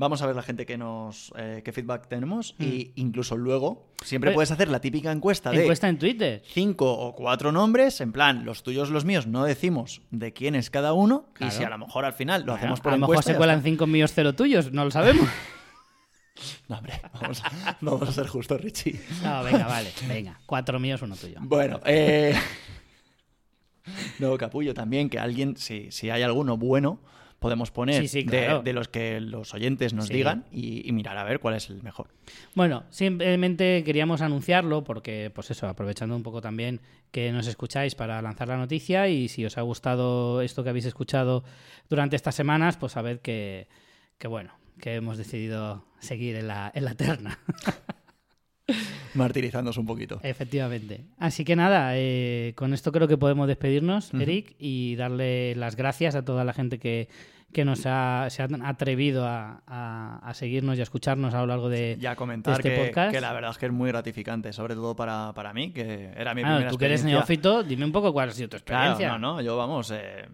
Vamos 0.00 0.22
a 0.22 0.26
ver 0.26 0.34
la 0.34 0.40
gente 0.40 0.64
que 0.64 0.78
nos 0.78 1.30
eh, 1.36 1.60
qué 1.62 1.72
feedback 1.72 2.08
tenemos 2.08 2.54
y 2.58 2.92
incluso 2.94 3.36
luego 3.36 3.92
siempre 4.02 4.32
puedes 4.32 4.50
hacer 4.50 4.70
la 4.70 4.80
típica 4.80 5.12
encuesta 5.12 5.50
de 5.50 5.60
Encuesta 5.60 5.90
en 5.90 5.98
Twitter. 5.98 6.42
cinco 6.46 6.90
o 6.90 7.14
cuatro 7.14 7.52
nombres, 7.52 8.00
en 8.00 8.10
plan 8.10 8.46
los 8.46 8.62
tuyos, 8.62 8.88
los 8.88 9.04
míos, 9.04 9.26
no 9.26 9.44
decimos 9.44 10.00
de 10.10 10.32
quién 10.32 10.54
es 10.54 10.70
cada 10.70 10.94
uno 10.94 11.26
Claro. 11.34 11.52
y 11.52 11.54
si 11.54 11.64
a 11.64 11.68
lo 11.68 11.76
mejor 11.76 12.06
al 12.06 12.14
final 12.14 12.46
lo 12.46 12.54
hacemos 12.54 12.80
por 12.80 12.94
a 12.94 12.96
lo 12.96 13.06
mejor 13.06 13.22
se 13.22 13.36
cuelan 13.36 13.62
cinco 13.62 13.86
míos 13.86 14.12
cero 14.14 14.34
tuyos, 14.34 14.72
no 14.72 14.86
lo 14.86 14.90
sabemos. 14.90 15.28
No, 16.68 16.78
hombre, 16.78 16.94
vamos, 17.12 17.42
vamos 17.82 18.08
a 18.08 18.12
ser 18.12 18.26
justos, 18.26 18.58
Richie. 18.58 18.98
No, 19.22 19.42
venga, 19.44 19.66
vale, 19.66 19.92
venga. 20.08 20.40
Cuatro 20.46 20.80
míos, 20.80 21.02
uno 21.02 21.14
tuyo. 21.14 21.36
Bueno, 21.42 21.78
eh... 21.84 22.34
No, 24.18 24.38
capullo, 24.38 24.72
también 24.72 25.10
que 25.10 25.18
alguien, 25.18 25.56
si, 25.58 25.90
si 25.90 26.08
hay 26.08 26.22
alguno 26.22 26.56
bueno, 26.56 27.00
podemos 27.40 27.72
poner 27.72 28.02
Sí, 28.02 28.08
sí, 28.08 28.22
de- 28.22 28.72
los 28.72 28.86
que 28.88 29.20
los 29.20 29.52
oyentes 29.54 29.92
nos 29.94 30.06
Sí. 30.06 30.14
digan 30.14 30.44
y, 30.52 30.88
y 30.88 30.92
mirar 30.92 31.16
a 31.16 31.24
ver 31.24 31.40
cuál 31.40 31.54
es 31.56 31.68
el 31.70 31.82
mejor. 31.82 32.06
Bueno, 32.54 32.84
simplemente 32.90 33.82
queríamos 33.84 34.20
anunciarlo 34.20 34.84
porque, 34.84 35.32
pues 35.34 35.50
eso, 35.50 35.66
aprovechando 35.66 36.14
un 36.14 36.22
poco 36.22 36.40
también 36.40 36.80
que 37.10 37.32
nos 37.32 37.46
escucháis 37.48 37.94
para 37.96 38.22
lanzar 38.22 38.46
la 38.48 38.56
noticia 38.56 39.08
y 39.08 39.26
si 39.28 39.44
os 39.44 39.58
ha 39.58 39.62
gustado 39.62 40.42
esto 40.42 40.62
que 40.62 40.70
habéis 40.70 40.84
escuchado 40.84 41.42
durante 41.88 42.14
estas 42.14 42.34
semanas, 42.36 42.76
pues 42.76 42.92
sabed 42.92 43.18
que, 43.20 43.66
que 44.18 44.28
bueno, 44.28 44.52
que 44.80 44.94
hemos 44.94 45.16
decidido 45.18 45.84
seguir 45.98 46.36
en 46.36 46.46
la, 46.46 46.70
en 46.74 46.84
la 46.84 46.94
terna. 46.94 47.38
Martirizándose 49.14 49.80
un 49.80 49.86
poquito. 49.86 50.20
Efectivamente. 50.22 51.04
Así 51.18 51.44
que 51.44 51.56
nada, 51.56 51.92
eh, 51.96 52.52
con 52.56 52.72
esto 52.74 52.92
creo 52.92 53.08
que 53.08 53.16
podemos 53.18 53.48
despedirnos. 53.48 54.12
Eric, 54.14 54.54
y 54.58 54.96
darle 54.96 55.54
las 55.56 55.76
gracias 55.76 56.14
a 56.14 56.24
toda 56.24 56.44
la 56.44 56.52
gente 56.52 56.78
que, 56.78 57.08
que 57.52 57.64
nos 57.64 57.82
ha, 57.86 58.26
se 58.30 58.42
han 58.42 58.64
atrevido 58.64 59.26
a, 59.26 59.62
a- 59.66 60.20
a 60.22 60.34
seguirnos 60.34 60.76
y 60.76 60.80
a 60.80 60.84
escucharnos 60.84 61.34
a 61.34 61.40
lo 61.40 61.46
largo 61.48 61.68
de... 61.68 61.96
Ya 61.98 62.14
comentar 62.14 62.54
este 62.54 62.70
que, 62.74 62.84
podcast. 62.86 63.12
que 63.12 63.20
la 63.20 63.32
verdad 63.32 63.50
es 63.50 63.58
que 63.58 63.66
es 63.66 63.72
muy 63.72 63.88
gratificante, 63.90 64.52
sobre 64.52 64.74
todo 64.74 64.94
para, 64.94 65.32
para 65.34 65.52
mí, 65.52 65.72
que 65.72 66.12
era 66.16 66.34
mi 66.34 66.42
Ah, 66.42 66.46
primera 66.54 66.70
tú 66.70 66.78
que 66.78 66.84
eres 66.86 67.00
experiencia. 67.00 67.18
neófito, 67.18 67.62
dime 67.64 67.84
un 67.84 67.92
poco 67.92 68.12
cuál 68.12 68.28
ha 68.28 68.32
sido 68.32 68.48
tu 68.48 68.58
Claro, 68.58 68.90
experiencia. 68.92 69.18
no, 69.18 69.34
no, 69.36 69.40
yo 69.40 69.56
vamos 69.56 69.90
eh, 69.92 70.26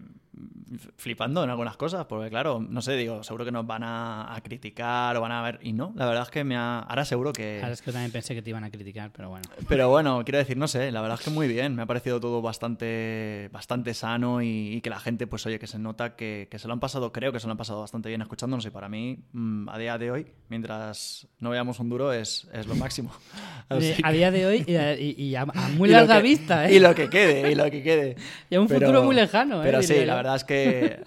flipando 0.97 1.43
en 1.43 1.49
algunas 1.49 1.77
cosas, 1.77 2.05
porque 2.05 2.29
claro, 2.29 2.59
no 2.67 2.81
sé, 2.81 2.93
digo, 2.95 3.23
seguro 3.23 3.45
que 3.45 3.51
nos 3.51 3.65
van 3.65 3.83
a, 3.83 4.35
a 4.35 4.41
criticar 4.41 5.15
o 5.17 5.21
van 5.21 5.31
a 5.31 5.41
ver, 5.41 5.59
y 5.61 5.73
no, 5.73 5.93
la 5.95 6.05
verdad 6.05 6.23
es 6.23 6.29
que 6.29 6.43
me 6.43 6.55
ha, 6.57 6.79
ahora 6.79 7.05
seguro 7.05 7.31
que... 7.33 7.59
Ahora 7.61 7.73
es 7.73 7.81
que 7.81 7.91
también 7.91 8.11
pensé 8.11 8.35
que 8.35 8.41
te 8.41 8.49
iban 8.49 8.63
a 8.63 8.69
criticar, 8.71 9.11
pero 9.15 9.29
bueno. 9.29 9.45
Pero 9.67 9.89
bueno, 9.89 10.23
quiero 10.25 10.39
decir, 10.39 10.57
no 10.57 10.67
sé, 10.67 10.91
la 10.91 11.01
verdad 11.01 11.17
es 11.19 11.25
que 11.25 11.31
muy 11.31 11.47
bien, 11.47 11.75
me 11.75 11.83
ha 11.83 11.85
parecido 11.85 12.19
todo 12.19 12.41
bastante, 12.41 13.49
bastante 13.51 13.93
sano 13.93 14.41
y, 14.41 14.73
y 14.75 14.81
que 14.81 14.89
la 14.89 14.99
gente, 14.99 15.27
pues 15.27 15.45
oye, 15.45 15.59
que 15.59 15.67
se 15.67 15.79
nota 15.79 16.15
que, 16.15 16.47
que 16.51 16.59
se 16.59 16.67
lo 16.67 16.73
han 16.73 16.79
pasado, 16.79 17.11
creo 17.11 17.31
que 17.31 17.39
se 17.39 17.47
lo 17.47 17.51
han 17.51 17.57
pasado 17.57 17.81
bastante 17.81 18.09
bien 18.09 18.21
escuchándonos 18.21 18.65
y 18.65 18.69
para 18.69 18.89
mí, 18.89 19.19
mm, 19.33 19.69
a 19.69 19.77
día 19.77 19.97
de 19.97 20.11
hoy, 20.11 20.27
mientras 20.49 21.27
no 21.39 21.49
veamos 21.49 21.79
un 21.79 21.89
duro, 21.89 22.11
es, 22.13 22.47
es 22.53 22.67
lo 22.67 22.75
máximo. 22.75 23.11
Así 23.69 23.93
a 24.03 24.09
que- 24.11 24.17
día 24.17 24.31
de 24.31 24.45
hoy 24.45 24.63
y 24.67 24.75
a, 24.75 24.99
y- 24.99 25.35
a- 25.35 25.45
muy 25.45 25.89
larga 25.89 26.17
que- 26.17 26.23
vista, 26.23 26.67
¿eh? 26.69 26.75
Y 26.75 26.79
lo 26.79 26.93
que 26.95 27.09
quede, 27.09 27.51
y 27.51 27.55
lo 27.55 27.65
que 27.69 27.83
quede. 27.83 28.15
Y 28.49 28.55
a 28.55 28.61
un 28.61 28.67
Pero- 28.67 28.79
futuro 28.81 29.03
muy 29.03 29.15
lejano, 29.15 29.61
¿eh? 29.61 29.65
Pero 29.65 29.81
sí, 29.83 30.05
la 30.05 30.15
verdad 30.15 30.35
es 30.35 30.43
que 30.43 30.56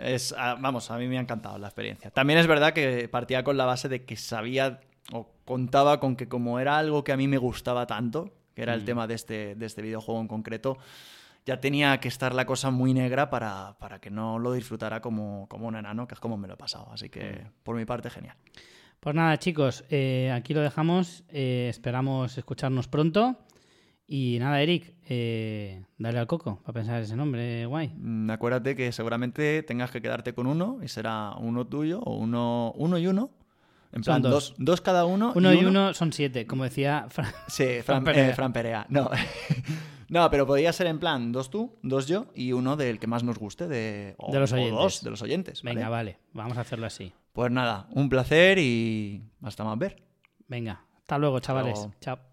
es, 0.01 0.35
ah, 0.37 0.57
vamos, 0.61 0.91
a 0.91 0.99
mí 0.99 1.07
me 1.09 1.19
ha 1.19 1.21
encantado 1.21 1.59
la 1.59 1.69
experiencia. 1.69 2.11
También 2.11 2.39
es 2.39 2.47
verdad 2.47 2.73
que 2.73 3.09
partía 3.09 3.43
con 3.45 3.57
la 3.57 3.65
base 3.65 3.89
de 3.89 4.05
que 4.05 4.17
sabía 4.17 4.81
o 5.13 5.29
contaba 5.45 5.99
con 6.01 6.17
que 6.17 6.29
como 6.29 6.61
era 6.61 6.79
algo 6.79 7.03
que 7.05 7.13
a 7.13 7.17
mí 7.17 7.27
me 7.29 7.39
gustaba 7.39 7.87
tanto, 7.87 8.33
que 8.55 8.63
era 8.63 8.75
el 8.75 8.83
Mm. 8.83 8.85
tema 8.85 9.07
de 9.07 9.15
este, 9.15 9.55
de 9.55 9.67
este 9.67 9.83
videojuego 9.83 10.21
en 10.21 10.29
concreto, 10.29 10.79
ya 11.47 11.59
tenía 11.61 11.99
que 12.01 12.09
estar 12.09 12.35
la 12.35 12.45
cosa 12.45 12.71
muy 12.71 12.93
negra 12.95 13.31
para, 13.31 13.77
para 13.79 13.99
que 14.01 14.11
no 14.11 14.39
lo 14.39 14.53
disfrutara 14.53 15.01
como, 15.01 15.47
como 15.49 15.67
un 15.69 15.77
enano, 15.77 16.07
que 16.07 16.15
es 16.15 16.21
como 16.21 16.37
me 16.37 16.47
lo 16.47 16.55
he 16.55 16.57
pasado. 16.59 16.91
Así 16.93 17.09
que, 17.09 17.33
Mm. 17.33 17.51
por 17.63 17.77
mi 17.77 17.85
parte, 17.87 18.11
genial. 18.11 18.37
Pues 19.01 19.15
nada, 19.17 19.39
chicos, 19.39 19.85
eh, 19.89 20.31
aquí 20.35 20.53
lo 20.53 20.61
dejamos. 20.61 21.25
eh, 21.31 21.69
esperamos 21.71 22.37
escucharnos 22.37 22.87
pronto. 22.89 23.39
Y 24.07 24.37
nada, 24.41 24.61
Eric, 24.61 24.95
eh, 25.13 25.83
dale 25.99 26.19
al 26.21 26.27
coco 26.29 26.61
para 26.63 26.73
pensar 26.73 27.03
ese 27.03 27.17
nombre 27.17 27.67
guay. 27.67 27.89
Mm, 27.97 28.31
Acuérdate 28.31 28.77
que 28.77 28.93
seguramente 28.93 29.63
tengas 29.65 29.91
que 29.91 30.01
quedarte 30.01 30.33
con 30.35 30.47
uno 30.47 30.79
y 30.83 30.89
será 30.89 31.33
uno 31.37 31.67
tuyo 31.67 32.01
o 32.01 32.17
uno, 32.17 32.73
uno 32.77 32.97
y 32.97 33.07
uno. 33.09 33.31
En 33.93 34.05
Son 34.05 34.21
plan, 34.21 34.23
dos. 34.23 34.31
dos. 34.51 34.55
dos 34.59 34.81
cada 34.81 35.05
uno. 35.05 35.33
Uno 35.35 35.53
y 35.53 35.65
uno 35.65 35.93
son 35.95 36.13
siete, 36.13 36.47
como 36.47 36.63
decía 36.63 37.07
Fran. 37.11 37.27
Sí, 37.49 37.65
Fran 37.83 37.83
Fran, 37.83 38.05
Perea. 38.05 38.29
eh, 38.31 38.35
Fran 38.35 38.53
Perea. 38.53 38.87
No. 38.89 39.11
no, 40.09 40.31
pero 40.31 40.47
podría 40.47 40.73
ser 40.73 40.87
en 40.87 41.01
plan 41.01 41.33
dos 41.33 41.51
tú, 41.51 41.77
dos 41.83 42.07
yo 42.07 42.27
y 42.35 42.53
uno 42.53 42.77
del 42.77 43.01
que 43.01 43.09
más 43.09 43.25
nos 43.25 43.37
guste 43.39 43.67
de, 43.67 44.15
o- 44.19 44.33
De 44.33 44.39
los 44.39 44.53
o 44.53 44.55
oyentes. 44.55 44.75
dos 44.79 45.03
de 45.03 45.11
los 45.11 45.23
oyentes. 45.23 45.63
¿vale? 45.65 45.75
Venga, 45.75 45.89
vale, 45.89 46.19
vamos 46.33 46.57
a 46.57 46.61
hacerlo 46.61 46.87
así. 46.87 47.13
Pues 47.33 47.51
nada, 47.51 47.89
un 47.91 48.09
placer 48.09 48.59
y 48.59 49.25
hasta 49.43 49.65
más 49.65 49.77
ver. 49.77 50.01
Venga, 50.47 50.85
hasta 50.99 51.19
luego, 51.19 51.41
chavales. 51.41 51.89
Chao. 52.01 52.30